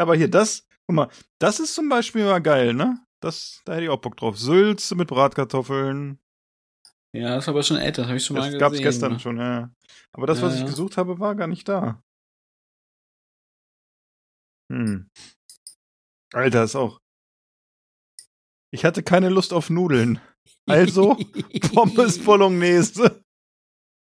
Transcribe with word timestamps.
Ja, 0.00 0.04
aber 0.04 0.16
hier, 0.16 0.30
das, 0.30 0.66
guck 0.86 0.96
mal, 0.96 1.10
das 1.38 1.60
ist 1.60 1.74
zum 1.74 1.90
Beispiel 1.90 2.24
mal 2.24 2.40
geil, 2.40 2.72
ne? 2.72 2.98
Das, 3.20 3.60
da 3.66 3.74
hätte 3.74 3.84
ich 3.84 3.90
auch 3.90 4.00
Bock 4.00 4.16
drauf. 4.16 4.38
Sülze 4.38 4.94
mit 4.94 5.08
Bratkartoffeln. 5.08 6.18
Ja, 7.14 7.34
das 7.34 7.44
ist 7.44 7.48
aber 7.50 7.62
schon 7.62 7.76
älter, 7.76 8.00
das 8.00 8.08
habe 8.08 8.16
ich 8.16 8.24
schon 8.24 8.36
mal 8.36 8.40
Das 8.40 8.46
gesehen. 8.46 8.60
gab's 8.60 8.78
gestern 8.78 9.12
ne? 9.12 9.20
schon, 9.20 9.36
ja. 9.36 9.70
Aber 10.12 10.26
das, 10.26 10.40
was 10.40 10.52
Ja, 10.52 10.54
ich 10.54 10.60
ja. 10.62 10.66
gesucht 10.70 10.96
habe, 10.96 11.20
war 11.20 11.34
gar 11.34 11.48
nicht 11.48 11.68
da. 11.68 12.02
Hm. 14.72 15.10
Alter, 16.32 16.64
ist 16.64 16.76
auch. 16.76 16.98
Ich 18.72 18.86
hatte 18.86 19.02
keine 19.02 19.28
Lust 19.28 19.52
auf 19.52 19.68
Nudeln. 19.68 20.18
Also 20.66 21.14
Pommes 21.74 22.24
Bolognese. 22.24 23.22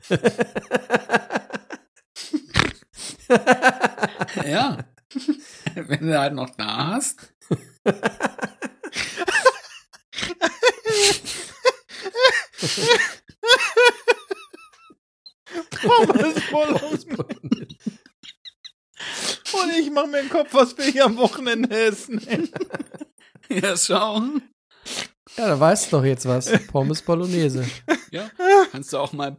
Ja. 4.45 4.85
Wenn 5.75 6.07
du 6.07 6.19
halt 6.19 6.35
noch 6.35 6.51
da 6.51 6.87
hast. 6.95 7.35
Pommes 15.83 16.35
Bolognese. 16.51 17.07
Und 19.53 19.71
ich 19.79 19.91
mach 19.91 20.07
mir 20.07 20.23
den 20.23 20.31
Kopf, 20.31 20.53
was 20.53 20.77
wir 20.77 20.87
hier 20.87 21.05
am 21.05 21.17
Wochenende 21.17 21.77
essen. 21.77 22.21
Ja, 23.51 23.77
schau. 23.77 24.23
Ja, 25.37 25.49
da 25.49 25.61
weißt 25.61 25.93
du 25.93 25.99
doch 25.99 26.05
jetzt 26.05 26.25
was. 26.27 26.51
Pommes 26.69 27.03
Bolognese. 27.03 27.67
Ja, 28.11 28.31
kannst 28.73 28.91
du 28.91 28.99
auch 28.99 29.13
mal. 29.13 29.37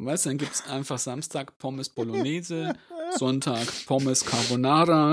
Weißt 0.00 0.26
du, 0.26 0.30
dann 0.30 0.38
gibt's 0.38 0.64
einfach 0.68 0.96
Samstag 0.98 1.58
Pommes 1.58 1.88
Bolognese, 1.88 2.74
Sonntag 3.16 3.66
Pommes 3.86 4.24
Carbonara. 4.24 5.12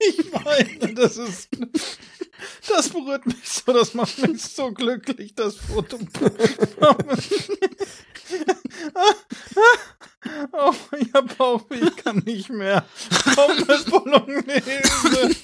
Ich 0.00 0.32
meine, 0.32 0.94
das 0.94 1.18
ist. 1.18 1.50
Das 2.68 2.88
berührt 2.88 3.26
mich 3.26 3.48
so, 3.48 3.72
das 3.72 3.92
macht 3.94 4.18
mich 4.26 4.42
so 4.42 4.72
glücklich, 4.72 5.34
das 5.34 5.56
Foto. 5.56 5.98
Oh, 10.52 10.74
ich 10.98 11.12
hab 11.12 11.36
Bauchweh, 11.36 11.80
ich 11.86 11.96
kann 11.96 12.18
nicht 12.18 12.48
mehr. 12.50 12.84
Pommes 13.34 13.84
Bolognese. 13.84 15.36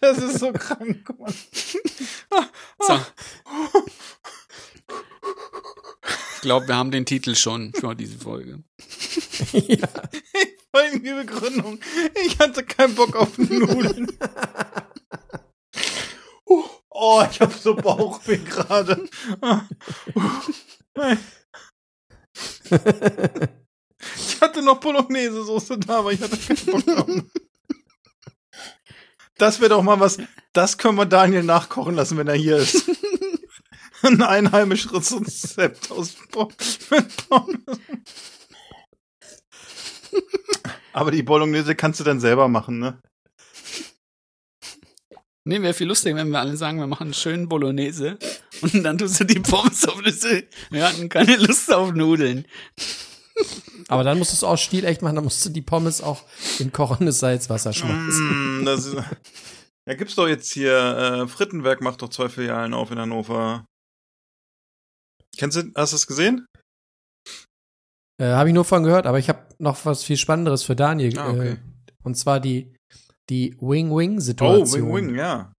Das 0.00 0.18
ist 0.18 0.38
so 0.40 0.52
krank, 0.52 1.08
Mann. 1.18 1.34
So. 2.80 3.00
Ich 6.42 6.44
glaube, 6.44 6.66
wir 6.66 6.74
haben 6.74 6.90
den 6.90 7.06
Titel 7.06 7.36
schon 7.36 7.72
für 7.72 7.94
diese 7.94 8.18
Folge. 8.18 8.64
Folgende 10.74 11.24
Begründung. 11.24 11.78
Ich 12.26 12.36
hatte 12.40 12.64
keinen 12.64 12.96
Bock 12.96 13.14
auf 13.14 13.38
Nudeln. 13.38 14.08
Oh, 16.44 17.22
ich 17.30 17.40
hab 17.40 17.52
so 17.52 17.76
Bauchweh 17.76 18.38
gerade. 18.38 19.08
Ich 24.16 24.40
hatte 24.40 24.62
noch 24.62 24.80
Bolognese-Soße 24.80 25.78
da, 25.78 26.00
aber 26.00 26.12
ich 26.12 26.22
hatte 26.22 26.36
keinen 26.36 26.66
Bock 26.66 26.84
drauf. 26.84 27.22
Das 29.38 29.60
wäre 29.60 29.70
doch 29.70 29.82
mal 29.84 30.00
was, 30.00 30.18
das 30.52 30.76
können 30.76 30.98
wir 30.98 31.06
Daniel 31.06 31.44
nachkochen 31.44 31.94
lassen, 31.94 32.18
wenn 32.18 32.26
er 32.26 32.34
hier 32.34 32.56
ist. 32.56 32.90
Ein 34.02 34.22
einheimisches 34.22 35.12
Rezept 35.12 35.90
aus 35.90 36.16
Pommes. 36.30 36.78
Aber 40.92 41.10
die 41.10 41.22
Bolognese 41.22 41.74
kannst 41.74 42.00
du 42.00 42.04
dann 42.04 42.20
selber 42.20 42.48
machen, 42.48 42.78
ne? 42.78 43.00
Nee, 45.44 45.60
wäre 45.60 45.74
viel 45.74 45.88
lustiger, 45.88 46.16
wenn 46.16 46.30
wir 46.30 46.38
alle 46.38 46.56
sagen, 46.56 46.78
wir 46.78 46.86
machen 46.86 47.04
einen 47.04 47.14
schönen 47.14 47.48
Bolognese 47.48 48.18
und 48.60 48.84
dann 48.84 48.98
tust 48.98 49.18
du 49.20 49.24
die 49.24 49.40
Pommes 49.40 49.88
auf 49.88 50.00
das. 50.02 50.24
Wir 50.70 50.86
hatten 50.86 51.08
keine 51.08 51.36
Lust 51.36 51.72
auf 51.72 51.92
Nudeln. 51.92 52.46
Aber 53.88 54.04
dann 54.04 54.18
musst 54.18 54.32
du 54.32 54.36
es 54.36 54.44
auch 54.44 54.56
stilecht 54.56 55.02
machen, 55.02 55.16
dann 55.16 55.24
musst 55.24 55.44
du 55.44 55.50
die 55.50 55.62
Pommes 55.62 56.00
auch 56.00 56.22
in 56.58 56.70
kochendes 56.70 57.18
Salzwasser 57.18 57.72
schmeißen. 57.72 58.60
Mm, 58.60 58.64
das 58.64 58.86
ist, 58.86 58.96
ja, 59.88 59.94
gibt's 59.94 60.14
doch 60.14 60.28
jetzt 60.28 60.52
hier, 60.52 61.24
äh, 61.24 61.28
Frittenwerk 61.28 61.80
macht 61.80 62.02
doch 62.02 62.08
zwei 62.10 62.28
Filialen 62.28 62.74
auf 62.74 62.90
in 62.90 62.98
Hannover. 62.98 63.64
Kennst 65.42 65.56
du, 65.56 65.72
hast 65.74 65.90
du 65.92 65.96
es 65.96 66.06
gesehen? 66.06 66.46
Äh, 68.20 68.26
habe 68.26 68.48
ich 68.48 68.54
nur 68.54 68.64
von 68.64 68.84
gehört, 68.84 69.06
aber 69.06 69.18
ich 69.18 69.28
habe 69.28 69.44
noch 69.58 69.84
was 69.84 70.04
viel 70.04 70.16
Spannenderes 70.16 70.62
für 70.62 70.76
Daniel. 70.76 71.18
Ah, 71.18 71.30
okay. 71.30 71.52
äh, 71.54 71.58
und 72.04 72.14
zwar 72.14 72.38
die, 72.38 72.76
die 73.28 73.56
Oh, 73.58 73.70
Wing-Wing-Situation. 73.70 74.86
Wing 74.94 75.08
Wing, 75.08 75.14
ja. 75.16 75.52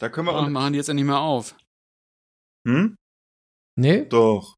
Da 0.00 0.08
können 0.08 0.28
wir 0.28 0.32
Oh, 0.32 0.36
auch. 0.36 0.48
machen 0.48 0.72
die 0.72 0.78
jetzt 0.78 0.88
endlich 0.88 1.06
mal 1.06 1.18
auf. 1.18 1.54
Hm? 2.66 2.96
Nee? 3.78 4.06
Doch. 4.06 4.54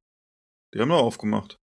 Die 0.73 0.79
haben 0.79 0.91
doch 0.91 1.03
aufgemacht. 1.03 1.57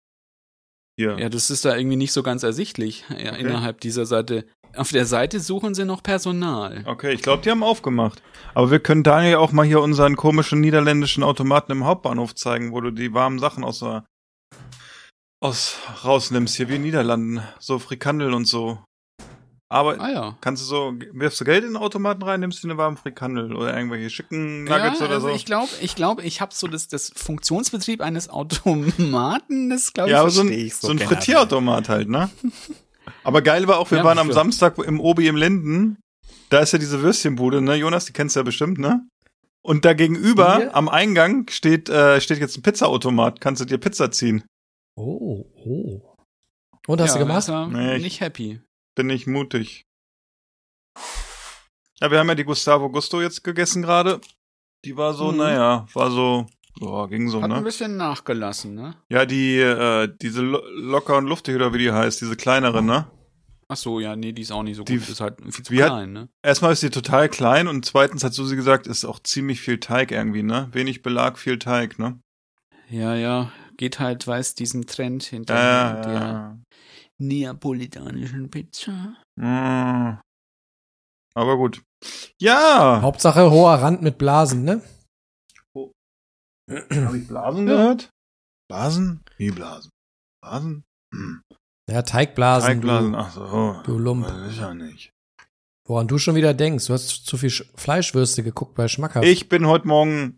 Hier. 0.99 1.17
Ja, 1.17 1.29
das 1.29 1.49
ist 1.49 1.63
da 1.63 1.77
irgendwie 1.77 1.95
nicht 1.95 2.11
so 2.11 2.23
ganz 2.23 2.43
ersichtlich 2.43 3.05
ja, 3.09 3.31
Okay. 3.31 3.39
innerhalb 3.39 3.79
dieser 3.79 4.05
Seite. 4.05 4.49
Auf 4.77 4.91
der 4.91 5.05
Seite 5.05 5.39
suchen 5.39 5.73
sie 5.75 5.85
noch 5.85 6.03
Personal. 6.03 6.83
Okay, 6.85 7.13
ich 7.13 7.21
glaube, 7.21 7.43
die 7.43 7.49
haben 7.51 7.63
aufgemacht. 7.63 8.21
Aber 8.53 8.71
wir 8.71 8.79
können 8.79 9.03
Daniel 9.03 9.35
auch 9.35 9.51
mal 9.51 9.65
hier 9.65 9.81
unseren 9.81 10.15
komischen 10.15 10.61
niederländischen 10.61 11.23
Automaten 11.23 11.71
im 11.71 11.85
Hauptbahnhof 11.85 12.35
zeigen, 12.35 12.71
wo 12.71 12.81
du 12.81 12.91
die 12.91 13.13
warmen 13.13 13.39
Sachen 13.39 13.63
aus 13.63 13.79
der 13.79 14.05
aus 15.39 15.77
rausnimmst, 16.03 16.55
hier 16.55 16.67
wie 16.69 16.75
in 16.75 16.81
Niederlanden. 16.81 17.41
So 17.59 17.77
Frikandel 17.77 18.33
und 18.33 18.45
so. 18.45 18.79
Aber 19.69 19.99
Ah 19.99 20.09
ja. 20.09 20.37
kannst 20.39 20.63
du 20.63 20.65
so, 20.65 20.93
wirfst 21.11 21.41
du 21.41 21.45
Geld 21.45 21.63
in 21.63 21.71
den 21.71 21.77
Automaten 21.77 22.23
rein, 22.23 22.39
nimmst 22.39 22.63
du 22.63 22.67
eine 22.67 22.77
warme 22.77 22.95
Frikandel 22.95 23.53
oder 23.53 23.75
irgendwelche 23.75 24.09
schicken 24.09 24.63
Nuggets 24.63 24.99
ja, 24.99 25.05
oder 25.05 25.15
also 25.15 25.27
so? 25.27 25.35
ich 25.35 25.45
glaube, 25.45 25.69
ich 25.81 25.93
glaube, 25.93 26.21
ich 26.23 26.39
habe 26.39 26.53
so 26.55 26.67
das, 26.67 26.87
das 26.87 27.11
Funktionsbetrieb 27.13 28.01
eines 28.01 28.29
Automaten, 28.29 29.69
das 29.69 29.91
glaube 29.91 30.09
ich, 30.09 30.13
ja, 30.13 30.21
aber 30.21 30.29
so 30.29 30.41
ein, 30.41 30.51
ich 30.53 30.75
so 30.75 30.89
ein 30.89 30.97
gerne. 30.97 31.13
Frittierautomat 31.13 31.89
halt, 31.89 32.07
ne? 32.07 32.29
Aber 33.23 33.41
geil 33.41 33.67
war 33.67 33.79
auch, 33.79 33.91
wir 33.91 33.99
Ja, 33.99 34.03
waren 34.03 34.17
am 34.19 34.31
Samstag 34.31 34.77
im 34.79 34.99
Obi 34.99 35.27
im 35.27 35.35
Linden. 35.35 35.97
Da 36.49 36.59
ist 36.59 36.73
ja 36.73 36.79
diese 36.79 37.01
Würstchenbude, 37.01 37.61
ne, 37.61 37.75
Jonas? 37.75 38.05
Die 38.05 38.13
kennst 38.13 38.35
du 38.35 38.39
ja 38.39 38.43
bestimmt, 38.43 38.77
ne? 38.79 39.07
Und 39.61 39.83
da 39.85 39.93
gegenüber 39.93 40.57
Hier? 40.57 40.75
am 40.75 40.87
Eingang 40.87 41.49
steht, 41.49 41.89
äh, 41.89 42.21
steht 42.21 42.39
jetzt 42.39 42.57
ein 42.57 42.61
Pizzaautomat. 42.61 43.41
Kannst 43.41 43.61
du 43.61 43.65
dir 43.65 43.77
Pizza 43.77 44.11
ziehen? 44.11 44.43
Oh, 44.95 45.45
oh. 45.65 46.15
Und 46.87 47.01
hast 47.01 47.15
ja, 47.15 47.21
du 47.21 47.27
gemacht? 47.27 47.47
Nee, 47.73 47.97
ich- 47.97 48.03
nicht 48.03 48.21
happy. 48.21 48.61
Bin 48.95 49.09
ich 49.09 49.27
mutig. 49.27 49.83
Ja, 51.99 52.11
wir 52.11 52.19
haben 52.19 52.29
ja 52.29 52.35
die 52.35 52.43
Gustavo 52.45 52.89
Gusto 52.89 53.21
jetzt 53.21 53.43
gegessen 53.43 53.81
gerade. 53.81 54.21
Die 54.85 54.95
war 54.95 55.13
so, 55.13 55.31
Mhm. 55.31 55.37
naja, 55.37 55.87
war 55.93 56.11
so, 56.11 56.45
boah, 56.79 57.09
ging 57.09 57.29
so, 57.29 57.41
Hat 57.41 57.51
ein 57.51 57.57
ne? 57.57 57.63
bisschen 57.63 57.97
nachgelassen, 57.97 58.75
ne? 58.75 58.95
Ja, 59.09 59.25
die, 59.25 59.57
äh, 59.59 60.07
diese 60.21 60.41
Lo 60.41 60.61
locker 60.75 61.17
und 61.17 61.25
luftig 61.27 61.55
oder 61.55 61.73
wie 61.73 61.79
die 61.79 61.91
heißt, 61.91 62.21
diese 62.21 62.35
kleinere, 62.35 62.81
ne? 62.81 63.07
Ach 63.69 63.75
so, 63.77 63.99
ja, 63.99 64.15
nee, 64.15 64.31
die 64.31 64.43
ist 64.43 64.51
auch 64.51 64.63
nicht 64.63 64.77
so 64.77 64.83
Die- 64.83 64.97
gut. 64.97 65.09
ist 65.09 65.19
halt 65.19 65.41
viel 65.53 65.65
zu 65.65 65.73
wie 65.73 65.83
hat- 65.83 65.89
klein, 65.89 66.13
ne? 66.13 66.29
Erstmal 66.41 66.71
ist 66.73 66.79
sie 66.79 66.89
total 66.89 67.27
klein 67.27 67.67
und 67.67 67.85
zweitens 67.85 68.23
hat 68.23 68.33
Susi 68.33 68.55
gesagt, 68.55 68.87
ist 68.87 69.03
auch 69.05 69.19
ziemlich 69.19 69.59
viel 69.59 69.79
Teig 69.79 70.11
irgendwie, 70.11 70.43
ne? 70.43 70.69
Wenig 70.71 71.01
Belag, 71.01 71.37
viel 71.37 71.59
Teig, 71.59 71.99
ne? 71.99 72.19
Ja, 72.89 73.13
ja, 73.15 73.51
geht 73.75 73.99
halt, 73.99 74.25
weiß, 74.25 74.55
diesen 74.55 74.85
Trend 74.87 75.23
hinter 75.23 75.55
Ja, 75.55 76.01
der 76.01 76.13
ja, 76.13 76.57
neapolitanischen 77.17 78.49
Pizza. 78.49 79.15
ja. 79.39 80.13
Mm. 80.13 80.19
Aber 81.35 81.57
gut. 81.57 81.81
Ja! 82.39 82.99
Hauptsache 83.01 83.51
hoher 83.51 83.75
Rand 83.75 84.01
mit 84.01 84.17
Blasen, 84.17 84.63
ne? 84.63 84.81
Habe 86.69 87.17
ich 87.17 87.27
Blasen 87.27 87.65
gehört? 87.65 88.09
Blasen? 88.69 89.21
Wie 89.37 89.51
Blasen? 89.51 89.91
Blasen? 90.41 90.83
Hm. 91.13 91.41
Ja, 91.89 92.01
Teigblasen. 92.01 92.67
Teigblasen, 92.67 93.11
Du, 93.13 93.17
ach 93.17 93.31
so. 93.31 93.81
du 93.85 93.97
Lump. 93.97 94.27
Das 94.27 94.51
ist 94.51 94.59
ja 94.59 94.73
nicht. 94.73 95.11
woran 95.87 96.07
du 96.07 96.17
schon 96.17 96.35
wieder 96.35 96.53
denkst. 96.53 96.87
Du 96.87 96.93
hast 96.93 97.25
zu 97.25 97.37
viel 97.37 97.49
Sch 97.49 97.63
Fleischwürste 97.75 98.43
geguckt 98.43 98.75
bei 98.75 98.87
Schmackhaft. 98.89 99.25
Ich 99.25 99.47
bin 99.47 99.65
heute 99.67 99.87
Morgen. 99.87 100.37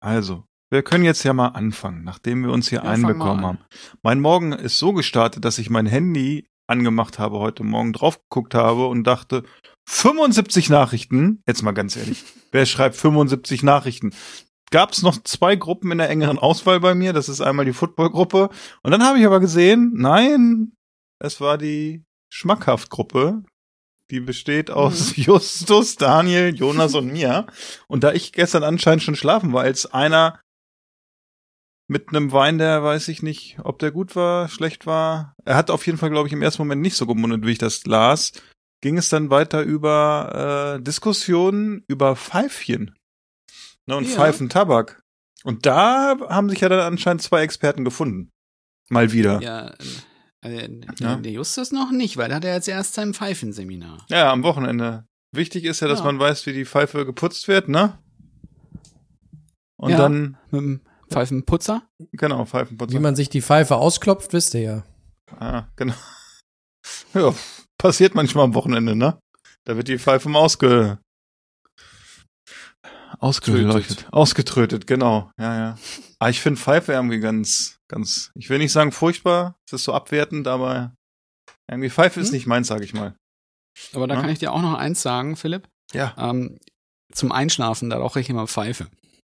Also, 0.00 0.44
wir 0.70 0.82
können 0.82 1.04
jetzt 1.04 1.22
ja 1.22 1.32
mal 1.32 1.48
anfangen, 1.48 2.02
nachdem 2.02 2.42
wir 2.44 2.52
uns 2.52 2.68
hier 2.68 2.82
Ja, 2.82 2.90
einbekommen 2.90 3.44
an. 3.44 3.44
haben. 3.44 3.58
Mein 4.02 4.20
Morgen 4.20 4.52
ist 4.52 4.78
so 4.80 4.92
gestartet, 4.92 5.44
dass 5.44 5.58
ich 5.58 5.70
mein 5.70 5.86
Handy 5.86 6.48
angemacht 6.66 7.18
habe 7.20 7.38
heute 7.38 7.62
Morgen, 7.62 7.92
drauf 7.92 8.18
geguckt 8.28 8.54
habe 8.54 8.88
und 8.88 9.04
dachte, 9.04 9.44
75 9.88 10.70
Nachrichten, 10.70 11.42
jetzt 11.46 11.62
mal 11.62 11.72
ganz 11.72 11.94
ehrlich, 11.96 12.24
wer 12.50 12.66
schreibt 12.66 12.96
75 12.96 13.62
Nachrichten? 13.62 14.12
Gab 14.74 14.90
es 14.90 15.02
noch 15.02 15.22
zwei 15.22 15.54
Gruppen 15.54 15.92
in 15.92 15.98
der 15.98 16.10
engeren 16.10 16.36
Auswahl 16.36 16.80
bei 16.80 16.96
mir, 16.96 17.12
das 17.12 17.28
ist 17.28 17.40
einmal 17.40 17.64
die 17.64 17.72
Football-Gruppe. 17.72 18.48
Und 18.82 18.90
dann 18.90 19.04
habe 19.04 19.20
ich 19.20 19.24
aber 19.24 19.38
gesehen, 19.38 19.92
nein, 19.94 20.72
es 21.20 21.40
war 21.40 21.58
die 21.58 22.02
Schmackhaft-Gruppe, 22.32 23.44
die 24.10 24.18
besteht 24.18 24.72
aus 24.72 25.12
Justus, 25.16 25.94
Daniel, 25.94 26.52
Jonas 26.56 26.96
und 26.96 27.12
mir. 27.12 27.46
Und 27.86 28.02
da 28.02 28.10
ich 28.10 28.32
gestern 28.32 28.64
anscheinend 28.64 29.04
schon 29.04 29.14
schlafen 29.14 29.52
war, 29.52 29.62
als 29.62 29.86
einer 29.86 30.40
mit 31.86 32.08
einem 32.08 32.32
Wein, 32.32 32.58
der 32.58 32.82
weiß 32.82 33.06
ich 33.06 33.22
nicht, 33.22 33.60
ob 33.62 33.78
der 33.78 33.92
gut 33.92 34.16
war, 34.16 34.48
schlecht 34.48 34.86
war. 34.86 35.36
Er 35.44 35.54
hat 35.54 35.70
auf 35.70 35.86
jeden 35.86 35.98
Fall, 35.98 36.10
glaube 36.10 36.26
ich, 36.26 36.32
im 36.32 36.42
ersten 36.42 36.62
Moment 36.62 36.82
nicht 36.82 36.96
so 36.96 37.06
gemundet, 37.06 37.46
wie 37.46 37.52
ich 37.52 37.58
das 37.58 37.86
las. 37.86 38.32
Ging 38.80 38.98
es 38.98 39.08
dann 39.08 39.30
weiter 39.30 39.62
über 39.62 40.78
äh, 40.78 40.82
Diskussionen 40.82 41.84
über 41.86 42.16
Pfeifchen 42.16 42.92
ne, 43.86 43.96
und 43.96 44.04
Ja. 44.08 44.14
Pfeifentabak. 44.16 45.02
Und 45.44 45.66
da 45.66 46.16
haben 46.28 46.48
sich 46.48 46.60
ja 46.60 46.68
dann 46.68 46.80
anscheinend 46.80 47.22
zwei 47.22 47.42
Experten 47.42 47.84
gefunden. 47.84 48.30
Mal 48.88 49.12
wieder. 49.12 49.40
Ja, 49.42 49.66
Ja, 50.44 50.50
äh, 50.50 50.66
äh, 50.66 50.80
Ja. 50.98 51.16
der 51.16 51.32
Justus 51.32 51.72
noch 51.72 51.90
nicht, 51.90 52.16
weil 52.16 52.28
da 52.28 52.36
hat 52.36 52.44
er 52.44 52.54
jetzt 52.54 52.68
erst 52.68 52.94
sein 52.94 53.14
Pfeifenseminar. 53.14 54.06
am 54.10 54.42
Wochenende. 54.42 55.06
Wichtig 55.34 55.64
ist 55.64 55.80
ja, 55.80 55.88
dass 55.88 56.00
Ja. 56.00 56.04
man 56.06 56.18
weiß, 56.18 56.46
wie 56.46 56.52
die 56.52 56.64
Pfeife 56.66 57.04
geputzt 57.04 57.48
wird, 57.48 57.68
ne? 57.68 57.98
Und 59.76 59.90
Ja. 59.90 59.96
dann, 59.98 60.36
Mit 60.50 60.60
dem 60.60 60.80
Pfeifenputzer? 61.10 61.82
genau, 62.12 62.44
Pfeifenputzer. 62.44 62.94
Wie 62.94 63.00
man 63.00 63.16
sich 63.16 63.28
die 63.28 63.42
Pfeife 63.42 63.76
ausklopft, 63.76 64.32
wisst 64.32 64.54
ihr 64.54 64.60
ja. 64.60 64.84
Ah, 65.38 65.64
genau. 65.76 65.94
Ja, 67.14 67.32
passiert 67.78 68.14
manchmal 68.14 68.44
am 68.44 68.54
Wochenende, 68.54 68.94
ne? 68.94 69.18
Da 69.64 69.76
wird 69.76 69.88
die 69.88 69.98
Pfeife 69.98 70.28
mal 70.28 70.40
ausge 70.40 70.98
ausgeleuchtet, 73.24 74.06
ausgetrötet, 74.12 74.86
genau. 74.86 75.30
Ja, 75.38 75.56
ja. 75.56 75.78
Aber 76.18 76.30
ich 76.30 76.40
finde 76.40 76.60
Pfeife 76.60 76.92
irgendwie 76.92 77.20
ganz, 77.20 77.78
ganz, 77.88 78.30
ich 78.34 78.50
will 78.50 78.58
nicht 78.58 78.72
sagen 78.72 78.92
furchtbar, 78.92 79.56
es 79.66 79.72
ist 79.74 79.84
so 79.84 79.92
abwertend, 79.94 80.46
aber 80.46 80.94
irgendwie 81.70 81.90
Pfeife 81.90 82.20
ist 82.20 82.28
Hm? 82.28 82.34
nicht 82.34 82.46
meins, 82.46 82.68
sag 82.68 82.82
ich 82.82 82.94
mal. 82.94 83.14
Aber 83.92 84.06
da 84.06 84.14
Ja. 84.14 84.20
kann 84.20 84.30
ich 84.30 84.38
dir 84.38 84.52
auch 84.52 84.62
noch 84.62 84.74
eins 84.74 85.02
sagen, 85.02 85.36
Philipp. 85.36 85.68
Ja. 85.92 86.14
Ähm, 86.18 86.58
zum 87.12 87.32
Einschlafen, 87.32 87.90
da 87.90 87.96
rauche 87.98 88.20
ich 88.20 88.28
immer 88.30 88.46
Pfeife. 88.46 88.86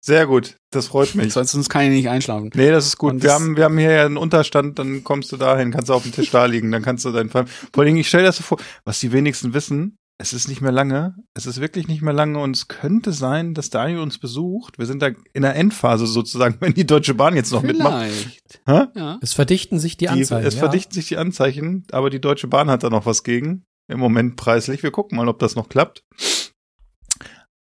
Sehr 0.02 0.26
gut, 0.26 0.56
das 0.72 0.86
freut 0.86 1.14
mich. 1.14 1.32
Sonst 1.34 1.52
sonst 1.52 1.68
kann 1.68 1.82
ich 1.82 1.90
nicht 1.90 2.08
einschlafen. 2.08 2.50
Nee, 2.54 2.70
das 2.70 2.86
ist 2.86 2.96
gut. 2.96 3.12
Und 3.12 3.22
wir 3.22 3.28
das- 3.30 3.34
haben, 3.40 3.56
wir 3.56 3.64
haben 3.64 3.76
hier 3.76 3.90
ja 3.92 4.06
einen 4.06 4.16
Unterstand, 4.16 4.78
dann 4.78 5.04
kommst 5.04 5.30
du 5.30 5.36
dahin, 5.36 5.70
kannst 5.72 5.90
du 5.90 5.94
auf 5.94 6.04
dem 6.04 6.12
Tisch 6.12 6.30
da 6.30 6.46
liegen, 6.46 6.70
dann 6.72 6.82
kannst 6.82 7.04
du 7.04 7.12
deinen 7.12 7.28
Fall. 7.28 7.46
Vor 7.46 7.82
allen 7.82 7.86
Dingen, 7.88 7.98
ich 7.98 8.08
stell 8.08 8.20
dir 8.22 8.28
das 8.28 8.36
so 8.38 8.42
vor, 8.42 8.58
was 8.84 8.98
die 9.00 9.12
wenigsten 9.12 9.52
wissen, 9.52 9.98
es 10.20 10.34
ist 10.34 10.48
nicht 10.48 10.60
mehr 10.60 10.70
lange, 10.70 11.14
es 11.34 11.46
ist 11.46 11.60
wirklich 11.62 11.88
nicht 11.88 12.02
mehr 12.02 12.12
lange 12.12 12.38
und 12.40 12.54
es 12.54 12.68
könnte 12.68 13.10
sein, 13.12 13.54
dass 13.54 13.70
Daniel 13.70 14.00
uns 14.00 14.18
besucht. 14.18 14.78
Wir 14.78 14.84
sind 14.84 15.00
da 15.00 15.08
in 15.32 15.40
der 15.42 15.56
Endphase 15.56 16.06
sozusagen, 16.06 16.56
wenn 16.60 16.74
die 16.74 16.86
Deutsche 16.86 17.14
Bahn 17.14 17.34
jetzt 17.34 17.52
noch 17.52 17.62
mitmacht. 17.62 18.04
Vielleicht. 18.06 18.60
Hä? 18.66 18.84
Ja. 18.94 19.18
Es 19.22 19.32
verdichten 19.32 19.78
sich 19.78 19.96
die 19.96 20.04
Die, 20.04 20.08
Anzeigen. 20.10 20.46
es 20.46 20.54
ja. 20.54 20.60
verdichten 20.60 20.92
sich 20.92 21.08
die 21.08 21.16
Anzeichen, 21.16 21.86
aber 21.90 22.10
die 22.10 22.20
Deutsche 22.20 22.48
Bahn 22.48 22.68
hat 22.68 22.82
da 22.82 22.90
noch 22.90 23.06
was 23.06 23.24
gegen. 23.24 23.64
Im 23.88 23.98
Moment 23.98 24.36
preislich. 24.36 24.82
Wir 24.82 24.90
gucken 24.92 25.16
mal, 25.16 25.26
ob 25.28 25.38
das 25.38 25.56
noch 25.56 25.68
klappt. 25.68 26.04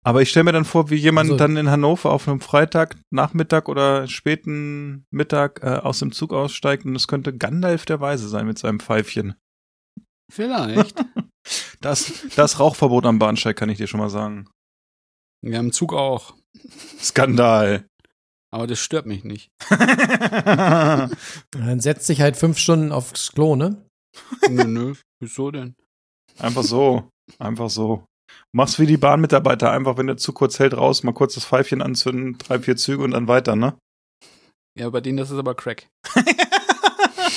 Aber 0.05 0.21
ich 0.21 0.29
stelle 0.29 0.43
mir 0.43 0.51
dann 0.51 0.65
vor, 0.65 0.89
wie 0.89 0.95
jemand 0.95 1.29
Also- 1.29 1.37
dann 1.37 1.55
in 1.55 1.69
Hannover 1.71 2.11
auf 2.11 2.27
einem 2.27 2.41
Freitag, 2.41 2.97
Nachmittag 3.09 3.69
oder 3.69 4.05
späten 4.07 5.05
Mittag 5.11 5.61
äh, 5.63 5.77
aus 5.77 5.99
dem 5.99 6.11
Zug 6.11 6.33
aussteigt 6.33 6.83
und 6.85 6.93
es 6.95 7.07
könnte 7.07 7.35
Gandalf 7.35 7.85
der 7.85 8.01
Weise 8.01 8.27
sein 8.27 8.45
mit 8.45 8.59
seinem 8.59 8.81
Pfeifchen. 8.81 9.35
Vielleicht. 10.29 11.03
Das, 11.81 12.13
das 12.35 12.59
Rauchverbot 12.59 13.05
am 13.05 13.19
Bahnsteig 13.19 13.57
kann 13.57 13.69
ich 13.69 13.77
dir 13.77 13.87
schon 13.87 13.99
mal 13.99 14.09
sagen. 14.09 14.49
Wir 15.41 15.57
haben 15.57 15.71
Zug 15.71 15.93
auch. 15.93 16.35
Skandal. 16.99 17.85
Aber 18.51 18.67
das 18.67 18.79
stört 18.79 19.05
mich 19.05 19.23
nicht. 19.23 19.49
Dann 19.69 21.09
setzt 21.79 22.05
sich 22.05 22.21
halt 22.21 22.37
fünf 22.37 22.57
Stunden 22.57 22.91
aufs 22.91 23.31
Klo, 23.31 23.55
ne? 23.55 23.83
nö, 24.47 24.63
nö. 24.65 24.93
Wieso 25.19 25.51
denn? 25.51 25.75
Einfach 26.37 26.63
so. 26.63 27.09
Einfach 27.39 27.69
so. 27.69 28.05
Mach's 28.51 28.79
wie 28.79 28.85
die 28.85 28.97
Bahnmitarbeiter, 28.97 29.71
einfach 29.71 29.97
wenn 29.97 30.07
der 30.07 30.17
Zug 30.17 30.35
kurz 30.35 30.59
hält, 30.59 30.77
raus, 30.77 31.03
mal 31.03 31.13
kurz 31.13 31.33
das 31.35 31.45
Pfeifchen 31.45 31.81
anzünden, 31.81 32.37
drei, 32.37 32.59
vier 32.59 32.75
Züge 32.75 33.03
und 33.03 33.11
dann 33.11 33.27
weiter, 33.27 33.55
ne? 33.55 33.75
Ja, 34.77 34.89
bei 34.89 35.01
denen 35.01 35.17
das 35.17 35.31
ist 35.31 35.37
aber 35.37 35.55
Crack. 35.55 35.87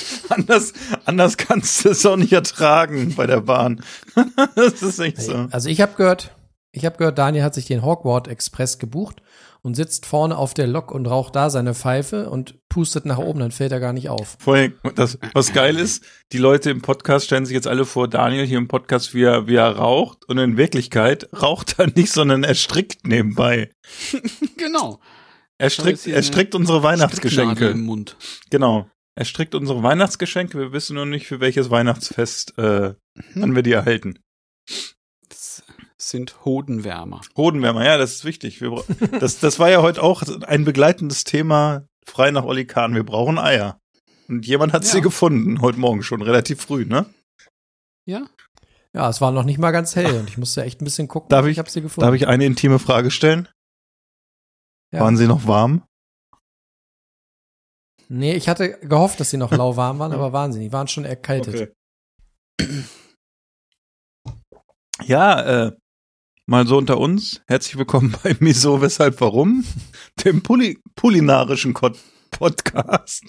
anders, 0.28 0.72
anders 1.04 1.36
kannst 1.36 1.84
du 1.84 1.90
es 1.90 2.04
auch 2.06 2.16
nicht 2.16 2.32
ertragen 2.32 3.14
bei 3.14 3.26
der 3.26 3.40
Bahn. 3.40 3.82
das 4.54 4.82
ist 4.82 4.98
echt 4.98 5.22
so. 5.22 5.48
Also 5.50 5.68
ich 5.68 5.80
habe 5.80 5.94
gehört, 5.94 6.34
ich 6.72 6.84
habe 6.84 6.96
gehört, 6.96 7.18
Daniel 7.18 7.44
hat 7.44 7.54
sich 7.54 7.66
den 7.66 7.84
Hogwarts 7.84 8.28
Express 8.28 8.78
gebucht 8.78 9.22
und 9.66 9.74
sitzt 9.74 10.06
vorne 10.06 10.38
auf 10.38 10.54
der 10.54 10.68
Lok 10.68 10.92
und 10.92 11.06
raucht 11.06 11.34
da 11.34 11.50
seine 11.50 11.74
Pfeife 11.74 12.30
und 12.30 12.54
pustet 12.68 13.04
nach 13.04 13.18
oben, 13.18 13.40
dann 13.40 13.50
fällt 13.50 13.72
er 13.72 13.80
gar 13.80 13.92
nicht 13.92 14.08
auf. 14.08 14.36
Vorher, 14.38 14.70
das, 14.94 15.18
was 15.32 15.52
geil 15.52 15.76
ist, 15.76 16.04
die 16.30 16.38
Leute 16.38 16.70
im 16.70 16.82
Podcast 16.82 17.26
stellen 17.26 17.46
sich 17.46 17.54
jetzt 17.54 17.66
alle 17.66 17.84
vor, 17.84 18.06
Daniel 18.06 18.46
hier 18.46 18.58
im 18.58 18.68
Podcast, 18.68 19.12
wie 19.12 19.24
er, 19.24 19.48
wie 19.48 19.56
er 19.56 19.76
raucht. 19.76 20.24
Und 20.28 20.38
in 20.38 20.56
Wirklichkeit 20.56 21.28
raucht 21.42 21.80
er 21.80 21.88
nicht, 21.88 22.12
sondern 22.12 22.44
er 22.44 22.54
strickt 22.54 23.08
nebenbei. 23.08 23.70
genau. 24.56 25.00
Er 25.58 25.70
strickt, 25.70 26.06
er 26.06 26.22
strickt 26.22 26.54
unsere 26.54 26.84
Weihnachtsgeschenke. 26.84 27.66
im 27.68 27.86
Mund. 27.86 28.16
Genau. 28.50 28.88
Er 29.18 29.24
strickt 29.24 29.54
unsere 29.54 29.82
Weihnachtsgeschenke. 29.82 30.58
Wir 30.58 30.72
wissen 30.72 30.94
nur 30.94 31.06
nicht, 31.06 31.26
für 31.26 31.40
welches 31.40 31.70
Weihnachtsfest 31.70 32.56
äh, 32.58 32.94
wann 33.34 33.54
wir 33.54 33.62
die 33.62 33.72
erhalten. 33.72 34.18
Das 35.28 35.62
sind 35.96 36.44
Hodenwärmer. 36.44 37.22
Hodenwärmer, 37.36 37.84
ja, 37.84 37.96
das 37.96 38.12
ist 38.16 38.24
wichtig. 38.26 38.60
Wir, 38.60 38.84
das, 39.18 39.38
das 39.40 39.58
war 39.58 39.70
ja 39.70 39.80
heute 39.82 40.02
auch 40.02 40.22
ein 40.42 40.64
begleitendes 40.64 41.24
Thema, 41.24 41.86
frei 42.06 42.30
nach 42.30 42.44
Olli 42.44 42.66
Kahn. 42.66 42.94
Wir 42.94 43.04
brauchen 43.04 43.38
Eier. 43.38 43.80
Und 44.28 44.46
jemand 44.46 44.72
hat 44.72 44.84
sie 44.84 44.98
Ja. 44.98 45.02
gefunden, 45.02 45.60
heute 45.62 45.78
Morgen 45.78 46.02
schon, 46.02 46.20
relativ 46.20 46.60
früh, 46.60 46.84
ne? 46.84 47.06
Ja? 48.06 48.26
Ja, 48.92 49.08
es 49.08 49.20
war 49.20 49.30
noch 49.30 49.44
nicht 49.44 49.58
mal 49.58 49.70
ganz 49.72 49.94
hell 49.96 50.18
und 50.18 50.28
ich 50.28 50.36
musste 50.38 50.62
echt 50.62 50.80
ein 50.80 50.84
bisschen 50.84 51.08
gucken. 51.08 51.28
Darf 51.30 51.40
aber 51.40 51.48
ich- 51.48 51.58
habe 51.58 51.70
sie 51.70 51.80
gefunden. 51.80 52.06
Darf 52.06 52.14
ich 52.14 52.26
eine 52.26 52.44
intime 52.44 52.78
Frage 52.78 53.10
stellen? 53.10 53.48
Ja. 54.92 55.00
Waren 55.00 55.16
sie 55.16 55.26
noch 55.26 55.46
warm? 55.46 55.84
Nee, 58.08 58.34
ich 58.34 58.48
hatte 58.48 58.78
gehofft, 58.80 59.18
dass 59.18 59.30
sie 59.30 59.36
noch 59.36 59.50
lauwarm 59.52 59.98
waren, 59.98 60.12
aber 60.14 60.32
waren 60.32 60.52
sie 60.52 60.60
nicht. 60.60 60.72
Waren 60.72 60.88
schon 60.88 61.04
erkaltet. 61.04 61.72
Ja, 65.04 65.66
äh, 65.66 65.72
mal 66.46 66.66
so 66.66 66.78
unter 66.78 66.96
uns. 66.96 67.42
Herzlich 67.46 67.76
willkommen 67.76 68.16
bei 68.24 68.34
Miso, 68.40 68.80
weshalb, 68.80 69.20
warum? 69.20 69.62
Dem 70.24 70.42
Puli 70.42 70.80
kulinarischen 70.98 71.74
Podcast. 72.30 73.24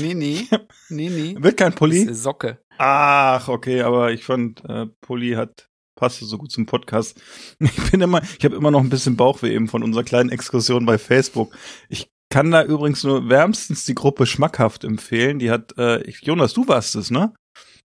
Nee, 0.00 0.14
nee. 0.14 0.48
Nee, 0.88 1.08
nee. 1.08 1.36
Wird 1.38 1.56
kein 1.56 1.70
Das 1.70 1.78
Pulli? 1.78 2.02
ist 2.02 2.24
Socke. 2.24 2.60
Ach, 2.78 3.46
okay, 3.46 3.82
aber 3.82 4.10
ich 4.10 4.24
fand, 4.24 4.64
äh, 4.68 4.86
Pulli 5.00 5.34
hat 5.34 5.68
passte 5.94 6.24
so 6.24 6.36
gut 6.36 6.50
zum 6.50 6.66
Podcast. 6.66 7.22
Ich 7.60 7.90
bin 7.92 8.00
immer, 8.00 8.20
ich 8.38 8.44
habe 8.44 8.56
immer 8.56 8.72
noch 8.72 8.80
ein 8.80 8.90
bisschen 8.90 9.16
Bauchweh 9.16 9.54
eben 9.54 9.68
von 9.68 9.84
unserer 9.84 10.02
kleinen 10.02 10.30
Exkursion 10.30 10.84
bei 10.84 10.98
Facebook. 10.98 11.56
Ich 11.88 12.10
kann 12.30 12.50
da 12.50 12.62
übrigens 12.62 13.04
nur 13.04 13.28
wärmstens 13.28 13.84
die 13.84 13.94
Gruppe 13.94 14.26
schmackhaft 14.26 14.84
empfehlen. 14.84 15.38
Die 15.38 15.50
hat, 15.50 15.76
äh, 15.78 16.08
Jonas, 16.22 16.52
du 16.52 16.68
warst 16.68 16.94
es, 16.94 17.10
ne? 17.10 17.32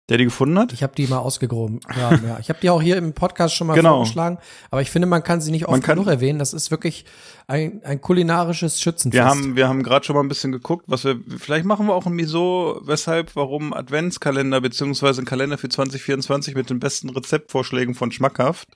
Der 0.09 0.19
die 0.19 0.25
gefunden 0.25 0.57
hat? 0.57 0.73
Ich 0.73 0.85
habe 0.85 0.95
die 0.95 1.09
mal 1.09 1.19
ausgegraben. 1.19 1.81
Ja, 1.97 2.14
ja. 2.14 2.38
Ich 2.38 2.49
habe 2.49 2.61
die 2.62 2.71
auch 2.71 2.81
hier 2.81 2.97
im 2.97 3.12
Podcast 3.12 3.57
schon 3.57 3.66
mal 3.66 3.75
Genau. 3.75 3.97
vorgeschlagen, 3.97 4.38
aber 4.71 4.81
ich 4.81 4.88
finde, 4.93 5.09
man 5.09 5.25
kann 5.25 5.40
sie 5.40 5.50
nicht 5.50 5.66
oft 5.66 5.83
genug 5.83 6.07
erwähnen. 6.07 6.38
Das 6.38 6.52
ist 6.55 6.71
wirklich 6.71 7.07
ein, 7.49 7.81
ein 7.83 8.00
kulinarisches 8.00 8.81
Schützenfest. 8.81 9.21
Wir 9.21 9.28
haben, 9.28 9.57
wir 9.57 9.66
haben 9.66 9.83
gerade 9.83 10.07
schon 10.07 10.14
mal 10.14 10.23
ein 10.23 10.28
bisschen 10.28 10.52
geguckt, 10.52 10.85
was 10.87 11.02
wir, 11.05 11.19
vielleicht 11.38 11.64
machen 11.64 11.87
wir 11.88 11.95
auch 11.95 12.07
ein 12.07 12.12
Miso, 12.12 12.81
weshalb, 12.85 13.35
warum 13.35 13.73
Adventskalender, 13.73 14.61
beziehungsweise 14.61 15.23
ein 15.23 15.25
Kalender 15.25 15.59
für 15.59 15.69
2024 15.71 16.55
mit 16.55 16.71
den 16.71 16.78
besten 16.78 17.11
Rezeptvorschlägen 17.11 17.97
von 17.97 18.12
Schmackhaft. 18.12 18.69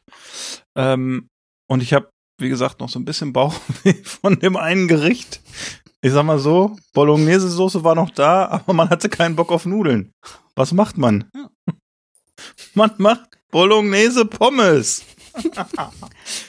Ähm, 0.77 1.29
und 1.69 1.81
ich 1.81 1.93
habe, 1.93 2.09
wie 2.41 2.49
gesagt, 2.49 2.81
noch 2.81 2.89
so 2.89 2.99
ein 2.99 3.05
bisschen 3.05 3.33
Bauchweh 3.33 3.95
von 4.05 4.39
dem 4.39 4.57
einen 4.57 4.89
Gericht. 4.89 5.41
Ich 6.03 6.13
sag 6.13 6.25
mal 6.25 6.39
so, 6.39 6.77
Bolognese-Soße 6.95 7.85
war 7.85 7.95
noch 7.95 8.11
da, 8.11 8.47
aber 8.49 8.73
man 8.73 8.89
hatte 8.89 9.09
keinen 9.09 9.37
Bock 9.37 9.53
auf 9.53 9.67
Nudeln. 9.67 10.13
Was 10.57 10.73
macht 10.73 10.97
man? 10.99 11.31
Ja. 11.35 11.49
Man 12.75 12.91
macht 12.99 13.29
Bolognese-Pommes. 13.51 15.05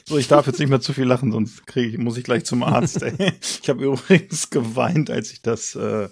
so, 0.05 0.17
ich 0.17 0.27
darf 0.27 0.47
jetzt 0.47 0.59
nicht 0.59 0.69
mehr 0.69 0.81
zu 0.81 0.93
viel 0.93 1.03
lachen, 1.05 1.31
sonst 1.31 1.67
kriege 1.67 1.89
ich, 1.89 1.97
muss 1.97 2.17
ich 2.17 2.23
gleich 2.23 2.45
zum 2.45 2.63
Arzt. 2.63 3.01
Ey. 3.03 3.33
Ich 3.61 3.67
habe 3.69 3.83
übrigens 3.83 4.49
geweint, 4.49 5.09
als 5.09 5.31
ich 5.31 5.41
das 5.41 5.75
äh, 5.75 6.09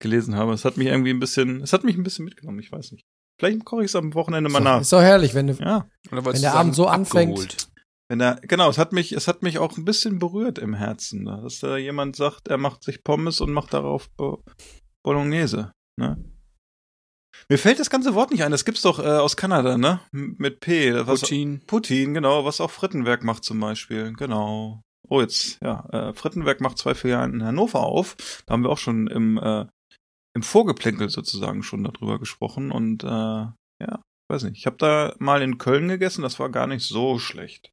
gelesen 0.00 0.34
habe. 0.34 0.52
Es 0.52 0.64
hat 0.64 0.76
mich 0.76 0.88
irgendwie 0.88 1.10
ein 1.10 1.20
bisschen, 1.20 1.62
es 1.62 1.72
hat 1.72 1.84
mich 1.84 1.96
ein 1.96 2.02
bisschen 2.02 2.24
mitgenommen, 2.24 2.58
ich 2.58 2.72
weiß 2.72 2.92
nicht. 2.92 3.04
Vielleicht 3.38 3.64
koche 3.64 3.82
ich 3.82 3.90
es 3.90 3.96
am 3.96 4.12
Wochenende 4.14 4.50
mal 4.50 4.58
so, 4.58 4.64
nach. 4.64 4.80
Ist 4.80 4.92
doch 4.92 5.00
herrlich, 5.00 5.32
wenn 5.34 5.46
du, 5.46 5.54
Ja, 5.54 5.88
Wenn 6.10 6.40
der 6.42 6.54
Abend 6.54 6.74
so 6.74 6.86
anfängt- 6.88 7.30
abgeholt? 7.30 7.69
Wenn 8.10 8.20
er, 8.20 8.40
genau, 8.42 8.68
es 8.68 8.76
hat 8.76 8.92
mich, 8.92 9.12
es 9.12 9.28
hat 9.28 9.42
mich 9.42 9.58
auch 9.58 9.76
ein 9.78 9.84
bisschen 9.84 10.18
berührt 10.18 10.58
im 10.58 10.74
Herzen, 10.74 11.22
ne? 11.22 11.40
dass 11.42 11.60
da 11.60 11.76
jemand 11.76 12.16
sagt, 12.16 12.48
er 12.48 12.58
macht 12.58 12.82
sich 12.82 13.04
Pommes 13.04 13.40
und 13.40 13.52
macht 13.52 13.72
darauf 13.72 14.10
Bo 14.16 14.42
Bolognese. 15.04 15.70
Ne? 15.98 16.22
Mir 17.48 17.58
fällt 17.58 17.78
das 17.78 17.88
ganze 17.88 18.14
Wort 18.14 18.32
nicht 18.32 18.42
ein. 18.42 18.50
Das 18.50 18.64
gibt's 18.64 18.82
doch 18.82 18.98
äh, 18.98 19.02
aus 19.06 19.36
Kanada, 19.36 19.78
ne? 19.78 20.00
M- 20.12 20.34
Mit 20.38 20.58
P. 20.60 20.92
Was, 21.06 21.20
Putin. 21.20 21.62
Putin, 21.66 22.12
genau, 22.12 22.44
was 22.44 22.60
auch 22.60 22.70
Frittenwerk 22.70 23.22
macht 23.22 23.44
zum 23.44 23.60
Beispiel. 23.60 24.12
Genau. 24.12 24.82
Oh, 25.08 25.20
jetzt, 25.20 25.58
ja. 25.62 25.86
Äh, 25.90 26.12
Frittenwerk 26.12 26.60
macht 26.60 26.78
zwei 26.78 26.94
Filialen 26.94 27.34
in 27.34 27.44
Hannover 27.44 27.80
auf. 27.80 28.42
Da 28.46 28.52
haben 28.52 28.62
wir 28.64 28.70
auch 28.70 28.78
schon 28.78 29.06
im, 29.06 29.38
äh, 29.38 29.66
im 30.34 30.42
Vorgeplänkel 30.42 31.08
sozusagen 31.10 31.62
schon 31.62 31.84
darüber 31.84 32.18
gesprochen. 32.18 32.70
Und 32.72 33.04
äh, 33.04 33.06
ja, 33.06 34.02
weiß 34.28 34.42
nicht. 34.44 34.58
Ich 34.58 34.66
habe 34.66 34.76
da 34.76 35.14
mal 35.18 35.42
in 35.42 35.58
Köln 35.58 35.88
gegessen, 35.88 36.22
das 36.22 36.38
war 36.40 36.50
gar 36.50 36.66
nicht 36.66 36.84
so 36.86 37.18
schlecht. 37.20 37.70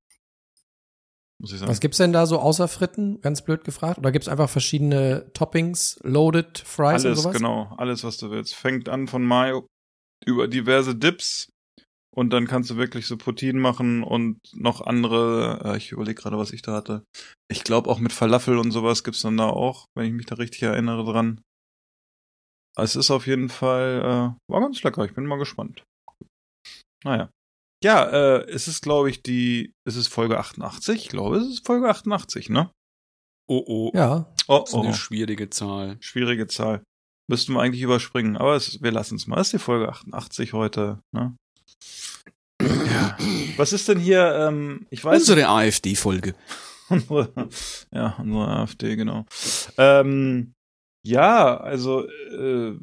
Muss 1.39 1.51
ich 1.51 1.59
sagen. 1.59 1.69
Was 1.69 1.79
gibt's 1.79 1.97
denn 1.97 2.13
da 2.13 2.25
so 2.25 2.39
außer 2.39 2.67
Fritten? 2.67 3.21
Ganz 3.21 3.43
blöd 3.43 3.63
gefragt. 3.63 3.99
Oder 3.99 4.11
gibt's 4.11 4.27
einfach 4.27 4.49
verschiedene 4.49 5.31
Toppings, 5.33 5.99
Loaded 6.03 6.59
Fries 6.59 7.03
und 7.03 7.11
alles, 7.11 7.21
sowas? 7.21 7.35
genau, 7.35 7.75
alles, 7.77 8.03
was 8.03 8.17
du 8.17 8.31
willst. 8.31 8.55
Fängt 8.55 8.89
an 8.89 9.07
von 9.07 9.23
Mayo 9.23 9.67
über 10.25 10.47
diverse 10.47 10.95
Dips 10.95 11.49
und 12.15 12.31
dann 12.31 12.47
kannst 12.47 12.71
du 12.71 12.77
wirklich 12.77 13.05
so 13.05 13.17
Protein 13.17 13.59
machen 13.59 14.03
und 14.03 14.39
noch 14.55 14.81
andere, 14.81 15.61
äh, 15.63 15.77
ich 15.77 15.91
überlege 15.91 16.19
gerade, 16.19 16.39
was 16.39 16.51
ich 16.51 16.63
da 16.63 16.73
hatte. 16.73 17.03
Ich 17.47 17.63
glaube 17.63 17.89
auch 17.89 17.99
mit 17.99 18.11
Falafel 18.13 18.57
und 18.57 18.71
sowas 18.71 19.03
gibt's 19.03 19.21
dann 19.21 19.37
da 19.37 19.47
auch, 19.47 19.85
wenn 19.95 20.07
ich 20.07 20.13
mich 20.13 20.25
da 20.25 20.35
richtig 20.35 20.63
erinnere 20.63 21.05
dran. 21.05 21.41
Es 22.75 22.95
ist 22.95 23.11
auf 23.11 23.27
jeden 23.27 23.49
Fall, 23.49 24.01
äh, 24.01 24.51
war 24.51 24.61
ganz 24.61 24.81
lecker, 24.81 25.05
ich 25.05 25.13
bin 25.13 25.27
mal 25.27 25.37
gespannt. 25.37 25.83
Naja. 27.03 27.29
Ja, 27.83 28.05
äh, 28.05 28.49
es 28.49 28.67
ist, 28.67 28.81
glaube 28.81 29.09
ich, 29.09 29.21
die, 29.21 29.73
es 29.85 29.95
ist 29.95 30.07
Folge 30.07 30.39
88, 30.39 30.95
ich 30.95 31.09
glaube, 31.09 31.37
es 31.37 31.47
ist 31.47 31.65
Folge 31.65 31.89
88, 31.89 32.49
ne? 32.49 32.71
Oh, 33.47 33.63
oh. 33.65 33.91
Ja. 33.93 34.33
Oh, 34.47 34.59
Das 34.59 34.69
ist 34.69 34.75
eine 34.75 34.93
schwierige 34.93 35.49
Zahl. 35.49 35.97
Schwierige 35.99 36.47
Zahl. 36.47 36.83
Müssten 37.29 37.53
wir 37.53 37.61
eigentlich 37.61 37.81
überspringen, 37.81 38.37
aber 38.37 38.55
es, 38.55 38.81
wir 38.81 38.91
lassen 38.91 39.15
es 39.15 39.27
mal. 39.27 39.35
Das 39.35 39.47
ist 39.47 39.53
die 39.53 39.59
Folge 39.59 39.89
88 39.89 40.53
heute. 40.53 40.99
Ne? 41.13 41.35
Ja. 42.61 43.17
Was 43.57 43.73
ist 43.73 43.87
denn 43.87 43.99
hier? 43.99 44.33
Ähm, 44.35 44.87
ich 44.89 45.03
weiß 45.03 45.19
Unsere 45.21 45.47
AfD-Folge. 45.47 46.35
ja, 47.91 48.15
unsere 48.17 48.47
AfD, 48.47 48.95
genau. 48.95 49.25
Ähm, 49.77 50.53
ja, 51.05 51.57
also 51.57 52.07
äh, 52.07 52.77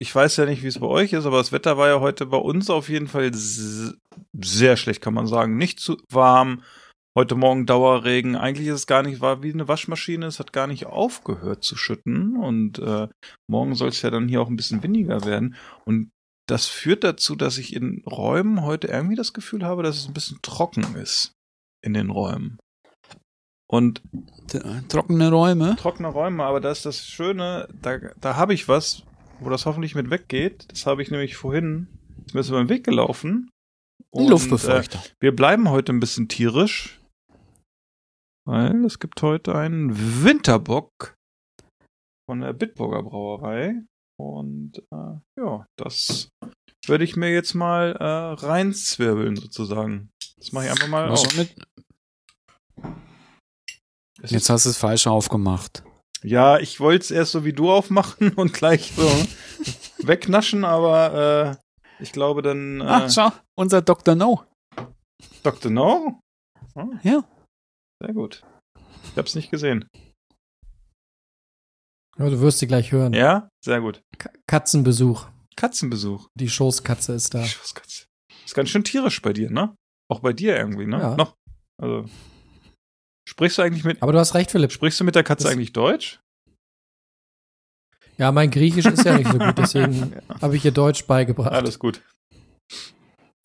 ich 0.00 0.14
weiß 0.14 0.36
ja 0.36 0.46
nicht, 0.46 0.62
wie 0.62 0.68
es 0.68 0.78
bei 0.78 0.86
euch 0.86 1.12
ist, 1.12 1.26
aber 1.26 1.38
das 1.38 1.52
Wetter 1.52 1.76
war 1.78 1.88
ja 1.88 2.00
heute 2.00 2.26
bei 2.26 2.36
uns 2.36 2.70
auf 2.70 2.88
jeden 2.88 3.08
Fall 3.08 3.30
sehr 3.32 4.76
schlecht, 4.76 5.00
kann 5.00 5.14
man 5.14 5.26
sagen. 5.26 5.56
Nicht 5.56 5.80
zu 5.80 5.96
warm. 6.10 6.62
Heute 7.16 7.36
Morgen 7.36 7.64
Dauerregen. 7.64 8.34
Eigentlich 8.34 8.66
ist 8.66 8.74
es 8.74 8.86
gar 8.88 9.04
nicht, 9.04 9.20
war 9.20 9.42
wie 9.44 9.52
eine 9.52 9.68
Waschmaschine. 9.68 10.26
Es 10.26 10.40
hat 10.40 10.52
gar 10.52 10.66
nicht 10.66 10.86
aufgehört 10.86 11.62
zu 11.62 11.76
schütten. 11.76 12.36
Und 12.36 12.80
äh, 12.80 13.08
morgen 13.48 13.76
soll 13.76 13.90
es 13.90 14.02
ja 14.02 14.10
dann 14.10 14.26
hier 14.26 14.42
auch 14.42 14.48
ein 14.48 14.56
bisschen 14.56 14.82
windiger 14.82 15.24
werden. 15.24 15.54
Und 15.84 16.10
das 16.48 16.66
führt 16.66 17.04
dazu, 17.04 17.36
dass 17.36 17.56
ich 17.56 17.74
in 17.74 18.02
Räumen 18.04 18.62
heute 18.62 18.88
irgendwie 18.88 19.14
das 19.14 19.32
Gefühl 19.32 19.64
habe, 19.64 19.84
dass 19.84 19.96
es 19.96 20.08
ein 20.08 20.12
bisschen 20.12 20.40
trocken 20.42 20.96
ist 20.96 21.32
in 21.82 21.94
den 21.94 22.10
Räumen. 22.10 22.58
Und 23.70 24.02
Trockene 24.88 25.30
Räume. 25.30 25.76
trockene 25.76 26.08
Räume, 26.08 26.44
aber 26.44 26.60
da 26.60 26.70
ist 26.70 26.84
das 26.84 27.06
Schöne, 27.06 27.68
da, 27.80 27.98
da 28.20 28.36
habe 28.36 28.54
ich 28.54 28.68
was, 28.68 29.04
wo 29.40 29.50
das 29.50 29.66
hoffentlich 29.66 29.94
mit 29.94 30.10
weggeht. 30.10 30.66
Das 30.70 30.86
habe 30.86 31.02
ich 31.02 31.10
nämlich 31.10 31.36
vorhin, 31.36 31.88
ist 32.26 32.34
mir 32.34 32.42
so 32.42 32.54
über 32.54 32.64
den 32.64 32.68
Weg 32.68 32.84
gelaufen. 32.84 33.50
Ein 34.14 34.28
Luftbefeuchter. 34.28 34.98
Äh, 34.98 35.10
wir 35.20 35.34
bleiben 35.34 35.70
heute 35.70 35.92
ein 35.92 36.00
bisschen 36.00 36.28
tierisch, 36.28 37.00
weil 38.46 38.84
es 38.84 38.98
gibt 38.98 39.20
heute 39.22 39.54
einen 39.54 40.24
Winterbock 40.24 41.14
von 42.28 42.40
der 42.40 42.52
Bitburger 42.52 43.02
Brauerei. 43.02 43.82
Und 44.16 44.78
äh, 44.92 45.18
ja, 45.40 45.66
das 45.76 46.28
würde 46.86 47.04
ich 47.04 47.16
mir 47.16 47.32
jetzt 47.32 47.54
mal 47.54 47.96
äh, 47.98 48.46
reinzwirbeln 48.46 49.36
sozusagen. 49.36 50.10
Das 50.36 50.52
mache 50.52 50.66
ich 50.66 50.70
einfach 50.70 50.88
mal 50.88 51.10
Was 51.10 51.26
auf. 51.26 51.36
mit? 51.36 51.54
Jetzt 54.22 54.48
hast 54.48 54.66
du 54.66 54.70
es 54.70 54.78
falsch 54.78 55.06
aufgemacht. 55.06 55.82
Ja, 56.24 56.58
ich 56.58 56.80
wollte 56.80 57.02
es 57.04 57.10
erst 57.10 57.32
so 57.32 57.44
wie 57.44 57.52
du 57.52 57.70
aufmachen 57.70 58.32
und 58.36 58.52
gleich 58.54 58.92
so 58.96 59.08
wegnaschen, 60.06 60.64
aber 60.64 61.58
äh, 62.00 62.02
ich 62.02 62.12
glaube 62.12 62.42
dann 62.42 62.80
äh, 62.80 62.84
Ah, 62.84 63.10
schau, 63.10 63.30
unser 63.58 63.82
Dr. 63.82 64.14
No. 64.14 64.44
Dr. 65.42 65.70
No? 65.70 66.20
Ah, 66.74 66.86
Ja. 67.02 67.24
Sehr 68.02 68.14
gut. 68.14 68.42
Ich 69.12 69.16
hab's 69.18 69.34
nicht 69.34 69.50
gesehen. 69.50 69.86
Ja, 72.18 72.30
du 72.30 72.40
wirst 72.40 72.58
sie 72.58 72.66
gleich 72.66 72.92
hören. 72.92 73.12
Ja? 73.12 73.48
Sehr 73.64 73.80
gut. 73.80 74.02
Ka- 74.18 74.30
Katzenbesuch. 74.46 75.26
Katzenbesuch. 75.56 76.28
Die 76.38 76.48
Schoßkatze 76.48 77.12
ist 77.14 77.34
da. 77.34 77.44
Schusskatze. 77.44 78.06
Ist 78.44 78.54
ganz 78.54 78.68
schön 78.70 78.84
tierisch 78.84 79.20
bei 79.22 79.32
dir, 79.32 79.50
ne? 79.50 79.74
Auch 80.10 80.20
bei 80.20 80.32
dir 80.32 80.56
irgendwie, 80.56 80.86
ne? 80.86 80.98
Ja. 80.98 81.16
Noch. 81.16 81.34
Also. 81.80 82.04
Sprichst 83.26 83.58
du 83.58 83.62
eigentlich 83.62 83.84
mit 83.84 84.02
Aber 84.02 84.12
du 84.12 84.18
hast 84.18 84.34
recht, 84.34 84.50
Philipp. 84.50 84.72
sprichst 84.72 85.00
du 85.00 85.04
mit 85.04 85.14
der 85.14 85.24
Katze 85.24 85.44
Das- 85.44 85.52
eigentlich 85.52 85.72
Deutsch? 85.72 86.20
Ja, 88.16 88.30
mein 88.30 88.50
Griechisch 88.50 88.86
ist 88.86 89.04
ja 89.04 89.18
nicht 89.18 89.30
so 89.30 89.38
gut, 89.38 89.58
deswegen 89.58 90.14
habe 90.40 90.56
ich 90.56 90.64
ihr 90.64 90.70
Deutsch 90.70 91.04
beigebracht. 91.06 91.50
Alles 91.52 91.78
gut. 91.80 92.00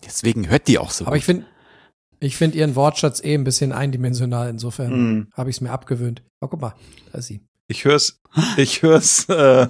Deswegen 0.06 0.48
hört 0.50 0.68
die 0.68 0.78
auch 0.78 0.92
so. 0.92 1.06
Aber 1.08 1.18
ich 1.18 1.26
finde 1.26 1.46
ich 2.20 2.36
finde 2.38 2.58
ihren 2.58 2.76
Wortschatz 2.76 3.24
eh 3.24 3.34
ein 3.34 3.44
bisschen 3.46 3.72
eindimensional, 3.72 4.50
insofern 4.50 4.92
Hm. 4.92 5.32
habe 5.34 5.50
ich 5.50 5.56
es 5.56 5.62
mir 5.62 5.72
abgewöhnt. 5.72 6.22
Oh, 6.42 6.48
guck 6.48 6.62
mal, 6.62 6.76
da 7.12 7.18
ist 7.20 7.28
sie. 7.28 7.42
Ich 7.68 7.86
hör's, 7.86 8.20
ich 8.58 8.82
hör's 8.84 9.28
äh, 9.30 9.68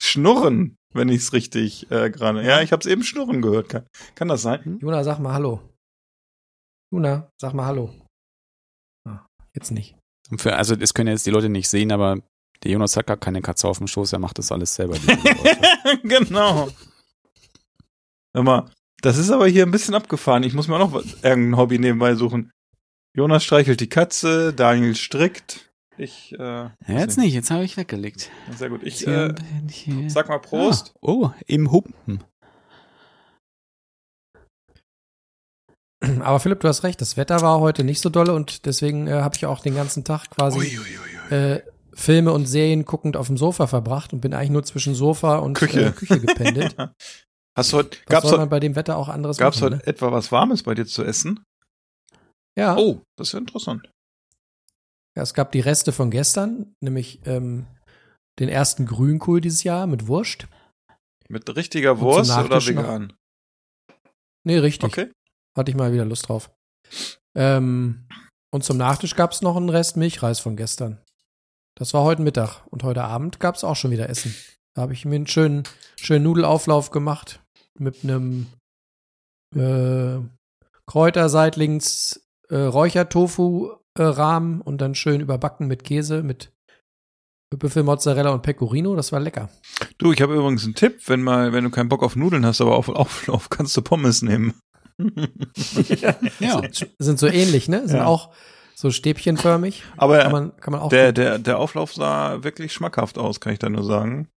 schnurren, 0.00 0.76
wenn 0.92 1.08
ich's 1.08 1.32
richtig 1.32 1.90
äh, 1.90 2.10
gerade. 2.10 2.44
Ja, 2.44 2.60
ich 2.62 2.72
hab's 2.72 2.86
eben 2.86 3.02
schnurren 3.02 3.42
gehört. 3.42 3.70
Kann, 3.70 3.86
kann 4.14 4.28
das 4.28 4.42
sein? 4.42 4.78
Juna, 4.80 5.02
sag 5.02 5.18
mal 5.18 5.32
Hallo. 5.32 5.60
Juna, 6.92 7.30
sag 7.40 7.54
mal 7.54 7.64
Hallo. 7.66 7.92
Jetzt 9.54 9.70
nicht. 9.70 9.96
Für, 10.36 10.56
also 10.56 10.76
das 10.76 10.94
können 10.94 11.08
jetzt 11.08 11.26
die 11.26 11.30
Leute 11.30 11.48
nicht 11.48 11.68
sehen, 11.68 11.90
aber 11.92 12.18
der 12.62 12.70
Jonas 12.72 12.96
hat 12.96 13.06
gar 13.06 13.16
keine 13.16 13.40
Katze 13.42 13.66
auf 13.68 13.78
dem 13.78 13.86
Schoß, 13.86 14.12
er 14.12 14.18
macht 14.18 14.38
das 14.38 14.52
alles 14.52 14.74
selber. 14.74 14.96
genau. 16.04 16.68
Mal, 18.32 18.70
das 19.02 19.18
ist 19.18 19.30
aber 19.30 19.48
hier 19.48 19.64
ein 19.64 19.70
bisschen 19.70 19.94
abgefahren. 19.94 20.42
Ich 20.44 20.54
muss 20.54 20.68
mir 20.68 20.76
auch 20.76 20.90
noch 20.90 20.92
was- 20.92 21.22
irgendein 21.22 21.56
Hobby 21.56 21.78
nebenbei 21.78 22.14
suchen. 22.14 22.52
Jonas 23.16 23.42
streichelt 23.44 23.80
die 23.80 23.88
Katze, 23.88 24.52
Daniel 24.54 24.94
strickt. 24.94 25.72
Ich, 25.98 26.32
äh, 26.32 26.38
ja, 26.38 26.70
jetzt 26.86 27.18
nicht, 27.18 27.34
jetzt 27.34 27.50
habe 27.50 27.64
ich 27.64 27.76
weggelegt. 27.76 28.30
Sehr 28.56 28.70
gut. 28.70 28.82
Ich 28.84 29.06
äh, 29.06 29.34
sag 30.06 30.28
mal 30.28 30.38
Prost. 30.38 30.92
Ah, 30.96 30.98
oh, 31.02 31.30
im 31.46 31.70
Humpen. 31.72 32.22
Aber 36.22 36.40
Philipp, 36.40 36.60
du 36.60 36.68
hast 36.68 36.82
recht, 36.84 37.00
das 37.00 37.16
Wetter 37.16 37.40
war 37.42 37.60
heute 37.60 37.84
nicht 37.84 38.00
so 38.00 38.08
dolle 38.08 38.32
und 38.34 38.66
deswegen 38.66 39.06
äh, 39.06 39.12
habe 39.22 39.34
ich 39.36 39.46
auch 39.46 39.60
den 39.60 39.74
ganzen 39.74 40.04
Tag 40.04 40.30
quasi 40.30 40.78
äh, 41.30 41.60
Filme 41.92 42.32
und 42.32 42.46
Serien 42.46 42.84
guckend 42.84 43.16
auf 43.16 43.26
dem 43.26 43.36
Sofa 43.36 43.66
verbracht 43.66 44.12
und 44.12 44.20
bin 44.20 44.32
eigentlich 44.34 44.50
nur 44.50 44.62
zwischen 44.64 44.94
Sofa 44.94 45.38
und 45.38 45.54
Küche. 45.54 45.86
Äh, 45.86 45.92
Küche 45.92 46.20
gependelt. 46.20 46.76
Hast 47.58 47.72
du 47.72 47.78
heute, 47.78 47.98
Was 47.98 48.06
gab's 48.06 48.28
soll 48.30 48.38
man 48.38 48.48
bei 48.48 48.60
dem 48.60 48.76
Wetter 48.76 48.96
auch 48.96 49.08
anderes 49.08 49.36
gab's 49.36 49.60
machen? 49.60 49.74
heute 49.74 49.84
Ne? 49.84 49.86
etwa 49.92 50.12
was 50.12 50.30
Warmes 50.32 50.62
bei 50.62 50.74
dir 50.74 50.86
zu 50.86 51.02
essen? 51.04 51.42
Ja, 52.56 52.76
Oh, 52.76 53.02
das 53.16 53.28
ist 53.28 53.32
ja 53.32 53.38
interessant. 53.40 53.90
ja, 55.16 55.22
es 55.22 55.34
gab 55.34 55.52
die 55.52 55.60
Reste 55.60 55.92
von 55.92 56.10
gestern, 56.10 56.74
nämlich 56.80 57.20
ähm, 57.26 57.66
den 58.38 58.48
ersten 58.48 58.86
Grünkohl 58.86 59.40
dieses 59.40 59.64
Jahr 59.64 59.86
mit 59.86 60.06
Wurst. 60.06 60.46
Mit 61.28 61.54
richtiger 61.54 62.00
Wurst 62.00 62.30
oder 62.30 62.42
Nachtisch 62.48 62.70
noch- 62.72 62.82
vegan? 62.84 63.12
Nee, 64.44 64.58
richtig. 64.58 64.88
Okay. 64.88 65.10
Hatte 65.56 65.70
ich 65.70 65.76
mal 65.76 65.92
wieder 65.92 66.04
Lust 66.04 66.28
drauf. 66.28 66.50
Ähm, 67.36 68.06
und 68.52 68.64
zum 68.64 68.76
Nachtisch 68.76 69.14
gab 69.14 69.32
es 69.32 69.42
noch 69.42 69.56
einen 69.56 69.68
Rest 69.68 69.96
Milchreis 69.96 70.40
von 70.40 70.56
gestern. 70.56 71.00
Das 71.76 71.94
war 71.94 72.02
heute 72.02 72.22
Mittag. 72.22 72.66
Und 72.70 72.82
heute 72.82 73.04
Abend 73.04 73.40
gab 73.40 73.54
es 73.54 73.64
auch 73.64 73.76
schon 73.76 73.90
wieder 73.90 74.08
Essen. 74.08 74.34
Da 74.74 74.82
habe 74.82 74.92
ich 74.92 75.04
mir 75.04 75.16
einen 75.16 75.26
schönen, 75.26 75.64
schönen 75.96 76.24
Nudelauflauf 76.24 76.90
gemacht 76.90 77.40
mit 77.78 78.04
einem 78.04 78.46
äh, 79.56 80.18
Kräuterseitlings 80.86 82.20
äh, 82.48 82.56
Räuchertofu-Rahmen 82.56 84.60
und 84.60 84.80
dann 84.80 84.94
schön 84.94 85.20
überbacken 85.20 85.66
mit 85.66 85.84
Käse, 85.84 86.22
mit 86.22 86.52
Büffelmozzarella 87.56 88.30
und 88.30 88.42
Pecorino. 88.42 88.94
Das 88.94 89.12
war 89.12 89.20
lecker. 89.20 89.50
Du, 89.98 90.12
ich 90.12 90.22
habe 90.22 90.36
übrigens 90.36 90.64
einen 90.64 90.74
Tipp, 90.74 91.08
wenn 91.08 91.22
mal, 91.22 91.52
wenn 91.52 91.64
du 91.64 91.70
keinen 91.70 91.88
Bock 91.88 92.02
auf 92.02 92.16
Nudeln 92.16 92.46
hast, 92.46 92.60
aber 92.60 92.76
auf 92.76 92.88
Auflauf, 92.88 93.50
kannst 93.50 93.76
du 93.76 93.82
Pommes 93.82 94.22
nehmen. 94.22 94.54
Ja. 96.40 96.62
Sind 96.98 97.18
so 97.18 97.26
ähnlich, 97.26 97.68
ne? 97.68 97.86
Sind 97.88 97.98
Ja. 97.98 98.06
auch 98.06 98.32
so 98.74 98.90
stäbchenförmig. 98.90 99.84
Aber 99.96 100.18
Kann 100.20 100.32
man, 100.32 100.56
kann 100.56 100.72
man 100.72 100.80
auch 100.80 100.88
der, 100.88 101.12
der, 101.12 101.38
der 101.38 101.58
Auflauf 101.58 101.92
sah 101.94 102.42
wirklich 102.42 102.72
schmackhaft 102.72 103.18
aus, 103.18 103.40
kann 103.40 103.52
ich 103.52 103.58
da 103.58 103.68
nur 103.68 103.84
sagen. 103.84 104.28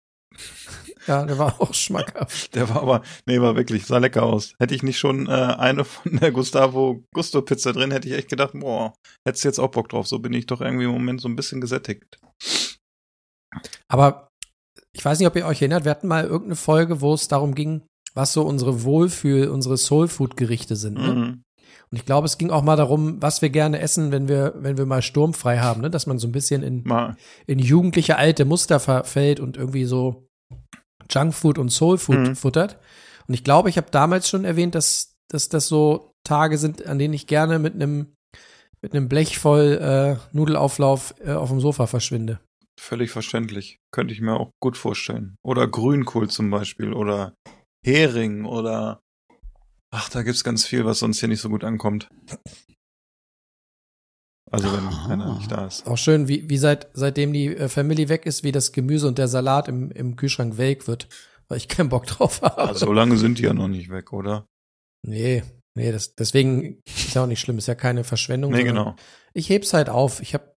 Ja, 1.07 1.25
der 1.25 1.37
war 1.37 1.59
auch 1.61 1.73
schmackhaft. 1.73 2.55
Der 2.55 2.69
war 2.69 2.81
aber, 2.81 3.01
nee, 3.25 3.39
war 3.41 3.57
wirklich, 3.57 3.85
sah 3.85 3.97
lecker 3.97 4.23
aus. 4.23 4.53
Hätte 4.57 4.73
ich 4.73 4.83
nicht 4.83 4.97
schon 4.97 5.27
äh, 5.27 5.31
eine 5.31 5.83
von 5.83 6.15
der 6.15 6.31
Gustavo 6.31 7.03
Gusto 7.13 7.41
Pizza 7.41 7.73
drin, 7.73 7.91
hätte 7.91 8.07
ich 8.07 8.13
echt 8.13 8.29
gedacht, 8.29 8.51
boah, 8.53 8.93
hättest 9.27 9.43
du 9.43 9.49
jetzt 9.49 9.59
auch 9.59 9.67
Bock 9.71 9.89
drauf. 9.89 10.07
So 10.07 10.19
bin 10.19 10.31
ich 10.31 10.45
doch 10.45 10.61
irgendwie 10.61 10.85
im 10.85 10.91
Moment 10.91 11.19
so 11.19 11.27
ein 11.27 11.35
bisschen 11.35 11.59
gesättigt. 11.59 12.17
Aber 13.89 14.29
ich 14.93 15.03
weiß 15.03 15.19
nicht, 15.19 15.27
ob 15.27 15.35
ihr 15.35 15.45
euch 15.45 15.61
erinnert, 15.61 15.83
wir 15.83 15.91
hatten 15.91 16.07
mal 16.07 16.23
irgendeine 16.23 16.55
Folge, 16.55 17.01
wo 17.01 17.13
es 17.13 17.27
darum 17.27 17.53
ging, 17.53 17.81
was 18.13 18.33
so 18.33 18.43
unsere 18.43 18.83
Wohlfühl, 18.83 19.47
unsere 19.49 19.77
Soulfood-Gerichte 19.77 20.75
sind. 20.75 20.95
Ne? 20.95 21.13
Mhm. 21.13 21.43
Und 21.91 21.97
ich 21.97 22.05
glaube, 22.05 22.25
es 22.25 22.37
ging 22.37 22.49
auch 22.49 22.63
mal 22.63 22.75
darum, 22.75 23.21
was 23.21 23.41
wir 23.41 23.49
gerne 23.49 23.79
essen, 23.79 24.11
wenn 24.11 24.27
wir, 24.27 24.53
wenn 24.57 24.77
wir 24.77 24.85
mal 24.85 25.01
sturmfrei 25.01 25.59
haben, 25.59 25.81
ne? 25.81 25.89
dass 25.89 26.07
man 26.07 26.17
so 26.19 26.27
ein 26.27 26.31
bisschen 26.31 26.63
in, 26.63 26.83
Mal. 26.83 27.15
in 27.45 27.59
jugendliche 27.59 28.17
alte 28.17 28.45
Muster 28.45 28.79
verfällt 28.79 29.39
und 29.39 29.57
irgendwie 29.57 29.85
so 29.85 30.27
Junkfood 31.11 31.57
und 31.57 31.69
Soulfood 31.69 32.17
Mhm. 32.17 32.35
futtert. 32.35 32.79
Und 33.27 33.33
ich 33.33 33.43
glaube, 33.43 33.69
ich 33.69 33.77
habe 33.77 33.87
damals 33.91 34.27
schon 34.27 34.43
erwähnt, 34.45 34.75
dass, 34.75 35.15
dass 35.29 35.49
das 35.49 35.67
so 35.67 36.11
Tage 36.23 36.57
sind, 36.57 36.85
an 36.85 36.97
denen 36.99 37.13
ich 37.13 37.27
gerne 37.27 37.59
mit 37.59 37.73
einem 37.75 38.15
mit 38.81 38.93
einem 38.93 39.07
Blech 39.07 39.39
voll 39.39 39.79
äh, 39.81 40.17
Nudelauflauf 40.35 41.15
äh, 41.23 41.31
auf 41.31 41.47
dem 41.49 41.61
Sofa 41.61 41.87
verschwinde. 41.87 42.41
Völlig 42.77 43.11
verständlich. 43.11 43.79
Könnte 43.91 44.13
ich 44.13 44.19
mir 44.19 44.33
auch 44.37 44.49
gut 44.59 44.75
vorstellen. 44.75 45.37
Oder 45.41 45.69
Grünkohl 45.69 46.29
zum 46.29 46.49
Beispiel. 46.49 46.91
Oder 46.91 47.33
Hering. 47.83 48.45
Oder. 48.45 48.99
Ach, 49.91 50.09
da 50.09 50.23
gibt's 50.23 50.43
ganz 50.43 50.65
viel, 50.65 50.85
was 50.85 50.99
sonst 50.99 51.19
hier 51.19 51.29
nicht 51.29 51.41
so 51.41 51.49
gut 51.49 51.63
ankommt. 51.63 52.09
Also 54.51 54.71
wenn 54.71 54.85
Ah. 54.87 55.07
einer 55.09 55.35
nicht 55.37 55.51
da 55.51 55.65
ist. 55.65 55.87
Auch 55.87 55.97
schön, 55.97 56.27
wie, 56.27 56.49
wie 56.49 56.57
seit, 56.57 56.89
seitdem 56.93 57.33
die 57.33 57.47
äh, 57.55 57.69
Family 57.69 58.07
weg 58.09 58.25
ist, 58.25 58.43
wie 58.43 58.51
das 58.51 58.71
Gemüse 58.71 59.07
und 59.07 59.17
der 59.17 59.27
Salat 59.27 59.67
im, 59.67 59.89
im 59.91 60.15
Kühlschrank 60.15 60.57
welk 60.57 60.87
wird, 60.87 61.07
weil 61.47 61.57
ich 61.57 61.67
keinen 61.67 61.89
Bock 61.89 62.05
drauf 62.05 62.41
habe. 62.43 62.57
Also, 62.69 62.85
so 62.85 62.93
lange 62.93 63.17
sind 63.17 63.39
die 63.39 63.43
ja 63.43 63.53
noch 63.53 63.67
nicht 63.67 63.89
weg, 63.89 64.13
oder? 64.13 64.45
Nee, 65.05 65.43
nee, 65.75 65.91
das, 65.91 66.13
deswegen 66.15 66.81
ist 66.85 67.15
ja 67.15 67.23
auch 67.23 67.27
nicht 67.27 67.39
schlimm, 67.39 67.57
ist 67.57 67.67
ja 67.67 67.75
keine 67.75 68.03
Verschwendung. 68.03 68.51
Nee, 68.51 68.63
genau. 68.63 68.95
Ich 69.33 69.49
heb's 69.49 69.73
halt 69.73 69.89
auf. 69.89 70.21
Ich 70.21 70.35
hab, 70.35 70.55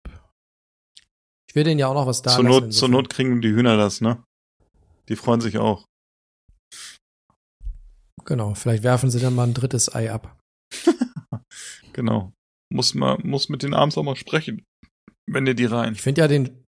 ich 1.48 1.54
will 1.54 1.64
denen 1.64 1.78
ja 1.80 1.86
auch 1.88 1.94
noch 1.94 2.06
was 2.06 2.20
da 2.22 2.30
zur, 2.32 2.44
lassen, 2.44 2.64
Not, 2.64 2.72
zur. 2.74 2.88
Not 2.88 3.08
kriegen 3.10 3.40
die 3.40 3.48
Hühner 3.50 3.76
das, 3.78 4.00
ne? 4.02 4.22
Die 5.08 5.16
freuen 5.16 5.40
sich 5.40 5.56
auch. 5.58 5.86
Genau, 8.26 8.54
vielleicht 8.54 8.82
werfen 8.82 9.10
sie 9.10 9.20
dann 9.20 9.34
mal 9.34 9.44
ein 9.44 9.54
drittes 9.54 9.94
Ei 9.94 10.12
ab. 10.12 10.38
Genau. 11.92 12.34
Muss 12.68 12.92
mal, 12.92 13.16
muss 13.22 13.48
mit 13.48 13.62
den 13.62 13.72
abends 13.72 13.96
auch 13.96 14.02
mal 14.02 14.16
sprechen. 14.16 14.66
Wenn 15.26 15.46
ihr 15.46 15.54
die 15.54 15.64
rein. 15.64 15.94
Ich 15.94 16.02
finde 16.02 16.20
ja 16.20 16.28
den, 16.28 16.66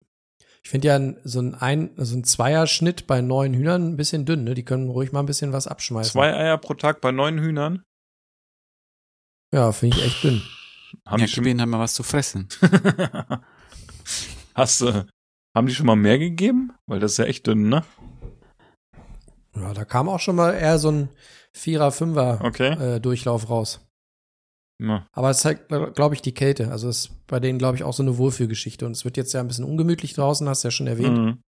ich 0.65 0.71
finde 0.71 0.89
ja 0.89 1.15
so 1.23 1.41
ein, 1.41 1.55
ein, 1.55 1.93
so 1.97 2.17
ein 2.17 2.25
Zweierschnitt 2.25 3.07
bei 3.07 3.21
neun 3.21 3.55
Hühnern 3.55 3.93
ein 3.93 3.97
bisschen 3.97 4.25
dünn, 4.25 4.43
ne? 4.43 4.55
Die 4.55 4.65
können 4.65 4.89
ruhig 4.89 5.13
mal 5.13 5.21
ein 5.21 5.27
bisschen 5.27 5.53
was 5.53 5.69
abschmeißen. 5.69 6.11
Zwei 6.11 6.35
Eier 6.35 6.59
pro 6.59 6.75
Tag 6.75 7.01
bei 7.01 7.13
neun 7.13 7.39
Hühnern. 7.39 7.85
Ja, 9.55 9.71
finde 9.71 9.99
ich 9.99 10.05
echt 10.05 10.25
dünn. 10.25 10.43
Haben 11.07 11.21
ja, 11.21 11.27
die 11.27 11.33
schon, 11.33 11.71
mal 11.71 11.79
was 11.79 11.95
zu 11.95 12.03
fressen. 12.03 12.49
Hast 14.55 14.81
du, 14.81 15.07
haben 15.57 15.67
die 15.69 15.75
schon 15.75 15.87
mal 15.87 15.95
mehr 15.95 16.19
gegeben? 16.19 16.73
Weil 16.87 16.99
das 16.99 17.13
ist 17.13 17.19
ja 17.19 17.27
echt 17.27 17.47
dünn, 17.47 17.69
ne? 17.69 17.85
Ja, 19.55 19.73
da 19.73 19.85
kam 19.85 20.09
auch 20.09 20.21
schon 20.21 20.37
mal 20.37 20.53
eher 20.53 20.79
so 20.79 20.91
ein 20.91 21.11
Vierer, 21.57 21.93
Fünfer 21.93 22.41
Okay. 22.43 22.73
äh, 22.97 23.01
Durchlauf 23.01 23.49
raus. 23.51 23.87
Na, 24.79 25.07
Aber 25.13 25.31
es 25.31 25.41
zeigt, 25.41 25.69
glaube 25.69 26.15
ich, 26.15 26.23
die 26.23 26.35
Kälte. 26.35 26.71
Also 26.73 26.89
es 26.89 27.07
ist 27.07 27.27
bei 27.27 27.39
denen, 27.39 27.59
glaube 27.59 27.77
ich, 27.77 27.85
auch 27.85 27.93
so 27.93 28.03
eine 28.03 28.19
Wohlfühlgeschichte. 28.19 28.85
Und 28.85 28.93
es 28.93 29.05
wird 29.05 29.17
jetzt 29.17 29.33
ja 29.33 29.41
ein 29.41 29.47
bisschen 29.49 29.65
ungemütlich 29.65 30.15
draußen, 30.15 30.49
hast 30.49 30.65
du 30.65 30.69
ja 30.69 30.73
schon 30.73 30.87
erwähnt. 30.89 31.19
mhm. 31.19 31.43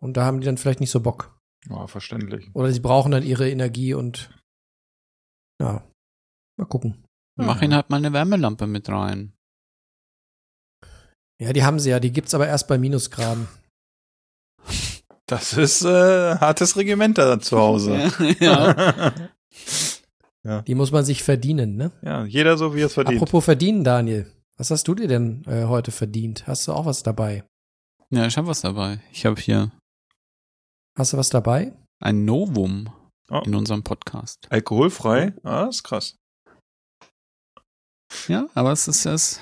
Und 0.00 0.16
da 0.16 0.24
haben 0.24 0.40
die 0.40 0.46
dann 0.46 0.56
vielleicht 0.56 0.80
nicht 0.80 0.92
so 0.92 1.00
Bock. 1.00 1.36
Ja, 1.68 1.86
verständlich. 1.88 2.48
Oder 2.54 2.70
sie 2.72 2.80
brauchen 2.80 3.10
dann 3.10 3.24
ihre 3.24 3.50
Energie 3.50 3.92
und 3.94 4.30
ja, 5.60 5.84
mal 6.56 6.66
gucken. 6.66 7.04
Mach 7.36 7.60
ihnen 7.62 7.74
halt 7.74 7.90
mal 7.90 7.96
eine 7.96 8.12
Wärmelampe 8.12 8.66
mit 8.66 8.88
rein. 8.88 9.32
Ja, 11.40 11.52
die 11.52 11.64
haben 11.64 11.78
sie 11.80 11.90
ja, 11.90 12.00
die 12.00 12.12
gibt's 12.12 12.34
aber 12.34 12.46
erst 12.48 12.66
bei 12.68 12.78
Minusgraden. 12.78 13.48
Das 15.28 15.52
ist 15.52 15.82
äh, 15.84 16.36
hartes 16.36 16.76
Regiment 16.76 17.18
da 17.18 17.38
zu 17.38 17.58
Hause. 17.58 18.10
ja. 18.40 19.12
Die 20.66 20.74
muss 20.74 20.90
man 20.90 21.04
sich 21.04 21.22
verdienen, 21.22 21.76
ne? 21.76 21.92
ja, 22.02 22.24
jeder 22.24 22.56
so, 22.56 22.74
wie 22.74 22.80
er 22.80 22.86
es 22.86 22.94
verdient. 22.94 23.20
Apropos 23.20 23.44
verdienen, 23.44 23.84
Daniel. 23.84 24.32
Was 24.56 24.70
hast 24.70 24.88
du 24.88 24.94
dir 24.94 25.06
denn 25.06 25.44
äh, 25.46 25.64
heute 25.64 25.90
verdient? 25.90 26.46
Hast 26.46 26.66
du 26.66 26.72
auch 26.72 26.86
was 26.86 27.02
dabei? 27.02 27.44
ja, 28.10 28.26
ich 28.26 28.36
habe 28.38 28.46
was 28.48 28.62
dabei. 28.62 29.00
Ich 29.12 29.26
habe 29.26 29.38
hier 29.40 29.70
Hast 30.96 31.12
du 31.12 31.16
was 31.18 31.28
dabei? 31.28 31.72
ein 32.00 32.24
Novum 32.24 32.90
Oh. 33.30 33.42
in 33.44 33.54
unserem 33.54 33.82
Podcast. 33.82 34.46
Alkoholfrei? 34.48 35.34
Ah, 35.44 35.66
ist 35.68 35.82
krass. 35.82 36.16
Ja, 38.26 38.46
aber 38.54 38.72
es 38.72 38.88
ist 38.88 39.04
es 39.04 39.40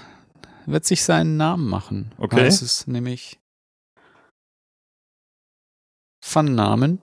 wird 0.67 0.85
sich 0.85 1.05
seinen 1.05 1.37
Namen 1.37 1.69
machen. 1.69 2.13
Okay. 2.19 2.45
Es 2.45 2.63
ist 2.63 2.89
nämlich 2.89 3.39
von 6.27 6.55
Namen. 6.55 7.03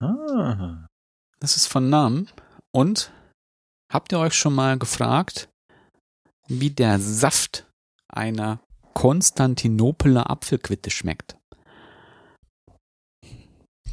Ah. 0.00 0.86
Das 1.40 1.56
ist 1.56 1.66
von 1.66 1.88
Namen. 1.88 2.28
Und 2.72 3.12
habt 3.90 4.12
ihr 4.12 4.18
euch 4.18 4.34
schon 4.34 4.54
mal 4.54 4.78
gefragt, 4.78 5.48
wie 6.48 6.70
der 6.70 6.98
Saft 6.98 7.66
einer 8.08 8.60
Konstantinopeler 8.94 10.28
Apfelquitte 10.28 10.90
schmeckt? 10.90 11.36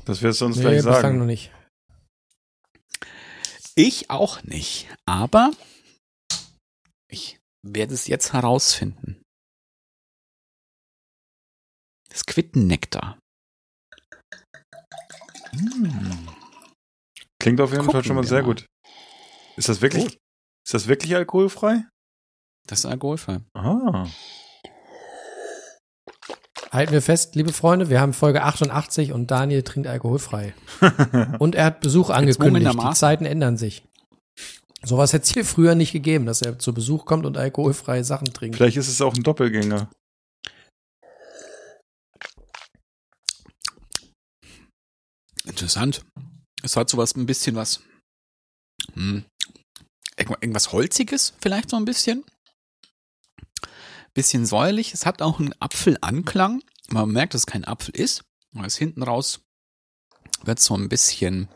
Das 0.06 0.22
wirst 0.22 0.42
du 0.42 0.46
uns 0.46 0.58
Nee, 0.58 0.64
gleich 0.64 0.82
sagen. 0.82 1.20
noch 1.20 1.26
nicht. 1.26 1.52
Ich 3.76 4.10
auch 4.10 4.44
nicht. 4.44 4.88
Aber 5.06 5.52
ich 7.08 7.40
werde 7.66 7.94
es 7.94 8.08
jetzt 8.08 8.34
herausfinden. 8.34 9.22
Das 12.10 12.26
Quittennektar. 12.26 13.20
Klingt 17.40 17.62
auf 17.62 17.72
jeden 17.72 17.86
Gucken 17.86 17.92
Fall 17.92 18.04
schon 18.04 18.16
mal 18.16 18.24
sehr 18.24 18.42
mal. 18.42 18.48
gut. 18.48 18.66
Ist 19.56 19.70
das 19.70 19.82
wirklich, 19.82 20.06
ist 20.66 20.74
das 20.74 20.88
wirklich 20.88 21.16
alkoholfrei? 21.16 21.84
Das 22.68 22.80
ist 22.80 22.86
alkoholfrei. 22.86 23.40
Ah. 23.54 24.08
Halten 26.72 26.94
wir 26.94 27.02
fest, 27.02 27.36
liebe 27.36 27.52
Freunde, 27.52 27.90
wir 27.90 28.00
haben 28.00 28.14
Folge 28.14 28.44
88 28.44 29.12
und 29.12 29.32
Daniel 29.32 29.64
trinkt 29.64 29.88
alkoholfrei. 29.88 30.54
Und 31.40 31.56
er 31.56 31.66
hat 31.66 31.82
Besuch 31.82 32.12
angekündigt. 32.12 32.72
Die. 32.72 32.94
Zeiten 32.94 33.26
ändern 33.26 33.58
sich. 33.58 33.84
Sowas 34.84 35.12
hätte 35.14 35.24
es 35.24 35.34
hier 35.34 35.46
früher 35.46 35.74
nicht 35.74 35.92
gegeben, 35.92 36.26
dass 36.28 36.42
er 36.44 36.60
zu 36.60 36.74
Besuch 36.74 37.06
kommt 37.06 37.26
und 37.26 37.38
alkoholfreie 37.38 38.04
Sachen 38.04 38.32
trinkt. 38.34 38.56
Vielleicht 38.56 38.78
ist 38.78 38.88
es 38.88 39.02
auch 39.02 39.14
ein 39.16 39.24
Doppelgänger. 39.24 39.90
Interessant. 45.50 46.06
Es 46.64 46.76
hat 46.76 46.90
sowas 46.90 47.16
ein 47.16 47.26
bisschen 47.26 47.56
was. 47.56 47.82
Hm, 48.94 49.26
irgendwa- 50.18 50.38
irgendwas 50.42 50.72
Holziges, 50.72 51.34
vielleicht 51.42 51.70
so 51.72 51.76
ein 51.78 51.86
bisschen. 51.86 52.24
Bisschen 54.14 54.46
säuerlich. 54.46 54.94
Es 54.94 55.06
hat 55.06 55.22
auch 55.22 55.40
einen 55.40 55.54
Apfelanklang. 55.60 56.62
Man 56.90 57.12
merkt, 57.12 57.34
dass 57.34 57.42
es 57.42 57.46
kein 57.46 57.66
Apfel 57.66 57.96
ist. 57.96 58.24
Aber 58.56 58.66
es 58.66 58.78
hinten 58.78 59.04
raus 59.04 59.42
wird 60.44 60.60
so 60.60 60.76
ein 60.76 60.90
bisschen. 60.90 61.48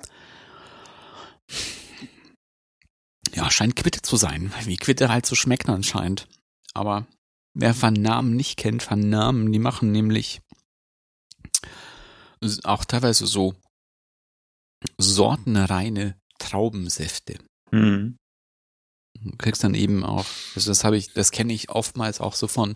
Ja, 3.34 3.50
scheint 3.50 3.76
Quitte 3.76 4.02
zu 4.02 4.16
sein. 4.16 4.54
Wie 4.66 4.78
Quitte 4.78 5.10
halt 5.10 5.26
so 5.26 5.36
schmeckt 5.36 5.68
anscheinend. 5.68 6.28
Aber 6.74 7.08
wer 7.54 7.80
Van 7.82 7.94
Namen 7.94 8.36
nicht 8.36 8.58
kennt, 8.58 8.90
Van 8.90 9.10
Namen, 9.10 9.52
die 9.52 9.60
machen 9.60 9.92
nämlich 9.92 10.42
auch 12.64 12.86
teilweise 12.86 13.26
so 13.26 13.56
sortenreine 14.98 16.20
Traubensäfte. 16.40 17.40
Hm. 17.72 18.18
Du 19.20 19.38
kriegst 19.38 19.64
dann 19.64 19.76
eben 19.76 20.04
auch, 20.04 20.26
also 20.56 20.70
das 20.70 20.84
habe 20.84 20.98
ich, 20.98 21.14
das 21.14 21.32
kenne 21.32 21.54
ich 21.54 21.70
oftmals 21.70 22.20
auch 22.20 22.34
so 22.34 22.48
von 22.48 22.76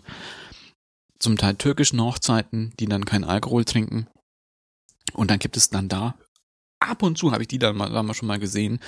zum 1.18 1.36
Teil 1.36 1.56
türkischen 1.56 2.00
Hochzeiten, 2.00 2.72
die 2.78 2.86
dann 2.86 3.04
keinen 3.04 3.24
Alkohol 3.24 3.64
trinken. 3.64 4.06
Und 5.12 5.30
dann 5.30 5.38
gibt 5.38 5.56
es 5.56 5.68
dann 5.68 5.88
da, 5.88 6.14
ab 6.80 7.02
und 7.02 7.18
zu 7.18 7.32
habe 7.32 7.42
ich 7.42 7.48
die 7.48 7.58
dann 7.58 7.76
mal, 7.76 7.90
haben 7.90 8.06
wir 8.06 8.14
schon 8.14 8.28
mal 8.28 8.38
gesehen, 8.38 8.78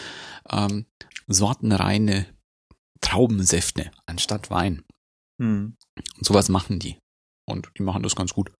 ähm, 0.48 0.86
sortenreine 1.26 2.26
Traubensäfte 3.00 3.90
anstatt 4.06 4.50
Wein. 4.50 4.84
Hm. 5.40 5.76
Und 6.16 6.24
sowas 6.24 6.48
machen 6.48 6.78
die. 6.78 6.98
Und 7.48 7.70
die 7.78 7.82
machen 7.82 8.02
das 8.02 8.14
ganz 8.14 8.32
gut. 8.32 8.52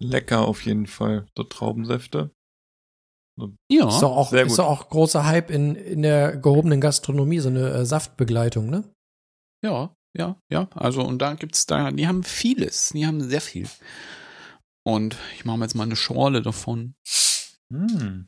Lecker 0.00 0.46
auf 0.46 0.64
jeden 0.64 0.86
Fall. 0.86 1.26
So 1.36 1.44
Traubensäfte. 1.44 2.30
Ja, 3.70 3.88
Ist 3.88 4.02
doch 4.02 4.16
auch, 4.16 4.32
ist 4.32 4.58
doch 4.58 4.66
auch 4.66 4.88
großer 4.88 5.24
Hype 5.24 5.50
in, 5.50 5.74
in 5.74 6.02
der 6.02 6.36
gehobenen 6.36 6.80
Gastronomie, 6.80 7.38
so 7.38 7.48
eine 7.48 7.70
äh, 7.70 7.86
Saftbegleitung, 7.86 8.68
ne? 8.68 8.84
Ja, 9.64 9.94
ja, 10.16 10.36
ja. 10.52 10.68
Also 10.74 11.02
und 11.02 11.20
da 11.20 11.34
gibt's 11.34 11.64
da, 11.66 11.90
die 11.90 12.06
haben 12.06 12.22
vieles, 12.22 12.90
die 12.90 13.06
haben 13.06 13.22
sehr 13.22 13.40
viel. 13.40 13.68
Und 14.86 15.16
ich 15.36 15.44
mache 15.44 15.58
mir 15.58 15.64
jetzt 15.64 15.74
mal 15.74 15.84
eine 15.84 15.96
Schorle 15.96 16.42
davon. 16.42 16.94
Hm. 17.72 18.26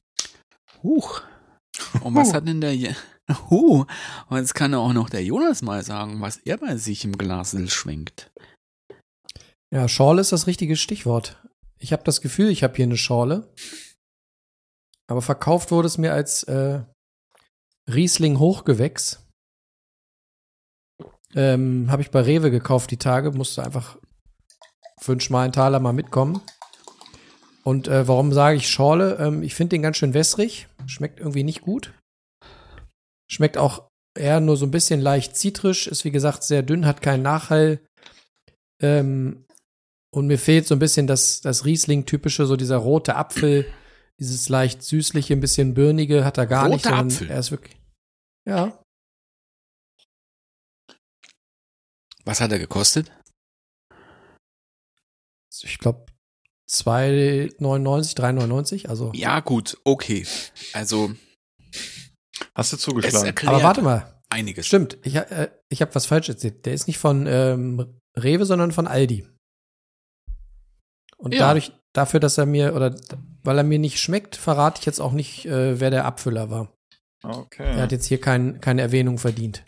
Huch. 0.82 1.22
Und 2.02 2.14
was 2.14 2.32
hat 2.32 2.46
denn 2.46 2.60
der 2.60 2.76
Je 2.76 2.94
Huh. 3.50 3.84
Und 4.28 4.36
jetzt 4.36 4.54
kann 4.54 4.74
auch 4.74 4.92
noch 4.92 5.08
der 5.08 5.24
Jonas 5.24 5.62
mal 5.62 5.82
sagen, 5.82 6.20
was 6.20 6.38
er 6.38 6.58
bei 6.58 6.76
sich 6.76 7.04
im 7.04 7.16
Glas 7.16 7.56
schwenkt. 7.68 8.30
Ja, 9.72 9.88
Schorle 9.88 10.20
ist 10.20 10.32
das 10.32 10.46
richtige 10.46 10.76
Stichwort. 10.76 11.41
Ich 11.82 11.92
habe 11.92 12.04
das 12.04 12.20
Gefühl, 12.20 12.48
ich 12.48 12.62
habe 12.62 12.76
hier 12.76 12.84
eine 12.84 12.96
Schorle. 12.96 13.52
Aber 15.08 15.20
verkauft 15.20 15.72
wurde 15.72 15.88
es 15.88 15.98
mir 15.98 16.12
als 16.14 16.44
äh, 16.44 16.82
Riesling 17.92 18.38
Hochgewächs. 18.38 19.26
Ähm, 21.34 21.90
habe 21.90 22.02
ich 22.02 22.10
bei 22.10 22.20
Rewe 22.20 22.50
gekauft 22.50 22.90
die 22.90 22.98
Tage, 22.98 23.32
musste 23.32 23.64
einfach 23.64 23.98
für 25.00 25.12
einen 25.12 25.20
schmalen 25.20 25.52
Taler 25.52 25.80
mal 25.80 25.92
mitkommen. 25.92 26.40
Und 27.64 27.88
äh, 27.88 28.06
warum 28.06 28.32
sage 28.32 28.56
ich 28.56 28.70
Schorle? 28.70 29.16
Ähm, 29.18 29.42
ich 29.42 29.54
finde 29.54 29.70
den 29.70 29.82
ganz 29.82 29.96
schön 29.96 30.14
wässrig. 30.14 30.68
Schmeckt 30.86 31.18
irgendwie 31.18 31.44
nicht 31.44 31.62
gut. 31.62 31.92
Schmeckt 33.28 33.58
auch 33.58 33.88
eher 34.16 34.40
nur 34.40 34.56
so 34.56 34.66
ein 34.66 34.70
bisschen 34.70 35.00
leicht 35.00 35.36
zitrisch. 35.36 35.88
Ist 35.88 36.04
wie 36.04 36.12
gesagt 36.12 36.44
sehr 36.44 36.62
dünn, 36.62 36.86
hat 36.86 37.02
keinen 37.02 37.22
Nachhall. 37.22 37.80
Ähm, 38.80 39.46
und 40.14 40.26
mir 40.26 40.38
fehlt 40.38 40.66
so 40.66 40.74
ein 40.74 40.78
bisschen 40.78 41.06
das, 41.06 41.40
das 41.40 41.64
Riesling-typische, 41.64 42.46
so 42.46 42.56
dieser 42.56 42.76
rote 42.76 43.16
Apfel, 43.16 43.66
dieses 44.20 44.48
leicht 44.48 44.82
süßliche, 44.82 45.32
ein 45.34 45.40
bisschen 45.40 45.74
birnige, 45.74 46.24
hat 46.24 46.38
er 46.38 46.46
gar 46.46 46.64
Roter 46.64 46.74
nicht. 46.74 46.84
sondern 46.84 47.06
Apfel? 47.08 47.30
Er 47.30 47.38
ist 47.38 47.50
wirklich. 47.50 47.76
Ja, 48.46 48.78
Was 52.24 52.40
hat 52.40 52.52
er 52.52 52.58
gekostet? 52.58 53.10
ich 55.64 55.78
glaube 55.78 56.06
2,99, 56.70 58.16
3,99. 58.16 58.88
Also. 58.88 59.12
Ja, 59.14 59.40
gut, 59.40 59.78
okay. 59.84 60.26
Also, 60.72 61.14
Hast 62.54 62.72
du 62.72 62.76
es 62.76 62.82
zugeschlagen? 62.82 63.48
Aber 63.48 63.62
warte 63.62 63.82
mal. 63.82 64.20
einiges. 64.30 64.66
Stimmt, 64.66 64.98
ich, 65.02 65.14
äh, 65.16 65.50
ich 65.68 65.82
habe 65.82 65.94
was 65.94 66.06
falsch 66.06 66.28
erzählt. 66.28 66.64
Der 66.66 66.72
ist 66.74 66.86
nicht 66.86 66.98
von 66.98 67.26
ähm, 67.26 68.00
Rewe, 68.16 68.44
sondern 68.46 68.72
von 68.72 68.86
Aldi. 68.86 69.26
Und 71.22 71.34
Ja. 71.34 71.40
dadurch, 71.40 71.72
dafür, 71.92 72.20
dass 72.20 72.36
er 72.38 72.46
mir, 72.46 72.74
oder 72.74 72.94
weil 73.44 73.58
er 73.58 73.64
mir 73.64 73.78
nicht 73.78 74.00
schmeckt, 74.00 74.36
verrate 74.36 74.80
ich 74.80 74.86
jetzt 74.86 75.00
auch 75.00 75.12
nicht, 75.12 75.46
äh, 75.46 75.78
wer 75.80 75.90
der 75.90 76.04
Abfüller 76.04 76.50
war. 76.50 76.68
Okay. 77.22 77.62
Er 77.76 77.82
hat 77.82 77.92
jetzt 77.92 78.06
hier 78.06 78.20
kein, 78.20 78.60
keine 78.60 78.82
Erwähnung 78.82 79.18
verdient. 79.18 79.64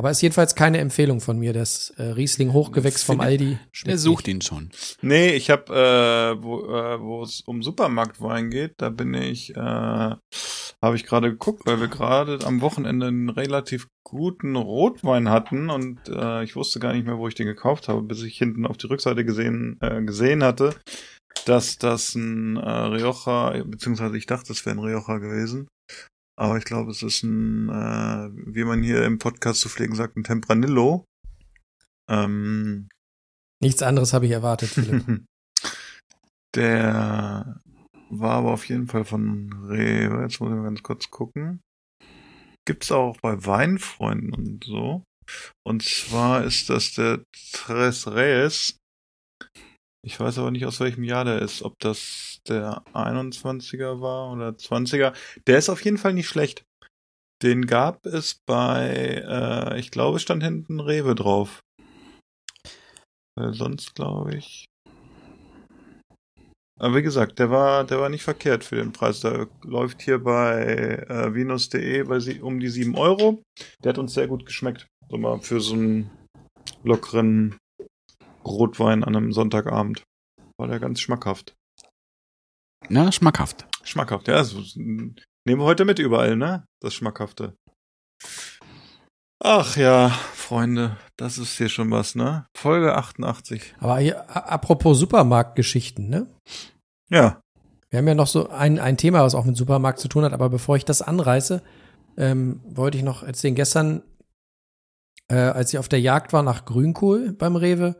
Aber 0.00 0.10
ist 0.10 0.22
jedenfalls 0.22 0.54
keine 0.54 0.78
Empfehlung 0.78 1.20
von 1.20 1.38
mir, 1.38 1.52
das 1.52 1.90
äh, 1.98 2.04
Riesling 2.04 2.54
Hochgewächs 2.54 3.02
vom 3.02 3.20
Aldi. 3.20 3.58
Der 3.84 3.98
sucht 3.98 4.28
ihn 4.28 4.40
schon. 4.40 4.70
Nee, 5.02 5.34
ich 5.34 5.50
habe, 5.50 5.74
äh, 5.74 6.42
wo 6.42 6.60
äh, 6.74 6.98
wo 6.98 7.22
es 7.22 7.42
um 7.42 7.62
Supermarktwein 7.62 8.48
geht, 8.48 8.76
da 8.78 8.88
bin 8.88 9.12
ich, 9.12 9.54
äh, 9.54 9.58
habe 9.58 10.96
ich 10.96 11.04
gerade 11.04 11.28
geguckt, 11.28 11.66
weil 11.66 11.80
wir 11.80 11.88
gerade 11.88 12.38
am 12.46 12.62
Wochenende 12.62 13.08
einen 13.08 13.28
relativ 13.28 13.88
guten 14.02 14.56
Rotwein 14.56 15.28
hatten 15.28 15.68
und 15.68 15.98
äh, 16.08 16.44
ich 16.44 16.56
wusste 16.56 16.80
gar 16.80 16.94
nicht 16.94 17.04
mehr, 17.04 17.18
wo 17.18 17.28
ich 17.28 17.34
den 17.34 17.46
gekauft 17.46 17.88
habe, 17.88 18.00
bis 18.00 18.22
ich 18.22 18.38
hinten 18.38 18.64
auf 18.64 18.78
die 18.78 18.86
Rückseite 18.86 19.26
gesehen 19.26 19.76
äh, 19.82 20.00
gesehen 20.00 20.42
hatte, 20.42 20.76
dass 21.44 21.76
das 21.76 22.14
ein 22.14 22.56
äh, 22.56 22.70
Rioja, 22.70 23.62
beziehungsweise 23.66 24.16
ich 24.16 24.24
dachte, 24.24 24.54
es 24.54 24.64
wäre 24.64 24.76
ein 24.76 24.82
Rioja 24.82 25.18
gewesen. 25.18 25.68
Aber 26.40 26.56
ich 26.56 26.64
glaube, 26.64 26.90
es 26.90 27.02
ist 27.02 27.22
ein, 27.22 27.68
äh, 27.68 28.30
wie 28.46 28.64
man 28.64 28.82
hier 28.82 29.04
im 29.04 29.18
Podcast 29.18 29.60
zu 29.60 29.68
pflegen 29.68 29.94
sagt, 29.94 30.16
ein 30.16 30.24
Tempranillo. 30.24 31.04
Ähm, 32.08 32.88
Nichts 33.62 33.82
anderes 33.82 34.14
habe 34.14 34.24
ich 34.24 34.32
erwartet, 34.32 34.70
Philipp. 34.70 35.04
Der 36.54 37.60
war 38.08 38.30
aber 38.30 38.52
auf 38.52 38.66
jeden 38.70 38.86
Fall 38.86 39.04
von 39.04 39.52
Rewe. 39.68 40.22
Jetzt 40.22 40.40
muss 40.40 40.48
ich 40.48 40.56
mal 40.56 40.62
ganz 40.62 40.82
kurz 40.82 41.10
gucken. 41.10 41.60
Gibt's 42.66 42.90
auch 42.90 43.18
bei 43.20 43.44
Weinfreunden 43.44 44.32
und 44.32 44.64
so. 44.64 45.04
Und 45.62 45.82
zwar 45.82 46.42
ist 46.44 46.70
das 46.70 46.94
der 46.94 47.22
Tres 47.52 48.06
Reyes. 48.08 48.78
Ich 50.02 50.18
weiß 50.18 50.38
aber 50.38 50.50
nicht, 50.50 50.64
aus 50.64 50.80
welchem 50.80 51.04
Jahr 51.04 51.24
der 51.24 51.40
ist. 51.42 51.62
Ob 51.62 51.78
das 51.78 52.40
der 52.48 52.82
21er 52.94 54.00
war 54.00 54.32
oder 54.32 54.50
20er. 54.50 55.14
Der 55.46 55.58
ist 55.58 55.68
auf 55.68 55.84
jeden 55.84 55.98
Fall 55.98 56.14
nicht 56.14 56.28
schlecht. 56.28 56.64
Den 57.42 57.66
gab 57.66 58.06
es 58.06 58.40
bei, 58.46 59.22
äh, 59.26 59.78
ich 59.78 59.90
glaube, 59.90 60.18
stand 60.18 60.42
hinten 60.42 60.80
Rewe 60.80 61.14
drauf. 61.14 61.60
Weil 63.36 63.54
sonst 63.54 63.94
glaube 63.94 64.36
ich. 64.36 64.66
Aber 66.78 66.96
wie 66.96 67.02
gesagt, 67.02 67.38
der 67.38 67.50
war, 67.50 67.84
der 67.84 68.00
war 68.00 68.08
nicht 68.08 68.22
verkehrt 68.22 68.64
für 68.64 68.76
den 68.76 68.92
Preis. 68.92 69.20
Der 69.20 69.48
läuft 69.64 70.00
hier 70.00 70.18
bei 70.18 71.04
äh, 71.08 71.34
Venus.de 71.34 72.40
um 72.40 72.58
die 72.58 72.68
7 72.68 72.96
Euro. 72.96 73.42
Der 73.84 73.90
hat 73.90 73.98
uns 73.98 74.14
sehr 74.14 74.28
gut 74.28 74.46
geschmeckt. 74.46 74.86
So 75.10 75.18
mal 75.18 75.40
für 75.40 75.60
so 75.60 75.74
einen 75.74 76.10
lockeren 76.82 77.58
Rotwein 78.44 79.04
an 79.04 79.16
einem 79.16 79.32
Sonntagabend. 79.32 80.04
War 80.58 80.68
der 80.68 80.80
ganz 80.80 81.00
schmackhaft. 81.00 81.54
Na, 82.88 83.10
schmackhaft. 83.12 83.66
Schmackhaft, 83.84 84.28
ja. 84.28 84.42
So, 84.44 84.62
nehmen 84.74 85.14
wir 85.44 85.64
heute 85.64 85.84
mit 85.84 85.98
überall, 85.98 86.36
ne? 86.36 86.64
Das 86.80 86.94
Schmackhafte. 86.94 87.56
Ach 89.42 89.76
ja, 89.76 90.10
Freunde, 90.10 90.98
das 91.16 91.38
ist 91.38 91.56
hier 91.56 91.70
schon 91.70 91.90
was, 91.90 92.14
ne? 92.14 92.46
Folge 92.56 92.94
88. 92.94 93.74
Aber 93.78 93.98
hier, 93.98 94.20
a- 94.30 94.40
apropos 94.50 94.98
Supermarktgeschichten, 94.98 96.08
ne? 96.10 96.26
Ja. 97.08 97.40
Wir 97.88 97.98
haben 97.98 98.08
ja 98.08 98.14
noch 98.14 98.26
so 98.26 98.50
ein, 98.50 98.78
ein 98.78 98.98
Thema, 98.98 99.22
was 99.22 99.34
auch 99.34 99.44
mit 99.46 99.56
Supermarkt 99.56 99.98
zu 99.98 100.08
tun 100.08 100.24
hat, 100.24 100.32
aber 100.34 100.50
bevor 100.50 100.76
ich 100.76 100.84
das 100.84 101.00
anreiße, 101.02 101.62
ähm, 102.18 102.60
wollte 102.64 102.98
ich 102.98 103.02
noch 103.04 103.22
erzählen, 103.22 103.54
gestern, 103.54 104.02
äh, 105.28 105.36
als 105.36 105.72
ich 105.72 105.78
auf 105.78 105.88
der 105.88 106.00
Jagd 106.00 106.32
war 106.34 106.42
nach 106.42 106.66
Grünkohl 106.66 107.32
beim 107.32 107.56
Rewe, 107.56 107.96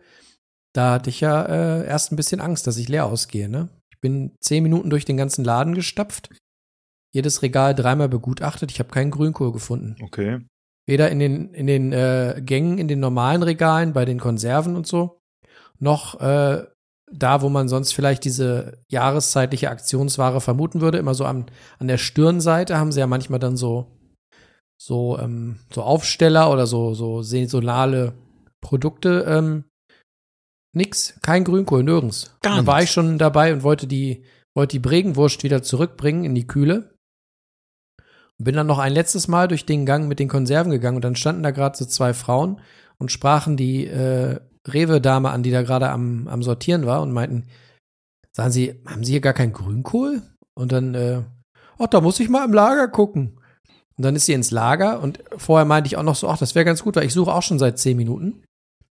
da 0.72 0.92
hatte 0.94 1.10
ich 1.10 1.20
ja 1.20 1.42
äh, 1.42 1.86
erst 1.86 2.12
ein 2.12 2.16
bisschen 2.16 2.40
Angst, 2.40 2.66
dass 2.66 2.76
ich 2.76 2.88
leer 2.88 3.06
ausgehe, 3.06 3.48
ne? 3.48 3.68
Ich 3.90 4.00
bin 4.00 4.32
zehn 4.40 4.62
Minuten 4.62 4.90
durch 4.90 5.04
den 5.04 5.16
ganzen 5.16 5.44
Laden 5.44 5.74
gestapft, 5.74 6.30
jedes 7.12 7.42
Regal 7.42 7.74
dreimal 7.74 8.08
begutachtet, 8.08 8.70
ich 8.70 8.78
habe 8.78 8.90
keinen 8.90 9.10
Grünkohl 9.10 9.52
gefunden. 9.52 9.96
Okay. 10.02 10.40
Weder 10.86 11.10
in 11.10 11.18
den, 11.18 11.54
in 11.54 11.66
den 11.66 11.92
äh, 11.92 12.40
Gängen, 12.44 12.78
in 12.78 12.88
den 12.88 13.00
normalen 13.00 13.42
Regalen, 13.42 13.92
bei 13.92 14.04
den 14.04 14.18
Konserven 14.18 14.76
und 14.76 14.86
so, 14.86 15.20
noch 15.78 16.20
äh, 16.20 16.64
da, 17.12 17.42
wo 17.42 17.48
man 17.48 17.68
sonst 17.68 17.92
vielleicht 17.92 18.24
diese 18.24 18.78
jahreszeitliche 18.88 19.70
Aktionsware 19.70 20.40
vermuten 20.40 20.80
würde, 20.80 20.98
immer 20.98 21.14
so 21.14 21.24
an, 21.24 21.46
an 21.78 21.88
der 21.88 21.98
Stirnseite 21.98 22.78
haben 22.78 22.92
sie 22.92 23.00
ja 23.00 23.06
manchmal 23.06 23.40
dann 23.40 23.56
so, 23.56 23.98
so, 24.80 25.18
ähm, 25.18 25.58
so 25.72 25.82
Aufsteller 25.82 26.50
oder 26.50 26.66
so, 26.66 26.94
so 26.94 27.22
saisonale 27.22 28.14
Produkte. 28.60 29.24
Ähm, 29.26 29.64
nix, 30.72 31.18
kein 31.22 31.44
Grünkohl, 31.44 31.82
nirgends. 31.82 32.36
Gar 32.42 32.56
dann 32.56 32.66
war 32.66 32.82
ich 32.82 32.90
schon 32.90 33.18
dabei 33.18 33.52
und 33.52 33.62
wollte 33.62 33.86
die, 33.86 34.24
wollte 34.54 34.72
die 34.72 34.78
Bregenwurst 34.80 35.42
wieder 35.42 35.62
zurückbringen 35.62 36.24
in 36.24 36.34
die 36.34 36.46
Kühle. 36.46 36.94
Und 38.38 38.44
bin 38.44 38.54
dann 38.54 38.66
noch 38.66 38.78
ein 38.78 38.92
letztes 38.92 39.28
Mal 39.28 39.48
durch 39.48 39.66
den 39.66 39.86
Gang 39.86 40.08
mit 40.08 40.18
den 40.18 40.28
Konserven 40.28 40.70
gegangen 40.70 40.96
und 40.96 41.04
dann 41.04 41.16
standen 41.16 41.42
da 41.42 41.50
gerade 41.50 41.76
so 41.76 41.84
zwei 41.84 42.14
Frauen 42.14 42.60
und 42.98 43.12
sprachen 43.12 43.56
die 43.56 43.86
äh, 43.86 44.40
Rewe-Dame 44.68 45.30
an, 45.30 45.42
die 45.42 45.50
da 45.50 45.62
gerade 45.62 45.90
am, 45.90 46.28
am 46.28 46.42
Sortieren 46.42 46.86
war 46.86 47.02
und 47.02 47.12
meinten, 47.12 47.46
sagen 48.32 48.50
Sie, 48.50 48.82
haben 48.86 49.04
Sie 49.04 49.12
hier 49.12 49.20
gar 49.20 49.32
keinen 49.32 49.52
Grünkohl? 49.52 50.22
Und 50.54 50.72
dann, 50.72 50.94
äh, 50.94 51.22
ach, 51.78 51.86
da 51.88 52.00
muss 52.00 52.20
ich 52.20 52.28
mal 52.28 52.44
im 52.44 52.52
Lager 52.52 52.88
gucken. 52.88 53.40
Und 53.96 54.04
dann 54.04 54.16
ist 54.16 54.26
sie 54.26 54.32
ins 54.32 54.50
Lager 54.50 55.02
und 55.02 55.22
vorher 55.36 55.66
meinte 55.66 55.88
ich 55.88 55.98
auch 55.98 56.02
noch 56.02 56.14
so, 56.14 56.28
ach, 56.28 56.38
das 56.38 56.54
wäre 56.54 56.64
ganz 56.64 56.82
gut, 56.82 56.96
weil 56.96 57.04
ich 57.04 57.12
suche 57.12 57.34
auch 57.34 57.42
schon 57.42 57.58
seit 57.58 57.78
zehn 57.78 57.98
Minuten. 57.98 58.42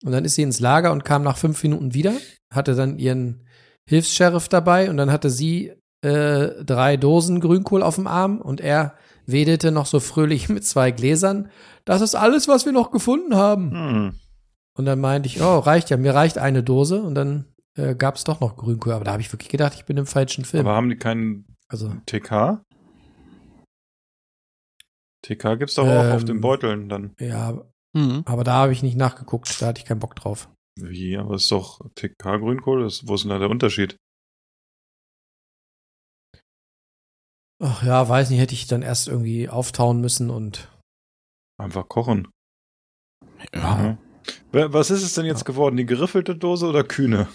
Und 0.04 0.12
dann 0.12 0.24
ist 0.24 0.34
sie 0.34 0.42
ins 0.42 0.60
Lager 0.60 0.92
und 0.92 1.04
kam 1.04 1.22
nach 1.22 1.36
fünf 1.36 1.62
Minuten 1.62 1.94
wieder, 1.94 2.14
hatte 2.52 2.74
dann 2.74 2.98
ihren 2.98 3.46
Hilfs-Sheriff 3.88 4.48
dabei 4.48 4.88
und 4.88 4.96
dann 4.96 5.10
hatte 5.10 5.30
sie 5.30 5.72
äh, 6.02 6.64
drei 6.64 6.96
Dosen 6.96 7.40
Grünkohl 7.40 7.82
auf 7.82 7.96
dem 7.96 8.06
Arm 8.06 8.40
und 8.40 8.60
er 8.60 8.94
wedelte 9.26 9.70
noch 9.72 9.86
so 9.86 10.00
fröhlich 10.00 10.48
mit 10.48 10.64
zwei 10.64 10.90
Gläsern. 10.90 11.50
Das 11.84 12.00
ist 12.00 12.14
alles, 12.14 12.48
was 12.48 12.64
wir 12.64 12.72
noch 12.72 12.90
gefunden 12.90 13.36
haben. 13.36 13.70
Hm. 13.72 14.14
Und 14.76 14.86
dann 14.86 15.00
meinte 15.00 15.26
ich, 15.26 15.42
oh, 15.42 15.58
reicht 15.58 15.90
ja, 15.90 15.96
mir 15.96 16.14
reicht 16.14 16.38
eine 16.38 16.62
Dose. 16.62 17.02
Und 17.02 17.14
dann 17.14 17.46
äh, 17.76 17.94
gab 17.94 18.16
es 18.16 18.24
doch 18.24 18.40
noch 18.40 18.56
Grünkohl. 18.56 18.92
Aber 18.92 19.04
da 19.04 19.12
habe 19.12 19.22
ich 19.22 19.32
wirklich 19.32 19.50
gedacht, 19.50 19.74
ich 19.74 19.84
bin 19.84 19.96
im 19.96 20.06
falschen 20.06 20.44
Film. 20.44 20.66
Aber 20.66 20.76
haben 20.76 20.88
die 20.88 20.96
keinen 20.96 21.44
also, 21.68 21.92
TK? 22.06 22.62
TK 25.22 25.58
gibt's 25.58 25.74
doch 25.74 25.86
auch 25.86 26.14
auf 26.14 26.20
Ähm, 26.22 26.26
den 26.26 26.40
Beuteln 26.40 26.88
dann. 26.88 27.14
ja, 27.18 27.60
Mhm. 27.92 28.22
aber 28.26 28.44
da 28.44 28.55
habe 28.55 28.72
ich 28.72 28.83
nicht 28.83 28.96
nachgeguckt. 28.96 29.61
Da 29.61 29.66
hatte 29.66 29.81
ich 29.81 29.85
keinen 29.85 29.98
Bock 30.00 30.14
drauf. 30.16 30.48
Wie? 30.79 31.16
Aber 31.16 31.35
ist 31.35 31.50
doch 31.50 31.81
TK 31.96 32.38
Grünkohl? 32.38 32.85
Das, 32.85 33.07
wo 33.09 33.14
ist 33.14 33.22
denn 33.24 33.31
da 33.31 33.38
der 33.38 33.50
Unterschied? 33.50 33.96
Ach 37.62 37.83
ja, 37.83 38.09
weiß 38.09 38.31
nicht, 38.31 38.38
hätte 38.40 38.55
ich 38.55 38.66
dann 38.66 38.83
erst 38.83 39.09
irgendwie 39.09 39.48
auftauen 39.48 40.00
müssen 40.00 40.31
und 40.31 40.68
Einfach 41.59 41.88
kochen. 41.88 42.29
Ja. 43.55 43.98
Wer- 44.50 44.72
Was 44.72 44.90
ist 44.90 45.03
es 45.03 45.12
denn 45.14 45.26
jetzt 45.26 45.44
geworden? 45.44 45.76
Die 45.76 45.85
geriffelte 45.85 46.35
Dose 46.37 46.66
oder 46.66 46.85
Kühne? 46.85 47.29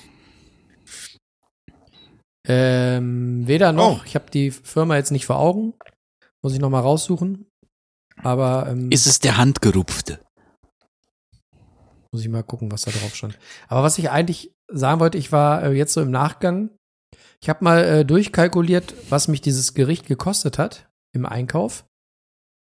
ähm, 2.48 3.48
weder 3.48 3.72
noch. 3.72 4.00
Oh. 4.02 4.04
Ich 4.06 4.16
habe 4.16 4.30
die 4.32 4.50
Firma 4.52 4.96
jetzt 4.96 5.12
nicht 5.12 5.26
vor 5.28 5.38
Augen. 5.38 5.74
Muss 6.44 6.54
ich 6.54 6.60
noch 6.60 6.70
mal 6.72 6.80
raussuchen. 6.80 7.48
Aber 8.18 8.68
ähm, 8.70 8.92
Ist 8.92 9.06
es 9.08 9.20
der 9.20 9.38
Handgerupfte? 9.38 10.20
Muss 12.16 12.22
ich 12.22 12.30
mal 12.30 12.44
gucken, 12.44 12.72
was 12.72 12.84
da 12.84 12.92
drauf 12.92 13.14
stand. 13.14 13.38
Aber 13.68 13.84
was 13.84 13.98
ich 13.98 14.10
eigentlich 14.10 14.54
sagen 14.70 15.02
wollte, 15.02 15.18
ich 15.18 15.34
war 15.34 15.64
äh, 15.64 15.72
jetzt 15.74 15.92
so 15.92 16.02
im 16.02 16.12
Nachgang. 16.12 16.70
Ich 17.42 17.50
habe 17.50 17.62
mal 17.62 17.84
äh, 17.84 18.06
durchkalkuliert, 18.06 18.94
was 19.10 19.28
mich 19.28 19.42
dieses 19.42 19.74
Gericht 19.74 20.08
gekostet 20.08 20.58
hat 20.58 20.90
im 21.14 21.26
Einkauf. 21.26 21.86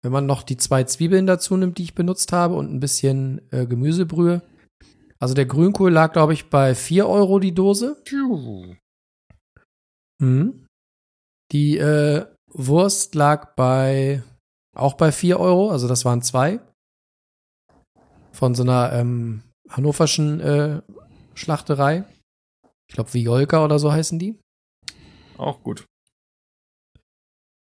Wenn 0.04 0.12
man 0.12 0.28
noch 0.28 0.44
die 0.44 0.56
zwei 0.56 0.84
Zwiebeln 0.84 1.26
dazu 1.26 1.58
nimmt, 1.58 1.80
die 1.80 1.84
ich 1.84 1.96
benutzt 1.96 2.32
habe 2.32 2.54
und 2.54 2.72
ein 2.72 2.80
bisschen 2.80 3.42
äh, 3.52 3.66
Gemüsebrühe. 3.66 4.44
Also 5.18 5.34
der 5.34 5.48
Grünkohl 5.48 5.92
lag, 5.92 6.14
glaube 6.14 6.34
ich, 6.34 6.52
bei 6.52 6.76
4 6.76 7.10
Euro 7.10 7.40
die 7.40 7.56
Dose. 7.56 7.98
Mhm. 10.20 10.68
Die 11.52 11.80
äh, 11.80 12.28
Wurst 12.54 13.16
lag 13.16 13.56
bei 13.56 14.22
auch 14.76 14.94
bei 14.94 15.12
4 15.12 15.40
Euro, 15.40 15.72
also 15.72 15.88
das 15.88 16.06
waren 16.06 16.22
zwei. 16.22 16.60
Von 18.40 18.56
so 18.56 18.64
einer 18.64 18.94
ähm, 18.94 19.44
hannoverschen 19.68 20.40
äh, 20.40 20.82
Schlachterei. 21.36 22.06
Ich 22.88 22.96
glaube, 22.96 23.14
Violka 23.14 23.66
oder 23.66 23.80
so 23.80 23.92
heißen 23.92 24.18
die. 24.18 24.40
Auch 25.38 25.62
gut. 25.62 25.84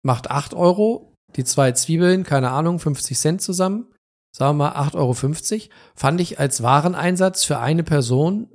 Macht 0.05 0.31
8 0.31 0.53
Euro. 0.53 1.13
Die 1.35 1.43
zwei 1.43 1.73
Zwiebeln, 1.73 2.23
keine 2.23 2.51
Ahnung, 2.51 2.79
50 2.79 3.19
Cent 3.19 3.41
zusammen. 3.41 3.93
Sagen 4.33 4.57
wir 4.57 4.71
mal 4.71 4.87
8,50 4.87 5.51
Euro. 5.63 5.73
Fand 5.95 6.21
ich 6.21 6.39
als 6.39 6.63
Wareneinsatz 6.63 7.43
für 7.43 7.59
eine 7.59 7.83
Person. 7.83 8.49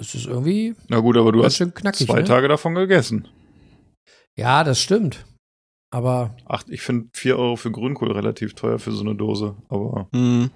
Es 0.00 0.14
ist 0.14 0.24
irgendwie 0.24 0.74
Na 0.88 1.00
gut, 1.00 1.18
aber 1.18 1.32
du 1.32 1.44
hast 1.44 1.56
schön 1.56 1.74
knackig. 1.74 2.06
zwei 2.06 2.20
ne? 2.20 2.24
Tage 2.24 2.48
davon 2.48 2.74
gegessen. 2.74 3.28
Ja, 4.34 4.64
das 4.64 4.80
stimmt. 4.80 5.26
Aber 5.92 6.34
Ach, 6.46 6.64
ich 6.68 6.80
finde 6.80 7.08
4 7.12 7.38
Euro 7.38 7.56
für 7.56 7.70
Grünkohl 7.70 8.12
relativ 8.12 8.54
teuer 8.54 8.78
für 8.78 8.92
so 8.92 9.02
eine 9.02 9.14
Dose. 9.14 9.54
Aber 9.68 10.08
Hm. 10.12 10.50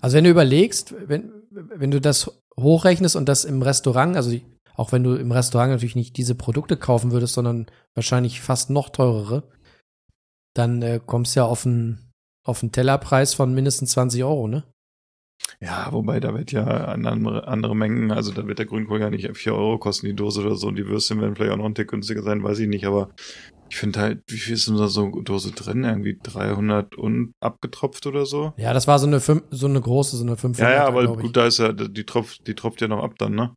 Also 0.00 0.16
wenn 0.16 0.24
du 0.24 0.30
überlegst, 0.30 0.94
wenn, 1.08 1.32
wenn 1.50 1.90
du 1.90 2.00
das 2.00 2.30
hochrechnest 2.58 3.16
und 3.16 3.28
das 3.28 3.44
im 3.44 3.62
Restaurant, 3.62 4.16
also 4.16 4.30
die, 4.30 4.44
auch 4.76 4.92
wenn 4.92 5.02
du 5.02 5.14
im 5.14 5.32
Restaurant 5.32 5.72
natürlich 5.72 5.96
nicht 5.96 6.16
diese 6.16 6.34
Produkte 6.34 6.76
kaufen 6.76 7.10
würdest, 7.10 7.34
sondern 7.34 7.66
wahrscheinlich 7.94 8.40
fast 8.40 8.70
noch 8.70 8.90
teurere, 8.90 9.44
dann 10.54 10.82
äh, 10.82 11.00
kommst 11.04 11.34
du 11.34 11.40
ja 11.40 11.46
auf 11.46 11.66
einen, 11.66 12.12
auf 12.46 12.62
einen 12.62 12.70
Tellerpreis 12.70 13.34
von 13.34 13.54
mindestens 13.54 13.92
20 13.92 14.22
Euro, 14.24 14.46
ne? 14.46 14.64
Ja, 15.60 15.88
wobei 15.92 16.20
da 16.20 16.34
wird 16.34 16.52
ja 16.52 16.64
andere, 16.64 17.46
andere 17.48 17.74
Mengen, 17.74 18.10
also 18.10 18.32
da 18.32 18.46
wird 18.46 18.58
der 18.58 18.66
Grünkohl 18.66 19.00
ja 19.00 19.10
nicht 19.10 19.36
4 19.36 19.54
Euro 19.54 19.78
kosten, 19.78 20.06
die 20.06 20.14
Dose 20.14 20.40
oder 20.40 20.56
so. 20.56 20.68
Und 20.68 20.76
die 20.76 20.86
Würstchen 20.86 21.20
werden 21.20 21.36
vielleicht 21.36 21.52
auch 21.52 21.56
noch 21.56 21.64
ein 21.64 21.74
Tick 21.74 21.88
günstiger 21.88 22.22
sein, 22.22 22.42
weiß 22.42 22.58
ich 22.58 22.68
nicht. 22.68 22.86
Aber 22.86 23.10
ich 23.70 23.76
finde 23.76 24.00
halt, 24.00 24.22
wie 24.26 24.36
viel 24.36 24.54
ist 24.54 24.68
denn 24.68 24.76
da 24.76 24.88
so 24.88 25.06
eine 25.06 25.22
Dose 25.22 25.52
drin? 25.52 25.84
Irgendwie 25.84 26.18
300 26.22 26.96
und 26.96 27.32
abgetropft 27.40 28.06
oder 28.06 28.26
so? 28.26 28.52
Ja, 28.56 28.72
das 28.72 28.86
war 28.86 28.98
so 28.98 29.06
eine, 29.06 29.20
fünf, 29.20 29.42
so 29.50 29.66
eine 29.66 29.80
große, 29.80 30.16
so 30.16 30.24
eine 30.24 30.36
500 30.36 30.70
Ja, 30.70 30.76
ja, 30.76 30.86
aber 30.86 31.06
gut, 31.16 31.36
da 31.36 31.46
ist 31.46 31.58
ja, 31.58 31.72
die 31.72 32.04
tropft, 32.04 32.46
die 32.46 32.54
tropft 32.54 32.80
ja 32.80 32.88
noch 32.88 33.02
ab 33.02 33.14
dann, 33.18 33.34
ne? 33.34 33.54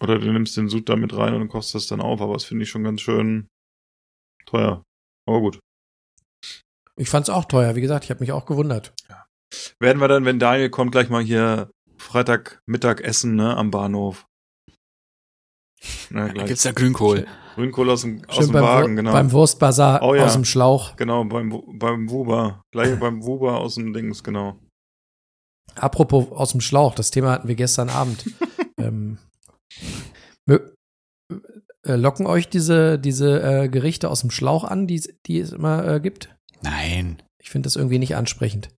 Oder 0.00 0.18
du 0.18 0.32
nimmst 0.32 0.56
den 0.56 0.68
Sud 0.68 0.88
da 0.88 0.96
mit 0.96 1.16
rein 1.16 1.34
und 1.34 1.48
kochst 1.48 1.74
das 1.74 1.88
dann 1.88 2.00
auf, 2.00 2.20
aber 2.20 2.34
das 2.34 2.44
finde 2.44 2.62
ich 2.62 2.70
schon 2.70 2.84
ganz 2.84 3.00
schön 3.00 3.48
teuer. 4.46 4.84
Aber 5.26 5.40
gut. 5.40 5.58
Ich 6.96 7.08
fand's 7.08 7.30
auch 7.30 7.44
teuer, 7.44 7.74
wie 7.74 7.80
gesagt, 7.80 8.04
ich 8.04 8.10
habe 8.10 8.20
mich 8.20 8.32
auch 8.32 8.46
gewundert. 8.46 8.92
Werden 9.80 10.00
wir 10.00 10.08
dann, 10.08 10.24
wenn 10.24 10.38
Daniel 10.38 10.70
kommt, 10.70 10.92
gleich 10.92 11.08
mal 11.08 11.22
hier 11.22 11.70
Freitag 11.96 12.60
Mittag 12.66 13.00
essen, 13.00 13.34
ne, 13.34 13.56
am 13.56 13.70
Bahnhof. 13.70 14.26
Na, 16.10 16.28
Da 16.32 16.44
gibt's 16.44 16.64
ja 16.64 16.72
Grünkohl. 16.72 17.26
Grünkohl 17.54 17.90
aus 17.90 18.02
dem, 18.02 18.24
aus 18.28 18.46
dem 18.46 18.52
beim, 18.52 18.62
Wagen, 18.62 18.88
Wur- 18.90 18.96
genau. 18.96 19.12
beim 19.12 19.32
Wurstbazar 19.32 20.02
Oh 20.02 20.14
ja. 20.14 20.24
aus 20.26 20.32
dem 20.34 20.44
Schlauch. 20.44 20.96
genau, 20.96 21.24
beim, 21.24 21.50
beim 21.78 22.10
Wuber. 22.10 22.62
Gleich 22.72 22.98
beim 22.98 23.24
Wuber 23.24 23.58
aus 23.60 23.74
dem 23.76 23.92
Dings, 23.92 24.22
genau. 24.22 24.58
Apropos 25.74 26.30
aus 26.32 26.52
dem 26.52 26.60
Schlauch, 26.60 26.94
das 26.94 27.10
Thema 27.10 27.30
hatten 27.32 27.48
wir 27.48 27.54
gestern 27.54 27.88
Abend. 27.90 28.24
ähm, 28.78 29.18
äh, 30.48 30.58
locken 31.94 32.26
euch 32.26 32.48
diese, 32.48 32.98
diese 32.98 33.40
äh, 33.42 33.68
Gerichte 33.68 34.10
aus 34.10 34.20
dem 34.20 34.30
Schlauch 34.30 34.64
an, 34.64 34.86
die, 34.86 35.00
die 35.26 35.38
es 35.38 35.52
immer 35.52 35.86
äh, 35.86 36.00
gibt? 36.00 36.34
Nein. 36.62 37.22
Ich 37.40 37.50
finde 37.50 37.66
das 37.66 37.76
irgendwie 37.76 37.98
nicht 37.98 38.16
ansprechend. 38.16 38.68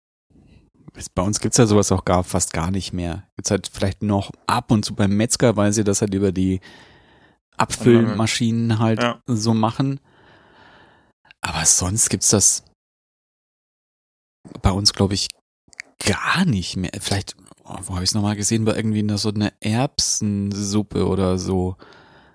Bei 1.08 1.22
uns 1.22 1.40
gibt's 1.40 1.56
ja 1.56 1.66
sowas 1.66 1.92
auch 1.92 2.04
gar 2.04 2.24
fast 2.24 2.52
gar 2.52 2.70
nicht 2.70 2.92
mehr. 2.92 3.24
Jetzt 3.36 3.50
halt 3.50 3.70
vielleicht 3.72 4.02
noch 4.02 4.30
ab 4.46 4.70
und 4.70 4.84
zu 4.84 4.94
beim 4.94 5.16
Metzger, 5.16 5.56
weil 5.56 5.72
sie 5.72 5.84
das 5.84 6.00
halt 6.00 6.14
über 6.14 6.32
die 6.32 6.60
Abfüllmaschinen 7.56 8.78
halt 8.78 9.02
Ja. 9.02 9.20
so 9.26 9.54
machen. 9.54 10.00
Aber 11.40 11.64
sonst 11.64 12.10
gibt's 12.10 12.30
das 12.30 12.64
bei 14.62 14.70
uns, 14.70 14.92
glaube 14.92 15.14
ich, 15.14 15.28
gar 16.04 16.44
nicht 16.44 16.76
mehr. 16.76 16.90
Vielleicht, 17.00 17.36
oh, 17.64 17.76
wo 17.82 17.94
habe 17.94 18.04
ich 18.04 18.10
es 18.10 18.14
nochmal 18.14 18.36
gesehen, 18.36 18.66
war 18.66 18.76
irgendwie 18.76 19.06
so 19.16 19.30
eine 19.30 19.52
Erbsensuppe 19.60 21.06
oder 21.06 21.38
so. 21.38 21.76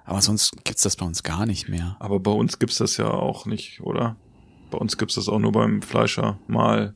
Aber 0.06 0.22
sonst 0.22 0.64
gibt's 0.64 0.84
das 0.84 0.96
bei 0.96 1.06
uns 1.06 1.24
gar 1.24 1.46
nicht 1.46 1.68
mehr. 1.68 1.96
Aber 2.00 2.20
bei 2.20 2.32
uns 2.32 2.60
gibt's 2.60 2.78
das 2.78 2.98
ja 2.98 3.10
auch 3.10 3.46
nicht, 3.46 3.82
oder? 3.82 4.16
Bei 4.70 4.78
uns 4.78 4.98
gibt's 4.98 5.16
das 5.16 5.30
auch 5.30 5.40
nur 5.40 5.52
beim 5.52 5.82
Fleischer 5.82 6.40
mal. 6.48 6.96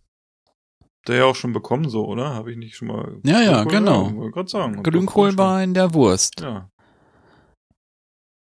Der 1.08 1.18
ja 1.18 1.26
auch 1.26 1.36
schon 1.36 1.54
bekommen, 1.54 1.90
so, 1.90 2.06
oder? 2.06 2.34
Habe 2.34 2.52
ich 2.52 2.58
nicht 2.58 2.76
schon 2.76 2.90
mal. 2.90 3.20
Ja, 3.24 3.42
ja, 3.42 3.64
Grünkohl? 3.64 3.80
genau. 3.80 4.08
Ja, 4.08 4.16
wollte 4.16 4.32
grad 4.32 4.50
sagen. 4.50 4.84
Grünkohl 4.84 5.38
war 5.38 5.64
in 5.64 5.74
der 5.74 5.94
Wurst. 5.94 6.42
Ja. 6.42 6.70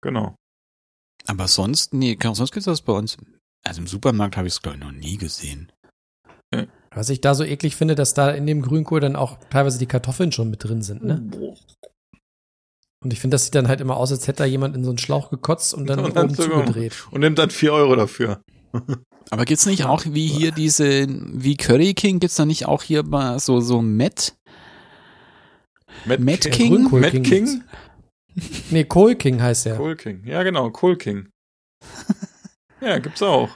Genau. 0.01 0.35
Aber 1.27 1.47
sonst, 1.47 1.93
nee, 1.93 2.17
sonst 2.21 2.51
gibt's 2.51 2.65
das 2.65 2.81
bei 2.81 2.93
uns. 2.93 3.17
Also 3.63 3.81
im 3.81 3.87
Supermarkt 3.87 4.37
habe 4.37 4.47
ich 4.47 4.53
es, 4.55 4.61
glaube 4.61 4.77
ich, 4.77 4.83
noch 4.83 4.91
nie 4.91 5.17
gesehen. 5.17 5.71
Was 6.91 7.09
ich 7.09 7.21
da 7.21 7.35
so 7.35 7.43
eklig 7.43 7.75
finde, 7.75 7.93
dass 7.93 8.15
da 8.15 8.31
in 8.31 8.47
dem 8.47 8.63
Grünkohl 8.63 8.99
dann 8.99 9.15
auch 9.15 9.37
teilweise 9.51 9.77
die 9.77 9.85
Kartoffeln 9.85 10.31
schon 10.31 10.49
mit 10.49 10.63
drin 10.63 10.81
sind, 10.81 11.03
ne? 11.03 11.29
Und 13.01 13.13
ich 13.13 13.19
finde, 13.19 13.35
das 13.35 13.45
sieht 13.45 13.55
dann 13.55 13.67
halt 13.67 13.79
immer 13.79 13.95
aus, 13.95 14.11
als 14.11 14.27
hätte 14.27 14.39
da 14.39 14.45
jemand 14.45 14.75
in 14.75 14.83
so 14.83 14.89
einen 14.89 14.97
Schlauch 14.97 15.29
gekotzt 15.29 15.73
und 15.73 15.87
dann 15.87 15.99
Und 15.99 16.15
dann 16.15 16.25
oben 16.25 16.35
zugedreht. 16.35 17.07
Und 17.11 17.21
nimmt 17.21 17.37
dann 17.37 17.51
vier 17.51 17.73
Euro 17.73 17.95
dafür. 17.95 18.41
Aber 19.31 19.45
gibt's 19.45 19.65
nicht 19.65 19.85
auch 19.85 20.03
wie 20.05 20.27
hier 20.27 20.51
diese, 20.51 21.07
wie 21.07 21.55
Curry 21.55 21.93
King, 21.93 22.19
gibt's 22.19 22.35
da 22.35 22.45
nicht 22.45 22.65
auch 22.67 22.81
hier 22.81 23.03
mal 23.03 23.39
so, 23.39 23.61
so 23.61 23.81
Matt? 23.81 24.35
Matt, 26.05 26.19
Matt 26.19 26.51
King? 26.51 26.73
Grünkohl 26.73 27.01
Matt 27.01 27.11
King 27.11 27.23
King? 27.23 27.63
Nee, 28.71 28.85
Kohl 28.85 29.15
King 29.15 29.41
heißt 29.41 29.65
der. 29.65 29.77
Kohl 29.77 29.95
King. 29.95 30.23
Ja, 30.25 30.43
genau, 30.43 30.69
Kohl 30.71 30.97
King. 30.97 31.29
ja, 32.81 32.97
gibt's 32.99 33.21
auch. 33.21 33.49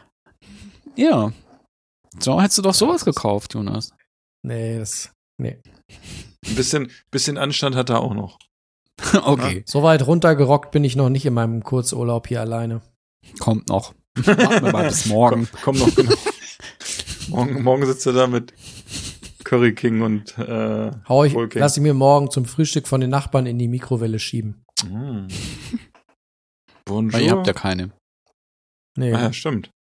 Ja. 0.96 1.32
So 2.20 2.42
hättest 2.42 2.60
du 2.60 2.62
doch 2.64 2.74
sowas 2.74 3.06
gekauft, 3.06 3.54
Jonas. 3.54 3.92
Nee, 4.44 4.78
das. 4.78 5.12
Nee. 5.38 5.60
Ein 6.46 6.56
bisschen, 6.56 6.92
bisschen 7.12 7.38
Anstand 7.38 7.76
hat 7.76 7.90
er 7.90 8.02
auch 8.02 8.14
noch. 8.14 8.38
okay, 9.24 9.64
So 9.66 9.82
weit 9.84 10.06
runtergerockt 10.06 10.72
bin 10.72 10.84
ich 10.84 10.96
noch 10.96 11.10
nicht 11.10 11.26
in 11.26 11.34
meinem 11.34 11.64
Kurzurlaub 11.64 12.28
hier 12.28 12.42
alleine. 12.42 12.82
kommt 13.40 13.70
noch. 13.70 13.94
Warten 14.16 14.66
wir 14.66 14.72
mal 14.72 14.88
bis 14.88 15.06
morgen. 15.06 15.48
Komm, 15.62 15.76
komm 15.76 15.78
noch, 15.80 15.96
genau. 15.96 16.14
morgen, 17.30 17.64
morgen 17.64 17.86
sitzt 17.86 18.06
er 18.06 18.14
da 18.14 18.28
mit 18.28 18.54
Curry 19.44 19.74
King 19.74 20.02
und 20.02 20.38
äh, 20.38 20.92
Hau 21.08 21.24
ich, 21.24 21.34
lass 21.54 21.78
ich 21.78 21.84
mir 21.84 21.94
morgen 21.94 22.30
zum 22.32 22.46
Frühstück 22.46 22.88
von 22.88 23.02
den 23.02 23.10
Nachbarn 23.10 23.46
in 23.46 23.58
die 23.58 23.68
Mikrowelle 23.68 24.20
schieben. 24.20 24.64
Mm. 24.84 25.28
Bonjour. 26.86 27.14
Weil 27.14 27.22
ihr 27.24 27.32
habt 27.32 27.48
ja 27.48 27.54
keine. 27.54 27.92
Nee. 28.96 29.14
ah, 29.14 29.22
ja, 29.22 29.34
stimmt. 29.34 29.72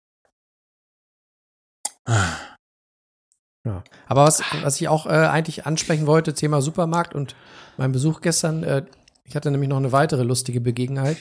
Ja. 3.64 3.84
Aber 4.06 4.24
was, 4.24 4.42
was 4.62 4.80
ich 4.80 4.88
auch 4.88 5.06
äh, 5.06 5.10
eigentlich 5.10 5.66
ansprechen 5.66 6.06
wollte, 6.06 6.34
Thema 6.34 6.60
Supermarkt 6.60 7.14
und 7.14 7.36
mein 7.76 7.92
Besuch 7.92 8.20
gestern, 8.20 8.64
äh, 8.64 8.84
ich 9.24 9.36
hatte 9.36 9.50
nämlich 9.50 9.68
noch 9.68 9.76
eine 9.76 9.92
weitere 9.92 10.24
lustige 10.24 10.60
Begebenheit. 10.60 11.16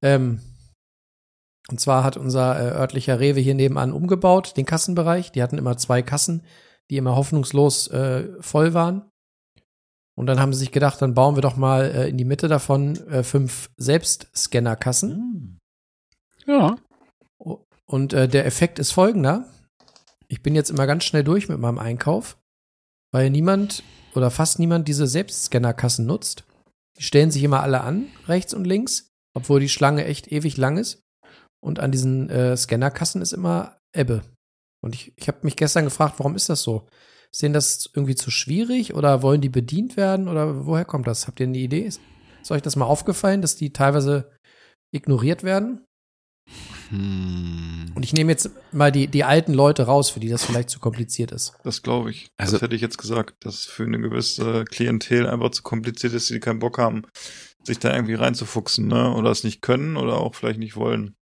Ähm, 0.00 0.40
und 1.70 1.80
zwar 1.80 2.04
hat 2.04 2.16
unser 2.16 2.58
äh, 2.58 2.74
örtlicher 2.76 3.20
Rewe 3.20 3.40
hier 3.40 3.54
nebenan 3.54 3.92
umgebaut, 3.92 4.56
den 4.56 4.66
Kassenbereich. 4.66 5.32
Die 5.32 5.42
hatten 5.42 5.58
immer 5.58 5.76
zwei 5.76 6.02
Kassen, 6.02 6.42
die 6.90 6.96
immer 6.96 7.16
hoffnungslos 7.16 7.88
äh, 7.88 8.28
voll 8.40 8.74
waren. 8.74 9.10
Und 10.16 10.26
dann 10.26 10.38
haben 10.38 10.52
sie 10.52 10.60
sich 10.60 10.72
gedacht, 10.72 11.00
dann 11.02 11.14
bauen 11.14 11.36
wir 11.36 11.42
doch 11.42 11.56
mal 11.56 11.84
äh, 11.84 12.08
in 12.08 12.18
die 12.18 12.24
Mitte 12.24 12.48
davon 12.48 12.96
äh, 13.08 13.22
fünf 13.22 13.70
Selbstscannerkassen. 13.76 15.58
Ja. 16.46 16.76
Und 17.86 18.12
äh, 18.12 18.28
der 18.28 18.46
Effekt 18.46 18.78
ist 18.78 18.92
folgender. 18.92 19.48
Ich 20.28 20.42
bin 20.42 20.54
jetzt 20.54 20.70
immer 20.70 20.86
ganz 20.86 21.04
schnell 21.04 21.24
durch 21.24 21.48
mit 21.48 21.58
meinem 21.58 21.78
Einkauf, 21.78 22.38
weil 23.12 23.30
niemand 23.30 23.82
oder 24.14 24.30
fast 24.30 24.58
niemand 24.58 24.86
diese 24.86 25.06
Selbstscannerkassen 25.06 26.06
nutzt. 26.06 26.44
Die 26.98 27.02
stellen 27.02 27.30
sich 27.30 27.42
immer 27.42 27.62
alle 27.62 27.80
an, 27.80 28.06
rechts 28.28 28.54
und 28.54 28.64
links, 28.64 29.10
obwohl 29.34 29.60
die 29.60 29.68
Schlange 29.68 30.04
echt 30.04 30.30
ewig 30.30 30.56
lang 30.56 30.76
ist. 30.76 31.03
Und 31.64 31.80
an 31.80 31.92
diesen 31.92 32.28
äh, 32.28 32.54
Scannerkassen 32.56 33.22
ist 33.22 33.32
immer 33.32 33.78
Ebbe. 33.96 34.22
Und 34.82 34.94
ich, 34.94 35.14
ich 35.16 35.28
habe 35.28 35.38
mich 35.42 35.56
gestern 35.56 35.84
gefragt, 35.84 36.16
warum 36.18 36.36
ist 36.36 36.50
das 36.50 36.62
so? 36.62 36.86
Ist 37.32 37.40
denen 37.42 37.54
das 37.54 37.88
irgendwie 37.94 38.14
zu 38.14 38.30
schwierig 38.30 38.94
oder 38.94 39.22
wollen 39.22 39.40
die 39.40 39.48
bedient 39.48 39.96
werden 39.96 40.28
oder 40.28 40.66
woher 40.66 40.84
kommt 40.84 41.06
das? 41.06 41.26
Habt 41.26 41.40
ihr 41.40 41.46
eine 41.46 41.56
Idee? 41.56 41.80
Ist, 41.80 42.02
ist 42.42 42.50
euch 42.50 42.60
das 42.60 42.76
mal 42.76 42.84
aufgefallen, 42.84 43.40
dass 43.40 43.56
die 43.56 43.72
teilweise 43.72 44.30
ignoriert 44.92 45.42
werden? 45.42 45.86
Hm. 46.90 47.92
Und 47.94 48.02
ich 48.02 48.12
nehme 48.12 48.30
jetzt 48.30 48.50
mal 48.70 48.92
die, 48.92 49.08
die 49.08 49.24
alten 49.24 49.54
Leute 49.54 49.84
raus, 49.84 50.10
für 50.10 50.20
die 50.20 50.28
das 50.28 50.44
vielleicht 50.44 50.68
zu 50.68 50.80
kompliziert 50.80 51.32
ist. 51.32 51.54
Das 51.64 51.80
glaube 51.80 52.10
ich. 52.10 52.28
Also- 52.36 52.52
das 52.52 52.62
hätte 52.62 52.76
ich 52.76 52.82
jetzt 52.82 52.98
gesagt, 52.98 53.36
dass 53.40 53.64
für 53.64 53.84
eine 53.84 54.00
gewisse 54.00 54.66
Klientel 54.66 55.26
einfach 55.26 55.50
zu 55.50 55.62
kompliziert 55.62 56.12
ist, 56.12 56.28
die 56.28 56.40
keinen 56.40 56.58
Bock 56.58 56.76
haben, 56.76 57.06
sich 57.62 57.78
da 57.78 57.94
irgendwie 57.94 58.14
reinzufuchsen, 58.14 58.86
ne? 58.86 59.14
Oder 59.14 59.30
es 59.30 59.44
nicht 59.44 59.62
können 59.62 59.96
oder 59.96 60.18
auch 60.18 60.34
vielleicht 60.34 60.58
nicht 60.58 60.76
wollen. 60.76 61.16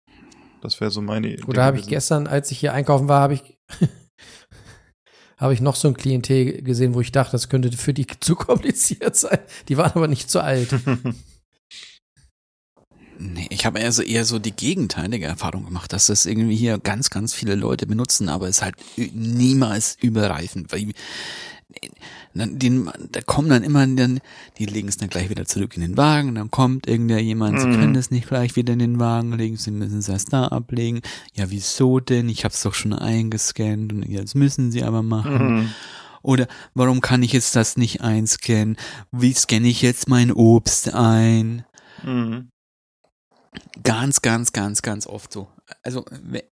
Das 0.61 0.79
wäre 0.81 0.91
so 0.91 1.01
meine 1.01 1.33
Idee. 1.33 1.43
Oder 1.43 1.63
habe 1.63 1.79
ich 1.79 1.87
gestern, 1.87 2.27
als 2.27 2.51
ich 2.51 2.59
hier 2.59 2.73
einkaufen 2.73 3.07
war, 3.07 3.21
habe 3.21 3.35
ich, 3.35 3.57
habe 5.37 5.53
ich 5.53 5.61
noch 5.61 5.75
so 5.75 5.87
ein 5.87 5.93
Klientel 5.93 6.61
gesehen, 6.61 6.93
wo 6.93 7.01
ich 7.01 7.11
dachte, 7.11 7.31
das 7.33 7.49
könnte 7.49 7.71
für 7.71 7.93
die 7.93 8.07
zu 8.19 8.35
kompliziert 8.35 9.15
sein. 9.15 9.39
Die 9.67 9.77
waren 9.77 9.91
aber 9.93 10.07
nicht 10.07 10.29
so 10.29 10.39
alt. 10.39 10.69
Nee, 13.21 13.47
ich 13.49 13.65
habe 13.65 13.81
also 13.81 14.01
eher 14.01 14.23
so 14.23 14.39
die 14.39 14.53
gegenteilige 14.53 15.25
Erfahrung 15.25 15.65
gemacht, 15.65 15.91
dass 15.91 16.05
das 16.05 16.25
irgendwie 16.25 16.55
hier 16.55 16.77
ganz, 16.77 17.09
ganz 17.09 17.33
viele 17.33 17.55
Leute 17.55 17.85
benutzen, 17.85 18.29
aber 18.29 18.47
es 18.47 18.61
halt 18.61 18.75
niemals 18.95 19.97
überreifend. 19.99 20.71
Weil 20.71 20.93
dann, 22.33 22.59
den, 22.59 22.89
da 23.11 23.21
kommen 23.21 23.49
dann 23.49 23.63
immer, 23.63 23.85
dann, 23.87 24.19
die 24.57 24.65
legen 24.65 24.87
es 24.87 24.97
dann 24.97 25.09
gleich 25.09 25.29
wieder 25.29 25.45
zurück 25.45 25.75
in 25.75 25.81
den 25.81 25.97
Wagen, 25.97 26.35
dann 26.35 26.51
kommt 26.51 26.87
irgendjemand, 26.87 27.59
sie 27.59 27.67
Mhm. 27.67 27.75
können 27.75 27.93
das 27.93 28.11
nicht 28.11 28.27
gleich 28.27 28.55
wieder 28.55 28.73
in 28.73 28.79
den 28.79 28.99
Wagen 28.99 29.33
legen, 29.33 29.57
sie 29.57 29.71
müssen 29.71 29.99
es 29.99 30.09
erst 30.09 30.31
da 30.33 30.47
ablegen. 30.47 31.01
Ja, 31.33 31.49
wieso 31.49 31.99
denn? 31.99 32.29
Ich 32.29 32.43
habe 32.43 32.53
es 32.53 32.61
doch 32.61 32.73
schon 32.73 32.93
eingescannt 32.93 33.91
und 33.93 34.03
jetzt 34.03 34.35
müssen 34.35 34.71
sie 34.71 34.83
aber 34.83 35.01
machen. 35.03 35.55
Mhm. 35.55 35.69
Oder 36.21 36.47
warum 36.73 37.01
kann 37.01 37.23
ich 37.23 37.31
jetzt 37.33 37.55
das 37.55 37.77
nicht 37.77 38.01
einscannen? 38.01 38.75
Wie 39.11 39.33
scanne 39.33 39.67
ich 39.67 39.81
jetzt 39.81 40.09
mein 40.09 40.31
Obst 40.31 40.93
ein? 40.93 41.65
Mhm. 42.03 42.49
Ganz, 43.83 44.21
ganz, 44.21 44.51
ganz, 44.51 44.81
ganz 44.81 45.07
oft 45.07 45.33
so. 45.33 45.47
Also 45.81 46.05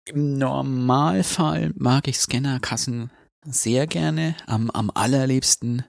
im 0.06 0.38
Normalfall 0.38 1.72
mag 1.76 2.08
ich 2.08 2.18
Scannerkassen 2.18 3.10
sehr 3.44 3.86
gerne, 3.86 4.36
am, 4.46 4.70
am 4.70 4.90
allerliebsten. 4.94 5.84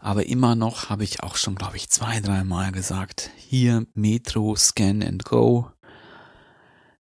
Aber 0.00 0.26
immer 0.26 0.54
noch 0.54 0.88
habe 0.88 1.04
ich 1.04 1.22
auch 1.22 1.36
schon, 1.36 1.54
glaube 1.54 1.76
ich, 1.76 1.88
zwei, 1.90 2.20
dreimal 2.20 2.72
gesagt, 2.72 3.30
hier 3.36 3.86
Metro 3.94 4.54
Scan 4.56 5.02
and 5.02 5.24
Go. 5.24 5.70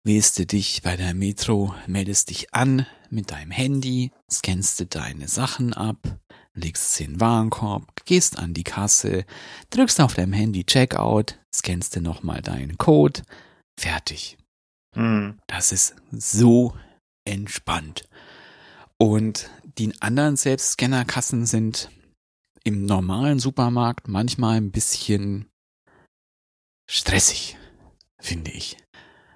Wählst 0.04 0.38
du 0.38 0.46
dich 0.46 0.82
bei 0.82 0.96
der 0.96 1.14
Metro, 1.14 1.74
meldest 1.86 2.30
dich 2.30 2.54
an 2.54 2.86
mit 3.10 3.32
deinem 3.32 3.50
Handy, 3.50 4.12
scannst 4.30 4.78
du 4.78 4.86
deine 4.86 5.26
Sachen 5.26 5.72
ab, 5.74 5.98
legst 6.54 6.94
sie 6.94 7.04
in 7.04 7.14
den 7.14 7.20
Warenkorb, 7.20 8.04
gehst 8.04 8.38
an 8.38 8.54
die 8.54 8.64
Kasse, 8.64 9.24
drückst 9.70 10.00
auf 10.00 10.14
deinem 10.14 10.32
Handy 10.32 10.64
Checkout, 10.64 11.38
scannst 11.54 11.96
du 11.96 12.00
nochmal 12.00 12.40
deinen 12.40 12.78
Code, 12.78 13.22
fertig. 13.78 14.38
Mhm. 14.94 15.38
Das 15.48 15.72
ist 15.72 15.96
so 16.12 16.74
entspannt. 17.24 18.08
Und 18.98 19.50
die 19.78 19.92
anderen 20.00 20.36
Selbstscannerkassen 20.36 21.46
sind 21.46 21.90
im 22.64 22.86
normalen 22.86 23.38
Supermarkt 23.38 24.08
manchmal 24.08 24.56
ein 24.56 24.70
bisschen 24.72 25.46
stressig, 26.90 27.56
finde 28.18 28.50
ich. 28.52 28.76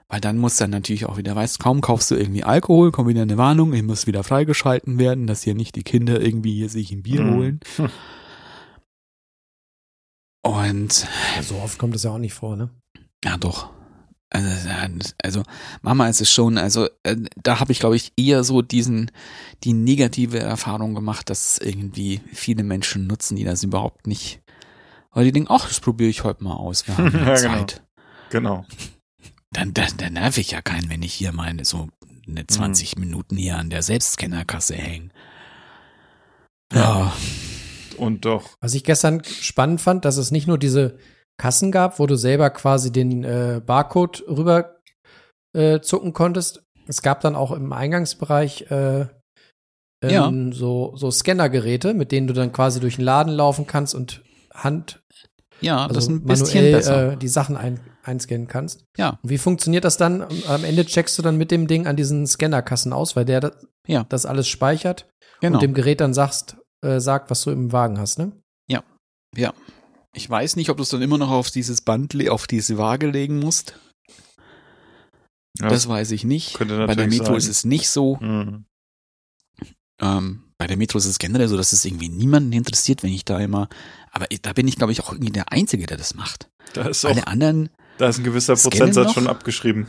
Weil 0.09 0.20
dann 0.20 0.38
muss 0.38 0.57
dann 0.57 0.70
natürlich 0.70 1.07
auch 1.07 1.18
wieder, 1.18 1.37
weißt, 1.37 1.61
kaum 1.61 1.81
kaufst 1.83 2.11
du 2.11 2.16
irgendwie 2.16 2.42
Alkohol, 2.42 2.90
kommt 2.90 3.09
wieder 3.09 3.23
eine 3.23 3.37
Warnung, 3.38 3.73
ich 3.75 3.83
muss 3.85 4.09
wieder 4.09 4.25
freigeschalten 4.25 4.99
werden, 4.99 5.29
dass 5.29 5.42
hier 5.44 5.55
nicht 5.55 5.77
die 5.77 5.85
Kinder 5.85 6.20
irgendwie 6.20 6.55
hier 6.55 6.68
sich 6.68 6.90
ein 6.90 7.03
Bier 7.03 7.23
Mhm. 7.23 7.35
holen. 7.35 7.61
Und 10.42 11.07
So 11.42 11.57
oft 11.57 11.79
kommt 11.79 11.94
das 11.94 12.03
ja 12.03 12.11
auch 12.11 12.18
nicht 12.18 12.35
vor, 12.35 12.57
ne? 12.57 12.70
ja, 13.25 13.37
doch. 13.37 13.70
Also, 14.33 14.69
also 15.23 15.43
Mama 15.83 16.09
ist 16.09 16.21
es 16.21 16.31
schon, 16.31 16.57
also 16.57 16.88
äh, 17.03 17.16
da 17.43 17.59
habe 17.59 17.73
ich, 17.73 17.81
glaube 17.81 17.97
ich, 17.97 18.12
eher 18.16 18.45
so 18.45 18.62
diesen, 18.62 19.11
die 19.64 19.73
negative 19.73 20.38
Erfahrung 20.38 20.95
gemacht, 20.95 21.31
dass 21.31 21.59
irgendwie 21.59 22.21
viele 22.33 22.62
Menschen 22.62 23.09
nutzen, 23.09 23.35
die 23.37 23.45
das 23.45 23.64
überhaupt 23.64 24.07
nicht. 24.07 24.40
Weil 25.12 25.25
die 25.25 25.33
denken, 25.33 25.51
ach, 25.51 25.66
das 25.66 25.81
probiere 25.81 26.11
ich 26.11 26.23
heute 26.23 26.45
mal 26.45 26.55
aus, 26.55 26.87
wir 26.87 26.97
haben 26.99 27.12
ja, 27.12 27.35
Ja, 27.35 27.35
genau. 27.35 27.59
Zeit. 27.59 27.83
Genau. 28.31 28.64
Dann, 29.53 29.75
dann, 29.75 29.97
dann 29.97 30.12
nerv 30.12 30.38
ich 30.38 30.53
ja 30.53 30.62
keinen, 30.62 30.88
wenn 30.88 31.03
ich 31.03 31.12
hier 31.12 31.33
meine, 31.33 31.64
so 31.64 31.88
eine 32.29 32.47
20 32.47 32.97
Minuten 32.99 33.37
hier 33.37 33.57
an 33.59 33.71
der 33.71 33.83
Selbstscannerkasse 33.83 34.77
hängen. 34.77 35.12
Ja, 36.73 37.12
Und 37.97 38.25
doch. 38.25 38.51
Was 38.61 38.75
ich 38.75 38.85
gestern 38.85 39.25
spannend 39.25 39.81
fand, 39.81 40.05
dass 40.05 40.16
es 40.16 40.31
nicht 40.31 40.47
nur 40.47 40.57
diese 40.59 40.99
Kassen 41.40 41.72
gab, 41.72 41.98
wo 41.98 42.07
du 42.07 42.16
selber 42.16 42.50
quasi 42.50 42.92
den 42.92 43.24
äh, 43.24 43.62
Barcode 43.64 44.22
rüber 44.29 44.76
äh, 45.57 45.81
zucken 45.81 46.12
konntest. 46.12 46.62
Es 46.87 47.00
gab 47.00 47.22
dann 47.22 47.35
auch 47.35 47.50
im 47.53 47.72
Eingangsbereich 47.72 48.70
äh, 48.70 49.07
ähm, 50.03 50.53
so, 50.53 50.92
so 50.96 51.11
Scannergeräte, 51.11 51.94
mit 51.94 52.12
denen 52.12 52.26
du 52.26 52.35
dann 52.35 52.53
quasi 52.53 52.79
durch 52.81 52.96
den 52.96 53.05
Laden 53.05 53.33
laufen 53.33 53.66
kannst 53.66 53.94
und 53.94 54.22
Hand, 54.53 55.03
ja, 55.62 55.88
das 55.88 55.96
ist 55.96 56.09
also 56.09 56.11
ein 56.12 56.24
bisschen 56.24 56.46
manuell 56.57 56.72
besser. 56.72 57.12
äh, 57.12 57.16
die 57.16 57.29
Sachen 57.29 57.57
ein, 57.57 57.81
einscannen 58.03 58.46
kannst. 58.48 58.85
ja, 58.98 59.18
Und 59.22 59.31
wie 59.31 59.38
funktioniert 59.38 59.85
das 59.85 59.96
dann? 59.96 60.26
Am 60.48 60.64
Ende 60.64 60.85
checkst 60.85 61.18
du 61.18 61.22
dann 61.22 61.37
mit 61.37 61.50
dem 61.50 61.66
Ding 61.66 61.87
an 61.87 61.96
diesen 61.96 62.26
Scannerkassen 62.26 62.92
aus, 62.92 63.16
weil 63.16 63.24
der 63.24 63.40
das, 63.40 63.66
Ja. 63.87 64.05
das 64.09 64.26
alles 64.26 64.48
speichert 64.48 65.09
genau. 65.40 65.57
und 65.57 65.62
dem 65.62 65.72
Gerät 65.74 66.00
dann 66.00 66.12
sagst, 66.12 66.57
äh, 66.85 67.00
sagt, 67.00 67.31
was 67.31 67.42
du 67.42 67.50
im 67.50 67.72
Wagen 67.72 67.98
hast, 67.98 68.18
ne? 68.18 68.33
Ja. 69.37 69.53
Ich 70.12 70.29
weiß 70.29 70.57
nicht, 70.57 70.70
ob 70.70 70.77
du 70.77 70.83
es 70.83 70.88
dann 70.88 71.03
immer 71.03 71.18
noch 71.18 71.31
auf 71.31 71.51
dieses 71.51 71.81
Band, 71.83 72.14
auf 72.29 72.46
diese 72.46 72.79
Waage 72.79 73.09
legen 73.09 73.38
musst. 73.38 73.75
Ja, 75.59 75.68
Das 75.68 75.88
weiß 75.88 76.11
ich 76.12 76.25
nicht. 76.25 76.59
Bei 76.59 76.64
der 76.64 77.07
Metro 77.09 77.27
sein. 77.27 77.37
ist 77.37 77.49
es 77.49 77.64
nicht 77.64 77.88
so. 77.88 78.16
Mhm. 78.16 78.64
Ähm, 80.01 80.44
bei 80.59 80.66
der 80.66 80.77
Metro 80.77 80.99
ist 80.99 81.07
es 81.07 81.18
generell 81.18 81.49
so, 81.49 81.57
dass 81.57 81.73
es 81.73 81.85
irgendwie 81.85 82.09
niemanden 82.09 82.53
interessiert, 82.53 83.03
wenn 83.03 83.12
ich 83.12 83.25
da 83.25 83.38
immer. 83.38 83.68
Aber 84.12 84.27
da 84.42 84.53
bin 84.53 84.66
ich, 84.68 84.77
glaube 84.77 84.92
ich, 84.92 85.03
auch 85.03 85.12
irgendwie 85.12 85.33
der 85.33 85.53
Einzige, 85.53 85.87
der 85.87 85.96
das 85.96 86.14
macht. 86.14 86.49
Da 86.73 86.83
ist 86.88 87.05
auch, 87.05 87.11
Alle 87.11 87.27
anderen, 87.27 87.70
da 87.99 88.09
ist 88.09 88.18
ein 88.18 88.25
gewisser 88.25 88.57
Prozentsatz 88.57 89.09
noch? 89.09 89.14
schon 89.14 89.27
abgeschrieben. 89.27 89.88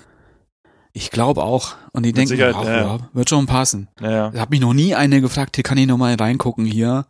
ich 0.94 1.12
glaube 1.12 1.44
auch. 1.44 1.76
Und 1.94 2.04
die 2.04 2.10
Mit 2.10 2.18
denken, 2.18 2.30
Sicherheit, 2.30 2.56
ach, 2.58 2.66
ja, 2.66 2.80
ja, 2.98 3.10
wird 3.14 3.30
schon 3.30 3.46
passen. 3.48 3.88
Naja. 4.00 4.32
Ich 4.34 4.40
habe 4.40 4.50
mich 4.52 4.60
noch 4.60 4.74
nie 4.74 4.94
eine 4.96 5.22
gefragt, 5.22 5.56
hier 5.56 5.64
kann 5.64 5.78
ich 5.78 5.88
noch 5.88 5.98
mal 5.98 6.14
reingucken 6.16 6.66
hier. 6.66 7.06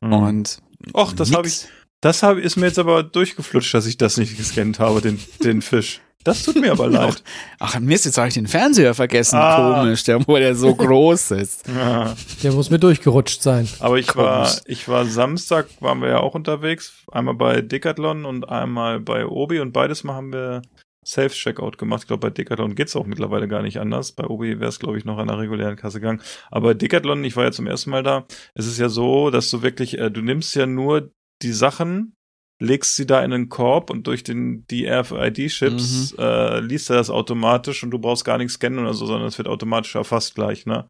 Mhm. 0.00 0.12
Und 0.12 0.62
Och, 0.94 1.12
das 1.12 1.32
habe 1.32 1.46
ich, 1.48 1.66
das 2.02 2.22
habe 2.22 2.40
ist 2.40 2.56
mir 2.56 2.66
jetzt 2.66 2.78
aber 2.78 3.02
durchgeflutscht, 3.02 3.72
dass 3.72 3.86
ich 3.86 3.96
das 3.96 4.16
nicht 4.18 4.36
gescannt 4.36 4.78
habe, 4.80 5.00
den, 5.00 5.18
den 5.42 5.62
Fisch. 5.62 6.00
Das 6.24 6.44
tut 6.44 6.56
mir 6.56 6.72
aber 6.72 6.88
leid. 6.90 7.22
Ach, 7.58 7.78
Mist, 7.78 8.04
jetzt 8.04 8.18
habe 8.18 8.28
ich 8.28 8.34
den 8.34 8.48
Fernseher 8.48 8.94
vergessen. 8.94 9.36
Ah. 9.36 9.80
Komisch, 9.80 10.02
der, 10.04 10.26
wo 10.26 10.36
der 10.36 10.54
so 10.54 10.74
groß 10.76 11.30
ist. 11.32 11.66
Ja. 11.68 12.14
Der 12.42 12.52
muss 12.52 12.70
mir 12.70 12.78
durchgerutscht 12.78 13.42
sein. 13.42 13.68
Aber 13.78 13.98
ich 13.98 14.14
war, 14.16 14.46
Komisch. 14.46 14.60
ich 14.66 14.88
war 14.88 15.04
Samstag, 15.06 15.68
waren 15.80 16.00
wir 16.00 16.08
ja 16.08 16.20
auch 16.20 16.34
unterwegs. 16.34 16.92
Einmal 17.10 17.34
bei 17.34 17.60
Decathlon 17.60 18.24
und 18.24 18.48
einmal 18.48 19.00
bei 19.00 19.24
Obi 19.26 19.60
und 19.60 19.72
beides 19.72 20.02
Mal 20.04 20.14
haben 20.14 20.32
wir 20.32 20.62
Self-Checkout 21.04 21.78
gemacht. 21.78 22.02
Ich 22.02 22.08
glaube, 22.08 22.28
bei 22.28 22.30
Decathlon 22.30 22.74
geht's 22.74 22.94
auch 22.96 23.06
mittlerweile 23.06 23.46
gar 23.46 23.62
nicht 23.62 23.78
anders. 23.78 24.12
Bei 24.12 24.24
Obi 24.24 24.58
wäre 24.58 24.68
es, 24.68 24.78
glaube 24.78 24.98
ich, 24.98 25.04
noch 25.04 25.18
an 25.18 25.28
der 25.28 25.38
regulären 25.38 25.76
Kasse 25.76 26.00
gegangen. 26.00 26.20
Aber 26.50 26.68
bei 26.70 26.74
Decathlon, 26.74 27.24
ich 27.24 27.36
war 27.36 27.44
ja 27.44 27.52
zum 27.52 27.66
ersten 27.66 27.90
Mal 27.90 28.02
da, 28.02 28.26
es 28.54 28.66
ist 28.66 28.78
ja 28.78 28.88
so, 28.88 29.30
dass 29.30 29.50
du 29.50 29.62
wirklich, 29.62 29.98
äh, 29.98 30.10
du 30.10 30.20
nimmst 30.20 30.54
ja 30.54 30.66
nur 30.66 31.10
die 31.42 31.52
Sachen, 31.52 32.14
legst 32.62 32.96
sie 32.96 33.06
da 33.06 33.22
in 33.24 33.32
einen 33.32 33.48
Korb 33.48 33.90
und 33.90 34.06
durch 34.06 34.22
den, 34.22 34.64
die 34.70 34.86
RFID-Chips 34.88 36.14
äh, 36.18 36.60
liest 36.60 36.90
er 36.90 36.96
das 36.96 37.10
automatisch 37.10 37.82
und 37.82 37.90
du 37.90 37.98
brauchst 37.98 38.24
gar 38.24 38.38
nichts 38.38 38.54
scannen 38.54 38.78
oder 38.78 38.94
so, 38.94 39.06
sondern 39.06 39.26
es 39.26 39.38
wird 39.38 39.48
automatisch 39.48 39.94
erfasst 39.94 40.34
gleich, 40.34 40.64
ne? 40.64 40.86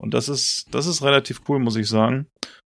Und 0.00 0.14
das 0.14 0.28
ist, 0.28 0.66
das 0.72 0.86
ist 0.86 1.02
relativ 1.02 1.42
cool, 1.48 1.58
muss 1.58 1.76
ich 1.76 1.88
sagen. 1.88 2.26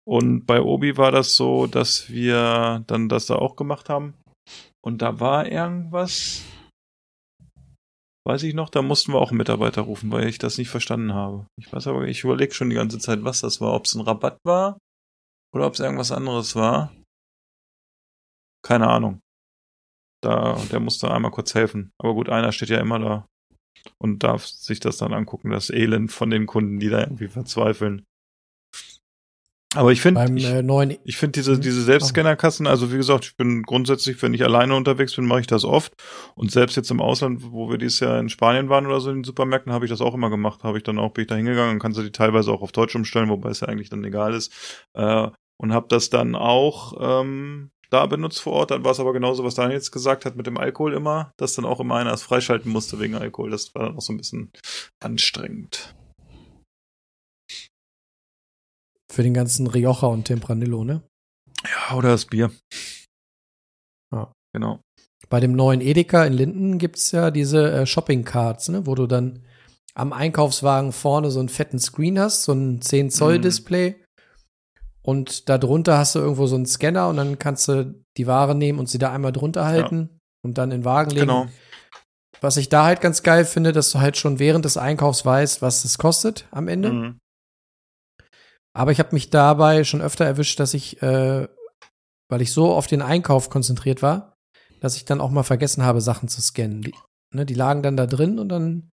Und 0.06 0.46
bei 0.46 0.60
Obi 0.60 0.96
war 0.98 1.10
das 1.10 1.36
so, 1.36 1.66
dass 1.66 2.10
wir 2.10 2.84
dann 2.86 3.08
das 3.08 3.26
da 3.26 3.36
auch 3.36 3.56
gemacht 3.56 3.88
haben. 3.88 4.14
Und 4.84 5.00
da 5.00 5.18
war 5.20 5.46
irgendwas, 5.46 6.42
weiß 8.26 8.42
ich 8.42 8.54
noch, 8.54 8.68
da 8.68 8.82
mussten 8.82 9.12
wir 9.12 9.20
auch 9.20 9.30
einen 9.30 9.38
Mitarbeiter 9.38 9.82
rufen, 9.82 10.12
weil 10.12 10.28
ich 10.28 10.38
das 10.38 10.58
nicht 10.58 10.68
verstanden 10.68 11.14
habe. 11.14 11.46
Ich 11.58 11.72
weiß 11.72 11.86
aber, 11.86 12.06
ich 12.06 12.24
überlege 12.24 12.52
schon 12.52 12.68
die 12.68 12.76
ganze 12.76 12.98
Zeit, 12.98 13.24
was 13.24 13.40
das 13.40 13.60
war. 13.60 13.72
Ob 13.72 13.86
es 13.86 13.94
ein 13.94 14.02
Rabatt 14.02 14.36
war 14.44 14.78
oder 15.54 15.66
ob 15.66 15.74
es 15.74 15.80
irgendwas 15.80 16.12
anderes 16.12 16.54
war. 16.54 16.92
Keine 18.64 18.88
Ahnung. 18.88 19.20
Da, 20.22 20.58
der 20.72 20.80
musste 20.80 21.10
einmal 21.10 21.30
kurz 21.30 21.54
helfen. 21.54 21.92
Aber 21.98 22.14
gut, 22.14 22.30
einer 22.30 22.50
steht 22.50 22.70
ja 22.70 22.80
immer 22.80 22.98
da 22.98 23.28
und 23.98 24.22
darf 24.22 24.46
sich 24.46 24.80
das 24.80 24.96
dann 24.96 25.12
angucken, 25.12 25.50
das 25.50 25.70
Elend 25.70 26.10
von 26.10 26.30
den 26.30 26.46
Kunden, 26.46 26.80
die 26.80 26.88
da 26.88 27.00
irgendwie 27.00 27.28
verzweifeln. 27.28 28.04
Aber 29.74 29.90
ich 29.90 30.00
finde, 30.00 30.24
ich, 30.36 30.46
äh, 30.46 30.98
ich 31.04 31.16
finde 31.16 31.32
diese, 31.32 31.58
diese 31.58 31.82
Selbstscannerkassen, 31.82 32.68
also 32.68 32.92
wie 32.92 32.96
gesagt, 32.96 33.24
ich 33.24 33.36
bin 33.36 33.64
grundsätzlich, 33.64 34.22
wenn 34.22 34.32
ich 34.32 34.44
alleine 34.44 34.76
unterwegs 34.76 35.16
bin, 35.16 35.26
mache 35.26 35.40
ich 35.40 35.46
das 35.48 35.64
oft. 35.64 35.92
Und 36.36 36.52
selbst 36.52 36.76
jetzt 36.76 36.92
im 36.92 37.00
Ausland, 37.00 37.42
wo 37.50 37.68
wir 37.68 37.76
dieses 37.76 37.98
Jahr 37.98 38.20
in 38.20 38.28
Spanien 38.28 38.68
waren 38.68 38.86
oder 38.86 39.00
so 39.00 39.10
in 39.10 39.16
den 39.16 39.24
Supermärkten, 39.24 39.72
habe 39.72 39.84
ich 39.84 39.90
das 39.90 40.00
auch 40.00 40.14
immer 40.14 40.30
gemacht. 40.30 40.62
Habe 40.62 40.78
ich 40.78 40.84
dann 40.84 41.00
auch, 41.00 41.10
bin 41.10 41.22
ich 41.22 41.28
da 41.28 41.34
hingegangen 41.34 41.74
und 41.74 41.78
kannst 41.80 41.98
du 41.98 42.02
die 42.02 42.12
teilweise 42.12 42.52
auch 42.52 42.62
auf 42.62 42.70
Deutsch 42.70 42.94
umstellen, 42.94 43.28
wobei 43.28 43.50
es 43.50 43.60
ja 43.60 43.68
eigentlich 43.68 43.90
dann 43.90 44.04
egal 44.04 44.32
ist. 44.32 44.52
Äh, 44.94 45.28
und 45.60 45.72
habe 45.72 45.86
das 45.88 46.08
dann 46.08 46.36
auch 46.36 46.94
ähm, 47.00 47.70
da 47.90 48.06
benutzt 48.06 48.40
vor 48.40 48.52
Ort. 48.52 48.70
Dann 48.70 48.84
war 48.84 48.92
es 48.92 49.00
aber 49.00 49.12
genauso, 49.12 49.44
was 49.44 49.54
Daniel 49.54 49.76
jetzt 49.76 49.92
gesagt 49.92 50.24
hat 50.24 50.36
mit 50.36 50.46
dem 50.46 50.58
Alkohol 50.58 50.94
immer, 50.94 51.32
dass 51.36 51.54
dann 51.54 51.64
auch 51.64 51.80
immer 51.80 51.96
einer 51.96 52.12
es 52.12 52.22
freischalten 52.22 52.70
musste 52.70 52.98
wegen 53.00 53.14
Alkohol. 53.14 53.50
Das 53.50 53.74
war 53.74 53.84
dann 53.84 53.96
auch 53.96 54.02
so 54.02 54.12
ein 54.12 54.18
bisschen 54.18 54.50
anstrengend. 55.02 55.94
Für 59.12 59.22
den 59.22 59.34
ganzen 59.34 59.66
Rioja 59.66 60.08
und 60.08 60.24
Tempranillo, 60.24 60.84
ne? 60.84 61.02
Ja, 61.64 61.96
oder 61.96 62.10
das 62.10 62.26
Bier. 62.26 62.50
Ja. 64.12 64.32
Genau. 64.52 64.80
Bei 65.28 65.40
dem 65.40 65.52
neuen 65.52 65.80
Edeka 65.80 66.24
in 66.24 66.32
Linden 66.32 66.78
gibt's 66.78 67.10
ja 67.12 67.30
diese 67.30 67.72
äh, 67.72 67.86
Shopping 67.86 68.24
Cards, 68.24 68.68
ne? 68.68 68.86
Wo 68.86 68.94
du 68.94 69.06
dann 69.06 69.44
am 69.94 70.12
Einkaufswagen 70.12 70.92
vorne 70.92 71.30
so 71.30 71.40
einen 71.40 71.48
fetten 71.48 71.78
Screen 71.78 72.18
hast, 72.18 72.44
so 72.44 72.52
ein 72.52 72.80
10 72.80 73.10
Zoll 73.10 73.38
Mhm. 73.38 73.42
Und 75.06 75.48
darunter 75.50 75.98
hast 75.98 76.14
du 76.14 76.18
irgendwo 76.18 76.46
so 76.46 76.56
einen 76.56 76.66
Scanner 76.66 77.08
und 77.08 77.16
dann 77.16 77.38
kannst 77.38 77.68
du 77.68 77.94
die 78.16 78.26
Ware 78.26 78.54
nehmen 78.54 78.78
und 78.78 78.88
sie 78.88 78.98
da 78.98 79.12
einmal 79.12 79.32
drunter 79.32 79.66
halten 79.66 80.20
und 80.42 80.56
dann 80.56 80.70
in 80.70 80.80
den 80.80 80.84
Wagen 80.84 81.10
legen. 81.10 81.26
Genau. 81.26 81.46
Was 82.40 82.56
ich 82.56 82.68
da 82.68 82.84
halt 82.84 83.00
ganz 83.00 83.22
geil 83.22 83.44
finde, 83.44 83.72
dass 83.72 83.90
du 83.90 84.00
halt 84.00 84.16
schon 84.16 84.38
während 84.38 84.64
des 84.64 84.76
Einkaufs 84.76 85.24
weißt, 85.24 85.62
was 85.62 85.84
es 85.84 85.98
kostet 85.98 86.46
am 86.50 86.68
Ende. 86.68 86.92
Mhm. 86.92 87.18
Aber 88.76 88.92
ich 88.92 88.98
habe 88.98 89.10
mich 89.12 89.30
dabei 89.30 89.84
schon 89.84 90.02
öfter 90.02 90.24
erwischt, 90.24 90.58
dass 90.58 90.74
ich, 90.74 91.00
äh, 91.02 91.48
weil 92.30 92.42
ich 92.42 92.52
so 92.52 92.72
auf 92.72 92.86
den 92.86 93.02
Einkauf 93.02 93.50
konzentriert 93.50 94.02
war, 94.02 94.36
dass 94.80 94.96
ich 94.96 95.04
dann 95.04 95.20
auch 95.20 95.30
mal 95.30 95.42
vergessen 95.42 95.84
habe, 95.84 96.00
Sachen 96.00 96.28
zu 96.28 96.42
scannen. 96.42 96.82
Die, 96.82 96.94
ne, 97.34 97.46
die 97.46 97.54
lagen 97.54 97.82
dann 97.82 97.96
da 97.96 98.06
drin 98.06 98.38
und 98.38 98.48
dann 98.48 98.90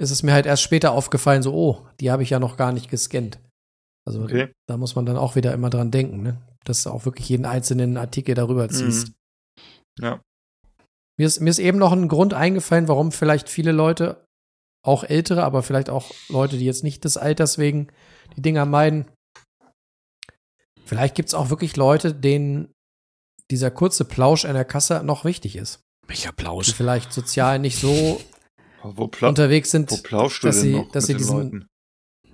ist 0.00 0.10
es 0.10 0.22
mir 0.22 0.32
halt 0.32 0.46
erst 0.46 0.62
später 0.62 0.92
aufgefallen, 0.92 1.42
so, 1.42 1.54
oh, 1.54 1.86
die 2.00 2.10
habe 2.10 2.22
ich 2.22 2.30
ja 2.30 2.38
noch 2.38 2.56
gar 2.56 2.72
nicht 2.72 2.90
gescannt. 2.90 3.38
Also 4.06 4.22
Okay. 4.22 4.52
da 4.66 4.76
muss 4.76 4.94
man 4.96 5.04
dann 5.06 5.16
auch 5.16 5.36
wieder 5.36 5.52
immer 5.52 5.70
dran 5.70 5.90
denken, 5.90 6.22
ne? 6.22 6.40
dass 6.64 6.82
du 6.82 6.90
auch 6.90 7.04
wirklich 7.04 7.28
jeden 7.28 7.44
einzelnen 7.46 7.96
Artikel 7.96 8.34
darüber 8.34 8.68
ziehst. 8.68 9.08
Mhm. 9.08 9.14
Ja. 10.00 10.22
Mir 11.18 11.26
ist, 11.26 11.40
mir 11.40 11.50
ist 11.50 11.58
eben 11.58 11.78
noch 11.78 11.92
ein 11.92 12.08
Grund 12.08 12.32
eingefallen, 12.34 12.88
warum 12.88 13.10
vielleicht 13.12 13.48
viele 13.48 13.72
Leute, 13.72 14.24
auch 14.84 15.02
ältere, 15.04 15.42
aber 15.44 15.62
vielleicht 15.62 15.90
auch 15.90 16.12
Leute, 16.28 16.56
die 16.58 16.64
jetzt 16.64 16.84
nicht 16.84 17.04
des 17.04 17.16
Alters 17.16 17.58
wegen 17.58 17.88
die 18.36 18.42
Dinger 18.42 18.64
meiden. 18.64 19.06
Vielleicht 20.84 21.14
gibt 21.14 21.28
es 21.28 21.34
auch 21.34 21.50
wirklich 21.50 21.76
Leute, 21.76 22.14
denen 22.14 22.72
dieser 23.50 23.70
kurze 23.70 24.04
Plausch 24.04 24.44
an 24.44 24.54
der 24.54 24.64
Kasse 24.64 25.02
noch 25.02 25.24
wichtig 25.24 25.56
ist. 25.56 25.80
Welcher 26.06 26.30
Die 26.30 26.36
Plausch? 26.36 26.72
vielleicht 26.72 27.12
sozial 27.12 27.58
nicht 27.58 27.78
so 27.80 28.20
unterwegs 29.22 29.70
sind. 29.70 29.90
dass 29.90 30.60
sie- 30.60 30.86
dass 30.92 31.06
sie 31.06 31.14
diesen- 31.14 31.36
Leuten? 31.36 31.66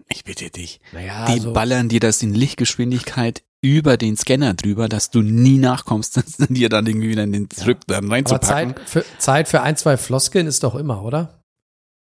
Ich 0.09 0.25
bitte 0.25 0.51
dich. 0.51 0.81
Naja, 0.93 1.27
Die 1.27 1.33
also, 1.33 1.53
ballern 1.53 1.89
dir 1.89 2.01
das 2.01 2.23
in 2.23 2.35
Lichtgeschwindigkeit 2.35 3.43
über 3.63 3.97
den 3.97 4.17
Scanner 4.17 4.55
drüber, 4.55 4.89
dass 4.89 5.11
du 5.11 5.23
nie 5.23 5.59
nachkommst, 5.59 6.17
das 6.19 6.37
dir 6.49 6.69
dann 6.69 6.87
irgendwie 6.87 7.09
wieder 7.09 7.25
in 7.25 7.33
den 7.33 7.51
Zurück 7.51 7.79
dann 7.87 8.05
aber 8.07 8.15
reinzupacken. 8.15 8.77
Zeit 8.77 8.89
für, 8.89 9.05
Zeit 9.19 9.49
für 9.49 9.63
ein, 9.63 9.77
zwei 9.77 9.97
Floskeln 9.97 10.47
ist 10.47 10.63
doch 10.63 10.75
immer, 10.75 11.03
oder? 11.03 11.41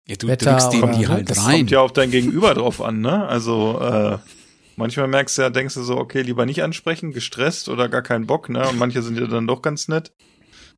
Ja, 0.07 0.15
du 0.17 0.27
Wetter 0.27 0.51
drückst 0.51 0.75
oder- 0.83 0.93
die 0.97 1.07
halt 1.07 1.29
Das 1.29 1.45
rein. 1.45 1.57
kommt 1.59 1.71
ja 1.71 1.79
auf 1.81 1.93
dein 1.93 2.11
Gegenüber 2.11 2.53
drauf 2.53 2.81
an, 2.81 3.01
ne? 3.01 3.25
Also 3.27 3.79
äh, 3.81 4.17
manchmal 4.75 5.07
merkst 5.07 5.37
du 5.37 5.41
ja, 5.43 5.49
denkst 5.49 5.73
du 5.75 5.83
so, 5.83 5.97
okay, 5.97 6.21
lieber 6.21 6.45
nicht 6.45 6.61
ansprechen, 6.61 7.11
gestresst 7.11 7.69
oder 7.69 7.89
gar 7.89 8.01
keinen 8.03 8.27
Bock, 8.27 8.49
ne? 8.49 8.67
Und 8.67 8.77
manche 8.77 9.01
sind 9.01 9.17
ja 9.17 9.25
dann 9.25 9.47
doch 9.47 9.61
ganz 9.61 9.87
nett. 9.87 10.11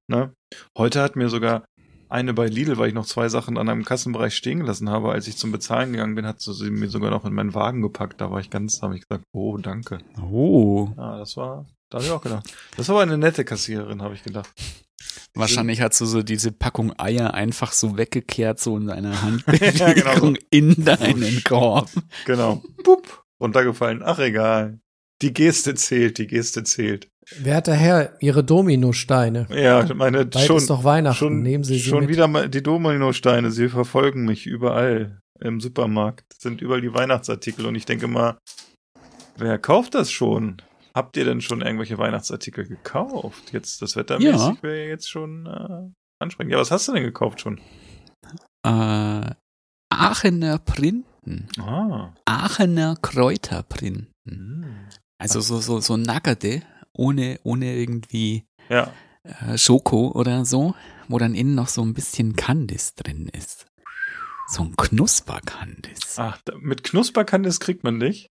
Ne? 0.07 0.31
Heute 0.77 1.01
hat 1.01 1.17
mir 1.17 1.27
sogar 1.27 1.65
eine 2.09 2.33
bei 2.33 2.47
Lidl, 2.47 2.77
weil 2.77 2.89
ich 2.89 2.93
noch 2.93 3.05
zwei 3.05 3.29
Sachen 3.29 3.57
an 3.57 3.69
einem 3.69 3.85
Kassenbereich 3.85 4.35
stehen 4.35 4.59
gelassen 4.59 4.89
habe, 4.89 5.11
als 5.11 5.27
ich 5.27 5.37
zum 5.37 5.51
Bezahlen 5.51 5.91
gegangen 5.91 6.15
bin, 6.15 6.25
hat 6.25 6.41
sie 6.41 6.69
mir 6.69 6.89
sogar 6.89 7.11
noch 7.11 7.25
in 7.25 7.33
meinen 7.33 7.53
Wagen 7.53 7.81
gepackt. 7.81 8.21
Da 8.21 8.31
war 8.31 8.39
ich 8.39 8.49
ganz, 8.49 8.79
da 8.79 8.87
habe 8.87 8.95
ich 8.95 9.07
gesagt, 9.07 9.25
oh, 9.33 9.57
danke. 9.57 9.99
Oh. 10.21 10.89
Ja, 10.97 11.17
das 11.17 11.37
war, 11.37 11.65
da 11.89 11.97
habe 11.97 12.05
ich 12.05 12.11
auch 12.11 12.21
gedacht. 12.21 12.51
Das 12.75 12.87
war 12.89 12.95
aber 12.95 13.03
eine 13.03 13.17
nette 13.17 13.45
Kassiererin, 13.45 14.01
habe 14.01 14.13
ich 14.13 14.23
gedacht. 14.23 14.49
Wahrscheinlich 15.33 15.81
hast 15.81 16.01
du 16.01 16.05
so 16.05 16.23
diese 16.23 16.51
Packung 16.51 16.97
Eier 16.97 17.33
einfach 17.33 17.71
so 17.71 17.97
weggekehrt, 17.97 18.59
so 18.59 18.75
in 18.77 18.87
deiner 18.87 19.21
Hand 19.21 19.43
Ja, 19.75 19.93
genau. 19.93 20.33
in 20.49 20.83
deinen 20.83 21.43
Korb. 21.43 21.89
Genau. 22.25 22.63
Pup, 22.83 23.23
runtergefallen. 23.39 24.01
Ach, 24.03 24.17
egal. 24.19 24.79
Die 25.21 25.33
Geste 25.33 25.75
zählt, 25.75 26.17
die 26.17 26.27
Geste 26.27 26.63
zählt. 26.63 27.09
Werter 27.39 27.73
Herr, 27.73 28.13
Ihre 28.21 28.43
Dominosteine. 28.43 29.47
Ja, 29.49 29.85
meine 29.93 30.25
Bald 30.25 30.45
schon, 30.45 30.57
ist 30.57 30.69
doch 30.69 30.83
Weihnachten. 30.83 31.17
schon, 31.17 31.41
Nehmen 31.41 31.63
Sie 31.63 31.75
sie 31.77 31.89
schon 31.89 32.01
mit. 32.01 32.09
wieder 32.09 32.27
mal 32.27 32.49
die 32.49 32.63
Dominosteine. 32.63 33.51
Sie 33.51 33.69
verfolgen 33.69 34.25
mich 34.25 34.45
überall 34.45 35.19
im 35.39 35.59
Supermarkt. 35.59 36.25
Das 36.29 36.39
sind 36.39 36.61
überall 36.61 36.81
die 36.81 36.93
Weihnachtsartikel 36.93 37.65
und 37.65 37.75
ich 37.75 37.85
denke 37.85 38.07
mal, 38.07 38.37
wer 39.37 39.57
kauft 39.59 39.93
das 39.95 40.11
schon? 40.11 40.57
Habt 40.95 41.15
ihr 41.17 41.25
denn 41.25 41.41
schon 41.41 41.61
irgendwelche 41.61 41.97
Weihnachtsartikel 41.97 42.65
gekauft? 42.65 43.51
Jetzt 43.53 43.81
das 43.81 43.95
Wettermäßig 43.95 44.31
Ja. 44.33 44.57
wäre 44.63 44.83
ja 44.83 44.89
jetzt 44.89 45.09
schon 45.09 45.45
äh, 45.45 45.91
ansprechend. 46.19 46.51
Ja, 46.53 46.59
was 46.59 46.71
hast 46.71 46.87
du 46.87 46.93
denn 46.93 47.03
gekauft 47.03 47.41
schon? 47.41 47.59
Äh, 48.65 49.31
Aachener 49.89 50.57
Printen. 50.59 51.47
Ah. 51.59 52.13
Aachener 52.25 52.95
Kräuterprinten. 53.01 54.07
Hm. 54.27 54.65
Also 55.19 55.41
so, 55.41 55.59
so, 55.59 55.79
so 55.81 55.97
Nackerte, 55.97 56.61
ohne, 56.97 57.39
ohne 57.43 57.75
irgendwie 57.75 58.45
Ja. 58.69 58.91
äh, 59.23 59.57
Schoko 59.57 60.11
oder 60.11 60.45
so, 60.45 60.75
wo 61.07 61.17
dann 61.17 61.33
innen 61.35 61.55
noch 61.55 61.67
so 61.69 61.81
ein 61.81 61.93
bisschen 61.93 62.35
Kandis 62.35 62.95
drin 62.95 63.29
ist. 63.29 63.65
So 64.49 64.63
ein 64.63 64.75
Knusperkandis. 64.77 66.15
Ach, 66.17 66.39
mit 66.61 66.83
Knusperkandis 66.83 67.59
kriegt 67.59 67.83
man 67.83 67.99
dich. 67.99 68.29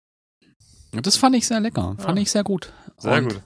Das 0.92 1.18
fand 1.18 1.36
ich 1.36 1.48
sehr 1.48 1.60
lecker, 1.60 1.96
fand 1.98 2.20
Ah. 2.20 2.22
ich 2.22 2.30
sehr 2.32 2.44
gut. 2.44 2.72
Sehr 3.00 3.14
Und, 3.18 3.24
gut. 3.34 3.42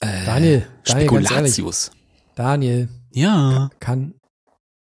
Äh, 0.00 0.26
Daniel, 0.26 0.66
Daniel, 0.84 1.08
ganz 1.08 1.30
ehrlich. 1.30 1.54
Spekulatius. 1.54 1.90
Daniel, 2.34 2.88
Ja, 3.12 3.70
kann, 3.80 4.14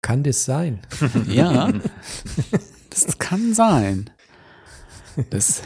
kann 0.01 0.23
das 0.23 0.45
sein? 0.45 0.79
ja. 1.27 1.69
das 2.89 3.17
kann 3.19 3.53
sein. 3.53 4.09
Das, 5.29 5.61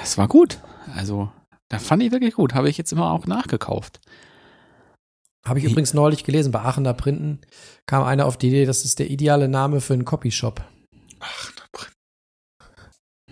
das 0.00 0.16
war 0.16 0.28
gut. 0.28 0.60
Also, 0.94 1.32
da 1.68 1.78
fand 1.78 2.02
ich 2.02 2.12
wirklich 2.12 2.34
gut. 2.34 2.54
Habe 2.54 2.68
ich 2.70 2.78
jetzt 2.78 2.92
immer 2.92 3.10
auch 3.12 3.26
nachgekauft. 3.26 4.00
Habe 5.46 5.58
ich 5.60 5.64
Wie- 5.66 5.70
übrigens 5.70 5.94
neulich 5.94 6.24
gelesen, 6.24 6.52
bei 6.52 6.60
Aachener 6.60 6.94
Printen 6.94 7.40
kam 7.86 8.02
einer 8.04 8.26
auf 8.26 8.36
die 8.36 8.48
Idee, 8.48 8.64
das 8.66 8.84
ist 8.84 8.98
der 8.98 9.10
ideale 9.10 9.48
Name 9.48 9.80
für 9.80 9.94
einen 9.94 10.04
Copyshop. 10.04 10.62
Ach, 11.20 11.52
da 11.56 11.62
brennt. 11.72 11.92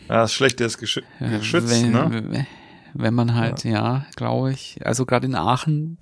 Ja, 0.09 0.23
das 0.23 0.33
Schlechte 0.33 0.65
ist 0.65 0.79
geschü 0.79 1.03
Äh, 1.21 1.39
geschützt, 1.39 1.69
wenn, 1.71 1.91
ne? 1.93 2.47
Wenn 2.95 3.13
man 3.15 3.35
halt, 3.35 3.65
ja, 3.65 4.07
glaube 4.17 4.53
ich. 4.53 4.79
Also 4.87 5.05
gerade 5.05 5.27
in 5.27 5.35
Aachen. 5.35 5.99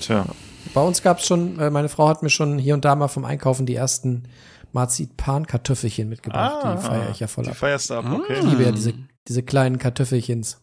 Tja. 0.00 0.26
Bei 0.74 0.80
uns 0.82 1.02
gab 1.02 1.18
es 1.20 1.26
schon, 1.26 1.58
äh, 1.58 1.70
meine 1.70 1.88
Frau 1.88 2.08
hat 2.08 2.22
mir 2.22 2.30
schon 2.30 2.58
hier 2.58 2.74
und 2.74 2.84
da 2.84 2.96
mal 2.96 3.08
vom 3.08 3.24
Einkaufen 3.24 3.64
die 3.66 3.74
ersten 3.76 4.24
Marzipan-Kartoffelchen 4.74 6.08
mitgebracht. 6.08 6.78
die 6.78 6.86
feiere 6.86 7.10
ich 7.10 7.20
ja 7.20 7.26
voll 7.26 7.44
Ah, 7.44 7.46
Die 7.46 7.50
ab. 7.52 7.56
feierst 7.56 7.90
du 7.90 7.94
ab, 7.94 8.04
okay. 8.12 8.38
Ich 8.38 8.44
liebe 8.44 8.62
ja 8.64 8.72
diese, 8.72 8.94
diese 9.26 9.42
kleinen 9.42 9.78
Kartoffelchens. 9.78 10.60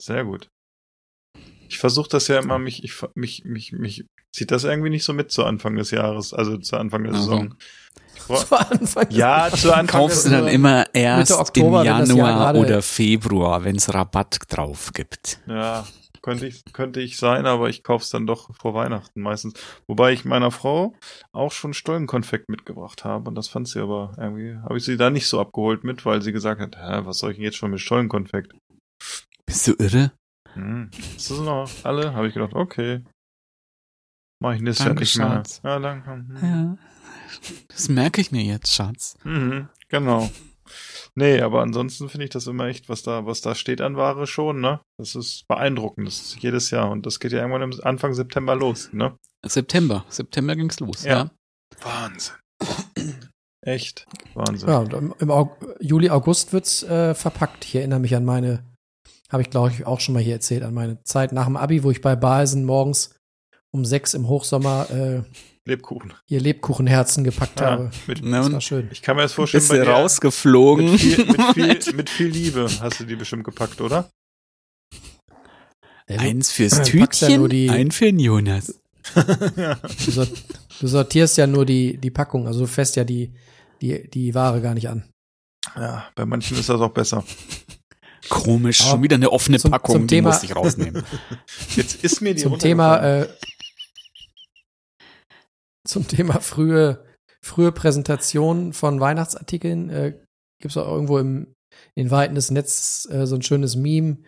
Sehr 0.00 0.24
gut. 0.24 0.48
Ich 1.68 1.78
versuche 1.78 2.08
das 2.10 2.28
ja 2.28 2.38
immer, 2.38 2.58
mich, 2.58 2.84
ich, 2.84 2.92
mich, 3.14 3.44
mich, 3.44 3.72
mich 3.72 4.04
zieht 4.34 4.50
das 4.50 4.64
irgendwie 4.64 4.90
nicht 4.90 5.04
so 5.04 5.12
mit 5.14 5.30
zu 5.30 5.44
Anfang 5.44 5.76
des 5.76 5.90
Jahres, 5.90 6.34
also 6.34 6.58
zu 6.58 6.76
Anfang 6.76 7.04
der. 7.04 7.14
Saison. 7.14 7.54
Brauch- 8.28 8.44
Zu 8.46 8.56
Anfang. 8.56 9.06
ja, 9.10 9.50
zu 9.50 9.72
Anfang 9.72 9.86
Kaufst 9.86 10.26
du 10.26 10.30
der 10.30 10.38
dann 10.38 10.44
Saison. 10.46 10.54
immer 10.54 10.86
erst 10.94 11.32
Oktober, 11.32 11.80
im 11.80 11.86
Jahr 11.86 12.00
Januar 12.06 12.32
gerade- 12.34 12.58
oder 12.60 12.82
Februar, 12.82 13.64
wenn 13.64 13.76
es 13.76 13.92
Rabatt 13.92 14.38
drauf 14.48 14.92
gibt. 14.92 15.40
Ja, 15.46 15.86
könnte 16.22 16.46
ich, 16.46 16.64
könnte 16.72 17.00
ich 17.00 17.16
sein, 17.16 17.46
aber 17.46 17.68
ich 17.68 17.82
kauf's 17.82 18.10
dann 18.10 18.26
doch 18.26 18.54
vor 18.56 18.74
Weihnachten 18.74 19.20
meistens. 19.20 19.54
Wobei 19.86 20.12
ich 20.12 20.24
meiner 20.24 20.50
Frau 20.50 20.94
auch 21.32 21.52
schon 21.52 21.74
Stollenkonfekt 21.74 22.48
mitgebracht 22.48 23.04
habe 23.04 23.28
und 23.28 23.34
das 23.34 23.48
fand 23.48 23.68
sie 23.68 23.80
aber 23.80 24.14
irgendwie, 24.16 24.56
habe 24.56 24.78
ich 24.78 24.84
sie 24.84 24.96
da 24.96 25.10
nicht 25.10 25.26
so 25.26 25.40
abgeholt 25.40 25.84
mit, 25.84 26.06
weil 26.06 26.22
sie 26.22 26.32
gesagt 26.32 26.60
hat, 26.60 26.76
Hä, 26.76 27.04
was 27.04 27.18
soll 27.18 27.32
ich 27.32 27.36
denn 27.36 27.44
jetzt 27.44 27.56
schon 27.56 27.70
mit 27.70 27.80
Stollenkonfekt? 27.80 28.54
Bist 29.46 29.66
du 29.66 29.74
irre? 29.78 30.12
Hm, 30.54 30.90
ist 31.16 31.30
das 31.30 31.40
noch 31.40 31.68
alle? 31.82 32.14
Habe 32.14 32.28
ich 32.28 32.34
gedacht, 32.34 32.54
okay. 32.54 33.04
Mach 34.40 34.54
ich 34.54 34.60
nächstes 34.60 34.84
Jahr 34.84 34.94
Danke, 34.94 35.02
nicht 35.02 35.16
mehr. 35.18 35.28
Schatz. 35.28 35.60
Ja, 35.64 35.78
danke. 35.78 36.10
Hm. 36.10 36.38
Ja. 36.42 36.78
Das 37.68 37.88
merke 37.88 38.20
ich 38.20 38.32
mir 38.32 38.42
jetzt, 38.42 38.74
Schatz. 38.74 39.16
Mhm, 39.24 39.68
genau. 39.88 40.30
Nee, 41.14 41.40
aber 41.42 41.60
ansonsten 41.60 42.08
finde 42.08 42.24
ich 42.24 42.30
das 42.30 42.46
immer 42.46 42.66
echt, 42.66 42.88
was 42.88 43.02
da, 43.02 43.26
was 43.26 43.42
da 43.42 43.54
steht 43.54 43.82
an 43.82 43.96
Ware 43.96 44.26
schon, 44.26 44.60
ne? 44.60 44.80
Das 44.98 45.14
ist 45.14 45.46
beeindruckend. 45.46 46.06
Das 46.06 46.20
ist 46.20 46.36
jedes 46.42 46.70
Jahr 46.70 46.90
und 46.90 47.04
das 47.04 47.20
geht 47.20 47.32
ja 47.32 47.40
irgendwann 47.40 47.70
im 47.70 47.80
Anfang 47.82 48.14
September 48.14 48.54
los, 48.54 48.90
ne? 48.92 49.16
September. 49.44 50.04
September 50.08 50.56
ging's 50.56 50.80
los, 50.80 51.04
Ja. 51.04 51.10
ja. 51.12 51.30
Wahnsinn. 51.82 52.34
Echt 53.64 54.06
Wahnsinn. 54.34 54.68
Ja, 54.68 54.78
und 54.78 54.92
im, 54.92 55.14
im 55.18 55.30
Aug 55.30 55.50
Juli, 55.80 56.10
August 56.10 56.52
wird's 56.52 56.82
äh, 56.82 57.14
verpackt. 57.14 57.64
Ich 57.64 57.74
erinnere 57.74 58.00
mich 58.00 58.16
an 58.16 58.24
meine, 58.24 58.64
habe 59.30 59.42
ich 59.42 59.50
glaube 59.50 59.70
ich 59.70 59.86
auch 59.86 60.00
schon 60.00 60.14
mal 60.14 60.22
hier 60.22 60.34
erzählt, 60.34 60.62
an 60.62 60.74
meine 60.74 61.02
Zeit 61.04 61.32
nach 61.32 61.46
dem 61.46 61.56
Abi, 61.56 61.84
wo 61.84 61.90
ich 61.90 62.00
bei 62.00 62.16
Balsen 62.16 62.64
morgens 62.64 63.14
um 63.70 63.84
sechs 63.84 64.14
im 64.14 64.28
Hochsommer 64.28 64.90
äh, 64.90 65.22
Lebkuchen. 65.66 66.12
ihr 66.28 66.40
Lebkuchenherzen 66.40 67.22
gepackt 67.24 67.60
Ja, 67.60 67.70
habe. 67.72 67.90
mit, 68.08 68.24
Das 68.24 68.52
war 68.52 68.60
schön. 68.60 68.88
ich 68.90 69.00
kann 69.02 69.16
mir 69.16 69.22
das 69.22 69.32
vorstellen, 69.32 69.60
bist 69.62 69.70
bei 69.70 69.78
dir 69.78 69.88
rausgeflogen. 69.90 70.90
mit 70.92 71.00
viel, 71.00 71.24
mit, 71.26 71.42
viel, 71.54 71.92
mit 71.94 72.10
viel 72.10 72.26
Liebe 72.28 72.68
hast 72.80 72.98
du 73.00 73.04
die 73.04 73.14
bestimmt 73.16 73.44
gepackt, 73.44 73.80
oder? 73.80 74.10
Eins 76.08 76.50
fürs 76.50 76.82
Tütchen, 76.82 77.36
nur 77.36 77.48
die- 77.48 77.70
ein 77.70 77.90
für 77.90 78.06
den 78.06 78.18
Jonas. 78.18 78.78
Du, 79.14 80.10
sort, 80.10 80.30
du 80.80 80.86
sortierst 80.86 81.36
ja 81.36 81.46
nur 81.46 81.64
die, 81.66 81.96
die 81.96 82.10
Packung, 82.10 82.46
also 82.46 82.60
du 82.60 82.66
fässt 82.66 82.96
ja 82.96 83.04
die, 83.04 83.32
die, 83.80 84.08
die 84.10 84.34
Ware 84.34 84.60
gar 84.60 84.74
nicht 84.74 84.88
an. 84.88 85.04
Ja, 85.76 86.08
bei 86.14 86.24
manchen 86.26 86.58
ist 86.58 86.68
das 86.68 86.80
auch 86.80 86.90
besser. 86.92 87.24
Komisch, 88.28 88.80
Aber 88.82 88.90
schon 88.90 89.02
wieder 89.02 89.16
eine 89.16 89.30
offene 89.30 89.58
zum- 89.58 89.70
Packung, 89.72 89.94
zum 89.96 90.06
die 90.06 90.16
Thema- 90.16 90.28
musste 90.30 90.46
ich 90.46 90.54
rausnehmen. 90.54 91.02
Jetzt 91.76 92.04
ist 92.04 92.20
mir 92.20 92.34
die 92.34 92.42
Zum 92.42 92.58
Thema, 92.58 92.98
äh, 93.22 93.28
zum 95.84 96.06
Thema 96.08 96.40
frühe, 96.40 97.04
frühe 97.40 97.72
Präsentation 97.72 98.72
von 98.72 99.00
Weihnachtsartikeln 99.00 99.90
äh, 99.90 100.12
gibt 100.60 100.70
es 100.70 100.76
auch 100.76 100.92
irgendwo 100.92 101.18
im 101.18 101.54
in 101.94 102.10
Weiten 102.10 102.34
des 102.34 102.50
Netzes 102.50 103.08
äh, 103.10 103.26
so 103.26 103.34
ein 103.34 103.42
schönes 103.42 103.76
Meme, 103.76 104.18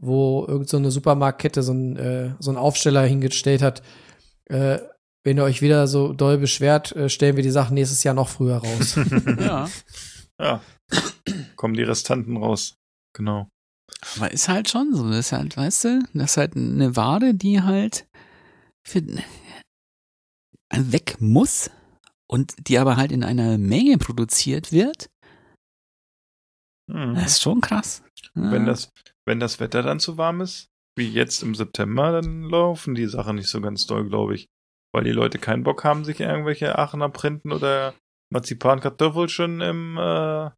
wo 0.00 0.44
irgend 0.46 0.68
so 0.68 0.76
eine 0.76 0.90
Supermarktkette 0.90 1.62
so 1.62 1.72
ein, 1.72 1.96
äh, 1.96 2.34
so 2.38 2.50
einen 2.50 2.58
Aufsteller 2.58 3.02
hingestellt 3.02 3.62
hat. 3.62 3.82
Äh, 4.46 4.78
wenn 5.24 5.36
ihr 5.36 5.44
euch 5.44 5.62
wieder 5.62 5.86
so 5.86 6.12
doll 6.12 6.38
beschwert, 6.38 6.94
äh, 6.96 7.08
stellen 7.08 7.36
wir 7.36 7.42
die 7.42 7.50
Sachen 7.50 7.74
nächstes 7.74 8.04
Jahr 8.04 8.14
noch 8.14 8.28
früher 8.28 8.58
raus. 8.58 8.98
ja. 9.38 9.68
Ja. 10.40 10.60
Kommen 11.56 11.74
die 11.74 11.82
Restanten 11.82 12.36
raus. 12.36 12.76
Genau. 13.12 13.48
Aber 14.16 14.30
ist 14.30 14.48
halt 14.48 14.70
schon 14.70 14.94
so. 14.94 15.08
Das 15.08 15.18
ist 15.18 15.32
halt, 15.32 15.56
weißt 15.56 15.84
du, 15.84 16.02
das 16.14 16.32
ist 16.32 16.36
halt 16.36 16.56
eine 16.56 16.94
Ware, 16.94 17.34
die 17.34 17.62
halt 17.62 18.06
für, 18.86 19.02
weg 20.74 21.16
muss 21.20 21.70
und 22.30 22.54
die 22.68 22.78
aber 22.78 22.96
halt 22.96 23.12
in 23.12 23.24
einer 23.24 23.58
Menge 23.58 23.98
produziert 23.98 24.72
wird. 24.72 25.10
Mhm. 26.90 27.14
Das 27.14 27.32
ist 27.32 27.42
schon 27.42 27.60
krass. 27.60 28.02
Wenn 28.34 28.66
das, 28.66 28.90
wenn 29.26 29.40
das 29.40 29.60
Wetter 29.60 29.82
dann 29.82 30.00
zu 30.00 30.16
warm 30.18 30.40
ist, 30.40 30.68
wie 30.96 31.08
jetzt 31.08 31.42
im 31.42 31.54
September, 31.54 32.12
dann 32.12 32.42
laufen 32.42 32.94
die 32.94 33.06
Sachen 33.06 33.36
nicht 33.36 33.48
so 33.48 33.60
ganz 33.60 33.86
doll, 33.86 34.08
glaube 34.08 34.34
ich. 34.34 34.46
Weil 34.92 35.04
die 35.04 35.12
Leute 35.12 35.38
keinen 35.38 35.62
Bock 35.64 35.84
haben, 35.84 36.04
sich 36.04 36.20
irgendwelche 36.20 36.78
Aachener 36.78 37.10
Printen 37.10 37.52
oder 37.52 37.94
Marzipankartoffelchen 38.32 39.60
im 39.60 39.96
äh, 39.98 40.50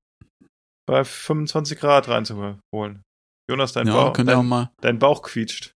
bei 0.86 1.04
25 1.04 1.78
Grad 1.78 2.08
reinzuholen. 2.08 3.02
Jonas, 3.48 3.72
dein, 3.72 3.86
ja, 3.86 3.92
Bauch, 3.92 4.12
dein, 4.12 4.46
mal, 4.46 4.70
dein 4.80 4.98
Bauch 4.98 5.22
quietscht. 5.22 5.74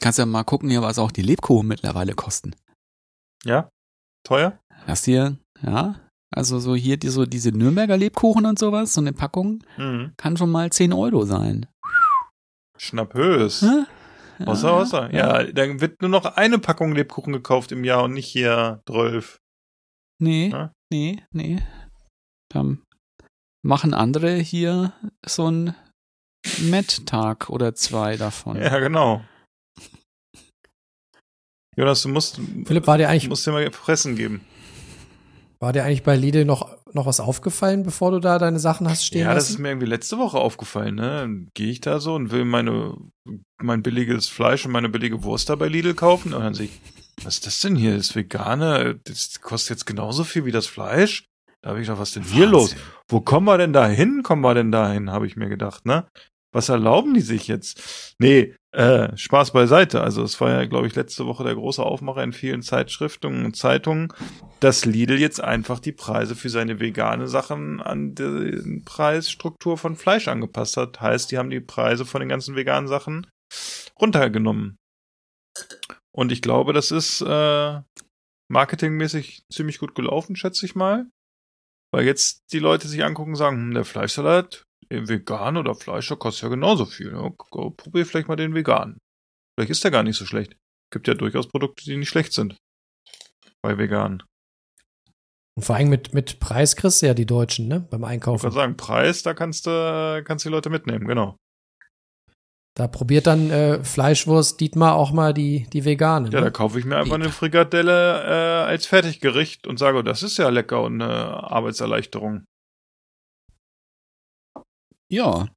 Kannst 0.00 0.18
ja 0.18 0.26
mal 0.26 0.44
gucken, 0.44 0.70
hier, 0.70 0.82
was 0.82 0.98
auch 0.98 1.12
die 1.12 1.22
Lebkuchen 1.22 1.66
mittlerweile 1.68 2.14
kosten. 2.14 2.54
Ja? 3.44 3.68
Teuer? 4.26 4.58
Hast 4.86 5.04
hier, 5.04 5.36
ja, 5.62 6.00
also 6.34 6.58
so 6.58 6.74
hier 6.74 6.96
die, 6.96 7.08
so 7.08 7.26
diese 7.26 7.50
Nürnberger 7.52 7.96
Lebkuchen 7.96 8.46
und 8.46 8.58
sowas, 8.58 8.94
so 8.94 9.00
eine 9.00 9.12
Packung 9.12 9.62
Mhm. 9.76 10.12
kann 10.16 10.36
schon 10.36 10.50
mal 10.50 10.70
10 10.70 10.92
Euro 10.92 11.24
sein. 11.24 11.66
Schnappös. 12.78 13.62
Hä? 13.62 13.84
Außer, 14.46 14.72
außer. 14.72 15.12
Ja, 15.14 15.42
dann 15.44 15.80
wird 15.82 16.00
nur 16.00 16.08
noch 16.08 16.24
eine 16.24 16.58
Packung 16.58 16.92
Lebkuchen 16.94 17.32
gekauft 17.34 17.72
im 17.72 17.84
Jahr 17.84 18.04
und 18.04 18.14
nicht 18.14 18.28
hier 18.28 18.80
12. 18.88 19.38
Nee, 20.18 20.48
Ja? 20.48 20.72
nee, 20.90 21.22
nee. 21.32 21.62
Dann 22.50 22.82
machen 23.62 23.92
andere 23.92 24.32
hier 24.36 24.94
so 25.26 25.46
einen 25.46 25.74
Met-Tag 26.58 27.50
oder 27.50 27.74
zwei 27.74 28.16
davon. 28.16 28.56
Ja, 28.56 28.78
genau. 28.78 29.22
Jonas, 31.76 32.02
du 32.02 32.08
musst, 32.08 32.40
Philipp, 32.66 32.86
war 32.86 32.98
dir 32.98 33.08
eigentlich, 33.08 33.28
musst 33.28 33.46
dir 33.46 33.52
mal 33.52 33.70
Fressen 33.70 34.16
geben. 34.16 34.40
war 35.60 35.72
dir 35.72 35.84
eigentlich 35.84 36.02
bei 36.02 36.16
Lidl 36.16 36.44
noch, 36.44 36.76
noch 36.92 37.06
was 37.06 37.20
aufgefallen, 37.20 37.82
bevor 37.82 38.10
du 38.10 38.18
da 38.18 38.38
deine 38.38 38.58
Sachen 38.58 38.88
hast 38.88 39.04
stehen 39.06 39.22
ja, 39.22 39.34
das 39.34 39.44
ist 39.44 39.50
lassen? 39.50 39.62
mir 39.62 39.68
irgendwie 39.70 39.86
letzte 39.86 40.18
Woche 40.18 40.38
aufgefallen, 40.38 40.96
ne? 40.96 41.46
Gehe 41.54 41.70
ich 41.70 41.80
da 41.80 42.00
so 42.00 42.14
und 42.14 42.32
will 42.32 42.44
meine, 42.44 42.96
mein 43.62 43.82
billiges 43.82 44.28
Fleisch 44.28 44.66
und 44.66 44.72
meine 44.72 44.88
billige 44.88 45.22
Wurst 45.22 45.48
da 45.48 45.54
bei 45.54 45.68
Lidl 45.68 45.94
kaufen 45.94 46.34
und 46.34 46.42
dann 46.42 46.54
sehe 46.54 46.66
ich, 46.66 46.80
was 47.22 47.34
ist 47.34 47.46
das 47.46 47.60
denn 47.60 47.76
hier? 47.76 47.96
Das 47.96 48.16
Vegane, 48.16 48.98
das 49.04 49.40
kostet 49.40 49.70
jetzt 49.70 49.86
genauso 49.86 50.24
viel 50.24 50.44
wie 50.44 50.52
das 50.52 50.66
Fleisch? 50.66 51.26
Da 51.62 51.70
habe 51.70 51.80
ich 51.80 51.86
gedacht, 51.86 52.00
was 52.00 52.08
ist 52.08 52.16
denn 52.16 52.24
hier 52.24 52.46
los? 52.46 52.74
Wo 53.08 53.20
kommen 53.20 53.46
wir 53.46 53.58
denn 53.58 53.74
da 53.74 53.86
hin? 53.86 54.22
Kommen 54.22 54.42
wir 54.42 54.54
denn 54.54 54.72
da 54.72 54.90
hin? 54.90 55.10
Habe 55.10 55.26
ich 55.26 55.36
mir 55.36 55.48
gedacht, 55.50 55.84
ne? 55.84 56.08
Was 56.52 56.70
erlauben 56.70 57.12
die 57.14 57.20
sich 57.20 57.46
jetzt? 57.46 58.14
Nee, 58.18 58.54
äh, 58.72 59.16
Spaß 59.16 59.52
beiseite. 59.52 60.00
Also 60.00 60.22
es 60.22 60.40
war 60.40 60.50
ja, 60.50 60.64
glaube 60.66 60.86
ich, 60.86 60.94
letzte 60.94 61.26
Woche 61.26 61.44
der 61.44 61.54
große 61.54 61.82
Aufmacher 61.82 62.22
in 62.22 62.32
vielen 62.32 62.62
Zeitschriften 62.62 63.44
und 63.44 63.56
Zeitungen, 63.56 64.12
dass 64.60 64.84
Lidl 64.84 65.18
jetzt 65.18 65.40
einfach 65.40 65.80
die 65.80 65.92
Preise 65.92 66.36
für 66.36 66.50
seine 66.50 66.78
vegane 66.78 67.26
Sachen 67.26 67.80
an 67.80 68.14
die 68.14 68.82
Preisstruktur 68.84 69.76
von 69.76 69.96
Fleisch 69.96 70.28
angepasst 70.28 70.76
hat. 70.76 71.00
Heißt, 71.00 71.30
die 71.32 71.38
haben 71.38 71.50
die 71.50 71.60
Preise 71.60 72.04
von 72.04 72.20
den 72.20 72.28
ganzen 72.28 72.54
veganen 72.54 72.88
Sachen 72.88 73.26
runtergenommen. 74.00 74.76
Und 76.12 76.30
ich 76.30 76.42
glaube, 76.42 76.72
das 76.72 76.90
ist 76.90 77.22
äh, 77.22 77.80
marketingmäßig 78.50 79.42
ziemlich 79.52 79.78
gut 79.78 79.94
gelaufen, 79.94 80.36
schätze 80.36 80.66
ich 80.66 80.74
mal. 80.74 81.06
Weil 81.92 82.04
jetzt 82.04 82.42
die 82.52 82.60
Leute 82.60 82.86
sich 82.86 83.02
angucken 83.02 83.32
und 83.32 83.36
sagen, 83.36 83.56
hm, 83.56 83.74
der 83.74 83.84
Fleischsalat, 83.84 84.64
vegan 84.88 85.56
oder 85.56 85.74
Fleisch, 85.74 86.08
der 86.08 86.16
kostet 86.16 86.44
ja 86.44 86.48
genauso 86.48 86.86
viel. 86.86 87.12
Ja, 87.12 87.28
go- 87.50 87.70
probier 87.70 88.06
vielleicht 88.06 88.28
mal 88.28 88.36
den 88.36 88.54
veganen. 88.54 88.98
Vielleicht 89.56 89.70
ist 89.70 89.84
der 89.84 89.90
gar 89.90 90.02
nicht 90.02 90.16
so 90.16 90.24
schlecht. 90.26 90.56
Gibt 90.92 91.06
ja 91.08 91.14
durchaus 91.14 91.48
Produkte, 91.48 91.84
die 91.84 91.96
nicht 91.96 92.08
schlecht 92.08 92.32
sind. 92.32 92.56
Bei 93.62 93.76
vegan. 93.78 94.22
Und 95.56 95.64
vor 95.64 95.76
allem 95.76 95.88
mit, 95.90 96.14
mit 96.14 96.40
Preis 96.40 96.74
kriegst 96.76 97.02
du 97.02 97.06
ja 97.06 97.14
die 97.14 97.26
Deutschen, 97.26 97.68
ne? 97.68 97.80
Beim 97.90 98.02
Ich 98.04 98.08
Einkaufen. 98.08 98.42
kann 98.42 98.52
sagen, 98.52 98.76
Preis, 98.76 99.22
da 99.22 99.34
kannst 99.34 99.66
du, 99.66 100.22
kannst 100.24 100.44
die 100.44 100.48
Leute 100.48 100.70
mitnehmen, 100.70 101.06
genau. 101.06 101.36
Da 102.76 102.86
probiert 102.88 103.26
dann 103.26 103.50
äh, 103.50 103.84
Fleischwurst 103.84 104.60
Dietmar 104.60 104.94
auch 104.94 105.10
mal 105.12 105.34
die, 105.34 105.68
die 105.72 105.84
vegane. 105.84 106.26
Ja, 106.30 106.38
da 106.40 106.46
Ne? 106.46 106.52
kaufe 106.52 106.78
ich 106.78 106.84
mir 106.84 106.96
einfach 106.96 107.16
eine 107.16 107.30
Frikadelle 107.30 108.22
äh, 108.22 108.64
als 108.70 108.86
Fertiggericht 108.86 109.66
und 109.66 109.78
sage, 109.78 110.02
das 110.04 110.22
ist 110.22 110.38
ja 110.38 110.48
lecker 110.48 110.82
und 110.82 111.02
eine 111.02 111.12
Arbeitserleichterung. 111.50 112.44
Ja, 115.10 115.48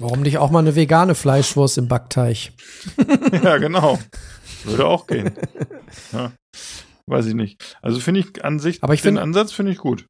Warum 0.00 0.22
nicht 0.22 0.38
auch 0.38 0.50
mal 0.50 0.58
eine 0.58 0.74
vegane 0.74 1.14
Fleischwurst 1.14 1.78
im 1.78 1.86
Backteig? 1.88 2.52
ja, 3.44 3.58
genau. 3.58 3.98
Würde 4.64 4.86
auch 4.86 5.06
gehen. 5.06 5.32
Ja. 6.12 6.32
Weiß 7.06 7.26
ich 7.26 7.34
nicht. 7.34 7.76
Also 7.80 8.00
finde 8.00 8.20
ich 8.20 8.44
an 8.44 8.58
sich, 8.58 8.82
Aber 8.82 8.94
ich 8.94 9.02
den 9.02 9.14
find- 9.14 9.18
Ansatz 9.20 9.52
finde 9.52 9.70
ich 9.72 9.78
gut. 9.78 10.06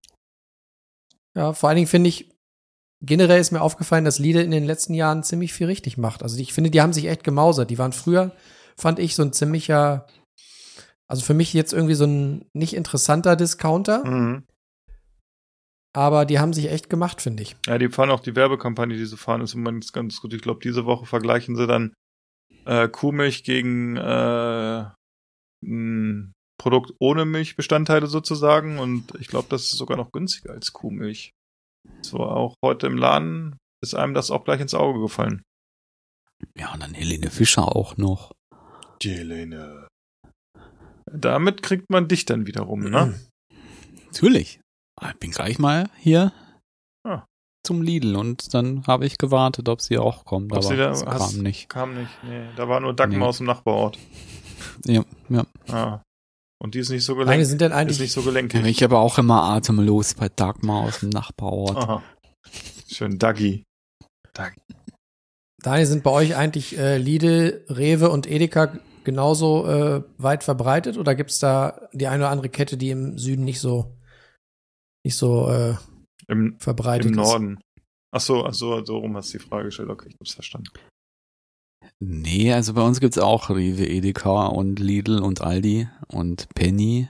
Ja, 1.36 1.52
vor 1.52 1.68
allen 1.68 1.76
Dingen 1.76 1.88
finde 1.88 2.08
ich, 2.08 2.30
generell 3.02 3.40
ist 3.40 3.50
mir 3.50 3.60
aufgefallen, 3.60 4.04
dass 4.06 4.18
Lidl 4.18 4.40
in 4.40 4.50
den 4.50 4.64
letzten 4.64 4.94
Jahren 4.94 5.22
ziemlich 5.22 5.52
viel 5.52 5.66
richtig 5.66 5.98
macht. 5.98 6.22
Also 6.22 6.38
ich 6.38 6.52
finde, 6.54 6.70
die 6.70 6.80
haben 6.80 6.92
sich 6.94 7.06
echt 7.06 7.22
gemausert. 7.24 7.68
Die 7.70 7.78
waren 7.78 7.92
früher, 7.92 8.32
fand 8.78 8.98
ich, 8.98 9.14
so 9.14 9.22
ein 9.22 9.32
ziemlicher, 9.34 10.06
also 11.08 11.22
für 11.22 11.34
mich 11.34 11.52
jetzt 11.52 11.72
irgendwie 11.74 11.94
so 11.94 12.04
ein 12.06 12.46
nicht 12.54 12.74
interessanter 12.74 13.36
Discounter, 13.36 14.02
Mhm. 14.06 14.44
Aber 15.92 16.24
die 16.24 16.38
haben 16.38 16.52
sich 16.52 16.70
echt 16.70 16.88
gemacht, 16.88 17.20
finde 17.20 17.42
ich. 17.42 17.56
Ja, 17.66 17.78
die 17.78 17.88
fahren 17.88 18.10
auch 18.10 18.20
die 18.20 18.34
Werbekampagne, 18.34 18.96
die 18.96 19.04
sie 19.04 19.16
fahren, 19.16 19.42
ist 19.42 19.54
im 19.54 19.62
Moment 19.62 19.92
ganz 19.92 20.20
gut. 20.20 20.32
Ich 20.32 20.42
glaube, 20.42 20.60
diese 20.60 20.86
Woche 20.86 21.06
vergleichen 21.06 21.56
sie 21.56 21.66
dann 21.66 21.92
äh, 22.64 22.88
Kuhmilch 22.88 23.44
gegen 23.44 23.96
äh, 23.96 24.84
ein 25.64 26.32
Produkt 26.58 26.94
ohne 26.98 27.24
Milchbestandteile 27.24 28.06
sozusagen. 28.06 28.78
Und 28.78 29.14
ich 29.18 29.28
glaube, 29.28 29.48
das 29.50 29.64
ist 29.64 29.76
sogar 29.76 29.96
noch 29.96 30.12
günstiger 30.12 30.52
als 30.52 30.72
Kuhmilch. 30.72 31.32
So 32.02 32.18
auch 32.18 32.54
heute 32.64 32.86
im 32.86 32.96
Laden 32.96 33.56
ist 33.82 33.94
einem 33.94 34.14
das 34.14 34.30
auch 34.30 34.44
gleich 34.44 34.60
ins 34.60 34.74
Auge 34.74 35.00
gefallen. 35.00 35.42
ja, 36.56 36.72
und 36.72 36.82
dann 36.82 36.94
Helene 36.94 37.30
Fischer 37.30 37.74
auch 37.74 37.96
noch. 37.96 38.32
Die 39.02 39.10
Helene. 39.10 39.88
Damit 41.12 41.62
kriegt 41.62 41.90
man 41.90 42.08
dich 42.08 42.24
dann 42.24 42.46
wiederum, 42.46 42.84
ne? 42.84 43.20
Natürlich. 44.06 44.60
Ich 45.10 45.18
bin 45.18 45.30
gleich 45.30 45.58
mal 45.58 45.88
hier 45.98 46.32
Ah. 47.04 47.24
zum 47.66 47.82
Lidl 47.82 48.16
und 48.16 48.54
dann 48.54 48.86
habe 48.86 49.06
ich 49.06 49.18
gewartet, 49.18 49.68
ob 49.68 49.80
sie 49.80 49.98
auch 49.98 50.24
kommt, 50.24 50.52
Ob 50.52 50.58
aber 50.58 50.66
sie 50.66 50.76
da 50.76 50.90
es 50.90 51.04
hast- 51.04 51.32
kam 51.34 51.42
nicht. 51.42 51.68
Kam 51.68 51.94
nicht. 51.94 52.10
Nee, 52.22 52.46
da 52.56 52.68
war 52.68 52.80
nur 52.80 52.94
Dagmar 52.94 53.18
Nee. 53.18 53.24
aus 53.26 53.38
dem 53.38 53.46
Nachbarort. 53.46 53.98
Ja, 54.86 55.04
ja. 55.28 55.46
Ah. 55.68 56.02
Und 56.60 56.74
die 56.76 56.78
ist 56.78 56.90
nicht 56.90 57.04
so 57.04 57.14
Meine 57.14 57.24
gelenkig. 57.26 57.48
sind 57.48 57.60
denn 57.60 57.72
Ist 57.72 57.76
eigentlich, 57.76 57.98
nicht 58.00 58.12
so 58.12 58.22
gelenkig. 58.22 58.60
bin 58.60 58.70
ich 58.70 58.84
aber 58.84 59.00
auch 59.00 59.18
immer 59.18 59.42
atemlos 59.42 60.14
bei 60.14 60.28
Dagmar 60.28 60.84
aus 60.84 61.00
dem 61.00 61.08
Nachbarort. 61.08 61.76
Aha. 61.76 62.02
Schön 62.88 63.18
Dagi. 63.18 63.64
Daniel, 65.62 65.86
sind 65.86 66.02
bei 66.02 66.10
euch 66.10 66.36
eigentlich 66.36 66.76
äh, 66.78 66.98
Lidl, 66.98 67.64
Rewe 67.68 68.10
und 68.10 68.28
Edeka 68.30 68.76
genauso 69.04 69.66
äh, 69.68 70.02
weit 70.18 70.44
verbreitet 70.44 70.96
oder 70.98 71.14
gibt's 71.14 71.38
da 71.38 71.88
die 71.92 72.06
eine 72.06 72.24
oder 72.24 72.30
andere 72.30 72.48
Kette, 72.48 72.76
die 72.76 72.90
im 72.90 73.18
Süden 73.18 73.44
nicht 73.44 73.60
so 73.60 73.96
nicht 75.04 75.16
so 75.16 75.48
äh, 75.48 75.76
Im, 76.28 76.58
verbreitet 76.58 77.06
im 77.06 77.12
ist? 77.12 77.16
Norden. 77.26 77.60
Ach 78.14 78.20
so, 78.20 78.44
ach 78.44 78.54
so, 78.54 78.84
so 78.84 78.98
rum 78.98 79.16
hast 79.16 79.32
du 79.32 79.38
die 79.38 79.44
Frage 79.44 79.66
gestellt. 79.66 79.88
Okay, 79.88 80.08
ich 80.10 80.16
hab's 80.20 80.34
verstanden. 80.34 80.68
Nee, 82.00 82.52
also 82.52 82.74
bei 82.74 82.82
uns 82.82 83.00
gibt's 83.00 83.18
auch 83.18 83.48
Rewe, 83.50 83.86
Edeka 83.88 84.46
und 84.46 84.78
Lidl 84.78 85.20
und 85.20 85.40
Aldi 85.40 85.88
und 86.08 86.48
Penny 86.54 87.08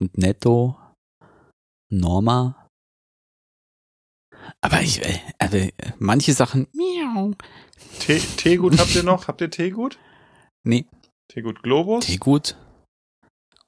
und 0.00 0.16
Netto, 0.18 0.76
Norma. 1.90 2.68
Aber 4.60 4.80
ich, 4.82 5.04
äh, 5.04 5.18
also 5.38 5.58
manche 5.98 6.32
Sachen, 6.32 6.66
miau, 6.72 7.32
Tee- 8.00 8.18
Teegut 8.36 8.78
habt 8.78 8.94
ihr 8.94 9.02
noch? 9.02 9.28
Habt 9.28 9.40
ihr 9.40 9.50
Teegut? 9.50 9.98
Nee, 10.64 10.86
Teegut 11.28 11.62
Globus? 11.62 12.06
Teegut. 12.06 12.56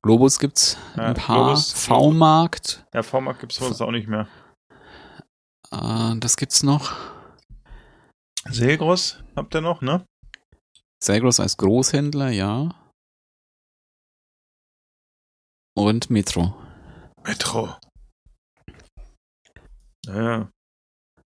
Globus 0.04 0.38
gibt's 0.38 0.76
Ja, 0.96 1.04
ein 1.04 1.14
paar. 1.14 1.56
V-Markt. 1.56 2.84
Ja, 2.92 3.02
V-Markt 3.02 3.40
gibt's 3.40 3.58
bei 3.58 3.66
uns 3.66 3.80
auch 3.80 3.90
nicht 3.90 4.06
mehr. 4.06 4.28
Äh, 5.70 6.18
das 6.18 6.36
gibt's 6.36 6.62
noch. 6.62 6.94
Selgros 8.50 9.24
habt 9.34 9.54
ihr 9.54 9.62
noch, 9.62 9.80
ne? 9.80 10.04
Segros 11.02 11.40
als 11.40 11.56
Großhändler, 11.56 12.28
ja. 12.28 12.74
Und 15.74 16.10
Metro. 16.10 16.54
Metro. 17.24 17.74
Ja. 20.06 20.50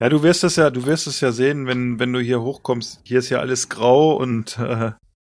Ja, 0.01 0.09
du 0.09 0.23
wirst 0.23 0.45
es 0.45 0.55
ja, 0.55 0.71
du 0.71 0.87
wirst 0.87 1.09
es 1.09 1.21
ja 1.21 1.33
sehen, 1.33 1.67
wenn, 1.67 1.99
wenn 1.99 2.13
du 2.13 2.21
hier 2.21 2.41
hochkommst. 2.41 3.01
Hier 3.03 3.19
ist 3.19 3.31
ja 3.31 3.41
alles 3.41 3.69
grau 3.69 4.15
und 4.15 4.57
äh, 4.59 4.93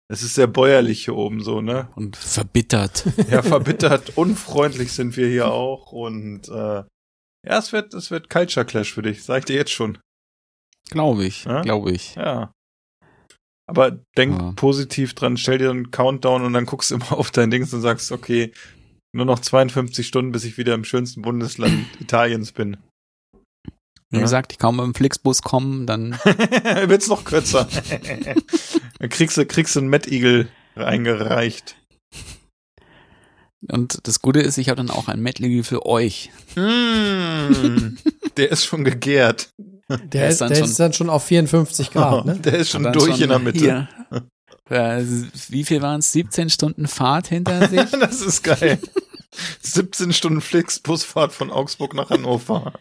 es 0.09 0.23
ist 0.23 0.35
sehr 0.35 0.47
bäuerlich 0.47 1.05
hier 1.05 1.15
oben 1.17 1.41
so, 1.43 1.61
ne? 1.61 1.89
Und 1.97 2.17
verbittert. 2.17 3.05
Ja, 3.31 3.43
verbittert, 3.43 4.13
unfreundlich 4.17 4.93
sind 4.93 5.17
wir 5.17 5.29
hier 5.29 5.51
auch 5.53 5.93
und 5.93 6.49
äh, 6.49 6.83
ja, 7.47 7.59
es 7.59 7.73
wird, 7.73 7.93
es 7.95 8.11
wird 8.11 8.31
Culture 8.31 8.65
Clash 8.67 8.93
für 8.95 9.03
dich, 9.03 9.23
sag 9.25 9.41
ich 9.41 9.45
dir 9.47 9.57
jetzt 9.57 9.73
schon. 9.73 9.99
glaube 10.91 11.25
ich, 11.25 11.45
Ja? 11.45 11.63
glaube 11.63 11.93
ich. 11.93 12.15
Ja. 12.15 12.53
Aber 13.67 13.93
denk 14.17 14.39
Ja. 14.39 14.53
positiv 14.57 15.15
dran, 15.15 15.37
stell 15.39 15.59
dir 15.59 15.71
einen 15.71 15.91
Countdown 15.91 16.43
und 16.45 16.53
dann 16.53 16.67
guckst 16.67 16.91
du 16.91 16.97
immer 16.97 17.13
auf 17.19 17.31
dein 17.31 17.51
Dings 17.51 17.73
und 17.73 17.81
sagst, 17.81 18.13
okay, 18.13 18.53
nur 19.13 19.25
noch 19.27 19.39
52 19.39 20.07
Stunden, 20.07 20.33
bis 20.33 20.45
ich 20.45 20.59
wieder 20.59 20.75
im 20.75 20.85
schönsten 20.85 21.23
Bundesland 21.23 21.87
Italiens 22.01 22.53
bin. 22.53 22.77
Wie 24.11 24.17
Ja. 24.19 24.23
gesagt, 24.23 24.53
ich 24.53 24.59
kann 24.59 24.77
mit 24.77 24.85
dem 24.85 24.95
Flixbus 24.95 25.43
kommen, 25.43 25.87
dann 25.87 26.13
Wird's 26.87 27.09
noch 27.09 27.25
kürzer. 27.25 27.67
dann 28.99 29.09
kriegst 29.09 29.37
du, 29.37 29.47
kriegst 29.47 29.75
du 29.75 29.81
einen 29.81 29.89
Mad 29.89 30.09
Eagle 30.11 30.49
reingereicht. 30.77 31.77
und 33.71 33.99
das 34.07 34.21
Gute 34.21 34.41
ist, 34.41 34.59
ich 34.59 34.69
habe 34.69 34.77
dann 34.77 34.91
auch 34.91 35.09
ein 35.09 35.21
Medley 35.21 35.63
für 35.63 35.87
euch. 35.87 36.31
Mm, 36.55 37.97
der 38.37 38.51
ist 38.53 38.65
schon 38.67 38.85
gegärt. 38.85 39.51
Der, 39.89 40.29
ist 40.29 40.35
ist, 40.35 40.41
dann 40.41 40.49
der 40.51 40.57
schon- 40.59 40.69
ist 40.69 40.81
dann 40.81 40.93
schon 40.93 41.11
auf 41.11 41.25
54 41.25 41.91
Grad, 41.91 42.25
ne? 42.27 42.37
Der 42.37 42.55
ist 42.55 42.71
schon 42.71 42.85
durch 42.93 43.13
schon 43.15 43.23
in 43.23 43.29
der 43.29 43.39
Mitte. 43.39 43.59
Hier. 43.59 43.89
Äh, 44.71 45.05
Wie 45.49 45.65
viel 45.65 45.83
waren 45.83 46.01
es? 46.01 46.13
17 46.13 46.49
Stunden 46.51 46.87
Fahrt 46.89 47.29
hinter 47.29 47.69
sich? 47.69 47.91
Das 47.91 48.21
ist 48.23 48.43
geil. 48.43 48.79
17 49.63 50.13
Stunden 50.13 50.41
Flixbusfahrt 50.41 51.33
von 51.33 51.51
Augsburg 51.51 51.95
nach 51.95 52.11
Hannover. 52.11 52.73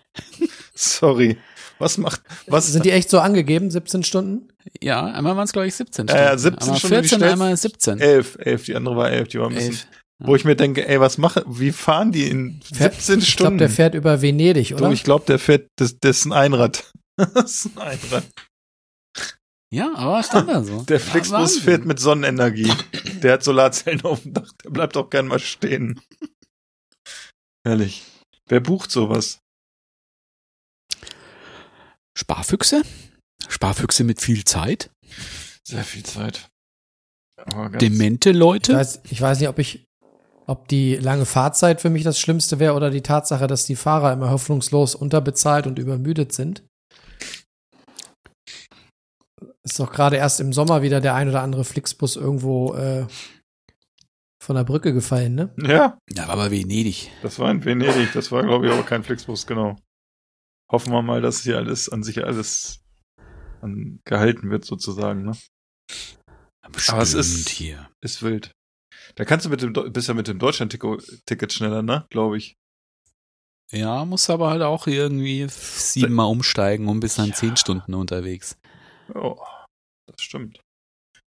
Sorry. 0.75 1.37
Was 1.79 1.97
macht, 1.97 2.21
was 2.47 2.67
Sind 2.67 2.85
die 2.85 2.91
echt 2.91 3.09
so 3.09 3.19
angegeben, 3.19 3.69
17 3.71 4.03
Stunden? 4.03 4.49
ja, 4.81 5.05
einmal 5.05 5.35
waren 5.35 5.43
es, 5.45 5.51
glaube 5.51 5.67
ich, 5.67 5.75
17 5.75 6.07
Ja, 6.07 6.13
Stunden. 6.13 6.27
ja, 6.29 6.37
17 6.37 6.61
einmal 6.61 6.77
Stunden, 6.79 6.93
die 6.93 6.95
14, 7.01 7.17
schnellsten- 7.17 7.31
einmal 7.33 7.57
17. 7.57 7.99
elf, 7.99 8.37
elf, 8.39 8.65
die 8.65 8.75
andere 8.75 8.95
war 8.95 9.09
elf, 9.09 9.27
die 9.29 9.39
war 9.39 9.47
ein 9.49 9.55
bisschen, 9.55 9.71
Elf. 9.73 9.87
wo 10.19 10.35
ich 10.35 10.45
mir 10.45 10.55
denke, 10.55 10.87
ey, 10.87 10.99
was 10.99 11.17
mache, 11.17 11.43
wie 11.47 11.71
fahren 11.71 12.11
die 12.11 12.27
in 12.29 12.61
17 12.71 12.85
Ich 12.85 13.01
glaube, 13.01 13.21
Stunden? 13.25 13.57
der 13.57 13.69
fährt 13.69 13.95
über 13.95 14.21
Venedig, 14.21 14.73
oder? 14.73 14.91
ich 14.91 15.03
glaube, 15.03 15.25
der 15.25 15.39
fährt, 15.39 15.67
das, 15.77 15.97
das 15.99 16.19
ist 16.19 16.25
ein 16.25 16.31
Einrad. 16.33 16.91
das 17.17 17.65
ist 17.65 17.75
ein 17.75 17.81
Einrad. 17.81 18.23
Ja, 19.73 19.91
aber 19.95 20.21
stand 20.21 20.49
da 20.49 20.63
so. 20.63 20.83
Der 20.83 20.99
Flixbus 20.99 21.57
fährt 21.57 21.83
mit 21.85 21.99
Sonnenenergie. 21.99 22.71
Der 23.23 23.33
hat 23.33 23.43
Solarzellen 23.43 24.01
auf 24.03 24.21
dem 24.21 24.33
Dach, 24.35 24.51
der 24.63 24.69
bleibt 24.69 24.95
auch 24.95 25.09
gern 25.09 25.25
mal 25.27 25.39
stehen. 25.39 25.99
Ehrlich. 27.65 28.03
Wer 28.47 28.59
bucht 28.59 28.91
sowas? 28.91 29.39
Sparfüchse? 32.17 32.83
Sparfüchse 33.47 34.03
mit 34.03 34.21
viel 34.21 34.43
Zeit? 34.43 34.91
Sehr 35.65 35.83
viel 35.83 36.03
Zeit. 36.03 36.49
Demente 37.79 38.29
Ich 38.31 38.35
Leute? 38.35 38.73
weiß, 38.73 39.01
ich 39.09 39.21
weiß 39.21 39.39
nicht, 39.39 39.49
ob 39.49 39.59
ich, 39.59 39.85
ob 40.45 40.67
die 40.67 40.95
lange 40.95 41.25
Fahrzeit 41.25 41.81
für 41.81 41.89
mich 41.89 42.03
das 42.03 42.19
Schlimmste 42.19 42.59
wäre 42.59 42.73
oder 42.73 42.89
die 42.89 43.01
Tatsache, 43.01 43.47
dass 43.47 43.65
die 43.65 43.75
Fahrer 43.75 44.13
immer 44.13 44.29
hoffnungslos 44.29 44.95
unterbezahlt 44.95 45.65
und 45.67 45.79
übermüdet 45.79 46.33
sind. 46.33 46.63
Ist 49.63 49.79
doch 49.79 49.91
gerade 49.91 50.17
erst 50.17 50.41
im 50.41 50.51
Sommer 50.53 50.81
wieder 50.81 50.99
der 51.01 51.15
ein 51.15 51.29
oder 51.29 51.41
andere 51.41 51.63
Flixbus 51.63 52.17
irgendwo 52.17 52.73
äh, 52.75 53.07
von 54.43 54.55
der 54.55 54.63
Brücke 54.63 54.93
gefallen, 54.93 55.35
ne? 55.35 55.53
Ja, 55.57 55.97
Ja, 56.11 56.27
aber 56.27 56.51
Venedig. 56.51 57.11
das 57.21 57.39
war 57.39 57.49
in 57.49 57.63
Venedig. 57.63 58.11
Das 58.13 58.31
war, 58.31 58.43
glaube 58.43 58.67
ich, 58.67 58.71
aber 58.73 58.83
kein 58.83 59.03
Flixbus, 59.03 59.47
genau. 59.47 59.77
Hoffen 60.71 60.91
wir 60.91 61.01
mal, 61.01 61.21
dass 61.21 61.41
hier 61.43 61.57
alles 61.57 61.89
an 61.89 62.03
sich 62.03 62.23
alles 62.23 62.81
an, 63.61 63.99
gehalten 64.05 64.49
wird, 64.49 64.65
sozusagen, 64.65 65.23
ne? 65.23 65.37
Bestimmt 66.71 66.93
Aber 66.95 67.03
es 67.03 67.13
ist- 67.13 67.49
hier. 67.49 67.89
Ist 68.01 68.23
wild. 68.23 68.51
Da 69.15 69.25
kannst 69.25 69.45
du 69.45 69.49
mit 69.49 69.61
dem, 69.61 69.73
bist 69.73 70.07
ja 70.07 70.13
mit 70.13 70.27
dem 70.27 70.39
Deutschland-Ticket 70.39 71.53
schneller, 71.53 71.81
ne? 71.81 72.05
Glaube 72.09 72.37
ich. 72.37 72.55
Ja, 73.71 74.05
muss 74.05 74.29
aber 74.29 74.49
halt 74.49 74.61
auch 74.61 74.87
irgendwie 74.87 75.47
siebenmal 75.49 76.27
umsteigen 76.27 76.87
und 76.87 76.99
bis 76.99 77.15
dann 77.15 77.29
Ja. 77.29 77.35
zehn 77.35 77.57
Stunden 77.57 77.93
unterwegs. 77.93 78.57
Oh, 79.15 79.39
das 80.07 80.21
stimmt. 80.21 80.59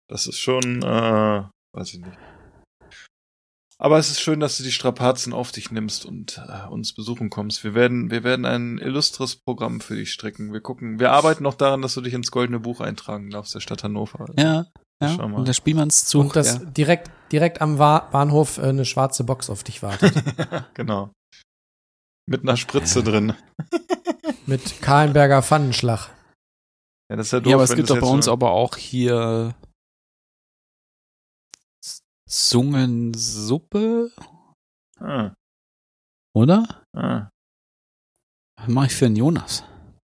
Das 0.08 0.26
ist 0.26 0.38
schon, 0.38 0.82
äh, 0.82 1.44
weiß 1.74 1.94
ich 1.94 2.00
nicht. 2.00 2.18
Aber 3.82 3.96
es 3.96 4.10
ist 4.10 4.20
schön, 4.20 4.40
dass 4.40 4.58
du 4.58 4.62
die 4.62 4.72
Strapazen 4.72 5.32
auf 5.32 5.52
dich 5.52 5.70
nimmst 5.70 6.04
und 6.04 6.38
äh, 6.46 6.68
uns 6.68 6.92
besuchen 6.92 7.30
kommst. 7.30 7.64
Wir 7.64 7.74
werden, 7.74 8.10
wir 8.10 8.24
werden 8.24 8.44
ein 8.44 8.76
illustres 8.76 9.36
Programm 9.36 9.80
für 9.80 9.96
dich 9.96 10.12
stricken. 10.12 10.52
Wir 10.52 10.60
gucken, 10.60 11.00
wir 11.00 11.12
arbeiten 11.12 11.44
noch 11.44 11.54
daran, 11.54 11.80
dass 11.80 11.94
du 11.94 12.02
dich 12.02 12.12
ins 12.12 12.30
Goldene 12.30 12.60
Buch 12.60 12.80
eintragen 12.80 13.30
darfst, 13.30 13.54
der 13.54 13.60
Stadt 13.60 13.82
Hannover. 13.82 14.26
Ja, 14.36 14.66
ja. 15.00 15.14
Schau 15.16 15.28
mal. 15.28 15.38
Und 15.38 15.48
der 15.48 15.54
Spielmannszug. 15.54 16.20
Und 16.24 16.36
dass 16.36 16.58
ja. 16.58 16.64
direkt, 16.66 17.10
direkt 17.32 17.62
am 17.62 17.78
Wa 17.78 18.00
Bahnhof 18.00 18.58
äh, 18.58 18.64
eine 18.64 18.84
schwarze 18.84 19.24
Box 19.24 19.48
auf 19.48 19.64
dich 19.64 19.82
wartet. 19.82 20.12
genau. 20.74 21.14
Mit 22.26 22.42
einer 22.42 22.58
Spritze 22.58 23.02
drin. 23.02 23.32
mit 24.44 24.82
Kahlenberger 24.82 25.42
Pfannenschlag. 25.42 26.10
Ja, 27.08 27.16
das 27.16 27.28
ist 27.28 27.32
ja 27.32 27.40
doof, 27.40 27.50
ja, 27.50 27.56
aber 27.56 27.64
es 27.64 27.74
gibt 27.74 27.88
doch 27.88 27.98
bei 27.98 28.06
uns 28.06 28.28
aber 28.28 28.50
auch 28.50 28.76
hier 28.76 29.54
Zungensuppe, 32.30 34.10
Ah, 35.00 35.32
oder? 36.34 36.84
ah. 36.96 37.28
Was 38.58 38.68
mache 38.68 38.86
ich 38.86 38.94
für 38.94 39.06
einen 39.06 39.16
Jonas? 39.16 39.64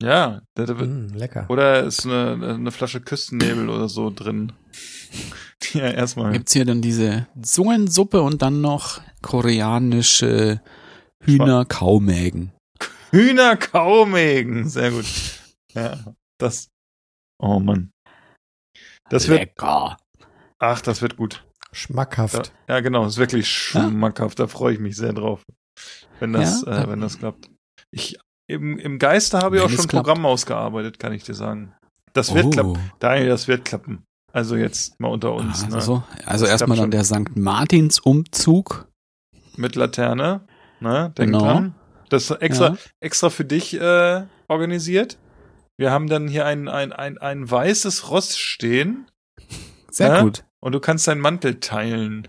Ja, 0.02 0.42
der, 0.58 0.66
der, 0.68 0.80
wird- 0.80 0.90
Mm, 0.90 1.16
lecker. 1.16 1.46
oder 1.50 1.84
ist 1.84 2.06
eine, 2.06 2.54
eine 2.56 2.72
Flasche 2.72 3.02
Küstennebel 3.02 3.70
oder 3.70 3.88
so 3.90 4.10
drin. 4.10 4.54
Ja 5.74 5.90
erstmal. 5.90 6.32
Gibt's 6.34 6.54
hier 6.54 6.64
dann 6.66 6.82
diese 6.84 7.28
Zungensuppe 7.42 8.22
und 8.22 8.42
dann 8.44 8.62
noch 8.62 9.02
koreanische 9.22 10.62
Hühnerkaumägen. 11.24 12.54
Hühnerkaumägen. 13.12 14.70
Sehr 14.70 14.92
gut. 14.92 15.06
Ja, 15.74 15.98
das. 16.40 16.70
Oh 17.40 17.60
Mann. 17.60 17.92
Das 19.10 19.28
wird, 19.28 19.40
Lecker. 19.42 19.98
ach, 20.60 20.82
das 20.82 21.02
wird 21.02 21.18
gut. 21.18 21.44
Ja, 21.72 21.76
Schmackhaft. 21.78 22.52
ja 22.68 22.80
genau, 22.80 23.06
ist 23.06 23.18
wirklich 23.18 23.48
schmackhaft. 23.50 24.40
Da 24.40 24.48
freue 24.48 24.74
ich 24.74 24.80
mich 24.80 24.96
sehr 24.96 25.14
drauf. 25.14 25.44
Wenn 26.20 26.34
das, 26.34 26.64
Ja? 26.66 26.84
äh, 26.84 26.90
wenn 26.90 27.02
das 27.02 27.20
klappt. 27.20 27.50
Ich, 27.92 28.18
im, 28.50 28.78
im 28.80 29.00
Geiste 29.00 29.40
habe 29.40 29.58
ich 29.58 29.62
auch 29.64 29.70
schon 29.70 29.82
ein. 29.82 29.88
Programm 29.88 30.26
ausgearbeitet, 30.26 31.00
kann 31.00 31.14
ich 31.14 31.24
dir 31.24 31.34
sagen. 31.36 31.74
Das 32.14 32.34
wird 32.34 32.46
Oh. 32.46 32.50
klappen. 32.50 32.92
Daniel, 33.00 33.28
das 33.30 33.48
wird 33.48 33.66
klappen. 33.66 34.04
Also 34.34 34.56
jetzt 34.56 35.00
mal 35.00 35.10
unter 35.10 35.34
uns, 35.34 35.64
Also, 35.64 35.76
ne? 35.76 35.82
so. 35.82 36.04
also 36.26 36.46
Das 36.46 36.52
erstmal 36.52 36.78
dann 36.78 36.92
der 36.92 37.04
St. 37.04 37.36
Martins 37.36 38.00
Umzug. 38.00 38.88
Mit 39.56 39.76
Laterne, 39.76 40.48
ne? 40.80 41.12
Denk 41.18 41.32
Genau. 41.32 41.40
dran. 41.40 41.76
Das 42.10 42.30
ist 42.30 42.42
extra, 42.42 42.70
Ja. 42.70 42.78
extra 43.02 43.30
für 43.30 43.46
dich 43.46 43.74
äh, 43.80 44.24
organisiert. 44.48 45.18
Wir 45.78 45.92
haben 45.92 46.08
dann 46.08 46.28
hier 46.28 46.46
ein, 46.46 46.68
ein, 46.68 46.92
ein, 46.94 47.18
ein 47.18 47.50
weißes 47.50 48.10
Ross 48.10 48.38
stehen 48.38 49.08
Sehr 49.92 50.08
Ja? 50.10 50.22
gut. 50.22 50.44
Und 50.64 50.72
du 50.74 50.80
kannst 50.80 51.08
deinen 51.08 51.22
Mantel 51.22 51.60
teilen. 51.60 52.28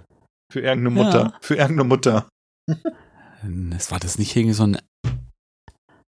Für 0.53 0.61
irgendeine 0.61 0.97
Ja. 0.99 1.05
Mutter. 1.05 1.35
Für 1.41 1.55
irgendeine 1.57 1.89
Mutter. 1.89 2.29
Das 3.43 3.91
war 3.91 4.01
das 4.01 4.19
nicht 4.19 4.35
irgendwie 4.35 4.55
so 4.55 4.65
ein. 4.65 4.79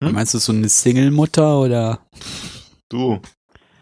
Hm? 0.02 0.12
Meinst 0.12 0.34
du 0.34 0.38
so 0.38 0.52
eine 0.52 0.68
Single-Mutter 0.68 1.58
oder? 1.60 2.06
Du. 2.90 3.20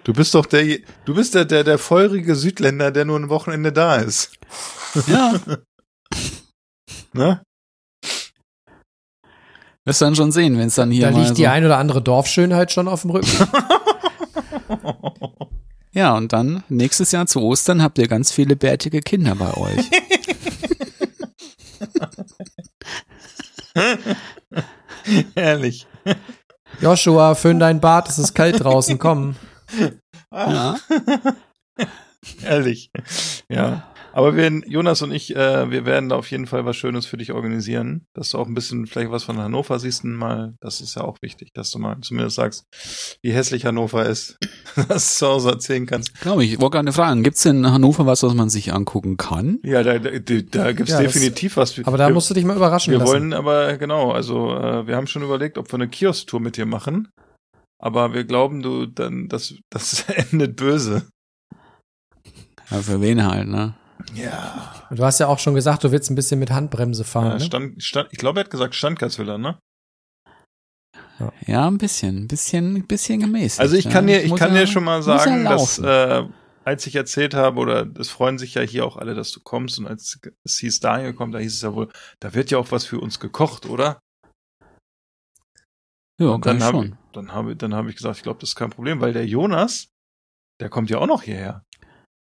Du 0.04 0.12
bist 0.12 0.34
doch 0.34 0.46
der, 0.46 0.78
du 1.04 1.14
bist 1.14 1.34
der, 1.34 1.44
der, 1.44 1.62
der 1.64 1.78
feurige 1.78 2.34
Südländer, 2.34 2.90
der 2.90 3.04
nur 3.04 3.18
ein 3.18 3.28
Wochenende 3.28 3.72
da 3.72 3.96
ist. 3.96 4.36
Ja, 5.06 5.40
Ne? 7.14 7.42
wirst 9.84 10.00
du 10.00 10.04
dann 10.06 10.16
schon 10.16 10.32
sehen, 10.32 10.56
wenn 10.58 10.68
es 10.68 10.76
dann 10.76 10.90
hier 10.90 11.06
Da 11.06 11.10
mal 11.12 11.18
liegt 11.18 11.28
so, 11.28 11.34
die 11.34 11.46
ein 11.48 11.64
oder 11.64 11.76
andere 11.78 12.00
Dorfschönheit 12.02 12.72
schon 12.72 12.88
auf 12.88 13.02
dem 13.02 13.10
Rücken. 13.10 13.28
Ja, 15.92 16.16
und 16.16 16.32
dann 16.32 16.64
nächstes 16.68 17.12
Jahr 17.12 17.26
zu 17.26 17.40
Ostern 17.40 17.82
habt 17.82 17.98
ihr 17.98 18.08
ganz 18.08 18.32
viele 18.32 18.56
bärtige 18.56 19.00
Kinder 19.00 19.34
bei 19.34 19.52
euch. 19.54 19.90
Ehrlich. 25.34 25.86
Joshua, 26.80 27.34
föhn 27.34 27.58
dein 27.58 27.80
Bart, 27.80 28.08
es 28.08 28.18
ist 28.18 28.34
kalt 28.34 28.62
draußen, 28.62 28.98
komm. 28.98 29.36
Ja. 30.32 30.76
Ehrlich. 32.42 32.90
Ja. 33.48 33.91
Aber 34.14 34.36
wir, 34.36 34.50
Jonas 34.66 35.00
und 35.02 35.12
ich, 35.12 35.34
äh, 35.34 35.70
wir 35.70 35.86
werden 35.86 36.10
da 36.10 36.16
auf 36.16 36.30
jeden 36.30 36.46
Fall 36.46 36.64
was 36.66 36.76
Schönes 36.76 37.06
für 37.06 37.16
dich 37.16 37.32
organisieren, 37.32 38.04
dass 38.14 38.30
du 38.30 38.38
auch 38.38 38.46
ein 38.46 38.54
bisschen 38.54 38.86
vielleicht 38.86 39.10
was 39.10 39.24
von 39.24 39.38
Hannover 39.38 39.78
siehst 39.78 40.04
mal. 40.04 40.54
Das 40.60 40.80
ist 40.80 40.96
ja 40.96 41.02
auch 41.04 41.16
wichtig, 41.22 41.50
dass 41.54 41.70
du 41.70 41.78
mal 41.78 41.96
zumindest 42.02 42.36
sagst, 42.36 42.64
wie 43.22 43.32
hässlich 43.32 43.64
Hannover 43.64 44.04
ist, 44.06 44.38
dass 44.88 45.18
du 45.18 45.18
zu 45.18 45.26
Hause 45.28 45.50
erzählen 45.50 45.86
kannst. 45.86 46.20
Glaube 46.20 46.44
ich. 46.44 46.52
Ich 46.52 46.60
wollte 46.60 46.76
gerade 46.78 46.92
fragen, 46.92 47.22
gibt's 47.22 47.44
in 47.46 47.70
Hannover 47.70 48.04
was, 48.06 48.22
was 48.22 48.34
man 48.34 48.50
sich 48.50 48.72
angucken 48.74 49.16
kann? 49.16 49.58
Ja, 49.64 49.82
da, 49.82 49.98
da, 49.98 50.10
da 50.10 50.72
gibt's 50.72 50.92
Ja, 50.92 51.02
das- 51.02 51.12
definitiv 51.12 51.56
was. 51.56 51.78
Aber 51.84 51.96
da 51.96 52.08
wir, 52.08 52.14
musst 52.14 52.28
du 52.28 52.34
dich 52.34 52.44
mal 52.44 52.56
überraschen 52.56 52.90
wir 52.92 52.98
lassen. 52.98 53.10
wollen 53.10 53.32
aber, 53.32 53.76
genau, 53.78 54.12
also 54.12 54.54
äh, 54.54 54.86
wir 54.86 54.96
haben 54.96 55.06
schon 55.06 55.22
überlegt, 55.22 55.56
ob 55.56 55.70
wir 55.70 55.74
eine 55.76 55.88
Kiosk-Tour 55.88 56.40
mit 56.40 56.56
dir 56.56 56.66
machen. 56.66 57.08
Aber 57.78 58.12
wir 58.14 58.24
glauben, 58.24 58.62
du 58.62 58.86
dann, 58.86 59.28
das, 59.28 59.54
das 59.70 60.04
endet 60.08 60.56
böse. 60.56 61.08
Ja, 62.70 62.78
für 62.78 63.00
wen 63.00 63.24
halt, 63.26 63.48
ne? 63.48 63.74
Ja. 64.14 64.86
Du 64.90 65.04
hast 65.04 65.18
ja 65.18 65.26
auch 65.28 65.38
schon 65.38 65.54
gesagt, 65.54 65.84
du 65.84 65.92
willst 65.92 66.10
ein 66.10 66.14
bisschen 66.14 66.38
mit 66.38 66.50
Handbremse 66.50 67.04
fahren. 67.04 67.28
ja 67.28 67.34
ne? 67.34 67.40
stand, 67.40 67.82
stand, 67.82 68.08
ich 68.12 68.18
glaube, 68.18 68.40
er 68.40 68.44
hat 68.44 68.50
gesagt 68.50 68.74
Standgasvilla, 68.74 69.38
ne? 69.38 69.58
Ja, 71.46 71.68
ein 71.68 71.78
bisschen, 71.78 72.24
ein 72.24 72.28
bisschen, 72.28 72.76
ein 72.76 72.86
bisschen 72.86 73.20
gemäßigt. 73.20 73.60
Also 73.60 73.76
ich 73.76 73.88
kann 73.88 74.08
ja. 74.08 74.18
dir, 74.18 74.24
ich 74.24 74.34
kann 74.34 74.54
er- 74.54 74.62
dir 74.62 74.66
schon 74.66 74.84
mal 74.84 74.98
er 74.98 75.02
sagen, 75.02 75.44
dass 75.44 75.78
äh, 75.78 76.24
als 76.64 76.86
ich 76.86 76.94
erzählt 76.96 77.34
habe, 77.34 77.60
oder 77.60 77.88
es 77.98 78.10
freuen 78.10 78.38
sich 78.38 78.54
ja 78.54 78.62
hier 78.62 78.84
auch 78.84 78.96
alle, 78.96 79.14
dass 79.14 79.32
du 79.32 79.40
kommst, 79.40 79.78
und 79.78 79.86
als 79.86 80.20
es 80.44 80.58
hieß 80.58 80.80
Daniel 80.80 81.12
kommt, 81.12 81.34
da 81.34 81.38
hieß 81.38 81.54
es 81.54 81.62
ja 81.62 81.74
wohl, 81.74 81.90
da 82.20 82.34
wird 82.34 82.50
ja 82.50 82.58
auch 82.58 82.70
was 82.70 82.84
für 82.84 83.00
uns 83.00 83.20
gekocht, 83.20 83.66
oder? 83.66 84.00
ja, 86.20 86.28
und 86.28 86.40
kann 86.42 86.58
dann 86.58 86.58
ich 86.58 86.62
habe 86.64 86.86
schon. 86.86 86.98
dann 87.12 87.32
habe 87.32 87.56
dann 87.56 87.74
habe 87.74 87.90
ich 87.90 87.96
gesagt, 87.96 88.16
ich 88.16 88.22
glaube, 88.22 88.40
das 88.40 88.50
ist 88.50 88.56
kein 88.56 88.70
Problem, 88.70 89.00
weil 89.00 89.12
der 89.12 89.26
Jonas, 89.26 89.88
der 90.60 90.68
kommt 90.68 90.90
ja 90.90 90.98
auch 90.98 91.06
noch 91.06 91.22
hierher. 91.22 91.64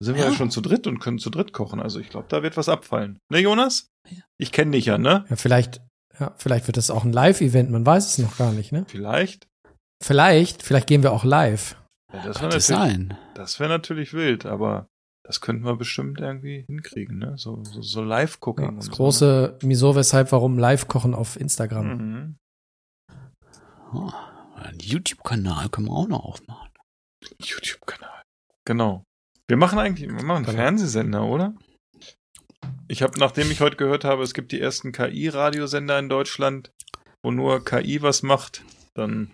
Sind 0.03 0.17
wir 0.17 0.25
Ja. 0.25 0.31
ja 0.31 0.37
schon 0.37 0.51
zu 0.51 0.61
dritt 0.61 0.87
und 0.87 0.99
können 0.99 1.19
zu 1.19 1.31
dritt 1.31 1.53
kochen. 1.53 1.81
Also 1.81 2.01
ich 2.01 2.09
glaube, 2.09 2.27
da 2.29 2.43
wird 2.43 2.57
was 2.57 2.69
abfallen. 2.69 3.19
Ne, 3.31 3.39
Jonas? 3.39 3.89
Ich 4.39 4.51
kenne 4.53 4.73
dich 4.73 4.87
ja, 4.87 4.97
ne? 4.99 5.25
Ja, 5.29 5.37
vielleicht, 5.37 5.83
ja, 6.19 6.35
vielleicht 6.39 6.67
wird 6.67 6.79
das 6.79 6.91
auch 6.91 7.05
ein 7.05 7.13
Live-Event, 7.13 7.71
man 7.71 7.85
weiß 7.85 8.07
es 8.07 8.19
noch 8.19 8.37
gar 8.39 8.53
nicht, 8.53 8.73
ne? 8.73 8.87
Vielleicht. 8.89 9.47
Vielleicht, 10.03 10.63
vielleicht 10.63 10.87
gehen 10.87 11.03
wir 11.03 11.13
auch 11.13 11.25
live. 11.25 11.77
Ja, 12.13 12.23
das 12.25 12.37
wäre 12.37 12.45
natürlich, 12.47 12.65
sein. 12.65 13.19
das 13.35 13.61
wär 13.61 13.69
natürlich 13.69 14.15
wild, 14.15 14.47
aber 14.47 14.87
das 15.23 15.43
könnten 15.43 15.65
wir 15.65 15.77
bestimmt 15.77 16.19
irgendwie 16.19 16.65
hinkriegen, 16.67 17.19
ne? 17.19 17.35
So, 17.37 17.63
so, 17.65 17.83
so 17.83 18.03
Live-Cooking. 18.03 18.65
Ja, 18.65 18.69
und 18.71 18.77
das 18.79 18.87
so, 18.87 18.93
große 18.93 19.59
Wieso, 19.61 19.95
weshalb, 19.95 20.33
warum 20.33 20.59
Live-Kochen 20.59 21.15
auf 21.15 21.39
Instagram. 21.39 21.87
Ne? 21.87 21.95
Mhm. 21.95 22.37
Oh, 23.93 24.11
einen 24.57 24.81
YouTube-Kanal 24.81 25.69
können 25.69 25.89
wir 25.89 25.93
auch 25.95 26.09
noch 26.09 26.25
aufmachen. 26.25 26.71
YouTube-Kanal. 27.43 28.23
Genau. 28.67 29.05
Wir 29.51 29.57
machen 29.57 29.81
eigentlich, 29.81 30.09
wir 30.09 30.23
machen 30.23 30.47
einen. 30.47 30.57
Fernsehsender, 30.57 31.25
oder? 31.25 31.57
Ich 32.87 33.03
habe, 33.03 33.19
nachdem 33.19 33.51
ich 33.51 33.61
heute 33.61 33.75
gehört 33.75 34.05
habe, 34.05 34.23
es 34.23 34.33
gibt 34.33 34.53
die 34.53 34.61
ersten 34.61 34.93
KI-Radiosender 34.93 35.99
in 35.99 36.09
Deutschland, 36.09 36.71
wo 37.25 37.33
nur 37.33 37.65
KI 37.65 38.01
was 38.01 38.23
macht, 38.23 38.65
dann 38.95 39.33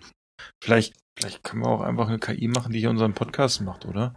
vielleicht, 0.64 0.94
vielleicht 1.18 1.44
können 1.44 1.64
wir 1.64 1.68
auch 1.68 1.82
einfach 1.82 2.08
eine 2.08 2.18
KI 2.18 2.48
machen, 2.48 2.72
die 2.72 2.78
hier 2.78 2.88
unseren 2.88 3.12
Podcast 3.12 3.60
macht, 3.60 3.84
oder? 3.84 4.14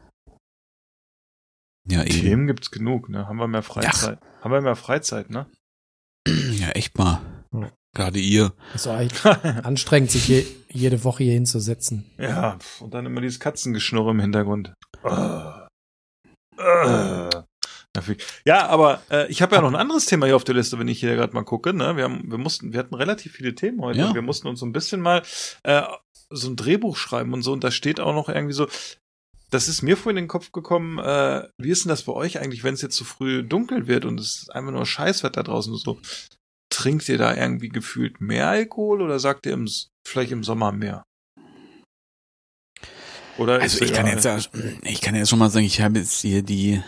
Ja, 1.85 2.03
eben. 2.03 2.11
Themen 2.11 2.47
gibt's 2.47 2.71
genug, 2.71 3.09
ne? 3.09 3.27
Haben 3.27 3.35
wir 3.35 3.49
mehr 3.49 3.61
Freizeit. 3.61 4.21
Haben 4.39 4.53
wir 4.53 4.61
mehr 4.61 4.77
Freizeit, 4.77 5.29
ne? 5.29 5.47
Ja, 6.25 6.69
echt 6.69 6.97
mal. 6.97 7.19
Ja. 7.51 7.73
Gerade 7.93 8.19
ihr. 8.19 8.53
Ist 8.73 8.85
doch 8.85 8.97
echt 8.97 9.25
anstrengend, 9.25 10.11
sich 10.11 10.29
je, 10.29 10.45
jede 10.69 11.03
Woche 11.03 11.25
hier 11.25 11.33
hinzusetzen. 11.33 12.09
ja, 12.17 12.57
und 12.79 12.93
dann 12.93 13.05
immer 13.05 13.19
dieses 13.19 13.41
Katzengeschnurre 13.41 14.11
im 14.11 14.21
Hintergrund. 14.21 14.73
Ah. 15.03 15.58
Ah. 16.59 17.45
Nervig. 17.95 18.23
Ja, 18.45 18.67
aber 18.67 19.01
äh, 19.09 19.27
ich 19.31 19.41
habe 19.41 19.55
ja 19.55 19.61
noch 19.61 19.69
ein 19.69 19.75
anderes 19.75 20.05
Thema 20.05 20.27
hier 20.27 20.35
auf 20.35 20.43
der 20.43 20.55
Liste, 20.55 20.77
wenn 20.77 20.87
ich 20.87 20.99
hier 20.99 21.15
gerade 21.15 21.33
mal 21.33 21.43
gucke. 21.43 21.73
Ne? 21.73 21.95
Wir, 21.97 22.03
haben, 22.03 22.29
wir 22.29 22.37
mussten, 22.37 22.71
wir 22.71 22.79
hatten 22.79 22.93
relativ 22.93 23.33
viele 23.33 23.55
Themen 23.55 23.81
heute. 23.81 23.99
Ja. 23.99 24.13
Wir 24.13 24.21
mussten 24.21 24.47
uns 24.47 24.59
so 24.59 24.65
ein 24.65 24.73
bisschen 24.73 25.01
mal 25.01 25.23
äh, 25.63 25.81
so 26.29 26.49
ein 26.49 26.55
Drehbuch 26.55 26.97
schreiben 26.97 27.33
und 27.33 27.41
so. 27.41 27.51
Und 27.51 27.63
da 27.63 27.71
steht 27.71 27.99
auch 27.99 28.13
noch 28.13 28.29
irgendwie 28.29 28.53
so. 28.53 28.67
Das 29.49 29.67
ist 29.67 29.81
mir 29.81 29.97
vorhin 29.97 30.17
in 30.17 30.23
den 30.25 30.29
Kopf 30.29 30.51
gekommen. 30.51 30.99
Äh, 30.99 31.47
wie 31.57 31.71
ist 31.71 31.85
denn 31.85 31.89
das 31.89 32.03
bei 32.03 32.13
euch 32.13 32.39
eigentlich, 32.39 32.63
wenn 32.63 32.75
es 32.75 32.83
jetzt 32.83 32.95
zu 32.95 33.05
früh 33.05 33.41
dunkel 33.41 33.87
wird 33.87 34.05
und 34.05 34.19
es 34.19 34.43
ist 34.43 34.55
einfach 34.55 34.71
nur 34.71 34.85
Scheißwetter 34.85 35.41
draußen 35.41 35.73
und 35.73 35.79
so? 35.79 35.99
Trinkt 36.69 37.09
ihr 37.09 37.17
da 37.17 37.35
irgendwie 37.35 37.69
gefühlt 37.69 38.21
mehr 38.21 38.49
Alkohol 38.49 39.01
oder 39.01 39.17
sagt 39.17 39.47
ihr 39.47 39.53
im, 39.53 39.67
vielleicht 40.05 40.31
im 40.31 40.43
Sommer 40.43 40.71
mehr? 40.71 41.03
Oder 43.39 43.61
Also 43.61 43.83
ich 43.83 43.93
kann 43.93 44.05
jetzt, 44.07 44.25
ja- 44.25 44.37
ich 44.83 45.01
kann 45.01 45.15
jetzt 45.15 45.29
schon 45.29 45.39
mal 45.39 45.49
sagen, 45.49 45.65
ich 45.65 45.81
habe 45.81 45.99
jetzt 45.99 46.19
hier 46.21 46.41
die, 46.43 46.81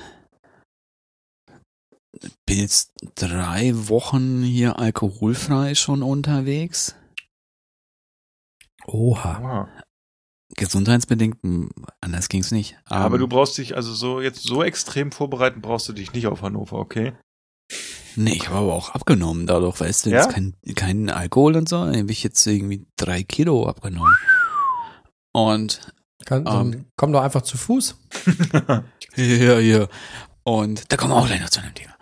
bin 2.46 2.60
jetzt 2.60 2.92
drei 3.16 3.72
Wochen 3.88 4.44
hier 4.44 4.78
alkoholfrei 4.78 5.76
schon 5.76 6.04
unterwegs. 6.04 6.96
Oha. 8.86 9.68
Ah. 9.70 9.84
Gesundheitsbedingt, 10.58 11.42
hm, 11.44 11.70
anders 12.02 12.28
ging's 12.28 12.52
nicht. 12.52 12.78
Aber 12.86 13.16
Ähm, 13.16 13.22
du 13.22 13.28
brauchst 13.28 13.58
dich 13.58 13.76
also 13.78 13.94
so 13.94 14.20
jetzt 14.20 14.44
so 14.44 14.62
extrem 14.64 15.12
vorbereiten, 15.14 15.62
brauchst 15.62 15.88
du 15.88 15.94
dich 15.94 16.12
nicht 16.14 16.28
auf 16.28 16.42
Hannover, 16.42 16.78
okay? 16.78 17.14
Nee, 18.18 18.34
ich 18.34 18.50
habe 18.50 18.58
aber 18.60 18.74
auch 18.74 18.90
abgenommen 18.90 19.48
dadurch, 19.48 19.80
weißt 19.80 20.06
du, 20.06 20.10
Ja? 20.10 20.18
jetzt 20.24 20.34
kein, 20.34 20.54
kein 20.76 21.10
Alkohol 21.10 21.56
und 21.56 21.70
so, 21.70 21.78
habe 21.86 22.12
ich 22.12 22.24
jetzt 22.24 22.46
irgendwie 22.46 22.86
drei 22.98 23.24
Kilo 23.24 23.66
abgenommen. 23.68 24.14
Und 25.34 25.80
Kann, 26.26 26.46
Ähm. 26.48 26.86
komm 26.98 27.12
doch 27.14 27.22
einfach 27.22 27.42
zu 27.42 27.58
Fuß. 27.58 27.96
Ja, 29.18 29.60
ja. 29.60 29.88
Und 30.44 30.90
da 30.90 30.96
kommen 30.96 31.12
wir 31.12 31.18
auch 31.18 31.28
gleich 31.28 31.42
noch 31.42 31.50
zu 31.50 31.60
einem 31.60 31.74
Thema. 31.74 31.94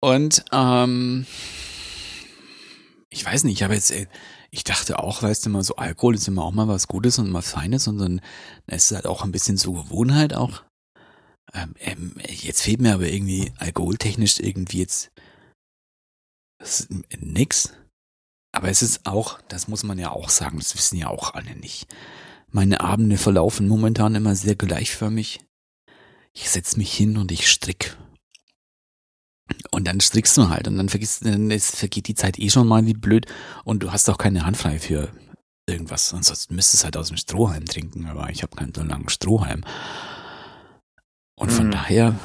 Und 0.00 0.44
ähm, 0.50 1.24
ich 3.08 3.24
weiß 3.24 3.44
nicht, 3.44 3.54
ich 3.54 3.62
habe 3.62 3.74
jetzt, 3.74 3.92
äh, 3.92 4.08
ich 4.50 4.64
dachte 4.64 4.98
auch, 4.98 5.22
weißt 5.22 5.46
du 5.46 5.50
mal, 5.50 5.62
so 5.62 5.76
Alkohol 5.76 6.16
ist 6.16 6.26
immer 6.26 6.44
auch 6.44 6.50
mal 6.50 6.66
was 6.66 6.88
Gutes 6.88 7.18
und 7.20 7.30
mal 7.30 7.42
Feines 7.42 7.86
und 7.86 7.98
dann 7.98 8.20
ist 8.66 8.90
es 8.90 8.96
halt 8.96 9.06
auch 9.06 9.22
ein 9.22 9.30
bisschen 9.32 9.56
so 9.56 9.72
Gewohnheit 9.74 10.34
auch. 10.34 10.64
Ähm, 11.54 11.74
ähm, 11.78 12.14
jetzt 12.26 12.62
fehlt 12.62 12.80
mir 12.80 12.94
aber 12.94 13.06
irgendwie 13.08 13.52
alkoholtechnisch 13.58 14.40
irgendwie 14.40 14.80
jetzt 14.80 15.10
nix. 17.20 17.72
Aber 18.52 18.68
es 18.68 18.82
ist 18.82 19.06
auch, 19.06 19.40
das 19.48 19.68
muss 19.68 19.84
man 19.84 19.98
ja 19.98 20.10
auch 20.10 20.28
sagen, 20.28 20.58
das 20.58 20.74
wissen 20.74 20.96
ja 20.96 21.08
auch 21.08 21.34
alle 21.34 21.54
nicht. 21.54 21.86
Meine 22.52 22.80
Abende 22.80 23.16
verlaufen 23.16 23.68
momentan 23.68 24.14
immer 24.14 24.34
sehr 24.34 24.56
gleichförmig. 24.56 25.40
Ich 26.32 26.50
setz 26.50 26.76
mich 26.76 26.92
hin 26.92 27.16
und 27.16 27.32
ich 27.32 27.48
strick. 27.48 27.96
Und 29.72 29.86
dann 29.86 30.00
strickst 30.00 30.36
du 30.36 30.48
halt 30.48 30.68
und 30.68 30.76
dann 30.76 30.88
vergisst, 30.88 31.24
dann 31.24 31.50
es 31.50 31.74
vergeht 31.74 32.06
die 32.08 32.14
Zeit 32.14 32.38
eh 32.38 32.50
schon 32.50 32.68
mal 32.68 32.86
wie 32.86 32.94
blöd 32.94 33.26
und 33.64 33.82
du 33.82 33.90
hast 33.92 34.08
auch 34.08 34.18
keine 34.18 34.44
Hand 34.46 34.56
frei 34.56 34.78
für 34.78 35.10
irgendwas. 35.68 36.14
Ansonsten 36.14 36.54
müsstest 36.54 36.82
du 36.82 36.84
halt 36.84 36.96
aus 36.96 37.08
dem 37.08 37.16
Strohhalm 37.16 37.64
trinken, 37.64 38.06
aber 38.06 38.30
ich 38.30 38.42
habe 38.42 38.54
keinen 38.56 38.74
so 38.74 38.82
langen 38.82 39.08
Strohhalm. 39.08 39.64
Und 41.36 41.50
von 41.50 41.66
Mhm. 41.68 41.70
daher 41.72 42.20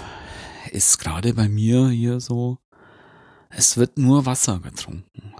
ist 0.71 0.99
gerade 0.99 1.33
bei 1.33 1.47
mir 1.49 1.89
hier 1.89 2.19
so, 2.19 2.59
es 3.49 3.77
wird 3.77 3.97
nur 3.97 4.25
Wasser 4.25 4.59
getrunken. 4.59 5.33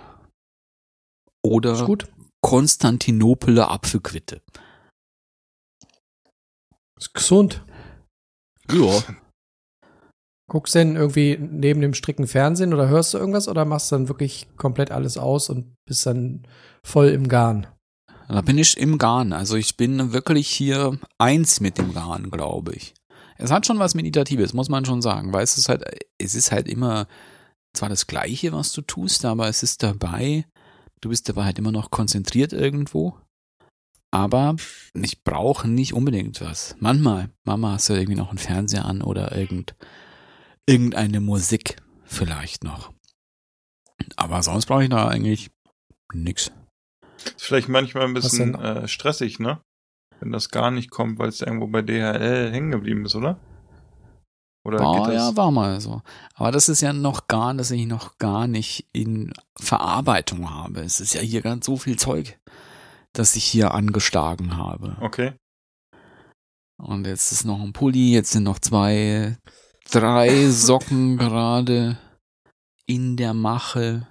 Oder 1.43 1.73
Ist 1.73 1.85
gut. 1.85 2.07
Konstantinopeler 2.41 3.69
Apfelquitte. 3.69 4.41
Ist 6.99 7.13
gesund. 7.13 7.63
Ja. 8.71 9.03
Guckst 10.47 10.75
du 10.75 10.79
denn 10.79 10.95
irgendwie 10.95 11.37
neben 11.39 11.81
dem 11.81 11.93
Stricken 11.93 12.27
Fernsehen 12.27 12.73
oder 12.73 12.87
hörst 12.87 13.13
du 13.13 13.17
irgendwas 13.17 13.47
oder 13.47 13.65
machst 13.65 13.91
du 13.91 13.95
dann 13.95 14.07
wirklich 14.09 14.47
komplett 14.57 14.91
alles 14.91 15.17
aus 15.17 15.49
und 15.49 15.73
bist 15.87 16.05
dann 16.05 16.47
voll 16.83 17.07
im 17.07 17.27
Garn? 17.27 17.67
Da 18.27 18.41
bin 18.41 18.57
ich 18.57 18.77
im 18.77 18.97
Garn. 18.97 19.33
Also 19.33 19.55
ich 19.55 19.77
bin 19.77 20.13
wirklich 20.13 20.47
hier 20.47 20.99
eins 21.17 21.61
mit 21.61 21.77
dem 21.77 21.93
Garn, 21.93 22.29
glaube 22.31 22.73
ich. 22.73 22.93
Es 23.37 23.51
hat 23.51 23.65
schon 23.65 23.79
was 23.79 23.95
Meditatives, 23.95 24.53
muss 24.53 24.69
man 24.69 24.85
schon 24.85 25.01
sagen, 25.01 25.33
weil 25.33 25.43
es 25.43 25.57
ist 25.57 25.67
halt, 25.67 25.83
es 26.17 26.35
ist 26.35 26.51
halt 26.51 26.67
immer 26.67 27.07
zwar 27.73 27.89
das 27.89 28.07
Gleiche, 28.07 28.53
was 28.53 28.71
du 28.71 28.81
tust, 28.81 29.25
aber 29.25 29.49
es 29.49 29.61
ist 29.61 29.83
dabei, 29.83 30.45
du 31.01 31.09
bist 31.09 31.27
dabei 31.27 31.43
halt 31.43 31.59
immer 31.59 31.71
noch 31.71 31.91
konzentriert 31.91 32.53
irgendwo. 32.53 33.17
Aber 34.15 34.55
ich 34.93 35.25
brauche 35.25 35.67
nicht 35.67 35.93
unbedingt 35.93 36.39
was. 36.39 36.73
Manchmal, 36.79 37.31
Mama 37.43 37.73
hast 37.73 37.89
du 37.89 37.95
irgendwie 37.95 38.15
noch 38.15 38.29
einen 38.29 38.37
Fernseher 38.37 38.85
an 38.85 39.01
oder 39.01 39.35
irgend, 39.35 39.75
irgendeine 40.65 41.19
Musik 41.19 41.75
vielleicht 42.05 42.63
noch. 42.63 42.93
Aber 44.15 44.41
sonst 44.41 44.67
brauche 44.67 44.83
ich 44.83 44.89
da 44.89 45.09
eigentlich 45.09 45.51
nix. 46.13 46.53
Ist 47.25 47.43
vielleicht 47.43 47.67
manchmal 47.67 48.05
ein 48.05 48.13
bisschen 48.13 48.55
äh, 48.55 48.87
stressig, 48.87 49.39
ne? 49.39 49.59
Wenn 50.21 50.31
das 50.31 50.49
gar 50.49 50.71
nicht 50.71 50.91
kommt, 50.91 51.19
weil 51.19 51.27
es 51.27 51.41
irgendwo 51.41 51.67
bei 51.67 51.81
DHL 51.81 52.53
hängen 52.53 52.71
geblieben 52.71 53.03
ist, 53.03 53.15
oder? 53.15 53.37
Oder 54.63 54.79
War, 54.79 55.09
geht 55.09 55.15
das? 55.15 55.29
ja, 55.31 55.35
war 55.35 55.51
mal 55.51 55.81
so. 55.81 56.01
Aber 56.35 56.53
das 56.53 56.69
ist 56.69 56.79
ja 56.79 56.93
noch 56.93 57.27
gar, 57.27 57.53
dass 57.53 57.69
ich 57.69 57.85
noch 57.85 58.17
gar 58.17 58.47
nicht 58.47 58.87
in 58.93 59.33
Verarbeitung 59.57 60.49
habe. 60.49 60.79
Es 60.79 61.01
ist 61.01 61.15
ja 61.15 61.21
hier 61.21 61.41
ganz 61.41 61.65
so 61.65 61.75
viel 61.75 61.97
Zeug, 61.99 62.39
das 63.17 63.35
ich 63.35 63.45
hier 63.45 63.73
angeschlagen 63.73 64.57
habe. 64.57 64.97
Okay. 64.99 65.33
Und 66.77 67.07
jetzt 67.07 67.31
ist 67.31 67.45
noch 67.45 67.61
ein 67.61 67.73
Pulli, 67.73 68.13
jetzt 68.13 68.31
sind 68.31 68.43
noch 68.43 68.59
zwei, 68.59 69.37
drei 69.89 70.49
Socken 70.49 71.17
gerade 71.17 71.97
in 72.85 73.17
der 73.17 73.33
Mache. 73.33 74.07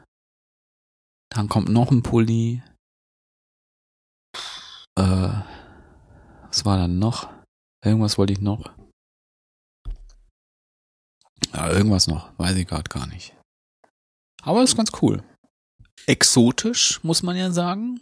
Dann 1.30 1.48
kommt 1.48 1.68
noch 1.68 1.90
ein 1.90 2.02
Pulli. 2.02 2.62
Äh, 4.96 5.30
was 6.48 6.64
war 6.64 6.78
dann 6.78 6.98
noch? 6.98 7.28
Irgendwas 7.84 8.16
wollte 8.16 8.32
ich 8.32 8.40
noch. 8.40 8.72
Ja, 11.52 11.70
irgendwas 11.70 12.06
noch, 12.06 12.36
weiß 12.38 12.56
ich 12.56 12.66
gerade 12.66 12.88
gar 12.88 13.06
nicht. 13.06 13.36
Aber 14.42 14.62
ist 14.62 14.76
ganz 14.76 14.90
cool. 15.02 15.22
Exotisch, 16.06 17.02
muss 17.02 17.22
man 17.22 17.36
ja 17.36 17.50
sagen. 17.50 18.00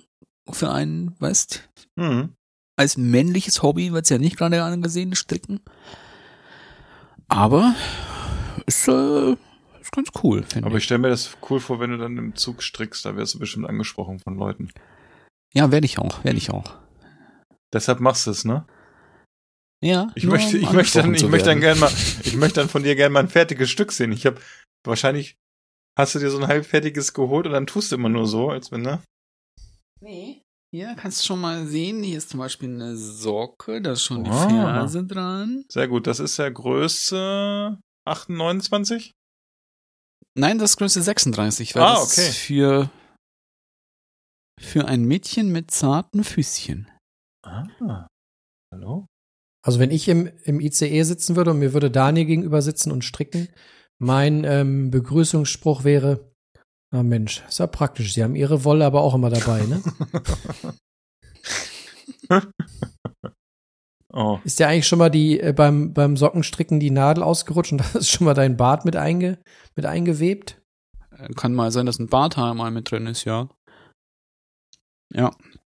Für 0.50 0.70
einen, 0.72 1.14
weißt, 1.20 1.68
Mhm. 1.96 2.34
als 2.76 2.96
männliches 2.96 3.62
Hobby 3.62 3.92
wird's 3.92 4.08
ja 4.10 4.18
nicht 4.18 4.36
gerade 4.36 4.62
angesehen, 4.62 5.14
Stricken. 5.14 5.60
Aber 7.28 7.74
ist, 8.66 8.88
äh, 8.88 9.32
ist 9.80 9.92
ganz 9.92 10.08
cool, 10.22 10.42
finde 10.42 10.66
Aber 10.66 10.76
ich. 10.76 10.82
ich 10.82 10.84
stelle 10.84 10.98
mir 11.00 11.08
das 11.08 11.36
cool 11.48 11.60
vor, 11.60 11.80
wenn 11.80 11.90
du 11.90 11.98
dann 11.98 12.16
im 12.18 12.34
Zug 12.34 12.62
strickst, 12.62 13.04
da 13.04 13.16
wirst 13.16 13.34
du 13.34 13.38
bestimmt 13.38 13.66
angesprochen 13.68 14.18
von 14.20 14.36
Leuten. 14.36 14.70
Ja, 15.54 15.70
werde 15.70 15.86
ich 15.86 15.98
auch, 15.98 16.24
werde 16.24 16.38
ich 16.38 16.50
auch. 16.50 16.76
Deshalb 17.72 18.00
machst 18.00 18.26
du 18.26 18.30
es, 18.30 18.44
ne? 18.44 18.66
Ja. 19.82 20.08
Ich 20.14 20.24
möchte, 20.24 20.56
um 20.58 20.62
ich 20.62 20.72
möchte 20.72 21.00
dann, 21.02 21.14
ich 21.14 21.26
möchte 21.26 21.48
dann 21.48 21.60
gerne 21.60 21.80
mal, 21.80 21.90
ich 22.22 22.36
möchte 22.36 22.60
dann 22.60 22.68
von 22.68 22.82
dir 22.82 22.94
gerne 22.94 23.12
mal 23.12 23.20
ein 23.20 23.28
fertiges 23.28 23.70
Stück 23.70 23.92
sehen. 23.92 24.12
Ich 24.12 24.26
habe 24.26 24.40
wahrscheinlich 24.84 25.36
hast 25.98 26.14
du 26.14 26.18
dir 26.18 26.30
so 26.30 26.38
ein 26.38 26.46
halbfertiges 26.46 27.12
geholt 27.14 27.46
und 27.46 27.52
dann 27.52 27.66
tust 27.66 27.90
du 27.92 27.96
immer 27.96 28.08
nur 28.08 28.26
so, 28.26 28.50
als 28.50 28.70
wenn, 28.72 28.82
ne? 28.82 29.00
Nee. 30.02 30.42
Hier 30.74 30.94
kannst 30.96 31.20
du 31.22 31.26
schon 31.26 31.40
mal 31.40 31.66
sehen, 31.66 32.02
hier 32.02 32.16
ist 32.18 32.30
zum 32.30 32.40
Beispiel 32.40 32.70
eine 32.70 32.96
Socke, 32.96 33.82
da 33.82 33.92
ist 33.92 34.02
schon 34.04 34.24
die 34.24 34.30
Ah. 34.30 34.48
Ferse 34.48 35.04
dran. 35.04 35.64
Sehr 35.70 35.86
gut. 35.86 36.06
Das 36.06 36.18
ist 36.18 36.38
ja 36.38 36.48
Größe 36.48 37.78
28? 38.08 39.12
Nein, 40.34 40.58
das 40.58 40.70
ist 40.70 40.76
Größe 40.78 41.02
36, 41.02 41.74
weil 41.74 41.82
Ah, 41.82 41.94
das 41.94 42.12
okay. 42.18 42.28
ist 42.28 42.38
für, 42.38 42.90
für 44.58 44.86
ein 44.86 45.04
Mädchen 45.04 45.52
mit 45.52 45.70
zarten 45.70 46.24
Füßchen. 46.24 46.90
Ah. 47.44 48.06
Hallo? 48.72 49.06
Also 49.64 49.78
wenn 49.78 49.90
ich 49.90 50.08
im, 50.08 50.26
im 50.44 50.58
ICE 50.58 51.02
sitzen 51.02 51.36
würde 51.36 51.50
und 51.50 51.58
mir 51.58 51.74
würde 51.74 51.90
Daniel 51.90 52.24
gegenüber 52.26 52.62
sitzen 52.62 52.90
und 52.90 53.04
stricken, 53.04 53.48
mein 54.00 54.44
ähm, 54.44 54.90
Begrüßungsspruch 54.90 55.84
wäre, 55.84 56.31
na 56.92 57.02
Mensch, 57.02 57.42
ist 57.48 57.58
ja 57.58 57.66
praktisch. 57.66 58.12
Sie 58.12 58.22
haben 58.22 58.36
ihre 58.36 58.64
Wolle 58.64 58.84
aber 58.84 59.00
auch 59.00 59.14
immer 59.14 59.30
dabei, 59.30 59.62
ne? 59.62 59.82
oh. 64.12 64.38
Ist 64.44 64.58
dir 64.58 64.68
eigentlich 64.68 64.86
schon 64.86 64.98
mal 64.98 65.08
die 65.08 65.40
äh, 65.40 65.54
beim, 65.54 65.94
beim 65.94 66.18
Sockenstricken 66.18 66.80
die 66.80 66.90
Nadel 66.90 67.22
ausgerutscht 67.22 67.72
und 67.72 67.78
da 67.94 67.98
ist 67.98 68.10
schon 68.10 68.26
mal 68.26 68.34
dein 68.34 68.58
Bart 68.58 68.84
mit, 68.84 68.94
einge, 68.96 69.38
mit 69.74 69.86
eingewebt? 69.86 70.60
Äh, 71.16 71.32
Kann 71.34 71.54
mal 71.54 71.72
sein, 71.72 71.86
dass 71.86 71.98
ein 71.98 72.08
Barthaar 72.08 72.52
mal 72.54 72.70
mit 72.70 72.90
drin 72.90 73.06
ist, 73.06 73.24
ja. 73.24 73.48
Ja. 75.14 75.34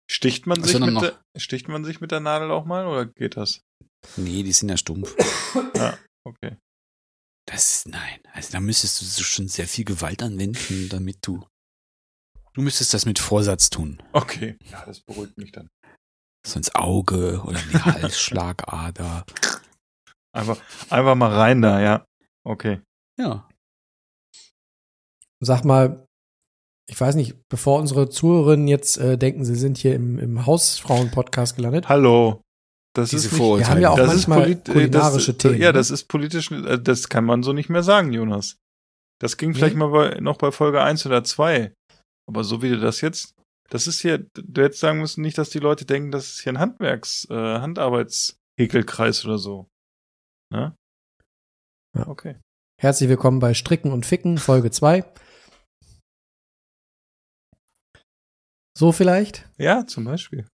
Sticht 0.09 0.47
man 0.47 0.63
Was 0.63 0.71
sich 0.71 0.81
mit 0.81 1.03
der, 1.03 1.19
sticht 1.37 1.69
man 1.69 1.85
sich 1.85 2.03
mit 2.03 2.13
der 2.13 2.21
Nadel 2.21 2.51
auch 2.51 2.67
mal 2.67 2.87
oder 2.87 3.07
geht 3.07 3.39
das? 3.39 3.63
Nee, 4.17 4.43
die 4.43 4.53
sind 4.53 4.69
ja 4.69 4.77
stumpf. 4.77 5.17
Okay. 6.25 6.57
Das, 7.47 7.85
nein, 7.87 8.21
also 8.33 8.53
da 8.53 8.61
müsstest 8.61 9.01
du 9.01 9.23
schon 9.23 9.49
sehr 9.49 9.69
viel 9.69 9.85
Gewalt 9.85 10.23
anwenden, 10.23 10.89
damit 10.89 11.19
du. 11.23 11.47
Du 12.55 12.63
müsstest 12.63 12.93
das 12.93 13.07
mit 13.07 13.19
Vorsatz 13.19 13.71
tun. 13.71 14.03
Okay. 14.13 14.59
Ja, 14.71 14.85
das 14.85 15.01
beruhigt 15.01 15.39
mich 15.39 15.53
dann. 15.53 15.69
So 16.45 16.59
ins 16.59 16.75
Auge 16.75 17.43
oder 17.45 17.61
die 17.61 17.79
Halsschlagader. 17.79 19.25
Einfach, 20.33 20.61
einfach 20.91 21.15
mal 21.15 21.33
rein 21.33 21.63
da, 21.63 21.81
ja. 21.81 22.05
Okay. 22.45 22.81
Ja. 23.19 23.49
Sag 25.41 25.65
mal, 25.65 26.07
ich 26.89 27.01
weiß 27.01 27.15
nicht, 27.15 27.37
bevor 27.49 27.79
unsere 27.79 28.09
Zuhörerinnen 28.09 28.69
jetzt 28.69 28.99
äh, 28.99 29.19
denken, 29.19 29.45
sie 29.45 29.57
sind 29.57 29.79
hier 29.79 29.95
im, 29.95 30.19
im 30.19 30.47
Hausfrauen-Podcast 30.47 31.57
gelandet. 31.57 31.89
Hallo. 31.89 32.43
Das 32.97 33.11
Diese 33.11 33.27
ist 33.27 33.33
nicht, 33.33 33.39
Vorurteile. 33.39 33.67
Wir 33.67 33.71
haben 33.75 33.83
ja 33.83 33.91
auch 33.91 33.97
das 33.97 34.27
manchmal 34.27 34.51
ist 34.51 34.69
äh, 34.71 34.73
kulinarische 34.73 35.35
das, 35.35 35.43
Themen. 35.43 35.61
Ja, 35.61 35.69
ne? 35.69 35.73
das 35.75 35.91
ist 35.91 36.05
politisch, 36.05 36.51
äh, 36.51 36.79
das 36.81 37.11
kann 37.11 37.27
man 37.27 37.43
so 37.43 37.53
nicht 37.53 37.69
mehr 37.69 37.83
sagen, 37.83 38.11
Jonas. 38.11 38.57
Das 39.21 39.37
ging 39.37 39.53
vielleicht 39.53 39.75
Nee. 39.75 39.81
mal 39.81 39.91
bei, 39.91 40.21
noch 40.21 40.39
bei 40.39 40.51
Folge 40.51 40.83
1 40.83 41.05
oder 41.05 41.23
2. 41.23 41.75
Aber 42.27 42.43
so 42.43 42.63
wie 42.63 42.71
du 42.71 42.81
das 42.81 43.03
jetzt, 43.03 43.35
das 43.69 43.87
ist 43.87 44.01
hier, 44.01 44.27
du 44.35 44.63
hättest 44.63 44.81
sagen 44.81 45.01
müssen, 45.01 45.21
nicht, 45.21 45.37
dass 45.37 45.51
die 45.51 45.59
Leute 45.59 45.85
denken, 45.85 46.11
das 46.11 46.31
ist 46.31 46.41
hier 46.41 46.55
ein 46.55 46.59
Handwerks-, 46.59 47.27
äh, 47.29 47.35
Handarbeitshäkelkreis 47.35 49.27
oder 49.27 49.37
so. 49.37 49.69
Ne? 50.51 50.75
Ja. 51.99 52.09
Okay. 52.09 52.37
Herzlich 52.81 53.11
willkommen 53.11 53.41
bei 53.41 53.53
Stricken 53.53 53.93
und 53.93 54.07
Ficken, 54.07 54.39
Folge 54.39 54.71
2. 54.71 55.05
So 58.77 58.93
vielleicht? 58.93 59.47
Ja, 59.59 59.87
zum 59.87 60.05
Beispiel. 60.05 60.47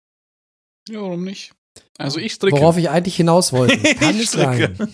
Ja, 0.88 1.02
warum 1.02 1.24
nicht? 1.24 1.52
Also 1.98 2.18
ich 2.18 2.32
stricke. 2.34 2.56
Worauf 2.56 2.76
ich 2.78 2.88
eigentlich 2.90 3.16
hinaus 3.16 3.52
wollte. 3.52 3.76
Kann 3.94 4.16
Ich 4.16 4.24
es 4.24 4.32
sein? 4.32 4.76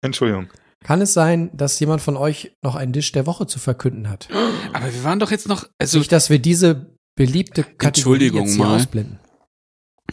Entschuldigung. 0.00 0.48
Kann 0.84 1.00
es 1.00 1.12
sein, 1.12 1.50
dass 1.56 1.78
jemand 1.78 2.02
von 2.02 2.16
euch 2.16 2.56
noch 2.62 2.74
einen 2.74 2.92
Dish 2.92 3.12
der 3.12 3.26
Woche 3.26 3.46
zu 3.46 3.58
verkünden 3.58 4.08
hat? 4.08 4.28
Aber 4.72 4.92
wir 4.92 5.04
waren 5.04 5.18
doch 5.20 5.30
jetzt 5.30 5.48
noch, 5.48 5.68
also 5.78 5.98
Nicht, 5.98 6.10
dass 6.12 6.28
wir 6.30 6.38
diese 6.40 6.96
beliebte 7.14 7.62
Kategorie 7.62 7.86
Entschuldigung 7.88 8.44
jetzt 8.46 8.56
hier 8.56 8.64
mal. 8.64 8.76
ausblenden. 8.76 9.18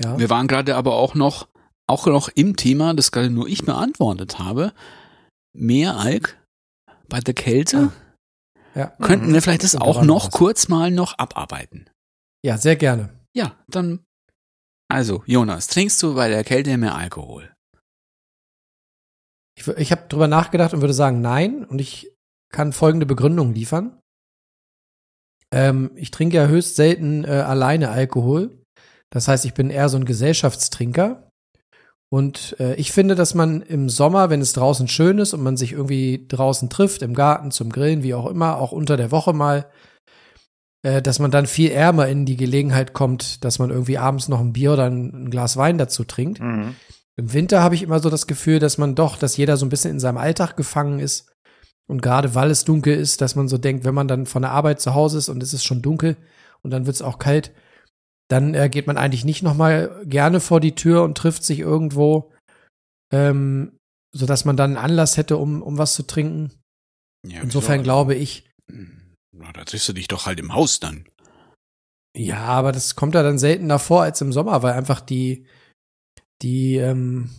Ja. 0.02 0.18
wir 0.20 0.30
waren 0.30 0.48
gerade 0.48 0.76
aber 0.76 0.94
auch 0.96 1.14
noch, 1.16 1.48
auch 1.88 2.06
noch 2.06 2.30
im 2.30 2.56
Thema, 2.56 2.94
das 2.94 3.12
gerade 3.12 3.30
nur 3.30 3.48
ich 3.48 3.66
beantwortet 3.66 4.38
habe. 4.40 4.72
Mehr 5.54 5.98
Alk 5.98 6.38
bei 7.10 7.20
der 7.20 7.34
Kälte. 7.34 7.92
ja. 8.76 8.88
Könnten 9.02 9.34
wir 9.34 9.42
vielleicht 9.42 9.64
das 9.64 9.74
Und 9.76 9.82
auch 9.82 10.04
noch 10.04 10.26
was. 10.28 10.32
kurz 10.32 10.68
mal 10.68 10.92
noch 10.92 11.18
abarbeiten? 11.18 11.90
ja, 12.46 12.58
sehr 12.58 12.76
gerne. 12.76 13.10
Ja, 13.34 13.56
dann. 13.68 14.06
Also, 14.92 15.24
Jonas, 15.28 15.68
trinkst 15.68 16.02
du 16.02 16.16
bei 16.16 16.30
der 16.30 16.44
Kälte 16.44 16.76
mehr 16.78 16.96
Alkohol? 16.96 17.54
Ich, 19.56 19.68
ich 19.68 19.92
habe 19.92 20.08
drüber 20.10 20.28
nachgedacht 20.28 20.74
und 20.74 20.82
würde 20.82 20.94
sagen, 20.94 21.22
nein. 21.22 21.64
Und 21.64 21.80
ich 21.80 22.12
kann 22.52 22.74
folgende 22.74 23.06
Begründung 23.06 23.54
liefern. 23.54 24.00
Ähm, 25.54 25.92
ich 25.96 26.12
trinke 26.12 26.38
ja 26.38 26.48
höchst 26.48 26.76
selten 26.76 27.24
äh, 27.24 27.28
alleine 27.28 27.90
Alkohol. 27.90 28.64
Das 29.12 29.28
heißt, 29.28 29.46
ich 29.46 29.54
bin 29.54 29.70
eher 29.70 29.90
so 29.90 29.98
ein 29.98 30.06
Gesellschaftstrinker. 30.06 31.30
Und 32.12 32.56
äh, 32.60 32.74
ich 32.76 32.92
finde, 32.92 33.14
dass 33.14 33.36
man 33.36 33.62
im 33.62 33.90
Sommer, 33.90 34.32
wenn 34.32 34.42
es 34.42 34.54
draußen 34.54 34.88
schön 34.88 35.20
ist 35.20 35.34
und 35.34 35.44
man 35.44 35.58
sich 35.58 35.74
irgendwie 35.74 36.26
draußen 36.28 36.70
trifft, 36.70 37.04
im 37.04 37.14
Garten, 37.14 37.52
zum 37.52 37.72
Grillen, 37.72 38.02
wie 38.02 38.16
auch 38.16 38.26
immer, 38.26 38.58
auch 38.58 38.72
unter 38.72 38.98
der 38.98 39.12
Woche 39.12 39.34
mal, 39.34 39.70
äh, 40.84 41.02
dass 41.02 41.20
man 41.20 41.32
dann 41.32 41.46
viel 41.46 41.72
ärmer 41.72 42.08
in 42.08 42.26
die 42.26 42.38
Gelegenheit 42.38 42.94
kommt, 42.94 43.44
dass 43.44 43.60
man 43.60 43.70
irgendwie 43.70 43.98
abends 43.98 44.28
noch 44.28 44.40
ein 44.40 44.54
Bier 44.54 44.74
oder 44.74 44.86
ein, 44.86 45.26
ein 45.26 45.30
Glas 45.30 45.58
Wein 45.58 45.78
dazu 45.78 46.04
trinkt. 46.04 46.40
Mhm. 46.40 46.76
Im 47.18 47.34
Winter 47.34 47.62
habe 47.62 47.76
ich 47.76 47.84
immer 47.84 48.00
so 48.00 48.10
das 48.10 48.28
Gefühl, 48.28 48.60
dass 48.60 48.78
man 48.78 48.96
doch, 48.96 49.18
dass 49.18 49.36
jeder 49.36 49.58
so 49.58 49.66
ein 49.66 49.70
bisschen 49.70 49.92
in 49.92 50.00
seinem 50.00 50.18
Alltag 50.18 50.56
gefangen 50.56 51.00
ist. 51.00 51.34
Und 51.86 52.02
gerade 52.02 52.34
weil 52.36 52.50
es 52.52 52.64
dunkel 52.64 52.96
ist, 52.96 53.20
dass 53.20 53.36
man 53.36 53.48
so 53.48 53.58
denkt, 53.58 53.84
wenn 53.84 53.96
man 53.96 54.08
dann 54.08 54.26
von 54.26 54.44
der 54.44 54.52
Arbeit 54.52 54.80
zu 54.80 54.94
Hause 54.94 55.18
ist 55.18 55.28
und 55.28 55.44
es 55.44 55.54
ist 55.54 55.66
schon 55.66 55.82
dunkel 55.82 56.16
und 56.62 56.72
dann 56.72 56.86
wird 56.86 56.96
es 56.96 57.02
auch 57.02 57.18
kalt, 57.18 57.52
dann 58.30 58.54
äh, 58.54 58.70
geht 58.70 58.88
man 58.88 58.98
eigentlich 58.98 59.26
nicht 59.26 59.42
noch 59.42 59.56
mal 59.56 60.02
gerne 60.06 60.40
vor 60.40 60.60
die 60.60 60.76
Tür 60.76 61.04
und 61.04 61.18
trifft 61.18 61.44
sich 61.44 61.60
irgendwo, 61.60 62.32
ähm, 63.12 63.74
so 64.14 64.26
dass 64.26 64.46
man 64.46 64.56
dann 64.56 64.78
einen 64.78 64.86
Anlass 64.86 65.18
hätte, 65.18 65.38
um, 65.38 65.62
um 65.62 65.78
was 65.78 65.96
zu 65.96 66.04
trinken. 66.04 66.52
Ja, 67.28 67.42
Insofern 67.42 67.84
glaube 67.84 68.16
ich, 68.16 68.50
Na, 69.40 69.54
da 69.54 69.64
triffst 69.64 69.88
du 69.88 69.94
dich 69.94 70.10
doch 70.10 70.26
halt 70.26 70.40
im 70.40 70.54
Haus 70.54 70.80
dann. 70.80 71.06
ja, 72.16 72.40
aber 72.40 72.72
das 72.72 72.96
kommt 72.96 73.16
ja 73.16 73.24
dann 73.24 73.40
seltener 73.40 73.80
vor 73.80 74.02
als 74.04 74.20
im 74.22 74.34
Sommer, 74.34 74.62
weil 74.64 74.74
einfach 74.74 75.00
die, 75.00 75.46
die, 76.42 76.76
ähm, 76.76 77.30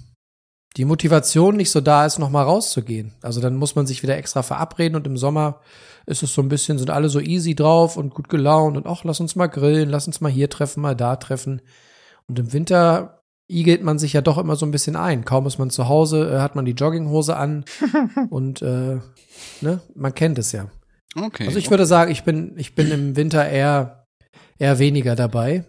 die 0.76 0.86
Motivation 0.86 1.56
nicht 1.56 1.70
so 1.70 1.80
da 1.80 2.06
ist, 2.06 2.18
noch 2.18 2.30
mal 2.30 2.42
rauszugehen. 2.42 3.14
Also 3.20 3.40
dann 3.40 3.56
muss 3.56 3.74
man 3.74 3.86
sich 3.86 4.02
wieder 4.02 4.16
extra 4.16 4.42
verabreden 4.42 4.96
und 4.96 5.06
im 5.06 5.18
Sommer 5.18 5.60
ist 6.06 6.22
es 6.22 6.32
so 6.32 6.40
ein 6.40 6.48
bisschen, 6.48 6.78
sind 6.78 6.90
alle 6.90 7.10
so 7.10 7.20
easy 7.20 7.54
drauf 7.54 7.96
und 7.98 8.14
gut 8.14 8.30
gelaunt 8.30 8.76
und 8.78 8.86
ach, 8.86 9.04
lass 9.04 9.20
uns 9.20 9.36
mal 9.36 9.48
grillen, 9.48 9.90
lass 9.90 10.06
uns 10.06 10.20
mal 10.22 10.32
hier 10.32 10.48
treffen, 10.48 10.80
mal 10.80 10.96
da 10.96 11.16
treffen. 11.16 11.60
Und 12.28 12.38
im 12.38 12.52
Winter 12.52 13.22
igelt 13.48 13.82
man 13.82 13.98
sich 13.98 14.14
ja 14.14 14.22
doch 14.22 14.38
immer 14.38 14.56
so 14.56 14.64
ein 14.64 14.70
bisschen 14.70 14.96
ein. 14.96 15.24
Kaum 15.26 15.46
ist 15.46 15.58
man 15.58 15.70
zu 15.70 15.88
Hause, 15.88 16.30
äh, 16.32 16.38
hat 16.40 16.54
man 16.54 16.64
die 16.64 16.72
Jogginghose 16.72 17.36
an 17.36 17.64
und 18.30 18.62
äh, 18.62 19.00
ne, 19.60 19.80
man 19.94 20.14
kennt 20.14 20.38
es 20.38 20.52
ja. 20.52 20.70
Okay. 21.14 21.46
Also 21.46 21.58
ich 21.58 21.70
würde 21.70 21.86
sagen, 21.86 22.10
ich 22.10 22.22
bin, 22.22 22.56
ich 22.56 22.74
bin 22.74 22.90
im 22.90 23.16
Winter 23.16 23.48
eher, 23.48 24.06
eher 24.58 24.78
weniger 24.78 25.16
dabei. 25.16 25.64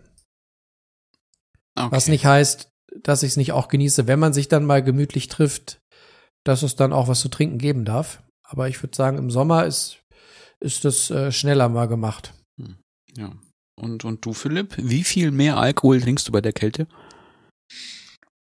okay. 1.75 1.91
Was 1.91 2.07
nicht 2.07 2.25
heißt, 2.25 2.69
dass 3.03 3.23
ich 3.23 3.29
es 3.29 3.37
nicht 3.37 3.51
auch 3.53 3.67
genieße, 3.67 4.07
wenn 4.07 4.19
man 4.19 4.33
sich 4.33 4.47
dann 4.47 4.65
mal 4.65 4.83
gemütlich 4.83 5.27
trifft, 5.27 5.79
dass 6.43 6.63
es 6.63 6.75
dann 6.75 6.93
auch 6.93 7.07
was 7.07 7.21
zu 7.21 7.29
trinken 7.29 7.57
geben 7.57 7.85
darf. 7.85 8.21
Aber 8.43 8.67
ich 8.67 8.81
würde 8.83 8.95
sagen, 8.95 9.17
im 9.17 9.31
Sommer 9.31 9.65
ist, 9.65 9.99
ist 10.59 10.85
das 10.85 11.09
äh, 11.09 11.31
schneller 11.31 11.69
mal 11.69 11.87
gemacht. 11.87 12.33
Ja. 13.17 13.33
Und, 13.79 14.05
und 14.05 14.25
du, 14.25 14.33
Philipp, 14.33 14.75
wie 14.77 15.03
viel 15.03 15.31
mehr 15.31 15.57
Alkohol 15.57 16.01
trinkst 16.01 16.27
du 16.27 16.31
bei 16.31 16.41
der 16.41 16.53
Kälte? 16.53 16.87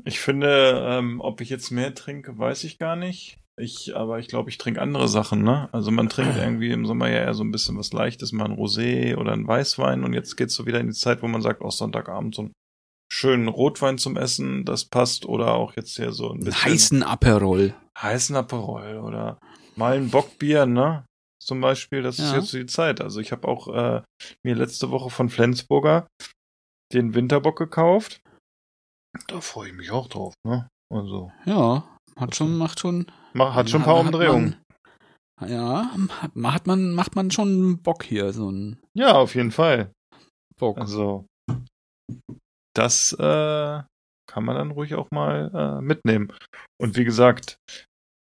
Ich 0.05 0.21
finde, 0.21 0.83
ähm, 0.85 1.21
ob 1.21 1.41
ich 1.41 1.51
jetzt 1.51 1.71
mehr 1.71 1.95
trinke, 1.95 2.39
weiß 2.39 2.65
ich 2.65 2.79
gar 2.79 2.97
nicht. 2.97 3.39
Ich, 3.59 3.97
aber 3.97 4.19
ich 4.19 4.29
glaube, 4.29 4.51
ich 4.51 4.59
trinke 4.59 4.81
andere 4.81 5.09
Sachen, 5.09 5.43
ne? 5.43 5.69
Also 5.73 5.91
man 5.91 6.09
trinkt 6.09 6.37
irgendwie 6.39 6.71
im 6.71 6.87
Sommer 6.87 7.09
ja 7.09 7.19
eher 7.19 7.35
so 7.35 7.43
ein 7.45 7.51
bisschen 7.51 7.77
was 7.79 7.93
Leichtes, 7.93 8.33
mal 8.33 8.45
ein 8.47 8.57
Rosé 8.57 9.17
oder 9.17 9.33
ein 9.33 9.47
Weißwein 9.47 10.05
und 10.05 10.13
jetzt 10.13 10.37
geht's 10.37 10.55
so 10.55 10.67
wieder 10.67 10.81
in 10.81 10.87
die 10.89 10.93
Zeit, 10.95 11.23
wo 11.23 11.29
man 11.29 11.43
sagt, 11.43 11.63
auch 11.63 11.73
Sonntagabend 11.73 12.35
so 12.35 12.43
einen 12.43 12.53
schönen 13.13 13.49
Rotwein 13.49 13.99
zum 13.99 14.17
Essen, 14.17 14.65
das 14.65 14.85
passt 14.85 15.25
oder 15.27 15.55
auch 15.55 15.75
jetzt 15.77 15.97
hier 15.97 16.13
so 16.13 16.31
ein 16.33 16.41
bisschen 16.41 16.65
heißen 16.73 17.03
Aperol. 17.03 17.75
heißen 17.99 18.37
Aperol 18.37 18.99
oder 18.99 19.39
mal 19.77 19.97
ein 19.97 20.11
Bockbier, 20.11 20.67
ne? 20.67 21.05
Zum 21.41 21.61
Beispiel, 21.61 22.03
das 22.03 22.19
ist 22.19 22.33
Ja. 22.33 22.39
jetzt 22.39 22.49
so 22.51 22.59
die 22.59 22.67
Zeit. 22.67 23.01
Also 23.01 23.21
ich 23.21 23.33
habe 23.33 23.47
auch 23.49 23.69
äh, 23.69 24.03
mir 24.45 24.55
letzte 24.55 24.91
Woche 24.91 25.09
von 25.09 25.31
Flensburger 25.31 26.07
den 26.93 27.15
Winterbock 27.15 27.57
gekauft. 27.59 28.21
Da 29.29 29.41
freue 29.41 29.69
ich 29.69 29.75
mich 29.75 29.91
auch 29.91 30.09
drauf, 30.09 30.35
ne? 30.47 30.69
Also, 30.93 31.33
Ja, 31.47 31.85
hat 32.19 32.35
schon, 32.35 32.57
macht 32.59 32.81
schon. 32.81 33.07
hat 33.37 33.71
schon 33.71 33.83
ein 33.83 33.85
paar 33.85 34.01
Umdrehungen. 34.01 34.57
Man, 35.41 35.51
ja, 35.51 35.91
hat, 36.43 36.66
man, 36.66 36.93
macht 36.93 37.14
man 37.16 37.31
schon 37.31 37.81
Bock 37.83 38.03
hier, 38.03 38.33
so 38.33 38.51
ein 38.51 38.81
Ja, 38.95 39.12
auf 39.12 39.35
jeden 39.35 39.53
Fall. 39.53 39.93
Bock. 40.59 40.79
Also, 40.79 41.27
das 42.75 43.12
äh, 43.12 43.83
kann 44.29 44.45
man 44.45 44.57
dann 44.57 44.73
ruhig 44.73 44.95
auch 44.95 45.11
mal 45.11 45.51
äh, 45.55 45.81
mitnehmen. 45.81 46.33
Und 46.81 46.97
wie 46.97 47.05
gesagt, 47.05 47.59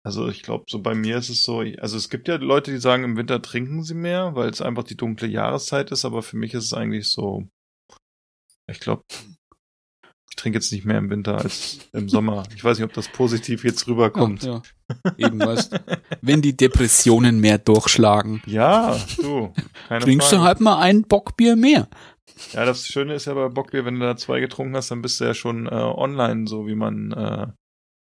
also 0.04 0.28
ich 0.28 0.42
glaube, 0.42 0.64
so 0.68 0.82
bei 0.82 0.94
mir 0.94 1.16
ist 1.16 1.30
es 1.30 1.42
so, 1.42 1.60
also 1.60 1.96
es 1.96 2.10
gibt 2.10 2.28
ja 2.28 2.36
Leute, 2.36 2.70
die 2.70 2.78
sagen, 2.78 3.04
im 3.04 3.16
Winter 3.16 3.40
trinken 3.40 3.82
sie 3.82 3.94
mehr, 3.94 4.34
weil 4.34 4.50
es 4.50 4.60
einfach 4.60 4.84
die 4.84 4.96
dunkle 4.96 5.28
Jahreszeit 5.28 5.90
ist, 5.92 6.04
aber 6.04 6.22
für 6.22 6.36
mich 6.36 6.52
ist 6.52 6.64
es 6.64 6.74
eigentlich 6.74 7.08
so, 7.08 7.48
ich 8.70 8.80
glaube, 8.80 9.02
trinke 10.44 10.58
jetzt 10.58 10.70
nicht 10.72 10.84
mehr 10.84 10.98
im 10.98 11.08
Winter 11.08 11.38
als 11.38 11.78
im 11.92 12.08
Sommer. 12.08 12.42
Ich 12.54 12.62
weiß 12.62 12.78
nicht, 12.78 12.84
ob 12.86 12.92
das 12.92 13.08
positiv 13.08 13.64
jetzt 13.64 13.88
rüberkommt. 13.88 14.42
Ja, 14.44 14.60
ja. 15.06 15.12
Eben 15.16 15.40
weißt, 15.40 15.80
wenn 16.20 16.42
die 16.42 16.54
Depressionen 16.56 17.40
mehr 17.40 17.56
durchschlagen, 17.56 18.42
Ja, 18.44 19.00
du. 19.20 19.52
Keine 19.88 20.04
trinkst 20.04 20.28
Frage. 20.28 20.40
du 20.42 20.46
halt 20.46 20.60
mal 20.60 20.78
ein 20.80 21.02
Bockbier 21.02 21.56
mehr. 21.56 21.88
Ja, 22.52 22.66
das 22.66 22.86
Schöne 22.86 23.14
ist 23.14 23.24
ja 23.24 23.32
bei 23.34 23.48
Bockbier, 23.48 23.86
wenn 23.86 23.98
du 23.98 24.04
da 24.06 24.16
zwei 24.16 24.40
getrunken 24.40 24.76
hast, 24.76 24.90
dann 24.90 25.00
bist 25.00 25.18
du 25.20 25.24
ja 25.24 25.32
schon 25.34 25.66
äh, 25.66 25.70
online, 25.70 26.46
so 26.46 26.66
wie 26.66 26.74
man 26.74 27.12
äh, 27.12 27.46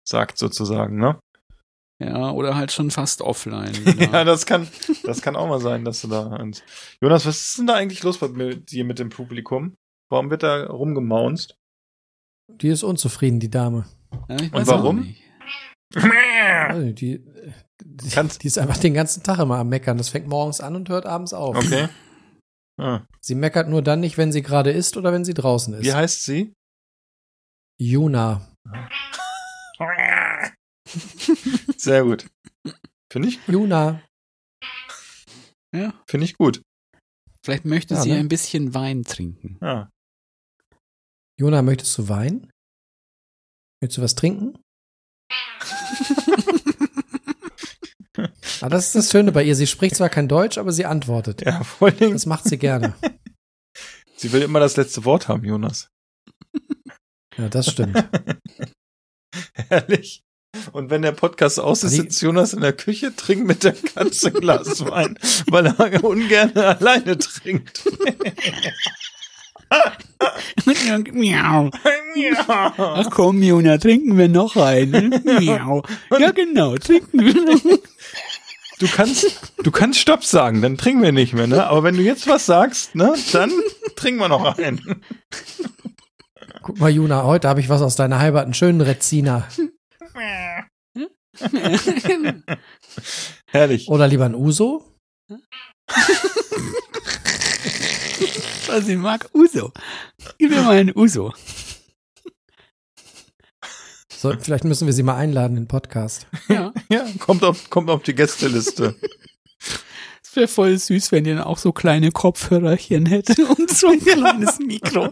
sagt 0.07 0.37
sozusagen, 0.39 0.97
ne? 0.97 1.19
Ja, 1.99 2.31
oder 2.31 2.55
halt 2.55 2.71
schon 2.71 2.89
fast 2.89 3.21
offline. 3.21 3.73
Ja, 4.11 4.23
das 4.23 4.47
kann, 4.47 4.67
das 5.03 5.21
kann 5.21 5.35
auch 5.35 5.47
mal 5.47 5.59
sein, 5.61 5.85
dass 5.85 6.01
du 6.01 6.07
da. 6.07 6.43
Jonas, 6.99 7.25
was 7.27 7.41
ist 7.41 7.59
denn 7.59 7.67
da 7.67 7.75
eigentlich 7.75 8.01
los 8.01 8.17
bei 8.17 8.27
mit 8.29 8.71
dir 8.71 8.83
mit 8.85 8.97
dem 8.97 9.09
Publikum? 9.09 9.75
Warum 10.09 10.31
wird 10.31 10.41
da 10.41 10.65
rumgemaunzt? 10.65 11.55
Die 12.59 12.67
ist 12.69 12.83
unzufrieden, 12.83 13.39
die 13.39 13.49
Dame. 13.49 13.85
Ja, 14.29 14.37
Und 14.51 14.67
warum? 14.67 15.03
Die, 15.93 16.93
die, 16.93 17.23
die 17.81 18.47
ist 18.47 18.57
einfach 18.57 18.77
den 18.77 18.93
ganzen 18.93 19.23
Tag 19.23 19.39
immer 19.39 19.57
am 19.57 19.69
Meckern. 19.69 19.97
Das 19.97 20.09
fängt 20.09 20.27
morgens 20.27 20.61
an 20.61 20.75
und 20.75 20.89
hört 20.89 21.05
abends 21.05 21.33
auf. 21.33 21.55
Okay. 21.55 21.87
Ah. 22.79 23.01
Sie 23.19 23.35
meckert 23.35 23.67
nur 23.69 23.81
dann 23.81 23.99
nicht, 23.99 24.17
wenn 24.17 24.31
sie 24.31 24.41
gerade 24.41 24.71
isst 24.71 24.97
oder 24.97 25.11
wenn 25.13 25.25
sie 25.25 25.33
draußen 25.33 25.73
ist. 25.75 25.83
Wie 25.83 25.93
heißt 25.93 26.23
sie? 26.23 26.53
Juna. 27.79 28.47
Sehr 31.77 32.03
gut. 32.03 32.27
Finde 33.11 33.27
ich, 33.27 33.39
Juna. 33.47 34.01
Ja, 35.75 35.93
finde 36.07 36.25
ich 36.25 36.37
gut. 36.37 36.61
vielleicht 37.45 37.65
möchte 37.65 37.93
Ja, 37.95 38.01
sie 38.01 38.11
ne? 38.11 38.17
ein 38.19 38.27
bisschen 38.27 38.73
Wein 38.73 39.03
trinken. 39.03 39.57
Ja. 39.61 39.89
Juna, 41.39 41.61
möchtest 41.61 41.97
du 41.97 42.09
Wein? 42.09 42.51
Möchtest 43.81 43.97
du 43.97 44.01
was 44.03 44.15
trinken? 44.15 44.57
ah, 48.61 48.69
das 48.69 48.87
ist 48.87 48.95
das 48.95 49.11
Schöne 49.11 49.31
bei 49.31 49.43
ihr. 49.43 49.55
Sie 49.55 49.67
spricht 49.67 49.95
zwar 49.95 50.09
kein 50.09 50.27
Deutsch, 50.27 50.57
aber 50.57 50.71
sie 50.71 50.85
antwortet. 50.85 51.43
Ja, 51.45 51.63
vor 51.63 51.89
allen 51.89 51.97
Dingen, 51.97 52.13
Das 52.13 52.25
macht 52.25 52.45
sie 52.45 52.57
gerne. 52.57 52.93
sie 54.17 54.31
will 54.31 54.41
immer 54.43 54.59
das 54.59 54.77
letzte 54.77 55.05
Wort 55.05 55.27
haben, 55.27 55.43
Jonas. 55.45 55.89
Ja, 57.37 57.49
das 57.49 57.71
stimmt. 57.71 57.95
Herrlich. 59.69 60.21
Und 60.73 60.89
wenn 60.89 61.01
der 61.01 61.13
Podcast 61.13 61.61
aus 61.61 61.83
ist, 61.83 61.91
Die- 61.93 61.97
sitzt 62.01 62.21
Jonas 62.21 62.51
in 62.53 62.59
der 62.59 62.73
Küche, 62.73 63.15
trinkt 63.15 63.47
mit 63.47 63.63
der 63.63 63.71
Katze 63.73 64.27
ein 64.27 64.33
Glas 64.33 64.85
Wein, 64.85 65.17
weil 65.47 65.67
er 65.67 66.03
ungern 66.03 66.51
alleine 66.57 67.17
trinkt. 67.17 67.83
Miau. 71.13 71.69
Ach 72.77 73.09
komm, 73.09 73.41
Jona, 73.41 73.77
trinken 73.77 74.17
wir 74.17 74.27
noch 74.27 74.55
einen. 74.57 75.09
Miau. 75.23 75.83
Ja, 76.17 76.31
genau, 76.31 76.75
trinken 76.75 77.19
wir. 77.19 77.79
Du 78.79 78.87
kannst, 78.87 79.53
du 79.63 79.71
kannst 79.71 79.99
Stopp 79.99 80.25
sagen, 80.25 80.61
dann 80.61 80.77
trinken 80.77 81.03
wir 81.03 81.11
nicht 81.11 81.33
mehr, 81.33 81.47
ne? 81.47 81.67
Aber 81.67 81.83
wenn 81.83 81.95
du 81.95 82.01
jetzt 82.01 82.27
was 82.27 82.47
sagst, 82.47 82.95
ne, 82.95 83.13
dann 83.31 83.51
trinken 83.95 84.19
wir 84.19 84.27
noch 84.27 84.57
einen. 84.57 85.03
Guck 86.63 86.79
mal, 86.79 86.89
Juna, 86.89 87.23
heute 87.23 87.47
habe 87.47 87.59
ich 87.59 87.69
was 87.69 87.81
aus 87.81 87.95
deiner 87.95 88.19
Heimat, 88.19 88.45
einen 88.45 88.53
schönen 88.53 88.81
Rezina. 88.81 89.47
Herrlich. 93.47 93.87
Oder 93.87 94.07
lieber 94.07 94.25
ein 94.25 94.35
Uso? 94.35 94.83
Was 98.67 98.87
ich 98.87 98.97
mag, 98.97 99.29
Uso. 99.33 99.71
Gib 100.37 100.51
mir 100.51 100.61
mal 100.61 100.77
einen 100.77 100.95
Uso. 100.95 101.33
So, 104.15 104.33
vielleicht 104.39 104.63
müssen 104.65 104.85
wir 104.85 104.93
sie 104.93 105.01
mal 105.03 105.15
einladen 105.15 105.57
in 105.57 105.63
den 105.63 105.67
Podcast. 105.67 106.27
Ja, 106.47 106.71
Ja, 106.89 107.07
kommt 107.19 107.43
auf, 107.43 107.69
kommt 107.71 107.89
auf 107.89 108.03
die 108.03 108.13
Gästeliste. 108.13 108.95
es 110.23 110.35
wäre 110.35 110.47
voll 110.47 110.77
süß, 110.77 111.11
wenn 111.11 111.25
ihr 111.25 111.47
auch 111.47 111.57
so 111.57 111.71
kleine 111.71 112.11
Kopfhörerchen 112.11 113.07
hätte 113.07 113.45
und 113.57 113.71
so 113.71 113.87
ein 113.87 113.99
kleines 113.99 114.59
Mikro. 114.59 115.09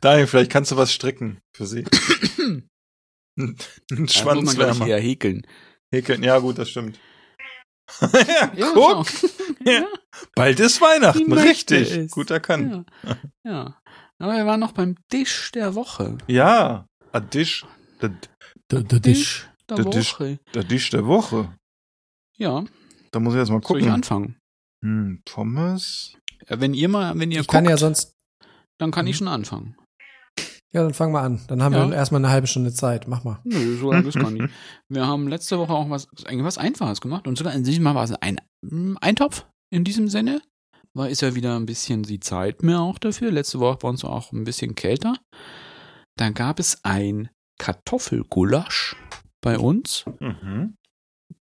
Daniel, 0.00 0.26
vielleicht 0.26 0.50
kannst 0.52 0.70
du 0.70 0.76
was 0.76 0.92
stricken 0.92 1.40
für 1.52 1.66
sie. 1.66 1.84
Ein 3.36 4.08
Schwanzwärmer. 4.08 4.86
eher 4.86 5.00
häkeln. 5.00 5.46
Häkeln. 5.92 6.22
Ja, 6.22 6.38
gut, 6.38 6.58
das 6.58 6.70
stimmt. 6.70 6.98
ja, 8.00 8.52
Ja, 8.54 8.70
guck, 8.74 9.06
schau. 9.08 9.28
Ja. 9.64 9.84
bald 10.34 10.60
ist 10.60 10.80
Weihnachten. 10.80 11.32
Richtig. 11.32 11.90
es. 11.90 12.10
Gut 12.10 12.30
erkannt. 12.30 12.86
Ja. 13.04 13.16
ja. 13.44 13.80
Aber 14.18 14.34
wir 14.34 14.46
waren 14.46 14.60
noch 14.60 14.72
beim 14.72 14.96
Tisch 15.10 15.50
der 15.52 15.74
Woche. 15.74 16.18
Ja. 16.26 16.86
A 17.12 17.20
Dish. 17.20 17.64
Der, 18.02 18.10
Der, 18.70 18.82
der 18.82 19.00
Tisch. 19.02 19.48
Der, 19.68 19.76
Der. 19.78 19.84
Woche. 19.86 20.38
der 20.54 20.64
Dish 20.64 20.90
der 20.90 21.06
Woche. 21.06 21.54
Ja, 22.36 22.64
Da 23.10 23.20
muss 23.20 23.34
ich 23.34 23.38
jetzt 23.40 23.48
mal 23.50 23.60
soll 23.62 23.78
ich 23.78 23.84
gucken. 23.84 23.90
anfangen? 23.90 24.38
Hm, 24.84 25.22
Pommes. 25.24 26.14
Ja, 26.48 26.60
Wenn 26.60 26.74
ihr 26.74 26.88
mal, 26.88 27.18
wenn 27.18 27.30
ihr 27.32 27.40
Ich 27.40 27.46
guckt, 27.46 27.52
kann 27.52 27.64
ja 27.64 27.76
sonst. 27.76 28.12
dann 28.78 28.90
kann 28.90 29.06
ich 29.06 29.14
Mhm. 29.16 29.18
schon 29.18 29.28
anfangen. 29.28 29.76
Ja, 30.72 30.82
dann 30.82 30.92
fang 30.92 31.12
mal 31.12 31.22
an. 31.22 31.40
Dann 31.48 31.62
haben 31.62 31.72
Ja. 31.74 31.88
wir 31.88 31.94
erstmal 31.96 32.20
eine 32.22 32.30
halbe 32.30 32.46
Stunde 32.46 32.72
Zeit. 32.72 33.08
Mach 33.08 33.24
mal. 33.24 33.40
Nö, 33.44 33.76
so 33.78 33.90
lange 33.90 34.08
ist 34.08 34.18
gar 34.18 34.30
nicht. 34.30 34.52
Wir 34.88 35.06
haben 35.06 35.26
letzte 35.28 35.58
Woche 35.58 35.72
auch 35.72 35.88
was, 35.88 36.08
eigentlich 36.26 36.44
was 36.44 36.58
Einfaches 36.58 37.00
gemacht 37.00 37.26
und 37.26 37.38
sogar 37.38 37.54
in 37.54 37.64
diesem 37.64 37.84
Mal 37.84 37.94
war 37.94 38.04
es 38.04 38.12
ein 38.12 38.36
mm, 38.62 38.96
Eintopf 39.00 39.46
in 39.70 39.84
diesem 39.84 40.08
Sinne. 40.08 40.42
War 40.94 41.08
ist 41.08 41.22
ja 41.22 41.34
wieder 41.34 41.56
ein 41.56 41.66
bisschen 41.66 42.02
die 42.02 42.20
Zeit 42.20 42.62
mehr 42.62 42.80
auch 42.80 42.98
dafür. 42.98 43.30
Letzte 43.30 43.60
Woche 43.60 43.82
war 43.82 43.90
uns 43.90 44.04
auch 44.04 44.32
ein 44.32 44.44
bisschen 44.44 44.74
kälter. 44.74 45.14
Dann 46.16 46.34
gab 46.34 46.58
es 46.60 46.84
ein 46.84 47.30
Kartoffelgulasch 47.58 48.96
bei 49.40 49.58
uns 49.58 50.04
Mhm. 50.20 50.74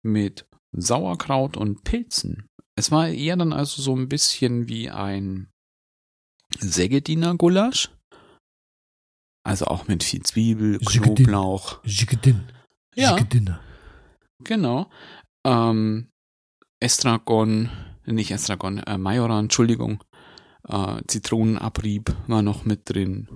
mit 0.02 0.48
Sauerkraut 0.72 1.58
und 1.58 1.84
Pilzen. 1.84 2.48
Es 2.76 2.90
war 2.92 3.10
eher 3.10 3.36
dann 3.36 3.54
also 3.54 3.82
so 3.82 3.96
ein 3.96 4.08
bisschen 4.10 4.68
wie 4.70 4.90
ein 4.90 5.50
Sägediner 6.60 7.36
Gulasch. 7.36 7.92
Also 9.44 9.66
auch 9.66 9.88
mit 9.88 10.04
viel 10.04 10.22
Zwiebel. 10.24 10.80
Knoblauch. 10.80 11.84
Jigadin. 11.84 12.44
Ja. 12.96 13.16
Jigadin. 13.18 13.58
Genau. 14.44 14.90
Ähm, 15.46 16.10
Estragon, 16.80 17.70
nicht 18.06 18.32
Estragon, 18.32 18.80
äh, 18.80 18.98
Majoran, 18.98 19.46
Entschuldigung. 19.46 20.04
Äh, 20.68 21.02
Zitronenabrieb 21.08 22.16
war 22.28 22.42
noch 22.42 22.66
mit 22.66 22.90
drin. 22.90 23.28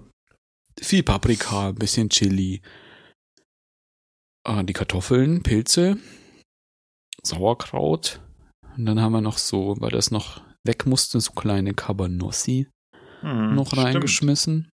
Viel 0.79 1.03
Paprika, 1.03 1.69
ein 1.69 1.75
bisschen 1.75 2.09
Chili. 2.09 2.61
Äh, 4.47 4.63
die 4.63 4.73
Kartoffeln, 4.73 5.41
Pilze, 5.41 5.97
Sauerkraut. 7.23 8.21
Und 8.77 8.85
dann 8.85 8.99
haben 9.01 9.13
wir 9.13 9.21
noch 9.21 9.37
so, 9.37 9.75
weil 9.79 9.91
das 9.91 10.11
noch 10.11 10.41
weg 10.63 10.85
musste, 10.85 11.19
so 11.21 11.31
kleine 11.31 11.73
Cabanossi 11.73 12.67
Hm, 13.21 13.55
noch 13.55 13.67
stimmt. 13.67 13.83
reingeschmissen. 13.85 14.69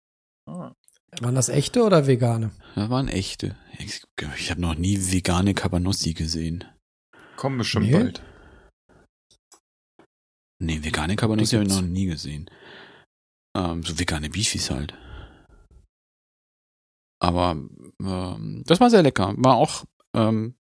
Ah. 0.49 0.73
Waren 1.21 1.35
das 1.35 1.49
echte 1.49 1.83
oder 1.83 2.07
vegane? 2.07 2.51
Das 2.75 2.91
waren 2.91 3.09
echte. 3.09 3.57
Ich, 3.79 4.03
ich 4.39 4.51
habe 4.51 4.61
noch 4.61 4.75
nie 4.77 4.99
vegane 5.13 5.55
Cabanossi 5.55 6.13
gesehen. 6.15 6.65
Kommen 7.37 7.59
bestimmt 7.59 7.87
Nee. 7.87 7.93
bald. 7.93 8.23
Nee, 10.59 10.83
vegane 10.83 11.17
Cabanossi 11.17 11.57
habe 11.57 11.67
ich 11.67 11.73
noch 11.73 11.83
nie 11.83 12.07
gesehen. 12.07 12.51
Ähm, 13.57 13.83
so 13.83 13.99
vegane 13.99 14.31
Beefies 14.31 14.71
halt. 14.71 14.95
Aber 17.19 17.57
ähm, 18.03 18.63
das 18.67 18.81
war 18.81 18.91
sehr 18.91 19.03
lecker. 19.03 19.35
War 19.39 19.57
auch, 19.57 19.85
ähm, 20.15 20.55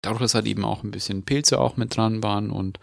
dadurch, 0.00 0.20
dass 0.22 0.34
halt 0.34 0.46
eben 0.46 0.64
auch 0.64 0.82
ein 0.84 0.90
bisschen 0.90 1.24
Pilze 1.24 1.60
auch 1.60 1.76
mit 1.76 1.96
dran 1.96 2.22
waren 2.22 2.50
und 2.50 2.78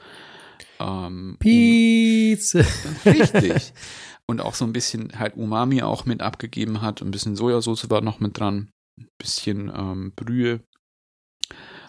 ähm, 0.79 1.37
Pizza. 1.39 2.63
Richtig. 3.05 3.73
Und 4.30 4.41
auch 4.41 4.53
so 4.53 4.63
ein 4.63 4.73
bisschen 4.73 5.17
halt 5.17 5.38
Umami 5.38 5.82
auch 5.82 6.05
mit 6.05 6.21
abgegeben 6.21 6.84
hat. 6.84 7.01
Ein 7.01 7.09
bisschen 7.09 7.36
Sojasauce 7.36 7.89
war 7.89 8.01
noch 8.01 8.19
mit 8.19 8.38
dran. 8.38 8.69
Ein 8.99 9.07
bisschen 9.17 9.71
ähm, 9.75 10.13
Brühe. 10.15 10.59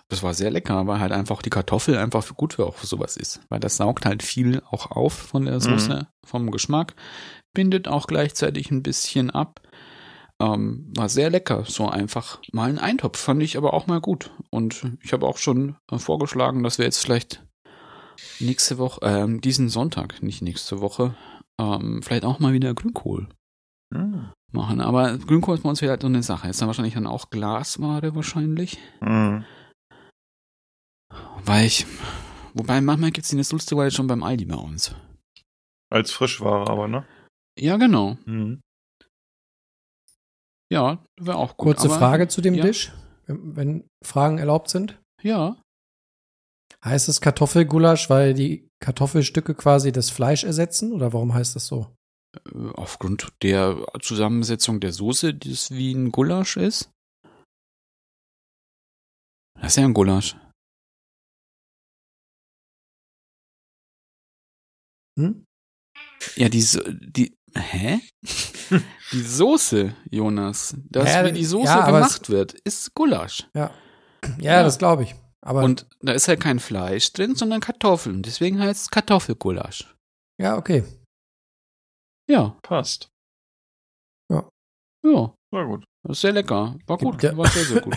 Das 0.09 0.22
war 0.22 0.32
sehr 0.32 0.51
lecker, 0.51 0.86
weil 0.86 1.01
halt 1.01 1.12
einfach 1.12 1.43
die 1.43 1.51
Kartoffel 1.51 1.99
einfach 1.99 2.34
gut 2.34 2.55
für 2.55 2.64
auch 2.64 2.76
für 2.76 2.86
sowas 2.86 3.18
ist. 3.18 3.43
Weil 3.51 3.61
das 3.61 3.76
saugt 3.76 4.07
halt 4.07 4.22
viel 4.22 4.62
auch 4.70 4.91
auf 4.91 5.12
von 5.12 5.45
der 5.45 5.61
Soße, 5.61 6.09
vom 6.24 6.51
Geschmack. 6.51 6.95
Bindet 7.53 7.88
auch 7.88 8.07
gleichzeitig 8.07 8.70
ein 8.70 8.82
bisschen 8.82 9.30
ab. 9.30 9.61
Ähm, 10.41 10.91
war 10.97 11.11
sehr 11.11 11.28
lecker. 11.28 11.64
So 11.66 11.91
einfach 11.91 12.41
mal 12.53 12.70
ein 12.70 12.78
Eintopf. 12.78 13.18
Fand 13.18 13.43
ich 13.43 13.59
aber 13.59 13.74
auch 13.74 13.86
mal 13.86 14.01
gut. 14.01 14.30
Und 14.49 14.97
ich 15.03 15.12
habe 15.12 15.26
auch 15.26 15.36
schon 15.36 15.76
äh, 15.93 15.99
vorgeschlagen, 15.99 16.62
dass 16.62 16.78
wir 16.78 16.86
jetzt 16.86 17.03
vielleicht 17.03 17.45
nächste 18.38 18.78
Woche, 18.78 19.01
ähm, 19.03 19.43
diesen 19.43 19.68
Sonntag, 19.68 20.22
nicht 20.22 20.41
nächste 20.41 20.80
Woche, 20.80 21.14
ähm, 21.61 22.03
vielleicht 22.03 22.25
auch 22.25 22.39
mal 22.39 22.53
wieder 22.53 22.75
Grünkohl 22.75 23.29
Hm. 23.93 24.31
machen. 24.53 24.81
Aber 24.81 25.19
Grünkohl 25.19 25.55
ist 25.57 25.63
bei 25.63 25.69
uns 25.69 25.81
wieder 25.83 25.93
halt 25.93 26.03
so 26.03 26.07
eine 26.09 26.23
Sache. 26.23 26.49
Ist 26.49 26.61
dann 26.61 26.69
wahrscheinlich 26.69 26.95
dann 26.95 27.07
auch 27.07 27.31
Glasware 27.31 28.15
wahrscheinlich. 28.15 28.79
Hm. 29.01 29.45
Weil 31.45 31.67
ich, 31.67 31.87
wobei 32.55 32.81
manchmal 32.81 33.11
gibt's 33.11 33.31
die 33.31 33.37
Nessulste 33.37 33.91
schon 33.91 34.07
beim 34.07 34.23
Aldi 34.23 34.45
bei 34.45 34.57
uns. 34.57 34.95
Als 35.93 36.13
Frischware 36.13 36.71
aber, 36.71 36.87
ne? 36.87 37.05
Ja, 37.59 37.77
genau. 37.77 38.17
Mhm. 38.27 38.61
Ja, 40.73 41.03
wäre 41.21 41.37
auch 41.37 41.57
gut. 41.57 41.77
Kurze 41.77 41.89
Aber- 41.89 41.99
Frage 41.99 42.29
zu 42.29 42.41
dem 42.41 42.55
ja, 42.55 42.65
Tisch, 42.65 42.93
wenn 43.27 43.89
Fragen 44.05 44.39
erlaubt 44.39 44.71
sind. 44.71 45.01
Ja. 45.23 45.57
Heißt 46.85 47.09
es 47.09 47.20
Kartoffelgulasch, 47.20 48.09
weil 48.09 48.33
die 48.35 48.68
Kartoffelstücke 48.83 49.55
quasi 49.55 49.93
das 49.93 50.09
Fleisch 50.11 50.45
ersetzen? 50.45 50.93
Oder 50.93 51.12
warum 51.12 51.35
heißt 51.35 51.55
das 51.57 51.66
so? 51.66 51.95
Äh, 52.37 52.70
Aufgrund 52.74 53.28
der 53.43 53.85
Zusammensetzung 54.01 54.81
der 54.81 54.93
Soße, 54.93 55.35
die 55.35 55.53
es 55.53 55.70
wie 55.72 55.93
ein 55.93 56.11
Gulasch 56.11 56.57
ist. 56.57 56.91
Das 59.61 59.72
ist 59.72 59.76
ja 59.76 59.85
ein 59.85 59.93
Gulasch. 59.95 60.37
Hm? 65.18 65.45
Ja, 66.37 66.49
die, 66.49 66.64
die, 67.14 67.37
hä? 67.55 68.01
die 69.12 69.22
Soße, 69.22 69.95
Jonas, 70.11 70.74
das, 70.89 71.12
Ja, 71.12 71.26
wie 71.26 71.33
die 71.33 71.45
Soße 71.45 71.66
ja, 71.66 71.87
gemacht 71.87 72.31
wird, 72.31 72.55
ist 72.64 72.95
Gulasch. 72.95 73.49
Ja, 73.55 73.70
Ja. 74.39 74.62
das 74.62 74.78
glaube 74.78 75.03
ich. 75.05 75.14
Aber 75.51 75.64
Und 75.64 75.86
da 76.01 76.12
ist 76.12 76.28
halt 76.28 76.40
kein 76.40 76.61
Fleisch 76.61 77.12
drin, 77.12 77.34
sondern 77.34 77.61
Kartoffeln. 77.61 78.22
Deswegen 78.22 78.61
heißt 78.61 78.82
es 78.82 78.90
Kartoffelgulasch. 78.90 79.92
ja, 80.40 80.57
okay. 80.57 80.84
Ja, 82.30 82.57
Passt. 82.62 83.09
ja, 84.30 84.44
War 85.53 85.66
gut. 85.66 85.84
das 86.05 86.18
ist 86.18 86.20
sehr 86.20 86.32
lecker. 86.32 86.76
War 86.86 86.98
gut, 86.98 87.12
Gibt 87.18 87.22
ja- 87.24 87.36
war 87.36 87.48
sehr, 87.48 87.64
sehr 87.64 87.80
gut. 87.80 87.96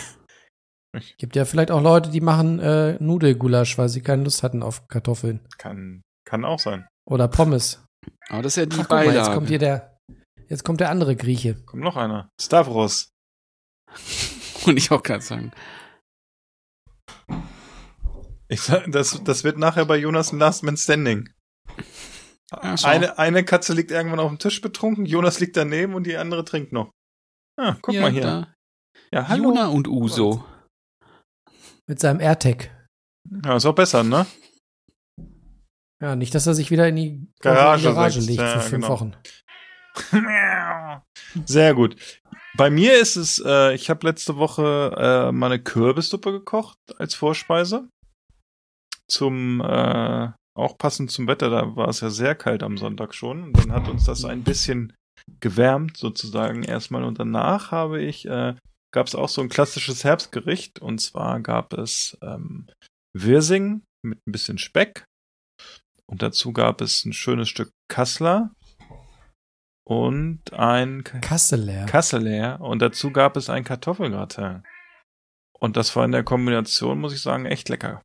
Gibt 1.17 1.35
ja 1.35 1.45
vielleicht 1.45 1.69
auch 1.69 1.81
Leute, 1.81 2.09
die 2.09 2.21
machen 2.21 2.59
äh, 2.59 2.93
Nudelgulasch, 2.99 3.77
weil 3.77 3.89
sie 3.89 4.01
keine 4.01 4.23
Lust 4.23 4.41
hatten 4.41 4.63
auf 4.63 4.87
Kartoffeln. 4.87 5.45
Kann, 5.57 6.01
kann 6.25 6.45
auch 6.45 6.59
sein. 6.59 6.87
Oder 7.07 7.27
Pommes. 7.27 7.83
Aber 8.29 8.41
das 8.41 8.53
ist 8.53 8.57
ja 8.57 8.65
die 8.65 8.75
Ach, 8.77 8.81
guck 8.83 8.89
mal, 8.89 9.05
Beilage. 9.05 9.17
jetzt 9.27 9.33
kommt 9.35 9.49
hier 9.49 9.59
der, 9.59 9.97
jetzt 10.49 10.63
kommt 10.63 10.79
der 10.79 10.89
andere 10.89 11.15
Grieche. 11.15 11.55
Kommt 11.65 11.83
noch 11.83 11.97
einer. 11.97 12.29
Stavros. 12.41 13.09
Und 14.65 14.77
ich 14.77 14.89
auch 14.91 15.03
gerade 15.03 15.21
sagen. 15.23 15.51
Ich 18.53 18.61
sag, 18.61 18.91
das, 18.91 19.23
das 19.23 19.43
wird 19.43 19.57
nachher 19.57 19.85
bei 19.85 19.97
Jonas 19.97 20.31
ein 20.31 20.37
Last 20.37 20.61
Man 20.61 20.77
Standing. 20.77 21.27
Ja, 22.51 22.75
eine, 22.83 23.17
eine 23.17 23.43
Katze 23.43 23.73
liegt 23.73 23.89
irgendwann 23.89 24.19
auf 24.19 24.29
dem 24.29 24.37
Tisch 24.37 24.61
betrunken, 24.61 25.07
Jonas 25.07 25.39
liegt 25.39 25.57
daneben 25.57 25.95
und 25.95 26.05
die 26.05 26.15
andere 26.17 26.45
trinkt 26.45 26.71
noch. 26.71 26.91
Ah, 27.59 27.77
guck 27.81 27.95
ja, 27.95 28.01
mal 28.01 28.11
hier. 28.11 28.21
Da. 28.21 28.53
Ja, 29.11 29.27
hallo. 29.27 29.45
Juna 29.45 29.67
und 29.67 29.87
Uso. 29.87 30.45
Mit 31.87 31.99
seinem 31.99 32.19
AirTag. 32.19 32.69
Ja, 33.43 33.55
ist 33.55 33.65
auch 33.65 33.73
besser, 33.73 34.03
ne? 34.03 34.27
Ja, 35.99 36.15
nicht, 36.15 36.35
dass 36.35 36.45
er 36.45 36.53
sich 36.53 36.69
wieder 36.69 36.87
in 36.87 36.95
die 36.95 37.27
Garage 37.39 37.85
Garage 37.85 38.19
legt 38.19 38.39
Ja, 38.39 38.59
für 38.59 38.69
fünf 38.69 38.85
genau. 38.85 38.89
Wochen. 38.89 39.15
Sehr 41.45 41.73
gut. 41.73 41.95
Bei 42.55 42.69
mir 42.69 42.99
ist 42.99 43.15
es, 43.15 43.41
äh, 43.43 43.73
ich 43.73 43.89
habe 43.89 44.05
letzte 44.05 44.37
Woche 44.37 44.93
äh, 44.95 45.31
mal 45.31 45.47
eine 45.47 45.59
Kürbissuppe 45.63 46.31
gekocht 46.31 46.77
als 46.99 47.15
Vorspeise. 47.15 47.89
Zum, 49.09 49.61
äh, 49.61 50.29
auch 50.55 50.77
passend 50.77 51.11
zum 51.11 51.27
Wetter, 51.27 51.49
da 51.49 51.75
war 51.75 51.87
es 51.87 52.01
ja 52.01 52.09
sehr 52.09 52.35
kalt 52.35 52.63
am 52.63 52.77
Sonntag 52.77 53.13
schon. 53.13 53.43
Und 53.43 53.57
dann 53.57 53.71
hat 53.71 53.87
uns 53.87 54.05
das 54.05 54.25
ein 54.25 54.43
bisschen 54.43 54.93
gewärmt 55.39 55.97
sozusagen 55.97 56.63
erstmal. 56.63 57.03
Und 57.03 57.19
danach 57.19 57.71
habe 57.71 58.01
ich, 58.01 58.25
äh, 58.25 58.55
gab 58.93 59.07
es 59.07 59.15
auch 59.15 59.29
so 59.29 59.41
ein 59.41 59.49
klassisches 59.49 60.03
Herbstgericht. 60.03 60.79
Und 60.79 60.99
zwar 60.99 61.39
gab 61.41 61.73
es 61.73 62.17
ähm, 62.21 62.67
Wirsing 63.13 63.83
mit 64.03 64.19
ein 64.27 64.31
bisschen 64.31 64.57
Speck. 64.57 65.05
Und 66.05 66.21
dazu 66.21 66.53
gab 66.53 66.81
es 66.81 67.05
ein 67.05 67.13
schönes 67.13 67.49
Stück 67.49 67.71
Kassler 67.89 68.51
und 69.85 70.53
ein 70.53 71.03
Kasseler. 71.03 71.85
Kasseler 71.85 72.61
und 72.61 72.81
dazu 72.81 73.11
gab 73.11 73.37
es 73.37 73.49
ein 73.49 73.63
Kartoffelgratin. 73.63 74.63
Und 75.59 75.77
das 75.77 75.95
war 75.95 76.05
in 76.05 76.11
der 76.11 76.23
Kombination, 76.23 76.99
muss 76.99 77.13
ich 77.13 77.21
sagen, 77.21 77.45
echt 77.45 77.69
lecker. 77.69 78.01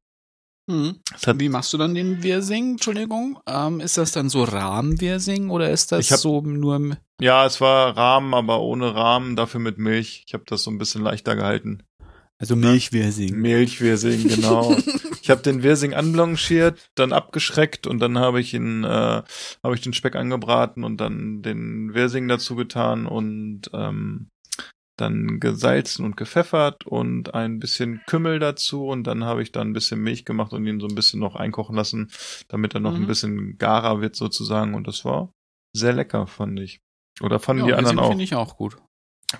Mhm. 0.68 0.96
Wie 1.36 1.48
machst 1.48 1.72
du 1.72 1.78
dann 1.78 1.94
den 1.94 2.22
Wirsing? 2.22 2.72
Entschuldigung. 2.72 3.38
Ähm, 3.48 3.80
ist 3.80 3.96
das 3.98 4.12
dann 4.12 4.28
so 4.28 4.44
Rahmenwirsing 4.44 5.50
oder 5.50 5.70
ist 5.70 5.90
das 5.92 6.00
Ich 6.06 6.12
hab- 6.12 6.20
so 6.20 6.40
nur 6.42 6.76
im 6.76 6.96
ja, 7.20 7.44
es 7.46 7.60
war 7.60 7.96
Rahmen, 7.96 8.32
aber 8.32 8.60
ohne 8.60 8.94
Rahmen, 8.94 9.34
dafür 9.34 9.58
mit 9.58 9.76
Milch. 9.78 10.22
Ich 10.28 10.34
habe 10.34 10.44
das 10.46 10.62
so 10.62 10.70
ein 10.70 10.78
bisschen 10.78 11.02
leichter 11.02 11.34
gehalten. 11.34 11.82
also 12.38 12.54
Milchwirsing? 12.54 13.34
Milchwirsing, 13.36 14.28
genau. 14.28 14.76
ich 15.22 15.28
habe 15.28 15.42
den 15.42 15.64
Wirsing 15.64 15.94
anblanchiert, 15.94 16.78
dann 16.94 17.12
abgeschreckt 17.12 17.88
und 17.88 17.98
dann 17.98 18.18
habe 18.18 18.40
ich 18.40 18.54
ihn, 18.54 18.84
äh, 18.84 18.88
habe 19.64 19.74
ich 19.74 19.80
den 19.80 19.94
Speck 19.94 20.14
angebraten 20.14 20.84
und 20.84 20.98
dann 21.00 21.42
den 21.42 21.92
Wirsing 21.92 22.28
dazu 22.28 22.54
getan 22.54 23.06
und 23.06 23.62
ähm, 23.72 24.28
dann 25.00 25.40
gesalzen 25.40 26.04
und 26.04 26.16
gepfeffert 26.16 26.86
und 26.86 27.34
ein 27.34 27.58
bisschen 27.58 28.02
Kümmel 28.06 28.38
dazu 28.38 28.86
und 28.86 29.04
dann 29.04 29.24
habe 29.24 29.42
ich 29.42 29.52
da 29.52 29.60
ein 29.62 29.72
bisschen 29.72 30.00
Milch 30.02 30.24
gemacht 30.24 30.52
und 30.52 30.66
ihn 30.66 30.80
so 30.80 30.86
ein 30.86 30.94
bisschen 30.94 31.20
noch 31.20 31.34
einkochen 31.36 31.74
lassen, 31.76 32.10
damit 32.48 32.74
er 32.74 32.80
noch 32.80 32.94
Mhm. 32.94 33.02
ein 33.04 33.06
bisschen 33.06 33.58
garer 33.58 34.00
wird 34.00 34.16
sozusagen 34.16 34.74
und 34.74 34.86
das 34.86 35.04
war 35.04 35.32
sehr 35.74 35.92
lecker, 35.92 36.26
fand 36.26 36.58
ich. 36.60 36.80
Oder 37.20 37.38
fanden 37.40 37.64
die 37.64 37.70
ja, 37.70 37.76
anderen 37.76 37.96
Wirsing 37.96 38.04
auch. 38.06 38.10
finde 38.10 38.24
ich 38.24 38.34
auch 38.34 38.56
gut. 38.56 38.76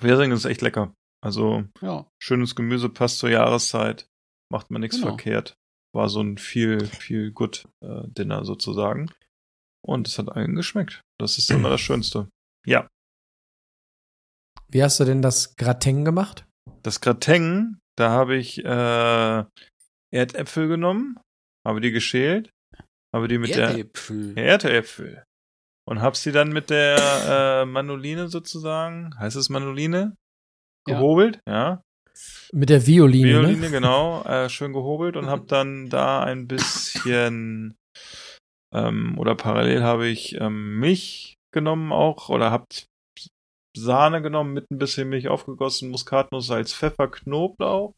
Wirsing 0.00 0.32
ist 0.32 0.44
echt 0.44 0.62
lecker. 0.62 0.92
Also 1.22 1.64
Ja. 1.80 2.06
schönes 2.20 2.54
Gemüse 2.54 2.88
passt 2.88 3.18
zur 3.18 3.30
Jahreszeit, 3.30 4.06
macht 4.52 4.70
man 4.70 4.80
nichts 4.80 4.96
Genau. 4.96 5.08
verkehrt. 5.08 5.54
War 5.94 6.08
so 6.08 6.20
ein 6.20 6.38
viel, 6.38 6.84
viel 6.86 7.32
gut 7.32 7.66
äh, 7.82 8.02
Dinner 8.06 8.44
sozusagen. 8.44 9.10
Und 9.84 10.06
es 10.06 10.18
hat 10.18 10.28
allen 10.30 10.54
geschmeckt. 10.54 11.00
Das 11.18 11.38
ist 11.38 11.50
immer 11.50 11.70
das 11.70 11.80
Schönste. 11.80 12.28
Ja, 12.66 12.86
Wie 14.70 14.82
hast 14.82 15.00
du 15.00 15.04
denn 15.04 15.22
das 15.22 15.56
Gratin 15.56 16.04
gemacht? 16.04 16.44
das 16.82 17.00
Gratin, 17.00 17.80
da 17.96 18.10
habe 18.10 18.36
ich 18.36 18.64
äh, 18.64 19.44
Erdäpfel 20.14 20.68
genommen, 20.68 21.18
habe 21.66 21.80
die 21.80 21.90
geschält, 21.90 22.50
habe 23.14 23.28
die 23.28 23.38
mit 23.38 23.54
Erdäpfel. 23.56 24.34
der 24.34 24.44
Erdäpfel 24.44 25.24
und 25.86 26.00
habe 26.00 26.16
sie 26.16 26.30
dann 26.32 26.50
mit 26.50 26.70
der 26.70 27.62
äh, 27.62 27.66
Manoline 27.66 28.28
sozusagen, 28.28 29.14
heißt 29.18 29.36
es 29.36 29.48
Manoline, 29.48 30.14
Ja. 30.86 30.96
gehobelt, 30.96 31.40
ja, 31.48 31.82
Mit 32.52 32.68
der 32.70 32.86
Violine, 32.86 33.28
Violine, 33.42 33.60
ne? 33.60 33.70
genau, 33.70 34.22
äh, 34.24 34.48
schön 34.48 34.72
gehobelt 34.72 35.16
und 35.16 35.26
habe 35.26 35.46
dann 35.46 35.88
da 35.88 36.22
ein 36.22 36.46
bisschen 36.46 37.76
ähm, 38.74 39.18
oder 39.18 39.34
parallel 39.34 39.82
habe 39.82 40.06
ich 40.06 40.34
ähm, 40.40 40.78
Milch 40.78 41.34
genommen 41.52 41.92
auch 41.92 42.28
oder 42.28 42.50
habt 42.50 42.86
Sahne 43.80 44.22
genommen 44.22 44.52
mit 44.52 44.70
ein 44.70 44.78
bisschen 44.78 45.08
Milch 45.08 45.28
aufgegossen, 45.28 45.90
Muskatnuss, 45.90 46.46
Salz, 46.46 46.72
Pfeffer, 46.72 47.08
Knoblauch 47.08 47.94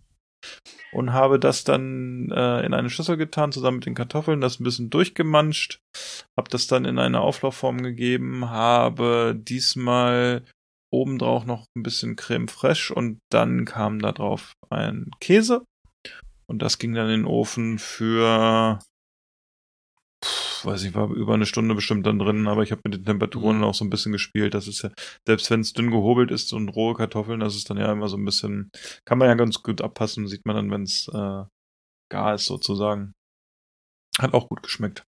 und 0.92 1.12
habe 1.12 1.38
das 1.38 1.64
dann 1.64 2.30
äh, 2.30 2.64
in 2.64 2.74
eine 2.74 2.90
Schüssel 2.90 3.16
getan 3.16 3.52
zusammen 3.52 3.78
mit 3.78 3.86
den 3.86 3.94
Kartoffeln, 3.94 4.40
das 4.40 4.60
ein 4.60 4.64
bisschen 4.64 4.90
durchgemanscht, 4.90 5.80
habe 6.38 6.50
das 6.50 6.66
dann 6.66 6.84
in 6.84 6.98
eine 6.98 7.20
Auflaufform 7.20 7.82
gegeben, 7.82 8.50
habe 8.50 9.36
diesmal 9.36 10.44
obendrauf 10.92 11.46
noch 11.46 11.66
ein 11.76 11.82
bisschen 11.82 12.16
Creme 12.16 12.48
fraiche 12.48 12.94
und 12.94 13.18
dann 13.30 13.64
kam 13.64 14.00
da 14.00 14.12
drauf 14.12 14.52
ein 14.70 15.10
Käse 15.20 15.64
und 16.46 16.62
das 16.62 16.78
ging 16.78 16.94
dann 16.94 17.08
in 17.10 17.20
den 17.20 17.26
Ofen 17.26 17.78
für 17.78 18.80
pf, 20.24 20.64
weiß 20.64 20.82
ich, 20.84 20.94
war 20.94 21.10
über 21.10 21.34
eine 21.34 21.46
Stunde 21.46 21.74
bestimmt 21.74 22.06
dann 22.06 22.18
drin, 22.18 22.46
aber 22.48 22.62
ich 22.62 22.72
habe 22.72 22.82
mit 22.84 22.94
den 22.94 23.04
Temperaturen 23.04 23.58
Mhm. 23.58 23.64
auch 23.64 23.74
so 23.74 23.84
ein 23.84 23.90
bisschen 23.90 24.12
gespielt. 24.12 24.54
Das 24.54 24.68
ist 24.68 24.82
ja, 24.82 24.90
selbst 25.26 25.50
wenn 25.50 25.60
es 25.60 25.72
dünn 25.72 25.90
gehobelt 25.90 26.30
ist 26.30 26.52
und 26.52 26.68
rohe 26.68 26.94
Kartoffeln, 26.94 27.40
das 27.40 27.56
ist 27.56 27.70
dann 27.70 27.78
ja 27.78 27.90
immer 27.92 28.08
so 28.08 28.16
ein 28.16 28.24
bisschen, 28.24 28.70
kann 29.04 29.18
man 29.18 29.28
ja 29.28 29.34
ganz 29.34 29.62
gut 29.62 29.80
abpassen, 29.80 30.28
sieht 30.28 30.46
man 30.46 30.56
dann, 30.56 30.70
wenn 30.70 30.82
es 30.82 31.08
äh, 31.12 31.44
gar 32.10 32.34
ist 32.34 32.46
sozusagen. 32.46 33.12
Hat 34.18 34.34
auch 34.34 34.48
gut 34.48 34.62
geschmeckt. 34.62 35.04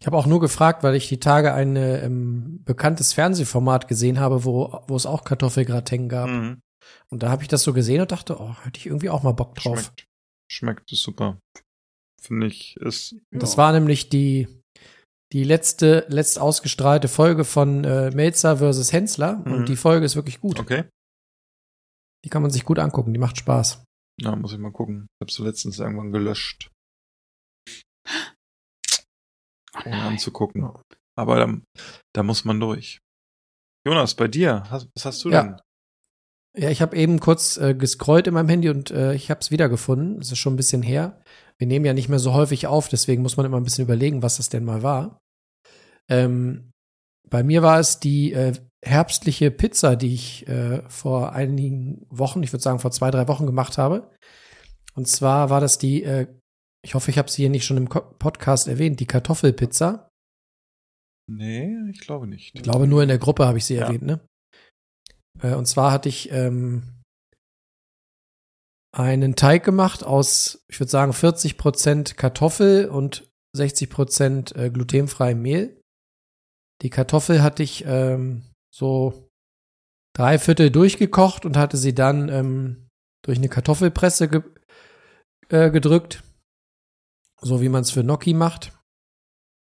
Ich 0.00 0.06
habe 0.06 0.16
auch 0.16 0.26
nur 0.26 0.40
gefragt, 0.40 0.82
weil 0.82 0.94
ich 0.94 1.08
die 1.08 1.20
Tage 1.20 1.54
ein 1.54 1.76
äh, 1.76 2.04
ähm, 2.04 2.62
bekanntes 2.64 3.12
Fernsehformat 3.12 3.88
gesehen 3.88 4.20
habe, 4.20 4.44
wo, 4.44 4.82
wo 4.86 4.96
es 4.96 5.06
auch 5.06 5.24
Kartoffelgratin 5.24 6.08
gab. 6.08 6.28
Mhm. 6.28 6.60
Und 7.08 7.22
da 7.22 7.30
habe 7.30 7.42
ich 7.42 7.48
das 7.48 7.62
so 7.62 7.72
gesehen 7.72 8.00
und 8.00 8.12
dachte, 8.12 8.38
oh, 8.40 8.54
hätte 8.64 8.78
ich 8.78 8.86
irgendwie 8.86 9.10
auch 9.10 9.22
mal 9.22 9.32
Bock 9.32 9.54
drauf. 9.54 9.80
Schmeckt. 9.80 10.06
Schmeckt, 10.50 10.92
ist 10.92 11.02
super. 11.02 11.38
Finde 12.22 12.46
ich, 12.46 12.76
ist. 12.76 13.16
Das 13.30 13.52
ja. 13.52 13.58
war 13.58 13.72
nämlich 13.72 14.08
die, 14.08 14.46
die 15.32 15.44
letzte, 15.44 16.06
letzt 16.08 16.38
ausgestrahlte 16.38 17.08
Folge 17.08 17.44
von 17.44 17.84
äh, 17.84 18.10
Melzer 18.12 18.58
versus 18.58 18.92
Hensler. 18.92 19.42
Mhm. 19.44 19.52
Und 19.52 19.68
die 19.68 19.76
Folge 19.76 20.06
ist 20.06 20.14
wirklich 20.16 20.40
gut. 20.40 20.60
Okay. 20.60 20.84
Die 22.24 22.28
kann 22.28 22.42
man 22.42 22.52
sich 22.52 22.64
gut 22.64 22.78
angucken, 22.78 23.12
die 23.12 23.18
macht 23.18 23.38
Spaß. 23.38 23.82
Ja, 24.20 24.36
muss 24.36 24.52
ich 24.52 24.58
mal 24.58 24.70
gucken. 24.70 25.08
Ich 25.18 25.24
habe 25.24 25.32
sie 25.32 25.42
letztens 25.42 25.78
irgendwann 25.80 26.12
gelöscht, 26.12 26.70
Oh 29.74 29.80
ohne 29.86 29.90
nein. 29.96 30.12
anzugucken. 30.12 30.70
Aber 31.18 31.36
da, 31.36 31.58
da 32.14 32.22
muss 32.22 32.44
man 32.44 32.60
durch. 32.60 32.98
Jonas, 33.86 34.14
bei 34.14 34.28
dir, 34.28 34.62
was 34.70 35.04
hast 35.04 35.24
du 35.24 35.30
Ja. 35.30 35.42
denn? 35.42 35.60
Ja, 36.56 36.68
ich 36.68 36.82
habe 36.82 36.94
eben 36.96 37.18
kurz 37.18 37.56
äh, 37.56 37.74
gescrollt 37.74 38.26
in 38.26 38.34
meinem 38.34 38.48
Handy 38.50 38.68
und 38.68 38.90
äh, 38.90 39.14
ich 39.14 39.30
habe 39.30 39.40
es 39.40 39.50
wiedergefunden. 39.50 40.20
Es 40.20 40.30
ist 40.30 40.38
schon 40.38 40.52
ein 40.52 40.58
bisschen 40.58 40.82
her. 40.82 41.22
Wir 41.58 41.66
nehmen 41.66 41.84
ja 41.84 41.94
nicht 41.94 42.08
mehr 42.08 42.18
so 42.18 42.32
häufig 42.34 42.66
auf, 42.66 42.88
deswegen 42.88 43.22
muss 43.22 43.36
man 43.36 43.46
immer 43.46 43.56
ein 43.58 43.64
bisschen 43.64 43.84
überlegen, 43.84 44.22
was 44.22 44.36
das 44.36 44.48
denn 44.48 44.64
mal 44.64 44.82
war. 44.82 45.20
Ähm, 46.08 46.70
bei 47.28 47.42
mir 47.42 47.62
war 47.62 47.78
es 47.78 48.00
die 48.00 48.32
äh, 48.32 48.54
herbstliche 48.84 49.50
Pizza, 49.50 49.96
die 49.96 50.14
ich 50.14 50.48
äh, 50.48 50.82
vor 50.88 51.32
einigen 51.32 52.04
Wochen, 52.10 52.42
ich 52.42 52.52
würde 52.52 52.62
sagen 52.62 52.78
vor 52.80 52.90
zwei, 52.90 53.10
drei 53.10 53.28
Wochen 53.28 53.46
gemacht 53.46 53.78
habe. 53.78 54.10
Und 54.94 55.08
zwar 55.08 55.48
war 55.50 55.60
das 55.60 55.78
die, 55.78 56.02
äh, 56.02 56.26
ich 56.84 56.94
hoffe, 56.94 57.10
ich 57.10 57.18
habe 57.18 57.30
sie 57.30 57.42
hier 57.42 57.50
nicht 57.50 57.64
schon 57.64 57.76
im 57.76 57.88
Podcast 57.88 58.66
erwähnt, 58.68 58.98
die 59.00 59.06
Kartoffelpizza. 59.06 60.08
Nee, 61.30 61.74
ich 61.90 62.00
glaube 62.00 62.26
nicht. 62.26 62.54
Ich 62.54 62.62
glaube, 62.62 62.86
nur 62.88 63.02
in 63.02 63.08
der 63.08 63.18
Gruppe 63.18 63.46
habe 63.46 63.58
ich 63.58 63.64
sie 63.64 63.76
Ja. 63.76 63.86
erwähnt, 63.86 64.02
ne? 64.02 64.20
Äh, 65.40 65.54
und 65.54 65.66
zwar 65.66 65.92
hatte 65.92 66.08
ich 66.08 66.30
ähm, 66.32 66.82
einen 68.92 69.36
Teig 69.36 69.64
gemacht 69.64 70.04
aus, 70.04 70.64
ich 70.68 70.78
würde 70.78 70.90
sagen, 70.90 71.12
40 71.12 71.56
Prozent 71.56 72.16
Kartoffel 72.16 72.88
und 72.88 73.28
60 73.56 73.90
Prozent 73.90 74.56
äh, 74.56 74.70
glutenfreiem 74.70 75.40
Mehl. 75.40 75.80
Die 76.82 76.90
Kartoffel 76.90 77.42
hatte 77.42 77.62
ich 77.62 77.84
ähm, 77.86 78.42
so 78.74 79.28
drei 80.14 80.38
Viertel 80.38 80.70
durchgekocht 80.70 81.44
und 81.46 81.56
hatte 81.56 81.76
sie 81.76 81.94
dann 81.94 82.28
ähm, 82.28 82.88
durch 83.24 83.38
eine 83.38 83.48
Kartoffelpresse 83.48 84.28
ge 84.28 84.42
äh, 85.48 85.70
gedrückt, 85.70 86.22
so 87.40 87.60
wie 87.60 87.68
man 87.68 87.82
es 87.82 87.90
für 87.90 88.02
Gnocchi 88.02 88.34
macht. 88.34 88.72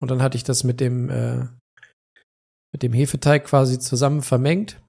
Und 0.01 0.11
dann 0.11 0.21
hatte 0.21 0.37
ich 0.37 0.43
das 0.43 0.63
mit 0.63 0.79
dem 0.79 1.09
äh, 1.09 1.47
mit 2.73 2.83
dem 2.83 2.93
Hefeteig 2.93 3.45
quasi 3.45 3.79
zusammen 3.79 4.21
vermengt. 4.21 4.79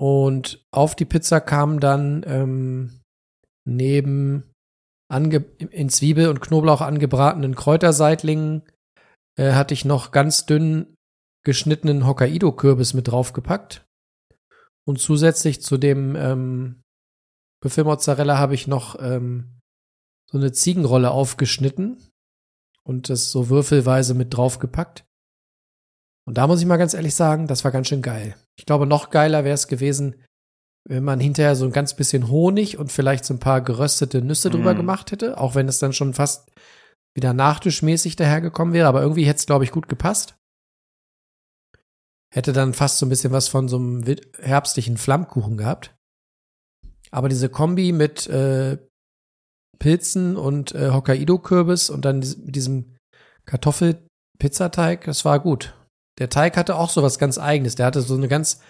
Und 0.00 0.64
auf 0.72 0.94
die 0.96 1.04
Pizza 1.04 1.40
kam 1.40 1.80
dann 1.80 2.24
ähm, 2.26 3.00
neben 3.66 4.50
ange 5.10 5.36
in 5.58 5.88
Zwiebel 5.88 6.28
und 6.28 6.40
Knoblauch 6.40 6.80
angebratenen 6.80 7.54
Kräuterseitlingen 7.54 8.62
äh, 9.38 9.52
hatte 9.52 9.74
ich 9.74 9.84
noch 9.84 10.10
ganz 10.10 10.46
dünn 10.46 10.94
geschnittenen 11.44 12.06
Hokkaido-Kürbis 12.06 12.94
mit 12.94 13.08
draufgepackt. 13.08 13.84
Und 14.86 14.98
zusätzlich 14.98 15.62
zu 15.62 15.78
dem 15.78 16.16
ähm, 16.16 16.82
Büffelmozzarella 17.62 18.38
habe 18.38 18.54
ich 18.54 18.66
noch 18.66 18.96
ähm, 19.00 19.60
so 20.30 20.38
eine 20.38 20.52
Ziegenrolle 20.52 21.10
aufgeschnitten 21.10 22.02
und 22.82 23.08
das 23.08 23.30
so 23.30 23.48
würfelweise 23.48 24.14
mit 24.14 24.34
draufgepackt. 24.34 25.04
Und 26.26 26.38
da 26.38 26.46
muss 26.46 26.60
ich 26.60 26.66
mal 26.66 26.76
ganz 26.78 26.94
ehrlich 26.94 27.14
sagen, 27.14 27.46
das 27.46 27.64
war 27.64 27.70
ganz 27.70 27.88
schön 27.88 28.02
geil. 28.02 28.34
Ich 28.58 28.66
glaube, 28.66 28.86
noch 28.86 29.10
geiler 29.10 29.44
wäre 29.44 29.54
es 29.54 29.68
gewesen, 29.68 30.16
wenn 30.86 31.04
man 31.04 31.20
hinterher 31.20 31.56
so 31.56 31.64
ein 31.64 31.72
ganz 31.72 31.94
bisschen 31.94 32.28
Honig 32.28 32.78
und 32.78 32.92
vielleicht 32.92 33.24
so 33.24 33.34
ein 33.34 33.40
paar 33.40 33.60
geröstete 33.60 34.22
Nüsse 34.22 34.50
drüber 34.50 34.74
Mm. 34.74 34.76
gemacht 34.78 35.12
hätte, 35.12 35.38
auch 35.38 35.54
wenn 35.54 35.68
es 35.68 35.78
dann 35.78 35.92
schon 35.92 36.14
fast 36.14 36.50
wieder 37.14 37.32
nachtischmäßig 37.32 38.16
dahergekommen 38.16 38.74
wäre, 38.74 38.88
aber 38.88 39.02
irgendwie 39.02 39.24
hätte 39.24 39.38
es, 39.38 39.46
glaube 39.46 39.64
ich, 39.64 39.70
gut 39.70 39.88
gepasst. 39.88 40.34
Hätte 42.32 42.52
dann 42.52 42.74
fast 42.74 42.98
so 42.98 43.06
ein 43.06 43.08
bisschen 43.08 43.32
was 43.32 43.48
von 43.48 43.68
so 43.68 43.76
einem 43.76 44.04
herbstlichen 44.40 44.96
Flammkuchen 44.96 45.56
gehabt. 45.56 45.94
Aber 47.10 47.28
diese 47.28 47.48
Kombi 47.48 47.92
mit 47.92 48.26
äh, 48.26 48.78
Pilzen 49.78 50.36
und 50.36 50.74
äh, 50.74 50.90
Hokkaido-Kürbis 50.90 51.90
und 51.90 52.04
dann 52.04 52.18
mit 52.18 52.56
diesem 52.56 52.96
Kartoffel-Pizzateig, 53.46 55.04
das 55.04 55.24
war 55.24 55.38
gut. 55.38 55.74
Der 56.18 56.30
Teig 56.30 56.56
hatte 56.56 56.76
auch 56.76 56.90
so 56.90 57.02
was 57.02 57.18
ganz 57.18 57.38
eigenes. 57.38 57.74
Der 57.74 57.86
hatte 57.86 58.02
so 58.02 58.14
eine 58.14 58.28
ganz 58.28 58.60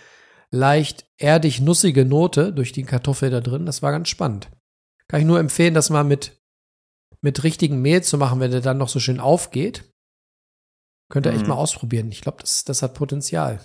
leicht 0.51 1.07
erdig 1.19 1.61
nussige 1.61 2.05
Note 2.05 2.53
durch 2.53 2.73
die 2.73 2.85
Kartoffel 2.85 3.31
da 3.31 3.41
drin. 3.41 3.67
Das 3.67 3.83
war 3.83 3.91
ganz 3.93 4.09
spannend. 4.09 4.51
Kann 5.09 5.21
ich 5.21 5.27
nur 5.27 5.39
empfehlen, 5.39 5.75
das 5.75 5.91
mal 5.91 6.05
mit, 6.05 6.39
mit 7.21 7.43
richtigem 7.45 7.83
Mehl 7.83 8.03
zu 8.03 8.17
machen, 8.19 8.41
wenn 8.41 8.51
der 8.51 8.61
dann 8.61 8.79
noch 8.79 8.89
so 8.89 9.01
schön 9.01 9.21
aufgeht. 9.21 9.91
Könnt 11.11 11.27
ihr 11.27 11.33
echt 11.33 11.43
Mhm. 11.43 11.49
mal 11.49 11.55
ausprobieren. 11.57 12.11
Ich 12.11 12.23
glaube, 12.23 12.39
das, 12.41 12.65
das 12.65 12.83
hat 12.83 12.95
Potenzial. 12.95 13.61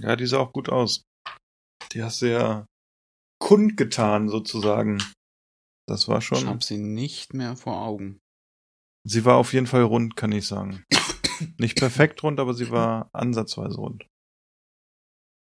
Ja, 0.00 0.16
die 0.16 0.26
sah 0.26 0.38
auch 0.38 0.52
gut 0.52 0.68
aus. 0.68 1.02
Die 1.92 2.02
hast 2.02 2.20
du 2.22 2.30
ja 2.32 2.66
kundgetan, 3.38 4.28
sozusagen. 4.28 4.98
Das 5.86 6.08
war 6.08 6.18
Ich 6.18 6.24
schon. 6.24 6.46
habe 6.46 6.64
sie 6.64 6.78
nicht 6.78 7.34
mehr 7.34 7.56
vor 7.56 7.80
Augen. 7.82 8.18
Sie 9.06 9.24
war 9.24 9.36
auf 9.36 9.52
jeden 9.52 9.66
Fall 9.66 9.82
rund, 9.82 10.16
kann 10.16 10.32
ich 10.32 10.46
sagen. 10.46 10.82
Nicht 11.58 11.78
perfekt 11.78 12.22
rund, 12.22 12.40
aber 12.40 12.54
sie 12.54 12.70
war 12.70 13.08
ansatzweise 13.12 13.76
rund. 13.76 14.06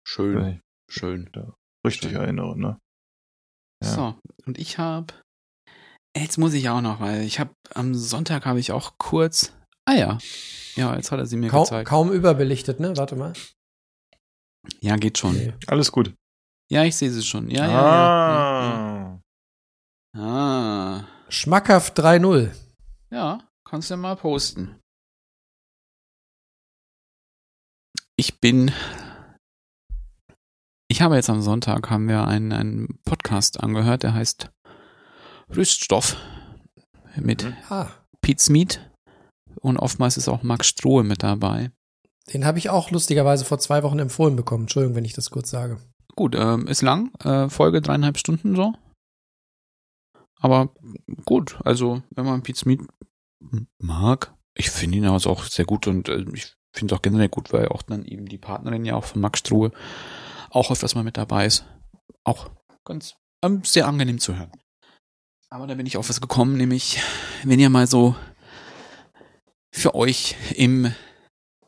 Schön, 0.06 0.60
schön. 0.90 1.30
richtig 1.86 2.10
Schön. 2.12 2.20
erinnere, 2.20 2.58
ne? 2.58 2.78
Ja. 3.84 3.90
So, 3.90 4.18
und 4.46 4.58
ich 4.58 4.78
habe 4.78 5.14
jetzt 6.16 6.38
muss 6.38 6.54
ich 6.54 6.68
auch 6.68 6.80
noch, 6.80 7.00
weil 7.00 7.22
ich 7.22 7.38
habe 7.38 7.52
am 7.74 7.94
Sonntag 7.94 8.46
habe 8.46 8.58
ich 8.58 8.72
auch 8.72 8.98
kurz 8.98 9.52
Ah 9.88 9.94
ja. 9.94 10.18
Ja, 10.76 10.94
jetzt 10.96 11.10
hat 11.10 11.18
er 11.18 11.24
sie 11.24 11.38
mir 11.38 11.48
Kaum, 11.48 11.62
gezeigt. 11.64 11.88
kaum 11.88 12.12
überbelichtet, 12.12 12.78
ne? 12.78 12.94
Warte 12.98 13.16
mal. 13.16 13.32
Ja, 14.82 14.96
geht 14.96 15.16
schon. 15.16 15.32
Nee. 15.34 15.54
Alles 15.66 15.90
gut. 15.90 16.14
Ja, 16.70 16.84
ich 16.84 16.94
sehe 16.94 17.10
sie 17.10 17.22
schon. 17.22 17.48
Ja, 17.50 17.64
ja, 17.64 17.70
ja. 17.72 17.80
ah. 17.80 19.20
ja. 20.14 20.22
Ah. 20.22 21.08
Schmackhaft 21.30 21.98
3-0. 21.98 22.54
Ja, 23.10 23.38
kannst 23.66 23.88
du 23.88 23.94
ja 23.94 23.98
mal 23.98 24.16
posten. 24.16 24.77
Ich 28.20 28.40
bin. 28.40 28.72
Ich 30.88 31.02
habe 31.02 31.14
jetzt 31.14 31.30
am 31.30 31.40
Sonntag 31.40 31.88
haben 31.88 32.08
wir 32.08 32.26
einen, 32.26 32.52
einen 32.52 32.98
Podcast 33.04 33.60
angehört, 33.60 34.02
der 34.02 34.12
heißt 34.12 34.50
Rüststoff 35.54 36.16
mit 37.14 37.44
Mhm. 37.44 37.56
Ah, 37.68 37.90
Pete 38.20 38.42
Smith 38.42 38.80
und 39.60 39.76
oftmals 39.76 40.16
ist 40.16 40.28
auch 40.28 40.42
Max 40.42 40.66
Strohe 40.66 41.04
mit 41.04 41.22
dabei. 41.22 41.70
den 42.32 42.44
habe 42.44 42.58
ich 42.58 42.70
auch 42.70 42.90
lustigerweise 42.90 43.44
vor 43.44 43.60
zwei 43.60 43.84
Wochen 43.84 44.00
empfohlen 44.00 44.34
bekommen. 44.34 44.64
Entschuldigung, 44.64 44.96
wenn 44.96 45.04
ich 45.04 45.12
das 45.12 45.30
kurz 45.30 45.50
sage. 45.50 45.78
Gut, 46.16 46.34
ähm, 46.34 46.66
ist 46.66 46.82
lang, 46.82 47.14
äh, 47.22 47.48
Folge 47.48 47.80
dreieinhalb 47.80 48.18
Stunden 48.18 48.56
so. 48.56 48.74
Aber 50.40 50.74
gut, 51.24 51.56
also 51.64 52.02
wenn 52.10 52.26
man 52.26 52.42
Pete 52.42 52.58
Smith 52.58 52.80
mag, 53.78 54.34
ich 54.54 54.70
finde 54.70 54.98
ihn 54.98 55.06
also 55.06 55.30
auch 55.30 55.44
sehr 55.44 55.64
gut 55.64 55.86
und 55.86 56.08
äh, 56.08 56.24
ich 56.34 56.57
finde 56.78 56.94
es 56.94 56.98
auch 56.98 57.02
generell 57.02 57.28
gut, 57.28 57.52
weil 57.52 57.68
auch 57.68 57.82
dann 57.82 58.04
eben 58.04 58.26
die 58.26 58.38
Partnerin 58.38 58.84
ja 58.84 58.94
auch 58.94 59.04
von 59.04 59.20
Max 59.20 59.40
Struhe 59.40 59.72
auch 60.50 60.70
öfters 60.70 60.94
mal 60.94 61.04
mit 61.04 61.16
dabei 61.16 61.46
ist. 61.46 61.64
Auch 62.24 62.50
ganz 62.84 63.16
ähm, 63.44 63.62
sehr 63.64 63.86
angenehm 63.86 64.18
zu 64.18 64.36
hören. 64.36 64.52
Aber 65.50 65.66
da 65.66 65.74
bin 65.74 65.86
ich 65.86 65.96
auf 65.96 66.08
was 66.08 66.20
gekommen, 66.20 66.56
nämlich 66.56 67.00
wenn 67.44 67.58
ihr 67.58 67.70
mal 67.70 67.86
so 67.86 68.14
für 69.72 69.94
euch 69.94 70.36
im 70.54 70.92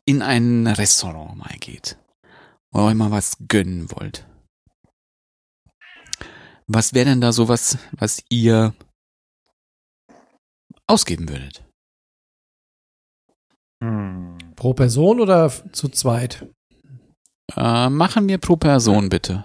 in 0.05 0.21
ein 0.21 0.67
Restaurant 0.67 1.37
mal 1.37 1.55
geht 1.59 1.97
und 2.71 2.81
euch 2.81 2.95
mal 2.95 3.11
was 3.11 3.37
gönnen 3.47 3.91
wollt. 3.91 4.25
Was 6.67 6.93
wäre 6.93 7.05
denn 7.05 7.21
da 7.21 7.31
sowas, 7.31 7.77
was 7.91 8.23
ihr 8.29 8.73
ausgeben 10.87 11.29
würdet? 11.29 11.63
Hm. 13.83 14.37
Pro 14.55 14.73
Person 14.73 15.19
oder 15.19 15.49
zu 15.71 15.89
zweit? 15.89 16.47
Äh, 17.55 17.89
machen 17.89 18.27
wir 18.27 18.37
pro 18.37 18.55
Person 18.55 19.09
bitte. 19.09 19.43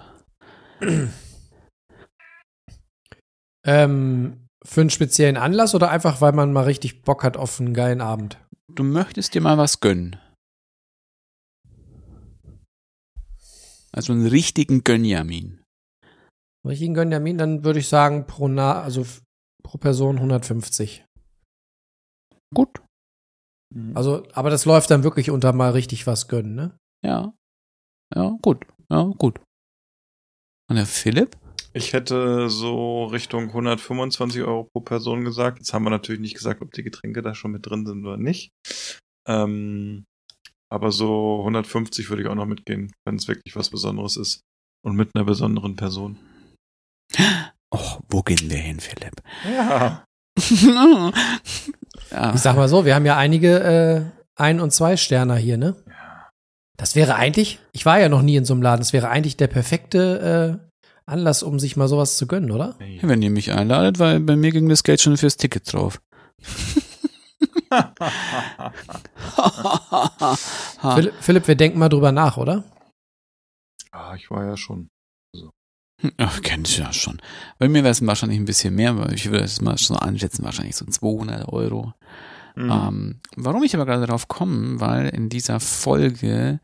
Ähm, 3.65 4.47
für 4.65 4.83
einen 4.83 4.91
speziellen 4.91 5.37
Anlass 5.37 5.75
oder 5.75 5.91
einfach, 5.91 6.21
weil 6.21 6.33
man 6.33 6.53
mal 6.53 6.65
richtig 6.65 7.03
Bock 7.03 7.25
hat 7.25 7.37
auf 7.37 7.61
einen 7.61 7.75
geilen 7.75 8.01
Abend? 8.01 8.39
Du 8.73 8.85
möchtest 8.85 9.35
dir 9.35 9.41
mal 9.41 9.59
was 9.59 9.81
gönnen. 9.81 10.17
Also 13.93 14.13
einen 14.13 14.27
richtigen 14.27 14.85
Gönjamin. 14.85 15.63
Richtigen 16.67 16.95
Gönjamin, 16.95 17.39
dann 17.39 17.65
würde 17.65 17.79
ich 17.79 17.89
sagen, 17.89 18.27
pro, 18.27 18.49
Na 18.49 18.83
also 18.83 19.07
pro 19.63 19.79
Person 19.79 20.17
150. 20.17 21.05
Gut. 22.55 22.86
Also, 23.95 24.27
aber 24.33 24.51
das 24.51 24.65
läuft 24.65 24.91
dann 24.91 25.03
wirklich 25.05 25.31
unter 25.31 25.53
mal 25.53 25.73
richtig 25.73 26.07
was 26.07 26.29
gönnen, 26.29 26.55
ne? 26.55 26.79
Ja. 27.05 27.35
Ja, 28.15 28.37
gut. 28.41 28.65
Ja, 28.91 29.03
gut. 29.19 29.41
Und 30.69 30.77
der 30.77 30.87
Philipp? 30.87 31.37
Ich 31.73 31.93
hätte 31.93 32.49
so 32.49 33.05
Richtung 33.05 33.49
125 33.49 34.43
Euro 34.43 34.65
pro 34.73 34.81
Person 34.81 35.25
gesagt. 35.25 35.59
Jetzt 35.59 35.75
haben 35.75 35.85
wir 35.85 35.91
natürlich 35.91 36.21
nicht 36.21 36.35
gesagt, 36.35 36.63
ob 36.63 36.73
die 36.73 36.83
Getränke 36.83 37.23
da 37.23 37.35
schon 37.35 37.51
mit 37.51 37.67
drin 37.67 37.85
sind 37.87 38.07
oder 38.07 38.17
nicht. 38.17 38.51
Ähm, 39.29 40.05
aber 40.73 40.91
so 40.91 41.41
150 41.41 42.09
würde 42.09 42.23
ich 42.23 42.29
auch 42.29 42.35
noch 42.35 42.47
mitgehen, 42.47 42.93
wenn 43.05 43.17
es 43.17 43.29
wirklich 43.29 43.57
was 43.57 43.71
Besonderes 43.71 44.17
ist. 44.17 44.41
Und 44.85 44.97
mit 44.97 45.11
einer 45.15 45.25
besonderen 45.25 45.77
Person. 45.77 46.17
Oh, 47.71 47.99
wo 48.09 48.23
gehen 48.23 48.49
wir 48.49 48.59
hin, 48.59 48.81
Philipp? 48.81 49.23
Ja. 49.45 50.05
ja. 52.17 52.35
Ich 52.35 52.41
sag 52.41 52.57
mal 52.57 52.69
so, 52.69 52.85
wir 52.85 52.95
haben 52.95 53.07
ja 53.07 53.17
einige 53.17 53.61
äh, 53.61 54.03
Ein- 54.35 54.61
und 54.61 54.73
Zwei-Sterner 54.73 55.37
hier, 55.37 55.59
ne? 55.59 55.77
Das 56.77 56.95
wäre 56.95 57.15
eigentlich, 57.15 57.59
ich 57.73 57.87
war 57.87 57.99
ja 57.99 58.09
noch 58.09 58.23
nie 58.23 58.37
in 58.37 58.45
so 58.45 58.53
einem 58.53 58.63
Laden, 58.63 58.81
das 58.81 58.93
wäre 58.93 59.09
eigentlich 59.09 59.37
der 59.37 59.47
perfekte 59.47 60.59
äh, 60.61 60.67
Anlass, 61.07 61.43
um 61.43 61.59
sich 61.59 61.77
mal 61.77 61.89
sowas 61.89 62.19
zu 62.19 62.27
gönnen, 62.27 62.51
oder? 62.51 62.77
Wenn 62.79 63.23
ihr 63.23 63.31
mich 63.31 63.53
einladet, 63.53 63.99
weil 63.99 64.21
bei 64.21 64.37
mir 64.37 64.51
ging 64.51 64.69
das 64.69 64.83
Geld 64.83 65.01
schon 65.01 65.17
fürs 65.17 65.39
Ticket 65.39 65.73
drauf. 65.73 66.03
Philipp, 70.95 71.15
Philipp, 71.21 71.49
wir 71.49 71.55
denken 71.55 71.79
mal 71.79 71.89
drüber 71.89 72.13
nach, 72.13 72.37
oder? 72.37 72.65
ah, 73.93 74.15
ich 74.15 74.31
war 74.31 74.45
ja 74.45 74.57
schon. 74.57 74.91
Ach, 76.19 76.41
kennt 76.43 76.69
ich 76.69 76.79
ja 76.79 76.93
schon. 76.93 77.21
Bei 77.59 77.69
mir 77.69 77.83
wäre 77.83 77.93
es 77.93 78.05
wahrscheinlich 78.07 78.39
ein 78.39 78.45
bisschen 78.45 78.75
mehr, 78.75 78.91
aber 78.91 79.13
ich 79.13 79.27
würde 79.31 79.45
es 79.45 79.61
mal 79.61 79.79
schon 79.79 79.97
anschätzen, 79.97 80.45
wahrscheinlich 80.45 80.77
so 80.77 80.85
200 80.85 81.49
Euro. 81.49 81.93
Mhm. 82.55 82.71
Ähm, 82.71 83.21
warum 83.37 83.63
ich 83.63 83.75
aber 83.75 83.87
gerade 83.87 84.07
darauf 84.07 84.29
komme, 84.29 84.81
weil 84.81 85.09
in 85.09 85.29
dieser 85.29 85.61
Folge 85.61 86.61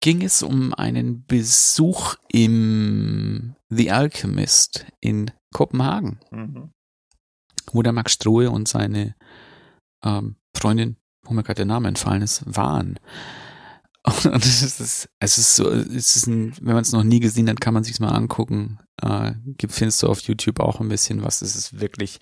ging 0.00 0.22
es 0.22 0.42
um 0.42 0.72
einen 0.74 1.26
Besuch 1.26 2.14
im 2.32 3.54
The 3.68 3.90
Alchemist 3.90 4.86
in 5.00 5.30
Kopenhagen, 5.52 6.20
Mhm. 6.30 6.70
wo 7.72 7.82
der 7.82 7.92
Max 7.92 8.12
Strohe 8.12 8.50
und 8.50 8.68
seine 8.68 9.14
ähm, 10.02 10.36
Freundin, 10.56 10.96
wo 11.24 11.34
mir 11.34 11.42
gerade 11.42 11.56
der 11.56 11.66
Name 11.66 11.88
entfallen 11.88 12.22
ist, 12.22 12.42
waren. 12.46 12.98
Und 14.24 14.44
es 14.44 14.62
ist, 14.62 15.08
es 15.18 15.38
ist 15.38 15.56
so, 15.56 15.70
es 15.70 16.16
ist 16.16 16.26
ein, 16.26 16.54
wenn 16.60 16.74
man 16.74 16.82
es 16.82 16.92
noch 16.92 17.02
nie 17.02 17.20
gesehen 17.20 17.50
hat, 17.50 17.60
kann 17.60 17.74
man 17.74 17.84
sich's 17.84 18.00
mal 18.00 18.08
angucken. 18.08 18.78
Äh, 19.02 19.32
gibt, 19.58 19.74
findest 19.74 20.02
du 20.02 20.08
auf 20.08 20.20
YouTube 20.20 20.60
auch 20.60 20.80
ein 20.80 20.88
bisschen 20.88 21.22
was. 21.22 21.42
Es 21.42 21.54
ist 21.54 21.80
wirklich 21.80 22.18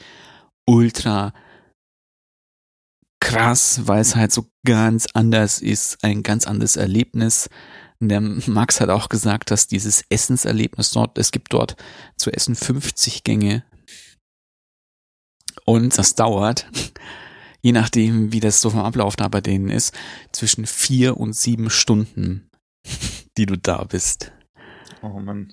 ultra 0.66 1.32
krass, 3.20 3.82
weil 3.84 4.00
es 4.00 4.16
halt 4.16 4.32
so 4.32 4.46
ganz 4.64 5.06
anders 5.14 5.60
ist, 5.60 6.02
ein 6.02 6.22
ganz 6.22 6.46
anderes 6.46 6.76
Erlebnis. 6.76 7.48
Der 8.00 8.20
Max 8.20 8.80
hat 8.80 8.90
auch 8.90 9.08
gesagt, 9.08 9.50
dass 9.50 9.66
dieses 9.66 10.04
Essenserlebnis 10.08 10.92
dort, 10.92 11.18
es 11.18 11.30
gibt 11.30 11.52
dort 11.52 11.76
zu 12.16 12.30
essen 12.30 12.54
50 12.54 13.24
Gänge. 13.24 13.64
Und 15.64 15.98
das 15.98 16.14
dauert, 16.14 16.66
je 17.68 17.72
nachdem, 17.72 18.32
wie 18.32 18.40
das 18.40 18.62
so 18.62 18.70
vom 18.70 18.80
Ablauf 18.80 19.14
da 19.14 19.28
bei 19.28 19.42
denen 19.42 19.68
ist, 19.68 19.94
zwischen 20.32 20.64
vier 20.64 21.18
und 21.18 21.36
sieben 21.36 21.68
Stunden, 21.68 22.48
die 23.36 23.44
du 23.44 23.58
da 23.58 23.84
bist. 23.84 24.32
Oh 25.02 25.20
Mann. 25.20 25.52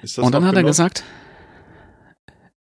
Ist 0.00 0.16
das 0.16 0.24
Und 0.24 0.32
dann 0.32 0.46
hat 0.46 0.56
er 0.56 0.62
gesagt, 0.62 1.04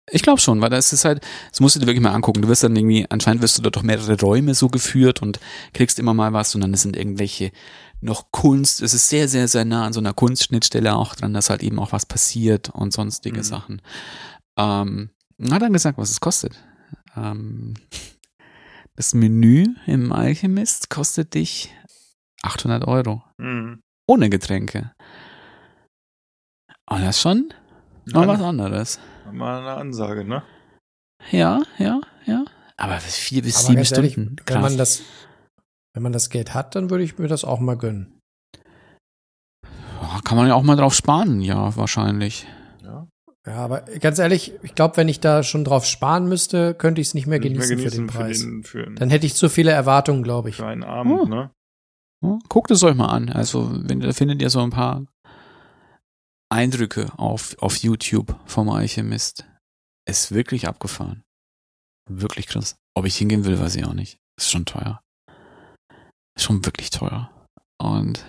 ich 0.09 0.21
glaube 0.21 0.39
schon, 0.39 0.61
weil 0.61 0.69
das 0.69 0.93
ist 0.93 1.03
halt, 1.03 1.25
das 1.51 1.59
musst 1.59 1.75
du 1.75 1.81
dir 1.81 1.87
wirklich 1.87 2.01
mal 2.01 2.13
angucken. 2.13 2.41
Du 2.41 2.47
wirst 2.47 2.63
dann 2.63 2.73
irgendwie, 2.73 3.05
anscheinend 3.09 3.41
wirst 3.41 3.57
du 3.57 3.61
da 3.61 3.69
doch 3.69 3.83
mehrere 3.83 4.17
Räume 4.17 4.55
so 4.55 4.69
geführt 4.69 5.21
und 5.21 5.41
kriegst 5.73 5.99
immer 5.99 6.13
mal 6.13 6.31
was 6.31 6.55
und 6.55 6.61
dann 6.61 6.73
sind 6.75 6.95
irgendwelche 6.95 7.51
noch 7.99 8.31
Kunst. 8.31 8.81
Es 8.81 8.93
ist 8.93 9.09
sehr, 9.09 9.27
sehr, 9.27 9.49
sehr 9.49 9.65
nah 9.65 9.85
an 9.85 9.91
so 9.91 9.99
einer 9.99 10.13
Kunstschnittstelle 10.13 10.95
auch 10.95 11.15
dran, 11.15 11.33
dass 11.33 11.49
halt 11.49 11.63
eben 11.63 11.79
auch 11.79 11.91
was 11.91 12.05
passiert 12.05 12.69
und 12.69 12.93
sonstige 12.93 13.39
Mhm. 13.39 13.43
Sachen. 13.43 13.81
Ähm, 14.57 15.09
und 15.37 15.51
hat 15.51 15.61
dann 15.61 15.73
gesagt, 15.73 15.97
was 15.97 16.11
es 16.11 16.21
kostet. 16.21 16.53
Ähm, 17.15 17.73
das 18.95 19.13
Menü 19.13 19.65
im 19.87 20.11
Alchemist 20.11 20.89
kostet 20.89 21.33
dich 21.33 21.73
800 22.43 22.85
Euro. 22.87 23.23
Mhm. 23.37 23.81
Ohne 24.07 24.29
Getränke. 24.29 24.91
Und 26.89 27.01
das 27.01 27.15
ist 27.17 27.21
schon 27.21 27.53
mal 28.13 28.27
was 28.27 28.39
Ja, 28.39 28.47
anderes. 28.49 28.99
mal 29.31 29.59
eine 29.59 29.73
Ansage, 29.73 30.23
ne? 30.23 30.43
Ja, 31.31 31.61
ja, 31.79 32.01
ja. 32.25 32.45
Aber 32.77 32.99
vier 32.99 33.41
bis 33.41 33.55
Aber 33.55 33.63
sieben 33.67 33.75
ganz 33.77 33.91
ehrlich, 33.93 34.13
Stunden. 34.13 34.35
wenn 34.45 34.61
man 34.61 34.75
krass. 34.75 34.77
das, 34.77 35.01
wenn 35.93 36.03
man 36.03 36.11
das 36.13 36.29
Geld 36.29 36.53
hat, 36.53 36.75
dann 36.75 36.89
würde 36.89 37.03
ich 37.03 37.17
mir 37.17 37.27
das 37.27 37.43
auch 37.43 37.59
mal 37.59 37.77
gönnen. 37.77 38.19
Kann 40.23 40.37
man 40.37 40.47
ja 40.47 40.53
auch 40.55 40.63
mal 40.63 40.75
drauf 40.75 40.93
sparen, 40.93 41.41
ja, 41.41 41.75
wahrscheinlich. 41.77 42.47
Ja. 43.45 43.57
Aber 43.57 43.81
ganz 43.81 44.17
ehrlich, 44.19 44.53
ich 44.63 44.73
glaube, 44.75 44.97
wenn 44.97 45.07
ich 45.07 45.19
da 45.19 45.43
schon 45.43 45.63
drauf 45.63 45.85
sparen 45.85 46.27
müsste, 46.27 46.73
könnte 46.73 46.99
ich 47.01 47.07
es 47.07 47.13
nicht 47.13 47.27
mehr 47.27 47.39
Nicht 47.39 47.53
genießen, 47.53 47.77
mehr 47.77 47.89
für 47.91 47.95
den 47.95 48.07
Preis. 48.07 48.39
Für, 48.41 48.45
den, 48.47 48.63
für, 48.63 48.91
Dann 48.91 49.09
hätte 49.09 49.25
ich 49.27 49.35
zu 49.35 49.49
viele 49.49 49.71
Erwartungen, 49.71 50.23
glaube 50.23 50.49
ich. 50.49 50.55
für 50.57 50.65
einen 50.65 50.83
Abend, 50.83 51.21
Oh. 51.21 51.25
ne? 51.25 51.51
Guckt 52.49 52.71
es 52.71 52.81
euch 52.81 52.95
mal 52.95 53.09
an. 53.09 53.29
Also, 53.29 53.69
wenn 53.87 53.99
da 53.99 54.11
findet 54.11 54.41
ihr 54.41 54.49
so 54.49 54.59
ein 54.61 54.71
paar 54.71 55.05
Eindrücke 56.49 57.11
auf, 57.17 57.55
auf 57.59 57.77
YouTube 57.77 58.35
vom 58.45 58.69
Alchemist. 58.69 59.45
Ist 60.07 60.31
wirklich 60.31 60.67
abgefahren. 60.67 61.23
Wirklich 62.09 62.47
krass. 62.47 62.77
Ob 62.95 63.05
ich 63.05 63.17
hingehen 63.17 63.45
will, 63.45 63.59
weiß 63.59 63.75
ich 63.75 63.85
auch 63.85 63.93
nicht. 63.93 64.17
Ist 64.39 64.51
schon 64.51 64.65
teuer. 64.65 65.01
Ist 66.37 66.43
schon 66.45 66.65
wirklich 66.65 66.89
teuer. 66.91 67.29
Und 67.81 68.25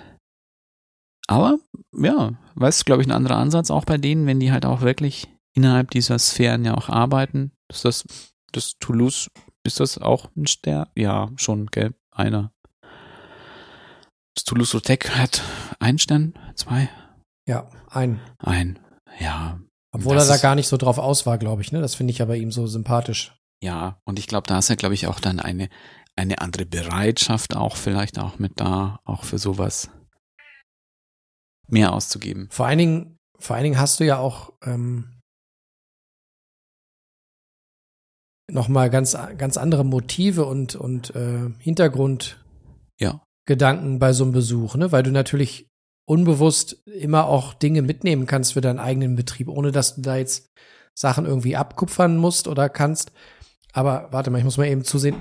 aber 1.26 1.58
ja, 1.92 2.32
weißt 2.54 2.80
du, 2.80 2.84
glaube 2.84 3.02
ich, 3.02 3.08
ein 3.08 3.12
anderer 3.12 3.36
Ansatz 3.36 3.70
auch 3.70 3.84
bei 3.84 3.98
denen, 3.98 4.26
wenn 4.26 4.40
die 4.40 4.52
halt 4.52 4.64
auch 4.66 4.80
wirklich 4.80 5.28
innerhalb 5.54 5.90
dieser 5.90 6.18
Sphären 6.18 6.64
ja 6.64 6.74
auch 6.76 6.88
arbeiten. 6.88 7.52
Ist 7.68 7.84
das, 7.84 8.04
das 8.52 8.74
Toulouse, 8.78 9.30
ist 9.64 9.80
das 9.80 9.98
auch 9.98 10.28
ein 10.36 10.46
Stern? 10.46 10.86
Ja, 10.94 11.30
schon, 11.36 11.66
gell? 11.66 11.94
Einer. 12.10 12.52
Das 14.34 14.44
Toulouse-Tech 14.44 15.10
hat 15.16 15.42
einen 15.80 15.98
Stern, 15.98 16.34
zwei, 16.54 16.88
Ja, 17.46 17.68
ein. 17.90 18.20
ein. 18.38 18.78
Ja, 19.18 19.58
Obwohl 19.92 20.18
er 20.18 20.26
da 20.26 20.36
gar 20.36 20.54
nicht 20.54 20.68
so 20.68 20.76
drauf 20.76 20.98
aus 20.98 21.24
war, 21.24 21.38
glaube 21.38 21.62
ich. 21.62 21.72
Ne? 21.72 21.80
Das 21.80 21.94
finde 21.94 22.10
ich 22.10 22.18
ja 22.18 22.26
bei 22.26 22.36
ihm 22.36 22.52
so 22.52 22.66
sympathisch. 22.66 23.34
ja. 23.62 23.98
Und 24.04 24.18
ich 24.18 24.26
glaube, 24.26 24.46
da 24.46 24.58
ist 24.58 24.68
ja, 24.68 24.74
glaube 24.74 24.94
ich, 24.94 25.06
auch 25.06 25.20
dann 25.20 25.40
eine, 25.40 25.70
eine 26.16 26.40
andere 26.42 26.66
Bereitschaft 26.66 27.56
auch 27.56 27.76
vielleicht 27.76 28.18
auch 28.18 28.38
mit 28.38 28.60
da, 28.60 29.00
auch 29.04 29.24
für 29.24 29.38
sowas 29.38 29.88
mehr 31.68 31.92
auszugeben. 31.92 32.48
Vor 32.50 32.66
allen 32.66 32.78
Dingen, 32.78 33.16
vor 33.38 33.56
allen 33.56 33.64
Dingen 33.64 33.78
hast 33.78 34.00
du 34.00 34.04
ja 34.04 34.18
auch 34.18 34.52
ähm, 34.64 35.20
noch 38.50 38.68
mal 38.68 38.90
ganz 38.90 39.16
ganz 39.38 39.56
andere 39.56 39.84
Motive 39.84 40.44
und 40.44 40.76
und 40.76 41.14
äh, 41.16 41.50
Hintergrundgedanken 41.58 42.38
Ja. 43.00 43.98
bei 43.98 44.12
so 44.12 44.24
einem 44.24 44.32
Besuch, 44.32 44.76
ne? 44.76 44.92
Weil 44.92 45.02
du 45.02 45.10
natürlich 45.10 45.68
unbewusst 46.08 46.82
immer 46.86 47.26
auch 47.26 47.54
Dinge 47.54 47.82
mitnehmen 47.82 48.26
kannst 48.26 48.52
für 48.52 48.60
deinen 48.60 48.78
eigenen 48.78 49.16
Betrieb, 49.16 49.48
ohne 49.48 49.72
dass 49.72 49.96
du 49.96 50.02
da 50.02 50.16
jetzt 50.16 50.48
Sachen 50.94 51.26
irgendwie 51.26 51.56
abkupfern 51.56 52.16
musst 52.16 52.46
oder 52.46 52.68
kannst. 52.68 53.10
Aber 53.72 54.08
warte 54.12 54.30
mal, 54.30 54.38
ich 54.38 54.44
muss 54.44 54.56
mal 54.56 54.68
eben 54.68 54.84
zusehen. 54.84 55.16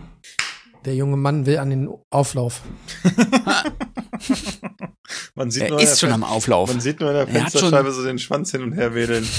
Der 0.86 0.96
junge 0.96 1.18
Mann 1.18 1.46
will 1.46 1.58
an 1.58 1.70
den 1.72 1.90
Auflauf. 2.12 2.62
man 5.36 5.52
sieht 5.52 5.64
Er 5.64 5.70
nur 5.70 5.82
ist 5.82 5.92
der 5.92 5.98
schon 5.98 6.10
Fen- 6.10 6.24
am 6.24 6.24
Auflauf. 6.24 6.70
Man 6.72 6.80
sieht 6.82 7.00
nur 7.00 7.10
in 7.10 7.16
der 7.16 7.28
Er 7.28 7.34
Fensterscheibe 7.50 7.92
so 7.92 8.04
den 8.04 8.20
Schwanz 8.20 8.52
hin 8.52 8.64
und 8.64 8.74
her 8.74 8.94
wedeln. 8.94 9.26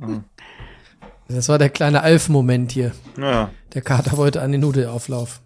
Ah. 0.00 0.22
Das 1.26 1.48
war 1.48 1.58
der 1.58 1.70
kleine 1.70 2.02
Alf-Moment 2.02 2.70
hier. 2.70 2.92
Ja. 3.18 3.50
Der 3.74 3.82
Kater 3.82 4.16
wollte 4.16 4.40
an 4.40 4.52
den 4.52 4.60
Nudelauflauf. 4.60 5.42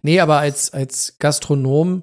Nee, 0.00 0.18
aber 0.18 0.38
als, 0.38 0.72
als 0.72 1.16
Gastronom, 1.18 2.02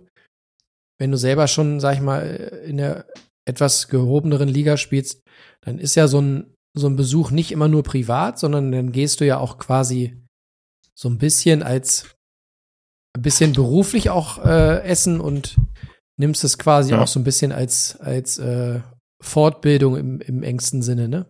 wenn 1.00 1.10
du 1.10 1.18
selber 1.18 1.48
schon, 1.48 1.80
sag 1.80 1.96
ich 1.96 2.02
mal, 2.02 2.22
in 2.64 2.78
der 2.78 3.08
etwas 3.46 3.88
gehobeneren 3.88 4.48
Liga 4.48 4.78
spielst, 4.78 5.24
dann 5.62 5.80
ist 5.80 5.96
ja 5.96 6.08
so 6.08 6.22
ein, 6.22 6.54
so 6.78 6.86
ein 6.86 6.96
Besuch 6.96 7.32
nicht 7.32 7.52
immer 7.52 7.68
nur 7.68 7.82
privat, 7.82 8.38
sondern 8.38 8.72
dann 8.72 8.92
gehst 8.92 9.20
du 9.20 9.26
ja 9.26 9.40
auch 9.40 9.58
quasi 9.58 10.16
so 10.94 11.10
ein 11.10 11.18
bisschen 11.18 11.64
als 11.64 12.16
ein 13.20 13.22
bisschen 13.22 13.54
beruflich 13.54 14.10
auch 14.10 14.44
äh, 14.46 14.82
essen 14.84 15.20
und 15.20 15.58
nimmst 16.18 16.44
es 16.44 16.58
quasi 16.58 16.92
Ja. 16.92 17.02
auch 17.02 17.08
so 17.08 17.20
ein 17.20 17.24
bisschen 17.26 17.52
als, 17.52 18.00
als 18.00 18.38
äh, 18.40 18.82
Fortbildung 19.22 19.98
im, 19.98 20.22
im 20.22 20.42
engsten 20.44 20.82
Sinne, 20.82 21.10
ne? 21.10 21.26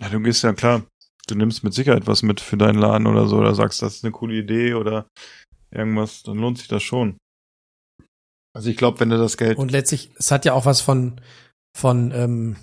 Ja, 0.00 0.08
du 0.08 0.20
gehst 0.20 0.42
ja 0.44 0.52
klar, 0.52 0.84
du 1.26 1.34
nimmst 1.34 1.64
mit 1.64 1.74
Sicherheit 1.74 2.06
was 2.06 2.22
mit 2.22 2.40
für 2.40 2.56
deinen 2.56 2.78
Laden 2.78 3.06
oder 3.06 3.26
so, 3.26 3.38
oder 3.38 3.54
sagst, 3.54 3.82
das 3.82 3.96
ist 3.96 4.04
eine 4.04 4.12
coole 4.12 4.34
Idee 4.34 4.74
oder 4.74 5.06
irgendwas, 5.70 6.22
dann 6.22 6.38
lohnt 6.38 6.58
sich 6.58 6.68
das 6.68 6.82
schon. 6.82 7.16
Also 8.54 8.68
ich 8.70 8.76
glaube, 8.76 9.00
wenn 9.00 9.10
du 9.10 9.18
das 9.18 9.36
Geld. 9.36 9.58
Und 9.58 9.72
letztlich, 9.72 10.10
es 10.18 10.30
hat 10.30 10.44
ja 10.44 10.52
auch 10.52 10.66
was 10.66 10.80
von, 10.80 11.20
von 11.76 12.12
ähm, 12.12 12.56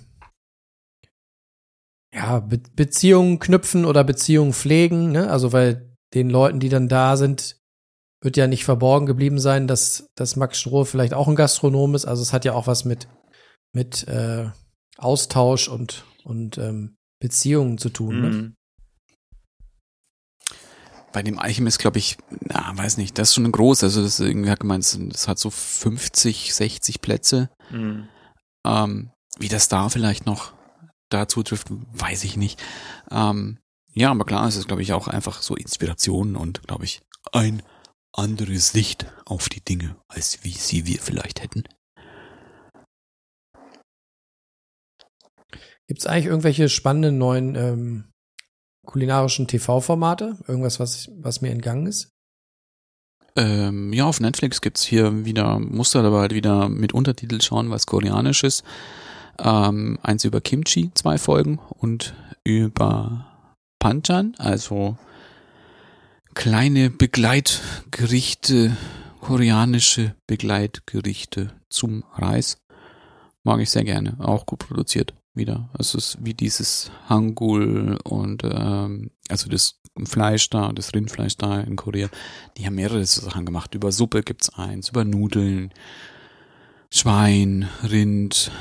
ja, 2.14 2.40
Be 2.40 2.60
Beziehungen 2.74 3.38
knüpfen 3.38 3.84
oder 3.84 4.04
Beziehungen 4.04 4.52
pflegen, 4.52 5.12
ne? 5.12 5.30
Also 5.30 5.52
weil 5.52 5.89
den 6.14 6.30
Leuten, 6.30 6.60
die 6.60 6.68
dann 6.68 6.88
da 6.88 7.16
sind, 7.16 7.56
wird 8.22 8.36
ja 8.36 8.46
nicht 8.46 8.64
verborgen 8.64 9.06
geblieben 9.06 9.38
sein, 9.38 9.66
dass, 9.66 10.06
dass 10.14 10.36
Max 10.36 10.60
Stroh 10.60 10.84
vielleicht 10.84 11.14
auch 11.14 11.28
ein 11.28 11.36
Gastronom 11.36 11.94
ist. 11.94 12.04
Also 12.04 12.22
es 12.22 12.32
hat 12.32 12.44
ja 12.44 12.52
auch 12.52 12.66
was 12.66 12.84
mit, 12.84 13.08
mit 13.72 14.06
äh, 14.08 14.50
Austausch 14.98 15.68
und, 15.68 16.04
und 16.24 16.58
ähm, 16.58 16.96
Beziehungen 17.20 17.78
zu 17.78 17.88
tun. 17.88 18.20
Ne? 18.20 18.28
Mhm. 18.30 18.54
Bei 21.12 21.22
dem 21.22 21.38
Alchemist 21.38 21.78
glaube 21.78 21.98
ich, 21.98 22.18
na, 22.40 22.76
weiß 22.76 22.98
nicht, 22.98 23.18
das 23.18 23.30
ist 23.30 23.34
schon 23.34 23.50
groß. 23.50 23.82
Also 23.82 24.02
das 24.02 24.20
ist 24.20 24.26
irgendwie 24.26 24.50
hat 24.50 24.60
gemeint, 24.60 24.98
das 25.12 25.26
hat 25.26 25.38
so 25.38 25.50
50, 25.50 26.54
60 26.54 27.00
Plätze. 27.00 27.50
Mhm. 27.70 28.08
Ähm, 28.66 29.10
wie 29.38 29.48
das 29.48 29.68
da 29.68 29.88
vielleicht 29.88 30.26
noch 30.26 30.52
dazu 31.08 31.42
trifft, 31.42 31.68
weiß 31.70 32.24
ich 32.24 32.36
nicht. 32.36 32.62
Ähm, 33.10 33.58
ja, 33.92 34.10
aber 34.10 34.24
klar, 34.24 34.46
es 34.46 34.56
ist, 34.56 34.68
glaube 34.68 34.82
ich, 34.82 34.92
auch 34.92 35.08
einfach 35.08 35.42
so 35.42 35.56
Inspiration 35.56 36.36
und, 36.36 36.66
glaube 36.66 36.84
ich, 36.84 37.00
ein 37.32 37.62
anderes 38.12 38.74
Licht 38.74 39.06
auf 39.24 39.48
die 39.48 39.64
Dinge, 39.64 39.96
als 40.08 40.42
wie 40.42 40.52
sie 40.52 40.86
wir 40.86 41.00
vielleicht 41.00 41.42
hätten. 41.42 41.64
Gibt 45.86 46.00
es 46.00 46.06
eigentlich 46.06 46.26
irgendwelche 46.26 46.68
spannenden 46.68 47.18
neuen 47.18 47.56
ähm, 47.56 48.04
kulinarischen 48.86 49.48
TV-Formate? 49.48 50.38
Irgendwas, 50.46 50.78
was, 50.78 51.10
was 51.16 51.40
mir 51.40 51.50
entgangen 51.50 51.86
ist? 51.86 52.10
Ähm, 53.36 53.92
ja, 53.92 54.04
auf 54.04 54.20
Netflix 54.20 54.60
gibt's 54.60 54.84
hier 54.84 55.24
wieder, 55.24 55.58
musst 55.58 55.94
du 55.94 55.98
aber 55.98 56.20
halt 56.20 56.34
wieder 56.34 56.68
mit 56.68 56.92
Untertitel 56.92 57.40
schauen, 57.40 57.70
was 57.70 57.86
koreanisches. 57.86 58.62
Ähm, 59.38 59.98
eins 60.02 60.24
über 60.24 60.40
Kimchi, 60.40 60.90
zwei 60.94 61.18
Folgen 61.18 61.58
und 61.78 62.14
über 62.44 63.29
Panchan, 63.80 64.34
also 64.38 64.96
kleine 66.34 66.90
Begleitgerichte, 66.90 68.76
koreanische 69.20 70.14
Begleitgerichte 70.28 71.54
zum 71.70 72.04
Reis. 72.14 72.58
Mag 73.42 73.60
ich 73.60 73.70
sehr 73.70 73.84
gerne, 73.84 74.16
auch 74.20 74.46
gut 74.46 74.60
produziert 74.60 75.14
wieder. 75.34 75.70
Es 75.78 75.94
ist 75.94 76.18
wie 76.20 76.34
dieses 76.34 76.90
Hangul 77.08 77.98
und 78.04 78.44
ähm, 78.44 79.10
also 79.28 79.48
das 79.48 79.80
Fleisch 80.04 80.50
da, 80.50 80.72
das 80.72 80.94
Rindfleisch 80.94 81.36
da 81.38 81.60
in 81.60 81.76
Korea. 81.76 82.10
Die 82.58 82.66
haben 82.66 82.74
mehrere 82.74 83.04
Sachen 83.04 83.46
gemacht. 83.46 83.74
Über 83.74 83.92
Suppe 83.92 84.22
gibt's 84.22 84.50
eins, 84.50 84.90
über 84.90 85.04
Nudeln, 85.04 85.72
Schwein, 86.90 87.68
Rind. 87.82 88.52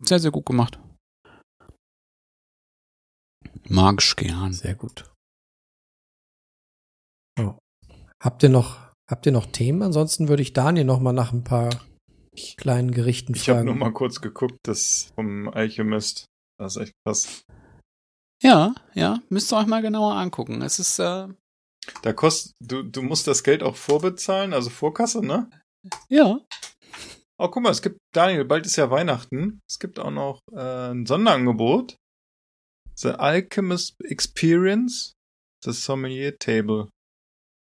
Sehr, 0.00 0.18
sehr 0.18 0.32
gut 0.32 0.46
gemacht. 0.46 0.80
Mag 3.68 4.02
ich 4.02 4.16
gern. 4.16 4.52
Sehr 4.52 4.74
gut. 4.74 5.10
Oh. 7.38 7.54
Habt 8.22 8.42
ihr 8.42 8.48
noch, 8.48 8.78
habt 9.08 9.26
ihr 9.26 9.32
noch 9.32 9.46
Themen? 9.46 9.82
Ansonsten 9.82 10.28
würde 10.28 10.42
ich 10.42 10.52
Daniel 10.52 10.84
noch 10.84 11.00
mal 11.00 11.12
nach 11.12 11.32
ein 11.32 11.44
paar 11.44 11.70
kleinen 12.56 12.90
Gerichten 12.92 13.34
Ich 13.34 13.48
habe 13.48 13.58
fragen. 13.58 13.66
nur 13.66 13.76
mal 13.76 13.92
kurz 13.92 14.20
geguckt, 14.20 14.58
das 14.64 15.10
vom 15.14 15.48
Alchemist. 15.48 16.26
Das 16.58 16.76
ist 16.76 16.82
echt 16.82 16.92
krass. 17.04 17.42
Ja, 18.42 18.74
ja, 18.94 19.20
müsst 19.28 19.52
ihr 19.52 19.58
euch 19.58 19.66
mal 19.66 19.82
genauer 19.82 20.14
angucken. 20.14 20.62
Es 20.62 20.78
ist, 20.78 20.98
äh, 20.98 21.28
Da 22.02 22.12
kostet, 22.12 22.52
du, 22.60 22.82
du 22.82 23.02
musst 23.02 23.26
das 23.26 23.42
Geld 23.42 23.62
auch 23.62 23.76
vorbezahlen, 23.76 24.54
also 24.54 24.70
Vorkasse, 24.70 25.20
ne? 25.24 25.50
ja, 26.08 26.38
Oh, 27.42 27.48
guck 27.48 27.62
mal, 27.62 27.70
es 27.70 27.80
gibt, 27.80 27.96
Daniel, 28.14 28.44
bald 28.44 28.66
ist 28.66 28.76
ja 28.76 28.90
Weihnachten. 28.90 29.60
Es 29.66 29.78
gibt 29.78 29.98
auch 29.98 30.10
noch 30.10 30.40
äh, 30.52 30.90
ein 30.90 31.06
Sonderangebot. 31.06 31.96
The 33.00 33.12
Alchemist 33.12 33.94
Experience, 34.04 35.14
the 35.64 35.72
Sommelier 35.72 36.38
Table. 36.38 36.88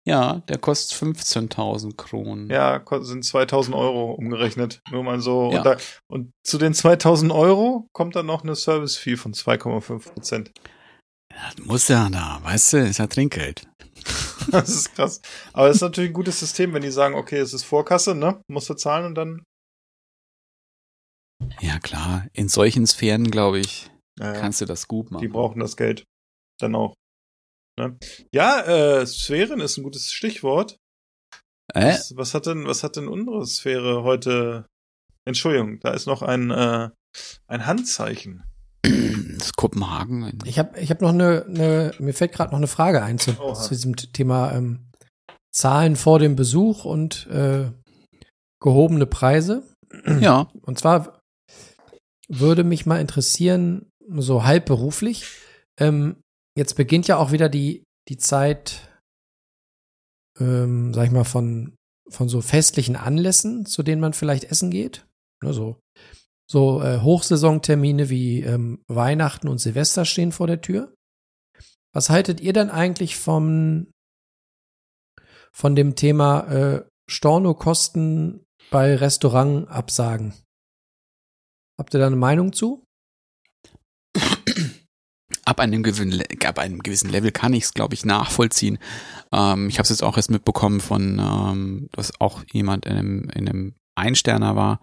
ja, 0.07 0.43
der 0.47 0.59
kostet 0.59 0.99
15.000 0.99 1.95
Kronen. 1.95 2.49
Ja, 2.51 2.83
sind 3.01 3.25
2000 3.25 3.75
Euro 3.75 4.11
umgerechnet. 4.11 4.81
Nur 4.91 5.03
mal 5.03 5.19
so. 5.19 5.51
Ja. 5.51 5.57
Und, 5.57 5.65
da, 5.65 5.77
und 6.07 6.31
zu 6.45 6.59
den 6.59 6.75
2000 6.75 7.31
Euro 7.31 7.87
kommt 7.91 8.15
dann 8.15 8.27
noch 8.27 8.43
eine 8.43 8.55
Service-Fee 8.55 9.17
von 9.17 9.33
2,5 9.33 10.13
Prozent. 10.13 10.51
Das 11.29 11.65
muss 11.65 11.87
ja 11.87 12.07
da, 12.09 12.39
weißt 12.43 12.73
du, 12.73 12.77
ist 12.85 12.99
ja 12.99 13.07
Trinkgeld. 13.07 13.67
Das 14.51 14.69
ist 14.69 14.93
krass. 14.93 15.21
Aber 15.53 15.69
es 15.69 15.77
ist 15.77 15.81
natürlich 15.81 16.11
ein 16.11 16.13
gutes 16.13 16.39
System, 16.39 16.71
wenn 16.73 16.83
die 16.83 16.91
sagen, 16.91 17.15
okay, 17.15 17.39
es 17.39 17.51
ist 17.51 17.63
Vorkasse, 17.63 18.13
ne? 18.13 18.39
Musst 18.47 18.69
du 18.69 18.75
zahlen 18.75 19.05
und 19.07 19.15
dann. 19.15 19.43
Ja, 21.61 21.79
klar, 21.79 22.27
in 22.31 22.47
solchen 22.47 22.85
Sphären, 22.85 23.31
glaube 23.31 23.57
ich, 23.59 23.89
Äh, 24.19 24.33
kannst 24.33 24.61
du 24.61 24.65
das 24.65 24.87
gut 24.87 25.11
machen. 25.11 25.21
die 25.21 25.27
brauchen 25.27 25.59
das 25.59 25.75
Geld. 25.77 26.05
Dann 26.59 26.75
auch. 26.75 26.93
Ne? 27.77 27.97
Ja, 28.33 28.61
äh, 28.61 29.05
Sphären 29.05 29.59
ist 29.59 29.77
ein 29.77 29.83
gutes 29.83 30.11
Stichwort. 30.11 30.77
äh? 31.73 31.89
Was, 31.93 32.15
was 32.15 32.33
hat 32.33 32.45
denn, 32.45 32.65
was 32.65 32.83
hat 32.83 32.95
denn 32.95 33.07
unsere 33.07 33.45
Sphäre 33.45 34.03
heute? 34.03 34.65
Entschuldigung, 35.27 35.79
da 35.79 35.91
ist 35.91 36.05
noch 36.05 36.21
ein, 36.21 36.51
äh, 36.51 36.89
ein 37.47 37.65
Handzeichen. 37.65 38.43
Das 39.37 39.47
ist 39.47 39.55
Kopenhagen. 39.57 40.39
Ich 40.45 40.57
habe 40.59 40.79
ich 40.79 40.89
hab 40.89 41.01
noch 41.01 41.09
eine, 41.09 41.45
eine, 41.45 41.93
mir 41.99 42.13
fällt 42.13 42.31
gerade 42.31 42.51
noch 42.51 42.57
eine 42.57 42.67
Frage 42.67 43.03
ein 43.03 43.19
zu, 43.19 43.37
Oha. 43.37 43.53
zu 43.53 43.69
diesem 43.69 43.95
Thema 43.97 44.53
ähm, 44.53 44.87
Zahlen 45.53 45.97
vor 45.97 46.19
dem 46.19 46.37
Besuch 46.37 46.85
und 46.85 47.27
äh, 47.27 47.69
gehobene 48.61 49.05
Preise. 49.07 49.63
Ja, 50.21 50.47
Und 50.61 50.79
zwar 50.79 51.19
würde 52.29 52.63
mich 52.63 52.85
mal 52.85 53.01
interessieren, 53.01 53.91
so 54.09 54.43
halb 54.43 54.65
beruflich, 54.65 55.25
ähm, 55.79 56.21
jetzt 56.57 56.75
beginnt 56.75 57.07
ja 57.07 57.17
auch 57.17 57.31
wieder 57.31 57.49
die, 57.49 57.83
die 58.07 58.17
Zeit, 58.17 58.89
ähm, 60.39 60.93
sag 60.93 61.07
ich 61.07 61.11
mal, 61.11 61.23
von, 61.23 61.75
von 62.09 62.29
so 62.29 62.41
festlichen 62.41 62.95
Anlässen, 62.95 63.65
zu 63.65 63.83
denen 63.83 64.01
man 64.01 64.13
vielleicht 64.13 64.45
essen 64.45 64.69
geht. 64.69 65.05
Ne, 65.43 65.53
so 65.53 65.79
so 66.49 66.81
äh, 66.81 67.01
Hochsaisontermine 67.01 68.09
wie 68.09 68.41
ähm, 68.41 68.83
Weihnachten 68.87 69.47
und 69.47 69.57
Silvester 69.57 70.05
stehen 70.05 70.31
vor 70.31 70.47
der 70.47 70.61
Tür. 70.61 70.93
Was 71.93 72.09
haltet 72.09 72.39
ihr 72.41 72.53
denn 72.53 72.69
eigentlich 72.69 73.17
vom, 73.17 73.87
von 75.51 75.75
dem 75.75 75.95
Thema 75.95 76.47
äh, 76.47 76.85
Stornokosten 77.09 78.45
bei 78.69 78.95
Restaurantabsagen? 78.95 80.33
Habt 81.79 81.93
ihr 81.93 81.99
da 81.99 82.07
eine 82.07 82.15
Meinung 82.15 82.53
zu? 82.53 82.84
Ab 85.45 85.59
einem 85.59 85.83
gewissen, 85.83 86.21
ab 86.43 86.59
einem 86.59 86.79
gewissen 86.79 87.09
Level 87.09 87.31
kann 87.31 87.53
ich 87.53 87.65
es, 87.65 87.73
glaube 87.73 87.93
ich, 87.93 88.03
nachvollziehen. 88.03 88.79
Ähm, 89.31 89.69
ich 89.69 89.77
habe 89.77 89.83
es 89.83 89.89
jetzt 89.89 90.03
auch 90.03 90.17
erst 90.17 90.31
mitbekommen 90.31 90.81
von, 90.81 91.19
ähm, 91.19 91.89
dass 91.91 92.19
auch 92.19 92.43
jemand 92.51 92.85
in 92.85 92.91
einem, 92.93 93.29
in 93.29 93.47
einem 93.47 93.75
Einsterner 93.95 94.55
war 94.55 94.81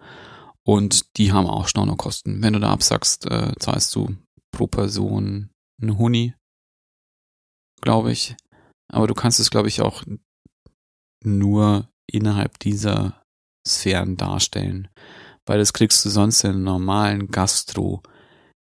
und 0.63 1.17
die 1.17 1.31
haben 1.31 1.47
auch 1.47 1.67
Stornokosten. 1.67 2.41
Wenn 2.41 2.53
du 2.53 2.59
da 2.59 2.71
absagst, 2.71 3.29
äh, 3.29 3.51
zahlst 3.59 3.93
du 3.95 4.15
pro 4.51 4.67
Person 4.67 5.49
einen 5.81 5.97
Huni, 5.97 6.33
glaube 7.81 8.11
ich. 8.11 8.35
Aber 8.87 9.07
du 9.07 9.13
kannst 9.13 9.39
es, 9.39 9.51
glaube 9.51 9.67
ich, 9.67 9.81
auch 9.81 10.03
nur 11.23 11.89
innerhalb 12.07 12.59
dieser 12.59 13.23
Sphären 13.67 14.17
darstellen, 14.17 14.89
weil 15.45 15.57
das 15.57 15.73
kriegst 15.73 16.03
du 16.05 16.09
sonst 16.09 16.43
in 16.43 16.63
normalen 16.63 17.29
Gastro 17.29 18.03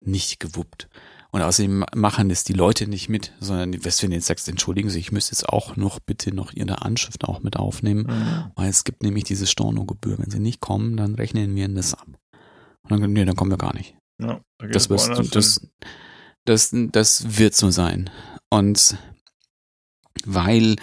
nicht 0.03 0.39
gewuppt. 0.39 0.89
Und 1.31 1.41
außerdem 1.41 1.85
machen 1.95 2.29
das 2.29 2.43
die 2.43 2.53
Leute 2.53 2.87
nicht 2.87 3.09
mit, 3.09 3.33
sondern 3.39 3.83
was, 3.83 4.01
wenn 4.01 4.11
du 4.11 4.15
jetzt 4.15 4.27
sagst, 4.27 4.47
entschuldigen 4.47 4.89
Sie, 4.89 4.99
ich 4.99 5.11
müsste 5.11 5.33
jetzt 5.33 5.49
auch 5.49 5.75
noch 5.75 5.99
bitte 5.99 6.33
noch 6.33 6.53
Ihre 6.53 6.81
Anschrift 6.83 7.25
auch 7.25 7.41
mit 7.41 7.57
aufnehmen, 7.57 8.07
weil 8.55 8.69
es 8.69 8.83
gibt 8.83 9.03
nämlich 9.03 9.25
diese 9.25 9.45
Stornogebühr. 9.45 10.17
Wenn 10.19 10.31
Sie 10.31 10.39
nicht 10.39 10.61
kommen, 10.61 10.95
dann 10.97 11.15
rechnen 11.15 11.55
wir 11.55 11.65
Ihnen 11.65 11.75
das 11.75 11.93
ab. 11.93 12.07
Und 12.83 13.01
dann, 13.01 13.11
nee, 13.11 13.25
dann 13.25 13.35
kommen 13.35 13.51
wir 13.51 13.57
gar 13.57 13.73
nicht. 13.73 13.95
Ja, 14.21 14.41
da 14.57 14.67
Das, 14.67 14.83
es 14.83 14.89
wirst, 14.89 15.09
woanders 15.09 15.29
das, 15.29 15.67
das, 16.45 16.73
das 16.91 17.37
wird 17.37 17.55
so 17.55 17.71
sein. 17.71 18.09
Und 18.49 18.97
weil 20.25 20.77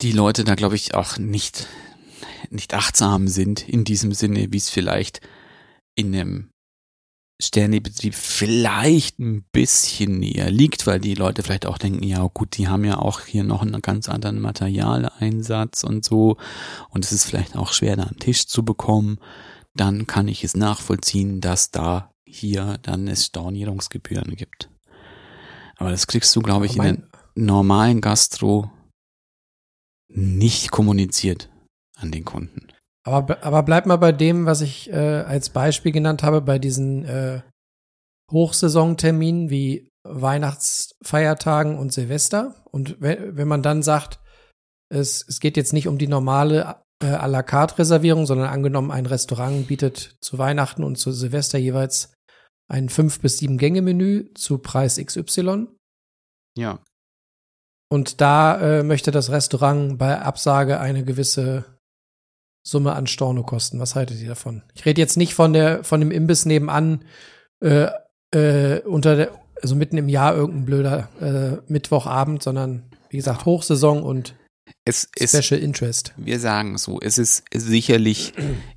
die 0.00 0.12
Leute 0.12 0.44
da, 0.44 0.54
glaube 0.54 0.76
ich, 0.76 0.94
auch 0.94 1.18
nicht, 1.18 1.66
nicht 2.50 2.74
achtsam 2.74 3.28
sind 3.28 3.68
in 3.68 3.84
diesem 3.84 4.12
Sinne, 4.12 4.52
wie 4.52 4.56
es 4.56 4.70
vielleicht 4.70 5.20
in 5.96 6.14
einem 6.14 6.50
Sternebetrieb 7.42 8.14
vielleicht 8.14 9.18
ein 9.18 9.42
bisschen 9.50 10.20
näher 10.20 10.50
liegt, 10.50 10.86
weil 10.86 11.00
die 11.00 11.14
Leute 11.14 11.42
vielleicht 11.42 11.66
auch 11.66 11.78
denken, 11.78 12.04
ja 12.04 12.24
gut, 12.32 12.56
die 12.56 12.68
haben 12.68 12.84
ja 12.84 12.98
auch 12.98 13.22
hier 13.22 13.42
noch 13.42 13.62
einen 13.62 13.82
ganz 13.82 14.08
anderen 14.08 14.40
Materialeinsatz 14.40 15.82
und 15.82 16.04
so 16.04 16.36
und 16.90 17.04
es 17.04 17.12
ist 17.12 17.24
vielleicht 17.24 17.56
auch 17.56 17.72
schwer, 17.72 17.96
da 17.96 18.04
einen 18.04 18.20
Tisch 18.20 18.46
zu 18.46 18.64
bekommen, 18.64 19.18
dann 19.74 20.06
kann 20.06 20.28
ich 20.28 20.44
es 20.44 20.54
nachvollziehen, 20.54 21.40
dass 21.40 21.72
da 21.72 22.12
hier 22.24 22.78
dann 22.82 23.08
es 23.08 23.26
Stornierungsgebühren 23.26 24.36
gibt. 24.36 24.70
Aber 25.76 25.90
das 25.90 26.06
kriegst 26.06 26.34
du, 26.36 26.40
glaube 26.40 26.66
ich, 26.66 26.76
in 26.76 26.82
den 26.82 27.06
normalen 27.34 28.00
Gastro 28.00 28.70
nicht 30.08 30.70
kommuniziert 30.70 31.50
an 31.96 32.12
den 32.12 32.24
Kunden. 32.24 32.68
Aber, 33.06 33.42
aber 33.44 33.62
bleib 33.62 33.86
mal 33.86 33.96
bei 33.96 34.12
dem, 34.12 34.46
was 34.46 34.62
ich 34.62 34.90
äh, 34.90 34.96
als 34.96 35.50
Beispiel 35.50 35.92
genannt 35.92 36.22
habe, 36.22 36.40
bei 36.40 36.58
diesen 36.58 37.04
äh, 37.04 37.42
Hochsaisonterminen 38.32 39.50
wie 39.50 39.90
Weihnachtsfeiertagen 40.04 41.78
und 41.78 41.92
Silvester. 41.92 42.54
Und 42.70 43.00
wenn, 43.00 43.36
wenn 43.36 43.48
man 43.48 43.62
dann 43.62 43.82
sagt, 43.82 44.20
es, 44.88 45.24
es 45.28 45.40
geht 45.40 45.56
jetzt 45.56 45.72
nicht 45.72 45.88
um 45.88 45.98
die 45.98 46.08
normale 46.08 46.82
äh, 47.02 47.06
à 47.06 47.26
la 47.26 47.42
carte 47.42 47.78
Reservierung, 47.78 48.24
sondern 48.26 48.48
angenommen, 48.48 48.90
ein 48.90 49.06
Restaurant 49.06 49.66
bietet 49.66 50.16
zu 50.20 50.38
Weihnachten 50.38 50.82
und 50.82 50.96
zu 50.96 51.12
Silvester 51.12 51.58
jeweils 51.58 52.14
ein 52.70 52.88
fünf 52.88 53.20
bis 53.20 53.38
sieben 53.38 53.58
Gänge 53.58 53.82
Menü 53.82 54.32
zu 54.34 54.58
Preis 54.58 54.96
XY. 54.96 55.68
Ja. 56.56 56.82
Und 57.90 58.20
da 58.22 58.78
äh, 58.78 58.82
möchte 58.82 59.10
das 59.10 59.30
Restaurant 59.30 59.98
bei 59.98 60.20
Absage 60.20 60.80
eine 60.80 61.04
gewisse 61.04 61.73
Summe 62.66 62.94
an 62.94 63.06
Storno 63.06 63.42
kosten. 63.42 63.78
Was 63.78 63.94
haltet 63.94 64.20
ihr 64.20 64.28
davon? 64.28 64.62
Ich 64.74 64.84
rede 64.86 65.00
jetzt 65.00 65.16
nicht 65.16 65.34
von 65.34 65.52
der 65.52 65.84
von 65.84 66.00
dem 66.00 66.10
Imbiss 66.10 66.46
nebenan 66.46 67.04
äh, 67.60 67.88
äh, 68.32 68.80
unter 68.80 69.16
der 69.16 69.44
also 69.62 69.76
mitten 69.76 69.96
im 69.96 70.08
Jahr 70.08 70.34
irgendein 70.34 70.64
blöder 70.64 71.08
äh, 71.20 71.72
Mittwochabend, 71.72 72.42
sondern 72.42 72.82
wie 73.08 73.16
gesagt 73.18 73.44
Hochsaison 73.46 74.02
und 74.02 74.34
Es, 74.84 75.08
Special 75.16 75.60
Interest. 75.60 76.12
wir 76.16 76.40
sagen 76.40 76.76
so, 76.76 77.00
es 77.00 77.18
ist 77.18 77.44
sicherlich 77.54 78.32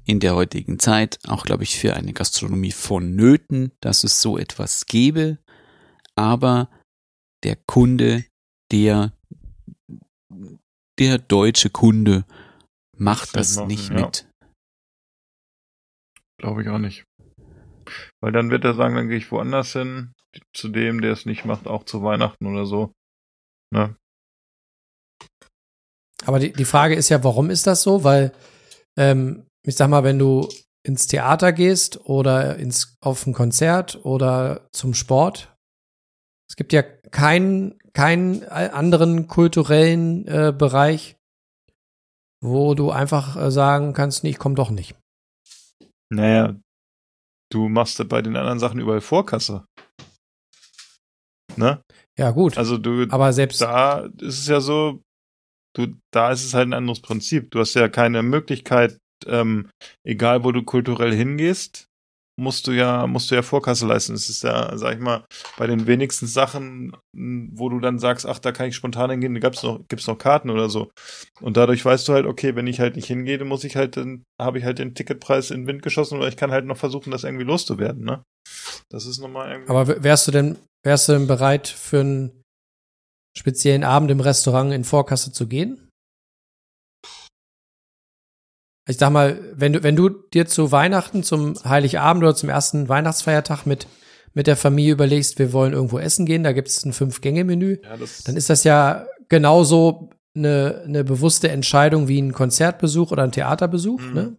in 0.05 0.19
der 0.19 0.35
heutigen 0.35 0.79
Zeit 0.79 1.19
auch, 1.27 1.43
glaube 1.43 1.63
ich, 1.63 1.77
für 1.77 1.95
eine 1.95 2.13
Gastronomie 2.13 2.71
vonnöten, 2.71 3.71
dass 3.81 4.03
es 4.03 4.21
so 4.21 4.37
etwas 4.37 4.85
gäbe, 4.85 5.39
aber 6.15 6.69
der 7.43 7.55
Kunde, 7.55 8.25
der, 8.71 9.13
der 10.99 11.17
deutsche 11.17 11.69
Kunde 11.69 12.25
macht 12.97 13.35
Das 13.35 13.47
das 13.47 13.55
machen, 13.57 13.67
nicht 13.67 13.89
ja. 13.89 13.95
mit. 13.95 14.29
Glaube 16.39 16.61
ich 16.61 16.69
auch 16.69 16.77
nicht. 16.77 17.05
Weil 18.21 18.31
dann 18.31 18.49
wird 18.51 18.63
er 18.65 18.73
sagen, 18.73 18.95
dann 18.95 19.07
gehe 19.07 19.17
ich 19.17 19.31
woanders 19.31 19.73
hin, 19.73 20.13
zu 20.53 20.69
dem, 20.69 21.01
der 21.01 21.13
es 21.13 21.25
nicht 21.25 21.45
macht, 21.45 21.67
auch 21.67 21.83
zu 21.83 22.03
Weihnachten 22.03 22.45
oder 22.45 22.65
so. 22.65 22.93
Ne? 23.73 23.95
Aber 26.25 26.39
die, 26.39 26.51
die 26.51 26.65
Frage 26.65 26.95
ist 26.95 27.09
ja, 27.09 27.23
warum 27.23 27.49
ist 27.49 27.67
das 27.67 27.81
so? 27.81 28.03
Weil, 28.03 28.33
ähm, 28.97 29.47
ich 29.65 29.75
sag 29.75 29.89
mal, 29.89 30.03
wenn 30.03 30.19
du 30.19 30.49
ins 30.83 31.07
Theater 31.07 31.53
gehst 31.53 32.05
oder 32.05 32.57
ins, 32.57 32.97
auf 33.01 33.25
ein 33.25 33.33
Konzert 33.33 34.03
oder 34.03 34.67
zum 34.71 34.93
Sport, 34.93 35.55
es 36.49 36.55
gibt 36.55 36.73
ja 36.73 36.81
keinen, 36.81 37.77
keinen 37.93 38.45
anderen 38.45 39.27
kulturellen 39.27 40.27
äh, 40.27 40.53
Bereich, 40.57 41.16
wo 42.41 42.73
du 42.75 42.91
einfach 42.91 43.35
äh, 43.35 43.51
sagen 43.51 43.93
kannst, 43.93 44.23
nee, 44.23 44.31
ich 44.31 44.39
komm 44.39 44.55
doch 44.55 44.69
nicht. 44.69 44.95
Naja, 46.09 46.55
du 47.51 47.69
machst 47.69 48.07
bei 48.07 48.21
den 48.21 48.35
anderen 48.35 48.59
Sachen 48.59 48.79
überall 48.79 49.01
Vorkasse. 49.01 49.65
Ne? 51.55 51.81
Ja, 52.17 52.31
gut. 52.31 52.57
Also 52.57 52.77
du, 52.77 53.07
aber 53.09 53.33
selbst, 53.33 53.61
da 53.61 54.01
ist 54.19 54.39
es 54.39 54.47
ja 54.47 54.61
so, 54.61 55.01
du, 55.75 55.87
da 56.11 56.31
ist 56.31 56.45
es 56.45 56.53
halt 56.53 56.69
ein 56.69 56.73
anderes 56.73 57.01
Prinzip. 57.01 57.51
Du 57.51 57.59
hast 57.59 57.73
ja 57.73 57.89
keine 57.89 58.23
Möglichkeit, 58.23 58.97
ähm, 59.25 59.69
egal 60.05 60.43
wo 60.43 60.51
du 60.51 60.63
kulturell 60.63 61.13
hingehst, 61.13 61.87
musst 62.39 62.67
du 62.67 62.71
ja, 62.71 63.07
musst 63.07 63.31
du 63.31 63.35
ja 63.35 63.41
Vorkasse 63.41 63.87
leisten. 63.87 64.13
Es 64.13 64.29
ist 64.29 64.43
ja, 64.43 64.77
sag 64.77 64.93
ich 64.93 64.99
mal, 64.99 65.25
bei 65.57 65.65
den 65.67 65.87
wenigsten 65.87 66.27
Sachen, 66.27 66.95
wo 67.13 67.69
du 67.69 67.79
dann 67.79 67.97
sagst, 67.99 68.25
ach, 68.25 68.39
da 68.39 68.51
kann 68.51 68.67
ich 68.67 68.75
spontan 68.75 69.09
hingehen, 69.09 69.33
da 69.33 69.39
gibt's 69.39 69.63
noch, 69.63 69.79
gibt's 69.87 70.07
noch 70.07 70.17
Karten 70.17 70.49
oder 70.49 70.69
so. 70.69 70.91
Und 71.41 71.57
dadurch 71.57 71.83
weißt 71.83 72.07
du 72.07 72.13
halt, 72.13 72.25
okay, 72.25 72.55
wenn 72.55 72.67
ich 72.67 72.79
halt 72.79 72.95
nicht 72.95 73.07
hingehe, 73.07 73.39
dann 73.39 73.47
muss 73.47 73.63
ich 73.63 73.75
halt, 73.75 73.97
dann 73.97 74.23
habe 74.39 74.59
ich 74.59 74.65
halt 74.65 74.79
den 74.79 74.93
Ticketpreis 74.93 75.49
in 75.49 75.61
den 75.61 75.67
Wind 75.67 75.81
geschossen 75.81 76.17
oder 76.17 76.27
ich 76.27 76.37
kann 76.37 76.51
halt 76.51 76.65
noch 76.65 76.77
versuchen, 76.77 77.11
das 77.11 77.23
irgendwie 77.23 77.45
loszuwerden, 77.45 78.03
ne? 78.03 78.23
Das 78.89 79.05
ist 79.05 79.19
nochmal 79.19 79.51
irgendwie. 79.51 79.69
aber 79.71 80.03
wärst 80.03 80.27
du 80.27 80.31
denn, 80.31 80.57
wärst 80.85 81.09
du 81.09 81.13
denn 81.13 81.27
bereit 81.27 81.67
für 81.67 81.99
einen 81.99 82.43
speziellen 83.35 83.83
Abend 83.83 84.11
im 84.11 84.19
Restaurant 84.19 84.71
in 84.73 84.83
Vorkasse 84.83 85.31
zu 85.31 85.47
gehen? 85.47 85.86
Ich 88.87 88.97
sag 88.97 89.11
mal, 89.11 89.39
wenn 89.53 89.73
du, 89.73 89.83
wenn 89.83 89.95
du 89.95 90.09
dir 90.09 90.47
zu 90.47 90.71
Weihnachten, 90.71 91.23
zum 91.23 91.55
Heiligabend 91.63 92.23
oder 92.23 92.35
zum 92.35 92.49
ersten 92.49 92.87
Weihnachtsfeiertag 92.87 93.65
mit, 93.65 93.87
mit 94.33 94.47
der 94.47 94.55
Familie 94.55 94.93
überlegst, 94.93 95.39
wir 95.39 95.51
wollen 95.53 95.73
irgendwo 95.73 95.99
essen 95.99 96.25
gehen, 96.25 96.43
da 96.43 96.53
gibt 96.53 96.69
es 96.69 96.85
ein 96.85 96.93
Fünf-Gänge-Menü, 96.93 97.79
ja, 97.83 97.97
dann 98.25 98.37
ist 98.37 98.49
das 98.49 98.63
ja 98.63 99.05
genauso 99.29 100.09
eine, 100.35 100.83
eine 100.85 101.03
bewusste 101.03 101.49
Entscheidung 101.49 102.07
wie 102.07 102.21
ein 102.21 102.31
Konzertbesuch 102.33 103.11
oder 103.11 103.23
ein 103.23 103.31
Theaterbesuch, 103.31 104.01
Mhm. 104.01 104.13
ne? 104.13 104.35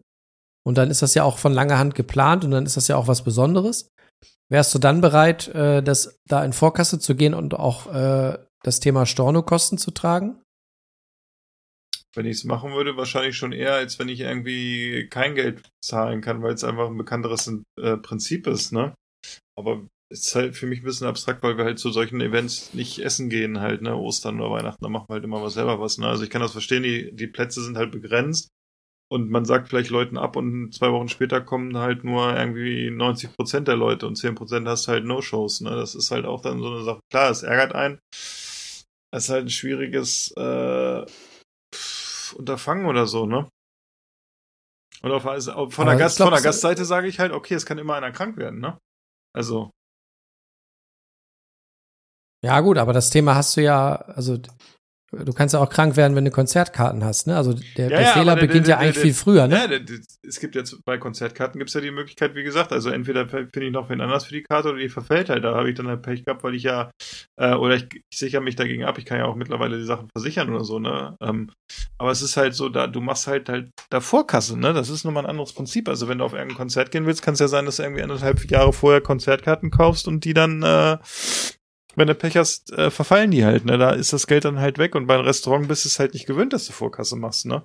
Und 0.64 0.76
dann 0.76 0.90
ist 0.90 1.00
das 1.00 1.14
ja 1.14 1.24
auch 1.24 1.38
von 1.38 1.52
langer 1.54 1.78
Hand 1.78 1.94
geplant 1.94 2.44
und 2.44 2.50
dann 2.50 2.66
ist 2.66 2.76
das 2.76 2.88
ja 2.88 2.96
auch 2.96 3.08
was 3.08 3.22
Besonderes. 3.22 3.88
Wärst 4.50 4.74
du 4.74 4.78
dann 4.78 5.00
bereit, 5.00 5.48
äh, 5.48 5.82
das 5.82 6.18
da 6.26 6.44
in 6.44 6.52
Vorkasse 6.52 6.98
zu 6.98 7.14
gehen 7.14 7.32
und 7.34 7.54
auch 7.54 7.92
äh, 7.92 8.36
das 8.62 8.80
Thema 8.80 9.06
Stornokosten 9.06 9.78
zu 9.78 9.90
tragen? 9.92 10.40
Wenn 12.16 12.26
ich 12.26 12.38
es 12.38 12.44
machen 12.44 12.72
würde, 12.72 12.96
wahrscheinlich 12.96 13.36
schon 13.36 13.52
eher, 13.52 13.74
als 13.74 13.98
wenn 13.98 14.08
ich 14.08 14.20
irgendwie 14.20 15.08
kein 15.10 15.34
Geld 15.34 15.68
zahlen 15.84 16.20
kann, 16.20 16.42
weil 16.42 16.54
es 16.54 16.64
einfach 16.64 16.88
ein 16.88 16.96
bekannteres 16.96 17.52
äh, 17.80 17.96
Prinzip 17.98 18.46
ist, 18.46 18.72
ne? 18.72 18.94
Aber 19.58 19.86
es 20.10 20.26
ist 20.26 20.34
halt 20.34 20.56
für 20.56 20.66
mich 20.66 20.80
ein 20.80 20.84
bisschen 20.84 21.06
abstrakt, 21.06 21.42
weil 21.42 21.58
wir 21.58 21.64
halt 21.64 21.78
zu 21.78 21.90
solchen 21.90 22.20
Events 22.20 22.72
nicht 22.72 22.98
essen 23.00 23.28
gehen, 23.28 23.60
halt, 23.60 23.82
ne? 23.82 23.94
Ostern 23.94 24.40
oder 24.40 24.50
Weihnachten, 24.50 24.82
da 24.82 24.88
machen 24.88 25.06
wir 25.08 25.14
halt 25.14 25.24
immer 25.24 25.42
was 25.42 25.54
selber 25.54 25.80
was, 25.80 25.98
ne? 25.98 26.08
Also 26.08 26.24
ich 26.24 26.30
kann 26.30 26.40
das 26.40 26.52
verstehen, 26.52 26.82
die, 26.82 27.14
die 27.14 27.26
Plätze 27.26 27.62
sind 27.62 27.76
halt 27.76 27.92
begrenzt 27.92 28.48
und 29.10 29.30
man 29.30 29.46
sagt 29.46 29.68
vielleicht 29.68 29.90
Leuten 29.90 30.18
ab 30.18 30.36
und 30.36 30.72
zwei 30.74 30.92
Wochen 30.92 31.08
später 31.08 31.40
kommen 31.40 31.76
halt 31.78 32.04
nur 32.04 32.36
irgendwie 32.36 32.90
90 32.90 33.34
Prozent 33.34 33.68
der 33.68 33.76
Leute 33.76 34.06
und 34.06 34.16
10 34.16 34.34
Prozent 34.34 34.68
hast 34.68 34.88
halt 34.88 35.04
No-Shows, 35.04 35.62
ne? 35.62 35.70
Das 35.70 35.94
ist 35.94 36.10
halt 36.10 36.26
auch 36.26 36.42
dann 36.42 36.60
so 36.60 36.70
eine 36.70 36.84
Sache. 36.84 37.00
Klar, 37.10 37.30
es 37.30 37.42
ärgert 37.42 37.74
einen. 37.74 37.98
Es 39.10 39.24
ist 39.24 39.30
halt 39.30 39.46
ein 39.46 39.50
schwieriges, 39.50 40.32
äh, 40.36 41.06
Unterfangen 42.38 42.86
oder 42.86 43.06
so, 43.06 43.26
ne? 43.26 43.48
Und 45.02 45.12
auf, 45.12 45.26
also 45.26 45.52
auf- 45.52 45.74
von, 45.74 45.86
der 45.86 45.96
Gast, 45.96 46.16
glaub, 46.16 46.28
von 46.28 46.34
der 46.34 46.42
Gastseite 46.42 46.84
sage 46.84 47.08
ich 47.08 47.18
halt, 47.18 47.32
okay, 47.32 47.54
es 47.54 47.66
kann 47.66 47.78
immer 47.78 47.94
einer 47.94 48.12
krank 48.12 48.36
werden, 48.36 48.60
ne? 48.60 48.78
Also, 49.34 49.70
Ja, 52.44 52.60
gut, 52.60 52.78
aber 52.78 52.92
das 52.92 53.10
Thema 53.10 53.34
hast 53.34 53.56
du 53.56 53.62
ja, 53.62 53.96
also 53.96 54.38
du 55.12 55.32
kannst 55.32 55.54
ja 55.54 55.60
auch 55.60 55.70
krank 55.70 55.96
werden, 55.96 56.14
wenn 56.16 56.24
du 56.24 56.30
Konzertkarten 56.30 57.04
hast, 57.04 57.26
ne? 57.26 57.36
Also 57.36 57.54
der, 57.76 57.88
der 57.88 58.06
Fehler 58.06 58.32
aber 58.32 58.40
der- 58.40 58.46
beginnt 58.46 58.66
der- 58.66 58.76
ja 58.76 58.78
eigentlich 58.80 58.98
viel 58.98 59.14
früher, 59.14 59.46
ne? 59.48 59.54
Ja, 59.56 59.96
es 60.26 60.38
gibt 60.40 60.54
jetzt 60.54 60.76
bei 60.84 60.98
Konzertkarten 60.98 61.58
gibt's 61.58 61.74
ja 61.74 61.80
die 61.80 61.90
Möglichkeit, 61.90 62.34
wie 62.34 62.42
gesagt, 62.42 62.72
also 62.72 62.90
entweder 62.90 63.26
finde 63.28 63.64
ich 63.66 63.72
noch 63.72 63.88
wen 63.88 64.00
anders 64.00 64.26
für 64.26 64.34
die 64.34 64.42
Karte 64.42 64.68
oder 64.70 64.78
die 64.78 64.88
verfällt 64.88 65.28
halt. 65.30 65.44
Da 65.44 65.54
habe 65.54 65.70
ich 65.70 65.76
dann 65.76 65.88
halt 65.88 66.02
Pech 66.02 66.24
gehabt, 66.24 66.44
weil 66.44 66.54
ich 66.54 66.62
ja, 66.64 66.90
äh, 67.36 67.54
oder 67.54 67.76
ich, 67.76 67.86
ich 68.10 68.18
sichere 68.18 68.42
mich 68.42 68.56
dagegen 68.56 68.84
ab. 68.84 68.98
Ich 68.98 69.04
kann 69.06 69.18
ja 69.18 69.24
auch 69.24 69.34
mittlerweile 69.36 69.78
die 69.78 69.84
Sachen 69.84 70.08
versichern 70.14 70.50
oder 70.54 70.64
so, 70.64 70.78
ne? 70.78 71.16
Ähm, 71.22 71.50
aber 71.98 72.10
es 72.10 72.22
ist 72.22 72.36
halt 72.36 72.54
so, 72.54 72.68
da 72.68 72.86
du 72.86 73.00
machst 73.00 73.26
halt 73.26 73.48
halt 73.48 73.70
davor 73.90 74.26
Kasse, 74.26 74.58
ne? 74.58 74.72
Das 74.72 74.90
ist 74.90 75.04
nochmal 75.04 75.24
ein 75.24 75.30
anderes 75.30 75.52
Prinzip. 75.52 75.88
Also 75.88 76.08
wenn 76.08 76.18
du 76.18 76.24
auf 76.24 76.32
irgendein 76.34 76.56
Konzert 76.56 76.90
gehen 76.90 77.06
willst, 77.06 77.22
kann 77.22 77.34
es 77.34 77.40
ja 77.40 77.48
sein, 77.48 77.64
dass 77.64 77.76
du 77.76 77.82
irgendwie 77.82 78.02
anderthalb 78.02 78.44
Jahre 78.50 78.72
vorher 78.72 79.00
Konzertkarten 79.00 79.70
kaufst 79.70 80.06
und 80.06 80.24
die 80.24 80.34
dann 80.34 80.62
äh, 80.62 80.98
wenn 81.98 82.08
du 82.08 82.14
Pech 82.14 82.36
hast, 82.36 82.72
äh, 82.72 82.90
verfallen 82.90 83.30
die 83.30 83.44
halt, 83.44 83.64
ne? 83.64 83.76
Da 83.78 83.90
ist 83.90 84.12
das 84.12 84.26
Geld 84.26 84.44
dann 84.44 84.58
halt 84.60 84.78
weg 84.78 84.94
und 84.94 85.06
beim 85.06 85.20
Restaurant 85.20 85.68
bist 85.68 85.84
du 85.84 85.88
es 85.88 85.98
halt 85.98 86.14
nicht 86.14 86.26
gewöhnt, 86.26 86.52
dass 86.52 86.66
du 86.66 86.72
Vorkasse 86.72 87.16
machst, 87.16 87.46
ne? 87.46 87.62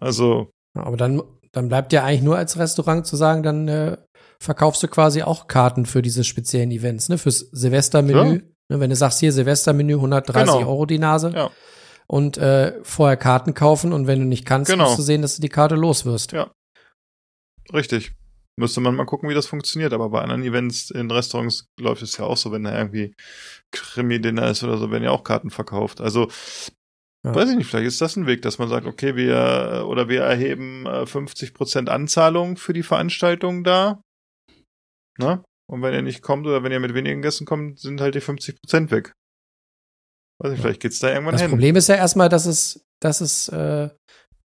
Also, 0.00 0.50
Ja, 0.76 0.84
Aber 0.84 0.96
dann, 0.96 1.22
dann 1.52 1.68
bleibt 1.68 1.92
ja 1.92 2.04
eigentlich 2.04 2.22
nur 2.22 2.36
als 2.36 2.58
Restaurant 2.58 3.06
zu 3.06 3.16
sagen, 3.16 3.42
dann 3.42 3.68
äh, 3.68 3.96
verkaufst 4.40 4.82
du 4.82 4.88
quasi 4.88 5.22
auch 5.22 5.48
Karten 5.48 5.86
für 5.86 6.02
diese 6.02 6.24
speziellen 6.24 6.70
Events, 6.70 7.08
ne? 7.08 7.18
Fürs 7.18 7.40
Silvestermenü. 7.52 8.36
Ja. 8.36 8.42
Ne, 8.70 8.80
wenn 8.80 8.90
du 8.90 8.96
sagst, 8.96 9.18
hier 9.20 9.32
Silvestermenü 9.32 9.94
130 9.94 10.52
Genau. 10.54 10.58
Euro 10.68 10.84
die 10.86 10.98
Nase. 10.98 11.32
Ja. 11.34 11.50
Und 12.06 12.36
äh, 12.38 12.74
vorher 12.82 13.16
Karten 13.16 13.54
kaufen 13.54 13.92
und 13.92 14.06
wenn 14.06 14.20
du 14.20 14.24
nicht 14.26 14.44
kannst, 14.46 14.70
Genau. 14.70 14.84
musst 14.84 14.98
du 14.98 15.02
sehen, 15.02 15.22
dass 15.22 15.36
du 15.36 15.42
die 15.42 15.48
Karte 15.48 15.74
los 15.74 16.04
wirst. 16.04 16.32
Ja. 16.32 16.50
richtig. 17.72 18.12
Müsste 18.58 18.80
man 18.80 18.96
mal 18.96 19.04
gucken, 19.06 19.28
wie 19.28 19.34
das 19.34 19.46
funktioniert. 19.46 19.92
Aber 19.92 20.10
bei 20.10 20.20
anderen 20.20 20.42
Events 20.42 20.90
in 20.90 21.10
Restaurants 21.10 21.66
läuft 21.78 22.02
es 22.02 22.16
ja 22.16 22.24
auch 22.24 22.36
so, 22.36 22.50
wenn 22.50 22.64
da 22.64 22.76
irgendwie 22.76 23.14
Krimi-Dinner 23.72 24.50
ist 24.50 24.64
oder 24.64 24.78
so, 24.78 24.90
werden 24.90 25.04
ja 25.04 25.10
auch 25.10 25.22
Karten 25.22 25.50
verkauft. 25.50 26.00
Also, 26.00 26.28
Ja. 27.24 27.34
weiß 27.34 27.50
ich 27.50 27.56
nicht, 27.56 27.68
vielleicht 27.68 27.86
ist 27.86 28.00
das 28.00 28.16
ein 28.16 28.26
Weg, 28.26 28.42
dass 28.42 28.58
man 28.58 28.68
sagt, 28.68 28.86
okay, 28.86 29.14
wir, 29.16 29.84
oder 29.88 30.08
wir 30.08 30.22
erheben 30.22 30.86
äh, 30.86 31.02
50% 31.04 31.88
Anzahlung 31.88 32.56
für 32.56 32.72
die 32.72 32.82
Veranstaltung 32.82 33.62
da. 33.64 34.00
Ne? 35.18 35.42
Und 35.70 35.82
wenn 35.82 35.94
ihr 35.94 36.02
nicht 36.02 36.22
kommt 36.22 36.46
oder 36.46 36.62
wenn 36.64 36.72
ihr 36.72 36.80
mit 36.80 36.94
wenigen 36.94 37.22
Gästen 37.22 37.44
kommt, 37.44 37.78
sind 37.78 38.00
halt 38.00 38.14
die 38.14 38.20
50% 38.22 38.90
weg. 38.90 39.12
Weiß 40.40 40.52
nicht, 40.52 40.62
vielleicht 40.62 40.80
geht's 40.80 40.98
da 41.00 41.10
irgendwann 41.12 41.32
Das 41.32 41.42
hin. 41.42 41.50
Problem 41.50 41.76
ist 41.76 41.88
ja 41.88 41.96
erstmal, 41.96 42.28
dass 42.28 42.46
es, 42.46 42.80
dass 43.00 43.20
es 43.20 43.48
äh, 43.48 43.90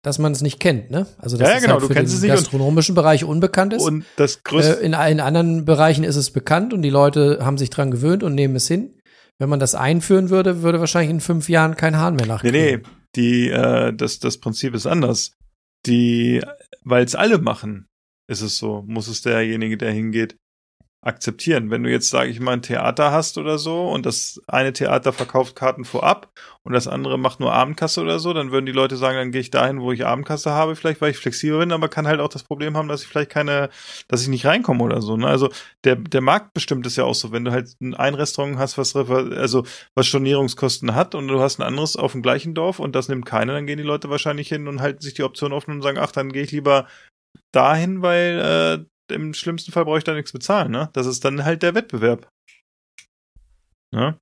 dass 0.04 0.20
man 0.20 0.34
es 0.34 0.42
nicht 0.42 0.60
kennt, 0.60 0.92
ne? 0.92 1.08
Also 1.18 1.38
Ja, 1.38 1.44
dass 1.44 1.50
ja, 1.50 1.56
es 1.56 1.62
genau, 1.64 1.74
halt 1.74 1.84
du 1.84 1.88
für 1.88 1.94
kennst 1.96 2.14
den 2.14 2.18
es 2.18 2.22
nicht 2.22 2.32
gastronomischen 2.32 2.94
Bereich 2.94 3.24
unbekannt 3.24 3.74
ist. 3.74 3.82
Und 3.84 4.06
das 4.18 4.36
Äh, 4.36 4.40
größte, 4.44 4.74
in 4.74 4.94
allen 4.94 5.20
anderen 5.20 5.66
Bereichen 5.66 6.04
ist 6.04 6.18
es 6.18 6.30
bekannt 6.30 6.74
und 6.74 6.82
die 6.84 6.90
Leute 6.92 7.40
haben 7.42 7.58
sich 7.58 7.70
dran 7.72 7.90
gewöhnt 7.90 8.22
und 8.22 8.36
nehmen 8.36 8.56
es 8.56 8.68
hin. 8.68 9.00
Wenn 9.40 9.50
man 9.50 9.60
das 9.60 9.74
einführen 9.74 10.30
würde, 10.30 10.62
würde 10.62 10.80
wahrscheinlich 10.80 11.10
in 11.10 11.22
fünf 11.22 11.50
Jahren 11.50 11.76
kein 11.76 11.98
Hahn 11.98 12.16
mehr 12.16 12.26
nee, 12.26 12.32
nachkriegen. 12.32 12.62
nee, 12.62 12.80
die, 13.16 13.50
äh, 13.50 13.94
das, 13.94 14.20
das 14.20 14.38
Prinzip 14.38 14.76
ist 14.76 14.86
anders. 14.86 15.32
Die, 15.86 16.42
weil 16.84 17.04
es 17.04 17.16
alle 17.16 17.40
machen, 17.40 17.88
ist 18.30 18.42
es 18.42 18.58
so, 18.58 18.84
muss 18.86 19.08
es 19.08 19.22
derjenige, 19.22 19.78
der 19.78 19.92
hingeht, 19.92 20.36
akzeptieren. 21.04 21.70
Wenn 21.70 21.84
du 21.84 21.92
jetzt, 21.92 22.10
sage 22.10 22.30
ich 22.30 22.40
mal, 22.40 22.54
ein 22.54 22.62
Theater 22.62 23.12
hast 23.12 23.38
oder 23.38 23.58
so 23.58 23.90
und 23.90 24.06
das 24.06 24.42
eine 24.48 24.72
Theater 24.72 25.12
verkauft 25.12 25.56
Karten 25.56 25.84
vorab 25.84 26.32
und 26.64 26.72
das 26.74 26.88
andere 26.88 27.20
macht 27.20 27.42
nur 27.42 27.54
Abendkasse 27.54 28.02
oder 28.02 28.20
so, 28.20 28.34
dann 28.34 28.52
würden 28.52 28.66
die 28.66 28.72
Leute 28.72 28.96
sagen, 28.96 29.18
dann 29.18 29.32
gehe 29.32 29.42
ich 29.42 29.52
dahin, 29.52 29.82
wo 29.82 29.92
ich 29.92 30.06
Abendkasse 30.06 30.52
habe, 30.52 30.76
vielleicht, 30.76 31.02
weil 31.02 31.12
ich 31.12 31.18
flexibel 31.18 31.60
bin, 31.60 31.74
aber 31.74 31.90
kann 31.90 32.08
halt 32.08 32.22
auch 32.22 32.30
das 32.30 32.44
Problem 32.44 32.78
haben, 32.78 32.88
dass 32.88 33.02
ich 33.02 33.08
vielleicht 33.08 33.32
keine, 33.32 33.70
dass 34.08 34.22
ich 34.22 34.30
nicht 34.30 34.46
reinkomme 34.46 34.84
oder 34.84 35.02
so. 35.02 35.18
Ne? 35.18 35.28
Also 35.28 35.50
der, 35.84 35.98
der 35.98 36.22
Markt 36.22 36.54
bestimmt 36.54 36.88
ist 36.88 36.96
ja 36.96 37.04
auch 37.04 37.16
so, 37.16 37.34
wenn 37.34 37.44
du 37.44 37.52
halt 37.52 37.76
ein 37.82 38.16
Restaurant 38.16 38.58
hast, 38.58 38.78
was 38.78 38.96
also 38.96 39.66
was 39.96 40.08
Stornierungskosten 40.08 40.96
hat 40.96 41.16
und 41.16 41.28
du 41.28 41.42
hast 41.42 41.60
ein 41.60 41.64
anderes 41.64 41.98
auf 41.98 42.14
dem 42.14 42.22
gleichen 42.22 42.54
Dorf 42.54 42.80
und 42.80 42.96
das 42.96 43.10
nimmt 43.10 43.26
keiner, 43.26 43.54
dann 43.54 43.68
gehen 43.68 43.78
die 43.78 43.84
Leute 43.84 44.10
wahrscheinlich 44.10 44.48
hin 44.48 44.70
und 44.70 44.82
halten 44.82 45.02
sich 45.02 45.14
die 45.14 45.24
Option 45.24 45.52
offen 45.52 45.72
und 45.72 45.82
sagen, 45.82 45.98
ach, 46.00 46.12
dann 46.12 46.32
gehe 46.32 46.44
ich 46.44 46.52
lieber 46.52 46.88
dahin, 47.52 48.02
weil 48.02 48.80
äh, 48.80 48.93
im 49.10 49.34
schlimmsten 49.34 49.72
Fall 49.72 49.86
brauche 49.86 49.98
ich 49.98 50.04
da 50.04 50.14
nichts 50.14 50.32
bezahlen, 50.32 50.72
ne? 50.72 50.90
Das 50.94 51.06
ist 51.08 51.24
dann 51.26 51.44
halt 51.46 51.64
der 51.64 51.76
Wettbewerb. 51.76 52.28
Ne? 53.94 54.18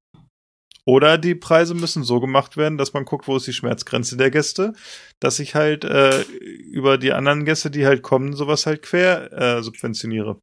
Oder 0.85 1.17
die 1.17 1.35
Preise 1.35 1.75
müssen 1.75 2.03
so 2.03 2.19
gemacht 2.19 2.57
werden, 2.57 2.77
dass 2.77 2.93
man 2.93 3.05
guckt, 3.05 3.27
wo 3.27 3.37
ist 3.37 3.45
die 3.45 3.53
Schmerzgrenze 3.53 4.17
der 4.17 4.31
Gäste, 4.31 4.73
dass 5.19 5.39
ich 5.39 5.53
halt 5.53 5.83
äh, 5.83 6.21
über 6.23 6.97
die 6.97 7.13
anderen 7.13 7.45
Gäste, 7.45 7.69
die 7.69 7.85
halt 7.85 8.01
kommen, 8.01 8.33
sowas 8.33 8.65
halt 8.65 8.81
quer 8.81 9.31
äh, 9.31 9.61
subventioniere. 9.63 10.39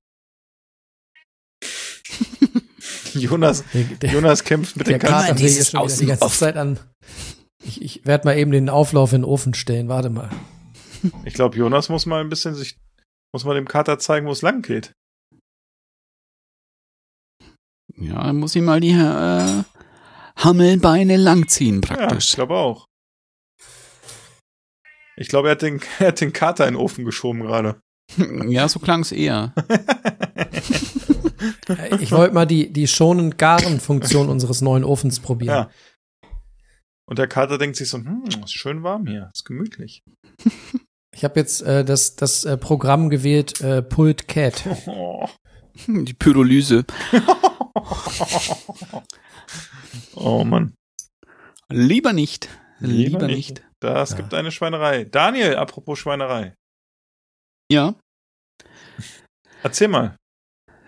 Jonas, 3.15 3.65
Der, 3.73 3.85
der, 3.85 4.13
Jonas 4.13 4.45
kämpft 4.45 4.77
mit 4.77 4.87
den 4.87 5.03
will 5.03 5.35
dieses 5.35 5.73
jetzt 5.73 5.73
schon 5.73 5.89
die 5.89 6.07
ganze 6.07 6.29
Zeit 6.29 6.57
an. 6.57 6.79
Ich, 7.65 7.83
ich 7.83 8.07
werde 8.07 8.29
mal 8.29 8.39
eben 8.39 8.53
den 8.53 8.69
Auflauf 8.69 9.13
in 9.13 9.23
den 9.23 9.29
Ofen 9.29 9.55
stellen. 9.55 9.89
Warte 9.89 10.11
mal. 10.11 10.31
Ich 11.25 11.35
glaube, 11.35 11.57
Jonas 11.57 11.89
muss 11.89 12.07
mal 12.07 12.21
ein 12.21 12.29
bisschen 12.29 12.55
sich, 12.55 12.79
muss 13.33 13.45
mal 13.45 13.55
dem 13.55 13.69
Kater 13.69 13.99
zeigen, 13.99 14.27
wo 14.27 14.33
es 14.33 14.43
lang 14.43 14.63
geht. 14.63 14.93
Ja, 17.97 18.23
dann 18.25 18.37
muss 18.37 18.55
ich 18.55 18.63
mal 18.63 18.81
die 18.81 18.91
äh, 18.91 19.65
Hammelbeine 20.37 21.17
langziehen 21.17 21.83
Ja, 21.83 21.91
ich 21.91 21.97
praktisch. 21.99 22.35
glaube 22.35 22.55
auch. 22.55 22.87
Ich 25.17 25.29
glaube, 25.29 25.49
er 25.49 25.53
hat 25.53 25.63
den, 25.63 25.81
er 25.99 26.09
hat 26.09 26.21
den 26.21 26.33
Kater 26.33 26.67
in 26.69 26.75
den 26.75 26.81
Ofen 26.81 27.05
geschoben 27.05 27.41
gerade. 27.43 27.81
Ja, 28.49 28.69
so 28.69 28.79
klang's 28.79 29.13
eher. 29.13 29.53
Äh, 29.69 30.63
Ich 32.01 32.11
wollte 32.13 32.35
mal 32.35 32.47
die, 32.47 32.73
die 32.73 32.89
schonend 32.89 33.37
garen 33.39 33.79
Funktion 33.81 34.29
unseres 34.29 34.61
neuen 34.63 34.83
Ofens 34.85 35.21
probieren. 35.21 35.69
Ja. 35.69 35.71
Und 37.09 37.19
der 37.19 37.29
Kater 37.29 37.59
denkt 37.59 37.77
sich 37.77 37.89
so, 37.89 37.99
hm, 37.99 38.25
ist 38.43 38.53
schön 38.53 38.83
warm 38.83 39.07
hier, 39.07 39.31
ist 39.35 39.45
gemütlich. 39.45 40.03
Ich 41.19 41.25
habe 41.25 41.41
jetzt 41.41 41.63
äh, 41.63 41.85
das, 41.85 42.15
das 42.15 42.45
äh, 42.45 42.57
Programm 42.57 43.11
gewählt, 43.11 43.61
äh, 43.61 43.83
Pult 43.83 44.29
Cat. 44.29 44.63
Oh. 44.87 45.27
Die 45.89 46.15
Pyrolyse. 46.15 46.85
oh 50.15 50.45
Mann. 50.45 50.75
Lieber 51.69 52.13
nicht. 52.13 52.49
Lieber, 52.79 53.27
nicht. 53.27 53.65
Das 53.81 54.11
Ja. 54.11 54.17
gibt 54.19 54.33
eine 54.33 54.53
Schweinerei. 54.53 55.07
Daniel, 55.07 55.57
apropos 55.57 55.99
Schweinerei. 55.99 56.55
Ja. 57.69 57.97
Erzähl 59.65 59.89
mal. 59.89 60.15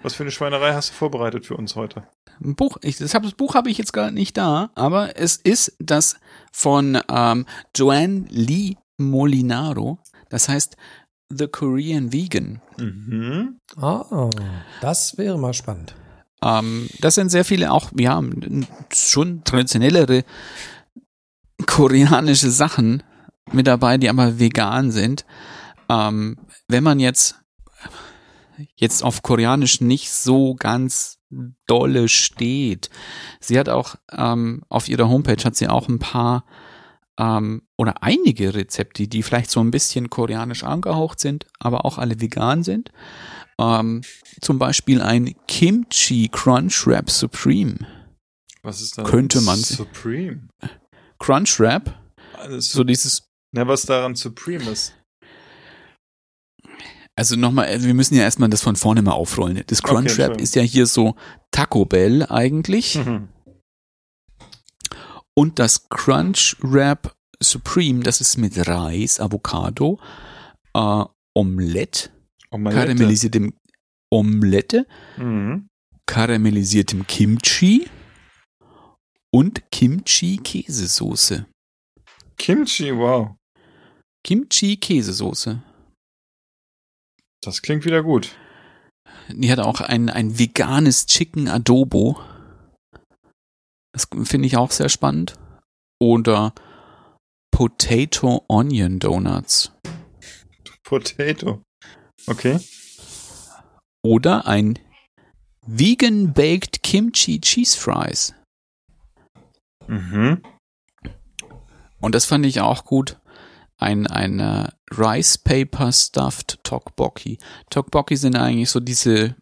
Was 0.03 0.15
für 0.15 0.23
eine 0.23 0.31
Schweinerei 0.31 0.75
hast 0.75 0.91
du 0.91 0.95
vorbereitet 0.95 1.45
für 1.45 1.57
uns 1.57 1.75
heute? 1.75 2.07
Ein 2.41 2.55
Buch, 2.55 2.77
ich, 2.83 2.99
das, 2.99 3.15
hab, 3.15 3.25
das 3.25 3.35
Buch 3.35 3.57
habe 3.57 3.69
ich 3.69 3.79
jetzt 3.79 3.93
gar 3.93 4.13
nicht 4.13 4.37
da, 4.37 4.71
aber 4.77 5.17
es 5.17 5.39
ist 5.39 5.75
das 5.81 6.21
von 6.53 7.01
ähm, 7.11 7.47
Joanne 7.75 8.27
Lee 8.29 8.77
Molinaro. 8.97 9.99
Das 10.31 10.49
heißt 10.49 10.77
The 11.29 11.47
Korean 11.47 12.13
Vegan. 12.13 12.61
Mhm. 12.79 13.59
Ah, 13.77 14.31
das 14.81 15.19
wäre 15.19 15.39
mal 15.39 15.53
spannend. 15.53 15.95
Ähm, 16.43 16.89
das 17.01 17.15
sind 17.15 17.29
sehr 17.29 17.45
viele 17.45 17.71
auch, 17.71 17.91
ja, 17.97 18.21
schon 18.93 19.45
traditionellere 19.45 20.25
koreanische 21.67 22.51
Sachen 22.51 23.03
mit 23.53 23.67
dabei, 23.67 23.99
die 23.99 24.09
aber 24.09 24.39
vegan 24.39 24.91
sind. 24.91 25.27
Ähm, 25.89 26.39
wenn 26.69 26.83
man 26.83 26.99
jetzt 26.99 27.37
jetzt 28.77 29.03
auf 29.03 29.23
Koreanisch 29.23 29.81
nicht 29.81 30.11
so 30.11 30.55
ganz 30.55 31.19
dolle 31.67 32.09
steht. 32.09 32.91
Sie 33.41 33.59
hat 33.59 33.69
auch 33.69 33.97
ähm, 34.11 34.63
auf 34.69 34.89
ihrer 34.89 35.09
Homepage 35.09 35.43
hat 35.45 35.57
sie 35.57 35.69
auch 35.69 35.89
ein 35.89 35.99
paar 35.99 36.45
ähm, 37.21 37.63
oder 37.77 38.03
einige 38.03 38.55
Rezepte, 38.55 39.07
die 39.07 39.23
vielleicht 39.23 39.51
so 39.51 39.61
ein 39.61 39.71
bisschen 39.71 40.09
koreanisch 40.09 40.65
angehaucht 40.65 41.21
sind, 41.21 41.47
aber 41.59 41.85
auch 41.85 41.99
alle 41.99 42.21
vegan 42.21 42.63
sind. 42.63 42.91
Ähm, 43.61 44.01
zum 44.41 44.59
Beispiel 44.59 45.03
ein 45.03 45.35
Kimchi 45.47 46.29
Crunch 46.33 46.87
Wrap 46.87 47.11
Supreme. 47.11 47.77
Was 48.63 48.81
ist 48.81 48.97
da? 48.97 49.03
Könnte 49.03 49.41
man- 49.43 49.59
Supreme. 49.59 50.49
Crunch 51.19 51.61
Wrap, 51.61 51.95
Alles 52.39 52.71
so 52.71 52.85
dieses 52.85 53.25
Na, 53.53 53.67
was 53.69 53.83
daran 53.85 54.15
Supreme 54.15 54.71
ist. 54.71 54.95
Also 57.17 57.37
nochmal, 57.37 57.67
also 57.67 57.87
wir 57.87 57.93
müssen 57.95 58.15
ja 58.15 58.23
erstmal 58.23 58.49
das 58.49 58.63
von 58.63 58.77
vorne 58.77 59.03
mal 59.03 59.13
aufrollen. 59.13 59.63
Das 59.67 59.81
Okay, 59.81 59.89
Crunchwrap 59.93 60.09
Entschuldigung. 60.09 60.43
ist 60.43 60.55
ja 60.55 60.63
hier 60.63 60.87
so 60.87 61.17
Taco 61.51 61.85
Bell 61.85 62.25
eigentlich. 62.27 62.95
Mhm. 62.97 63.29
Und 65.41 65.59
das 65.59 65.89
Crunchwrap 65.89 67.15
Supreme, 67.43 68.03
das 68.03 68.21
ist 68.21 68.37
mit 68.37 68.69
Reis, 68.69 69.21
Avocado, 69.21 69.99
äh, 70.75 71.05
Omelette, 71.35 72.11
Omelette. 72.51 72.77
karamellisiertem 72.87 73.55
Omelette, 74.13 74.87
Mhm. 75.17 75.67
karamellisiertem 76.05 77.07
Kimchi 77.07 77.89
und 79.33 79.63
Kimchi-Käsesoße. 79.71 81.47
Kimchi, 82.37 82.95
wow. 82.95 83.35
Kimchi-Käsesoße. 84.27 85.63
Das 87.43 87.63
klingt 87.63 87.87
wieder 87.87 88.03
gut. 88.03 88.37
Die 89.31 89.51
hat 89.51 89.61
auch 89.61 89.81
ein, 89.81 90.11
ein 90.11 90.39
veganes 90.39 91.07
Chicken 91.07 91.49
Adobo. 91.49 92.21
Das 93.93 94.07
finde 94.25 94.47
ich 94.47 94.57
auch 94.57 94.71
sehr 94.71 94.89
spannend. 94.89 95.35
Oder 96.01 96.55
Potato 97.51 98.45
Onion 98.49 98.99
Donuts. 98.99 99.73
Potato. 100.83 101.63
Okay. 102.27 102.61
Oder 104.03 104.47
ein 104.47 104.79
Vegan 105.67 106.33
Baked 106.33 106.83
Kimchi 106.83 107.41
Cheese 107.41 107.79
Fries. 107.79 108.35
Mhm. 109.87 110.43
Und 112.01 112.15
das 112.15 112.25
fand 112.25 112.47
ich 112.47 112.61
auch 112.61 112.85
gut. 112.85 113.19
Ein, 113.77 114.07
ein 114.07 114.41
äh, 114.41 114.69
Rice 114.91 115.39
Paper 115.39 115.93
Stuffed 115.93 116.59
Tteokbokki. 116.65 117.39
Tteokbokki 117.71 118.17
sind 118.17 118.37
eigentlich 118.37 118.71
so 118.71 118.81
diese 118.81 119.37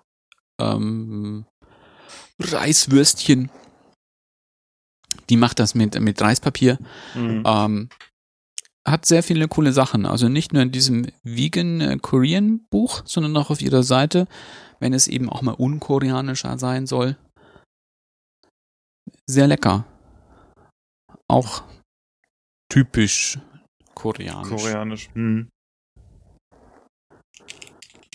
ähm, 0.61 1.45
Reiswürstchen. 2.41 3.51
Die 5.31 5.37
macht 5.37 5.59
das 5.59 5.75
mit, 5.75 5.99
mit 6.01 6.21
Reispapier. 6.21 6.79
Mhm. 7.15 7.43
Ähm, 7.47 7.89
hat 8.87 9.05
sehr 9.05 9.23
viele 9.23 9.49
coole 9.49 9.73
Sachen. 9.73 10.07
Also 10.07 10.29
nicht 10.29 10.53
nur 10.53 10.63
in 10.63 10.71
diesem 10.73 11.07
Vegan 11.23 11.81
äh, 11.81 11.99
Korean 12.01 12.67
Buch, 12.71 13.03
sondern 13.05 13.37
auch 13.37 13.51
auf 13.51 13.61
ihrer 13.61 13.83
Seite, 13.83 14.27
wenn 14.81 14.95
es 14.95 15.09
eben 15.09 15.29
auch 15.29 15.43
mal 15.43 15.53
unkoreanischer 15.53 16.59
sein 16.59 16.87
soll. 16.87 17.17
Sehr 19.27 19.47
lecker. 19.47 19.85
Auch 21.29 21.63
typisch 22.71 23.39
koreanisch. 23.95 24.49
Koreanisch. 24.49 25.11
Mhm. 25.15 25.51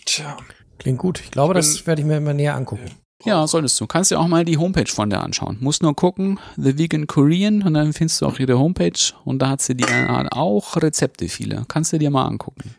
Tja. 0.05 0.37
Klingt 0.79 0.97
gut. 0.99 1.19
Ich 1.19 1.31
glaube, 1.31 1.53
Ich 1.59 1.65
bin- 1.65 1.75
das 1.77 1.87
werde 1.87 2.01
ich 2.01 2.07
mir 2.07 2.19
mal 2.19 2.33
näher 2.33 2.55
angucken. 2.55 2.89
Ja, 3.25 3.47
solltest 3.47 3.79
du. 3.79 3.87
Kannst 3.87 4.11
dir 4.11 4.19
auch 4.19 4.27
mal 4.27 4.43
die 4.43 4.57
Homepage 4.57 4.91
von 4.91 5.09
der 5.09 5.23
anschauen. 5.23 5.57
Musst 5.61 5.81
nur 5.81 5.95
gucken, 5.95 6.39
The 6.57 6.77
Vegan 6.77 7.07
Korean, 7.07 7.63
und 7.63 7.73
dann 7.73 7.93
findest 7.93 8.21
du 8.21 8.25
auch 8.25 8.37
ihre 8.39 8.59
Homepage 8.59 9.13
und 9.23 9.39
da 9.39 9.49
hat 9.49 9.61
sie 9.61 9.75
die 9.75 9.85
äh, 9.85 10.27
auch 10.31 10.75
Rezepte 10.75 11.29
viele. 11.29 11.63
Kannst 11.67 11.93
du 11.93 11.99
dir 11.99 12.09
mal 12.09 12.25
angucken. 12.25 12.75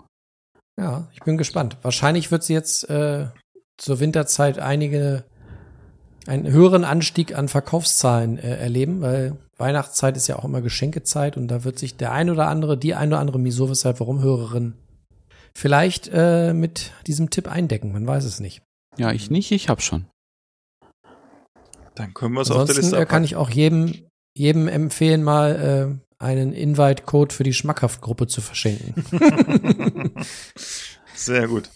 Ja, 0.78 1.08
ich 1.14 1.20
bin 1.20 1.38
gespannt. 1.38 1.76
Wahrscheinlich 1.82 2.30
wird 2.30 2.42
sie 2.42 2.52
jetzt 2.52 2.88
äh, 2.90 3.28
zur 3.78 4.00
Winterzeit 4.00 4.58
einige 4.58 5.24
einen 6.26 6.50
höheren 6.50 6.84
Anstieg 6.84 7.36
an 7.36 7.48
Verkaufszahlen 7.48 8.38
äh, 8.38 8.56
erleben, 8.56 9.00
weil 9.00 9.36
Weihnachtszeit 9.56 10.16
ist 10.16 10.26
ja 10.26 10.36
auch 10.36 10.44
immer 10.44 10.62
Geschenkezeit 10.62 11.36
und 11.36 11.48
da 11.48 11.64
wird 11.64 11.78
sich 11.78 11.96
der 11.96 12.12
ein 12.12 12.30
oder 12.30 12.48
andere, 12.48 12.76
die 12.76 12.94
ein 12.94 13.08
oder 13.08 13.20
andere 13.20 13.38
Miso, 13.38 13.68
weshalb 13.70 14.00
warum 14.00 14.22
Hörerin 14.22 14.74
vielleicht 15.54 16.10
äh, 16.12 16.52
mit 16.52 16.92
diesem 17.06 17.30
Tipp 17.30 17.48
eindecken. 17.48 17.92
Man 17.92 18.06
weiß 18.06 18.24
es 18.24 18.40
nicht. 18.40 18.62
Ja, 18.96 19.12
ich 19.12 19.30
nicht, 19.30 19.52
ich 19.52 19.68
hab 19.68 19.82
schon. 19.82 20.06
Dann 21.94 22.12
können 22.14 22.34
wir 22.34 22.40
es 22.42 22.50
auf 22.50 22.64
der 22.66 22.74
Liste 22.76 22.96
äh, 22.96 22.98
kann 23.00 23.02
abhaken. 23.02 23.24
ich 23.24 23.36
auch 23.36 23.50
jedem, 23.50 23.94
jedem 24.36 24.68
empfehlen, 24.68 25.22
mal 25.22 26.00
äh, 26.20 26.22
einen 26.24 26.52
Invite-Code 26.52 27.34
für 27.34 27.44
die 27.44 27.52
Schmackhaft-Gruppe 27.52 28.26
zu 28.26 28.40
verschenken. 28.40 29.04
Sehr 31.14 31.48
gut. 31.48 31.70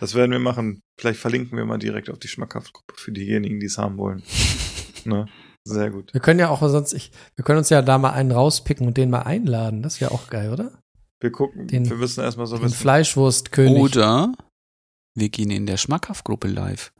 Das 0.00 0.14
werden 0.14 0.30
wir 0.30 0.38
machen. 0.38 0.80
Vielleicht 0.98 1.20
verlinken 1.20 1.56
wir 1.58 1.64
mal 1.64 1.78
direkt 1.78 2.08
auf 2.10 2.18
die 2.18 2.28
Schmackhaftgruppe 2.28 2.94
für 2.96 3.12
diejenigen, 3.12 3.60
die 3.60 3.66
es 3.66 3.78
haben 3.78 3.98
wollen. 3.98 4.22
ne? 5.04 5.26
Sehr 5.64 5.90
gut. 5.90 6.14
wir 6.14 6.20
können 6.20 6.40
ja 6.40 6.48
auch 6.48 6.66
sonst, 6.66 6.94
ich, 6.94 7.10
wir 7.36 7.44
können 7.44 7.58
uns 7.58 7.68
ja 7.68 7.82
da 7.82 7.98
mal 7.98 8.10
einen 8.12 8.32
rauspicken 8.32 8.86
und 8.86 8.96
den 8.96 9.10
mal 9.10 9.22
einladen. 9.22 9.82
Das 9.82 10.00
wäre 10.00 10.12
auch 10.12 10.30
geil, 10.30 10.50
oder? 10.52 10.80
Wir 11.20 11.30
gucken, 11.32 11.66
Den- 11.66 11.88
wir 11.90 11.96
müssen 11.96 12.20
erstmal 12.22 12.46
so 12.46 12.56
Den 12.56 12.66
wissen. 12.66 12.76
Fleischwurstkönig. 12.76 13.76
Oder 13.82 14.32
wir 15.14 15.28
gehen 15.28 15.50
in 15.50 15.66
der 15.66 15.76
Schmackhaft-Gruppe 15.76 16.48
live. 16.48 16.92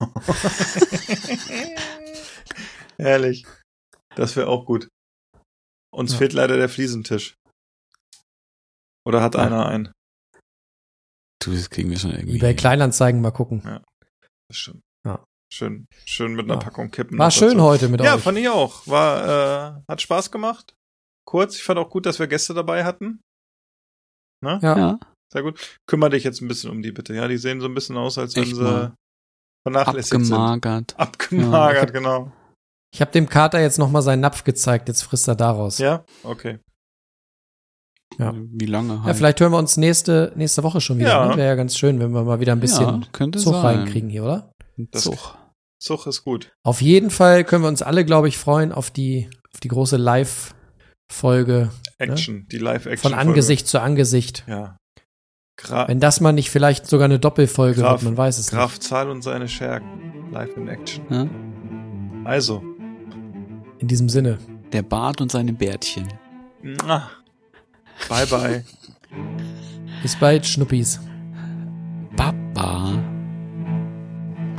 Herrlich. 2.98 3.46
Das 4.16 4.36
wäre 4.36 4.48
auch 4.48 4.66
gut. 4.66 4.88
Uns 5.92 6.12
Ja. 6.12 6.18
fehlt 6.18 6.32
leider 6.32 6.56
der 6.56 6.68
Fliesentisch. 6.68 7.34
Oder 9.06 9.22
hat 9.22 9.34
Ja. 9.34 9.42
einer 9.42 9.66
einen? 9.66 9.92
Du, 11.42 11.52
das 11.52 11.70
kriegen 11.70 11.90
wir 11.90 11.98
schon 11.98 12.10
irgendwie. 12.10 12.36
eBay 12.36 12.54
Kleinanzeigen 12.54 13.20
mal 13.20 13.30
gucken. 13.30 13.62
Das 13.62 13.80
ist 14.50 14.56
schön. 14.58 14.80
Ja. 15.06 15.24
Schön, 15.52 15.86
schön 16.04 16.34
mit 16.34 16.44
einer 16.44 16.54
Ja. 16.54 16.60
Packung 16.60 16.90
Kippen. 16.90 17.18
War 17.18 17.30
schön 17.30 17.52
dazu. 17.58 17.62
heute 17.62 17.88
mit 17.88 18.00
Ja, 18.02 18.16
euch. 18.16 18.22
fand 18.22 18.38
ich 18.38 18.48
auch. 18.48 18.86
War, 18.86 19.78
äh, 19.78 19.82
hat 19.90 20.02
Spaß 20.02 20.30
gemacht. 20.30 20.74
Kurz. 21.26 21.56
Ich 21.56 21.62
fand 21.62 21.78
auch 21.78 21.90
gut, 21.90 22.06
dass 22.06 22.18
wir 22.18 22.26
Gäste 22.26 22.54
dabei 22.54 22.84
hatten. 22.84 23.20
Ne? 24.44 24.58
Ja. 24.62 24.76
Ja, 24.78 25.00
Sehr 25.32 25.42
gut. 25.42 25.76
Kümmer 25.86 26.08
dich 26.10 26.24
jetzt 26.24 26.40
ein 26.40 26.48
bisschen 26.48 26.70
um 26.70 26.82
die 26.82 26.92
bitte. 26.92 27.14
Ja, 27.14 27.28
die 27.28 27.38
sehen 27.38 27.60
so 27.60 27.66
ein 27.66 27.74
bisschen 27.74 27.96
aus, 27.96 28.18
als 28.18 28.34
wenn 28.36 28.42
Echt 28.44 28.56
sie 28.56 28.62
mal. 28.62 28.94
Vernachlässigt 29.66 30.10
sind. 30.26 30.32
abgemagert. 30.32 30.94
Abgemagert, 30.98 31.92
genau. 31.92 32.32
Ich 32.92 33.00
habe 33.00 33.10
dem 33.12 33.28
Kater 33.28 33.60
jetzt 33.60 33.78
noch 33.78 33.90
mal 33.90 34.02
seinen 34.02 34.20
Napf 34.20 34.44
gezeigt. 34.44 34.88
Jetzt 34.88 35.02
frisst 35.02 35.28
er 35.28 35.34
daraus. 35.36 35.78
Ja, 35.78 36.04
okay. 36.22 36.58
Ja. 38.18 38.34
Wie 38.34 38.66
lange 38.66 38.94
Ja, 38.94 39.02
halt. 39.04 39.16
vielleicht 39.16 39.40
hören 39.40 39.52
wir 39.52 39.58
uns 39.58 39.76
nächste, 39.76 40.32
nächste 40.34 40.62
Woche 40.62 40.80
schon 40.80 40.98
wieder. 40.98 41.08
Ja. 41.10 41.28
Ne? 41.28 41.36
Wäre 41.36 41.48
ja 41.48 41.54
ganz 41.54 41.76
schön, 41.76 42.00
wenn 42.00 42.12
wir 42.12 42.24
mal 42.24 42.40
wieder 42.40 42.52
ein 42.52 42.60
bisschen 42.60 43.02
ja, 43.02 43.32
Zug 43.32 43.52
sein. 43.54 43.78
reinkriegen 43.78 44.08
hier, 44.08 44.24
oder? 44.24 44.52
Das- 44.76 45.02
Zug. 45.04 45.36
Zug 45.80 46.06
ist 46.06 46.24
gut. 46.24 46.50
Auf 46.64 46.80
jeden 46.80 47.10
Fall 47.10 47.44
können 47.44 47.62
wir 47.62 47.68
uns 47.68 47.82
alle, 47.82 48.04
glaube 48.04 48.26
ich, 48.28 48.36
freuen 48.38 48.72
auf 48.72 48.90
die, 48.90 49.28
auf 49.54 49.60
die 49.60 49.68
große 49.68 49.96
Live-Folge 49.96 51.70
Action, 51.98 52.48
die 52.50 52.58
Live-Action. 52.58 53.10
von 53.10 53.18
Angesicht 53.18 53.68
zu 53.68 53.80
Angesicht. 53.80 54.44
Ja. 54.48 54.76
Gra 55.58 55.88
Wenn 55.88 55.98
das 56.00 56.20
mal 56.20 56.32
nicht 56.32 56.50
vielleicht 56.50 56.86
sogar 56.86 57.06
eine 57.06 57.18
Doppelfolge 57.18 57.80
Graf- 57.82 58.02
wird, 58.02 58.02
man 58.04 58.16
weiß 58.16 58.38
es 58.38 58.50
Graf 58.50 58.78
Zahl 58.78 59.10
und 59.10 59.22
seine 59.22 59.48
Schergen. 59.48 60.30
Live 60.32 60.56
in 60.56 60.68
Action. 60.68 61.04
Ja? 61.10 61.26
Also. 62.30 62.60
nicht. 62.62 63.82
In 63.82 63.88
diesem 63.88 64.08
Sinne. 64.08 64.38
Der 64.72 64.82
Bart 64.82 65.20
und 65.20 65.32
seine 65.32 65.52
Bärtchen. 65.52 66.06
Mua. 66.62 67.10
Bye 68.08 68.26
bye. 68.26 68.64
Bis 70.02 70.14
bald, 70.16 70.46
Schnuppis. 70.46 71.00
Baba. 72.16 72.92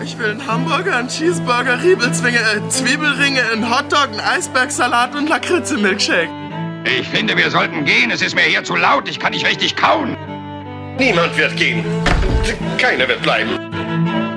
Ich 0.04 0.18
will 0.18 0.32
einen 0.32 0.48
Hamburger, 0.48 0.98
einen 0.98 1.08
Cheeseburger, 1.10 1.82
Riebelzwinge, 1.84 2.38
äh, 2.38 2.68
Zwiebelringe, 2.70 3.42
einen 3.54 3.70
Hotdog, 3.70 4.08
einen 4.10 4.20
Eisbergsalat 4.20 5.16
und 5.16 5.28
Lakritze-Milkshake. 5.30 6.30
Ich 7.00 7.08
finde, 7.08 7.36
wir 7.38 7.52
sollten 7.52 7.86
gehen. 7.86 8.10
Es 8.10 8.22
ist 8.22 8.34
mir 8.36 8.42
hier 8.42 8.64
zu 8.64 8.76
laut. 8.76 9.08
Ich 9.10 9.20
kann 9.20 9.32
nicht 9.34 9.46
richtig 9.46 9.76
kauen. 9.76 10.16
Niemand 11.00 11.38
wird 11.38 11.56
gehen. 11.56 11.86
Keiner 12.78 13.08
wird 13.08 13.22
bleiben. 13.22 14.28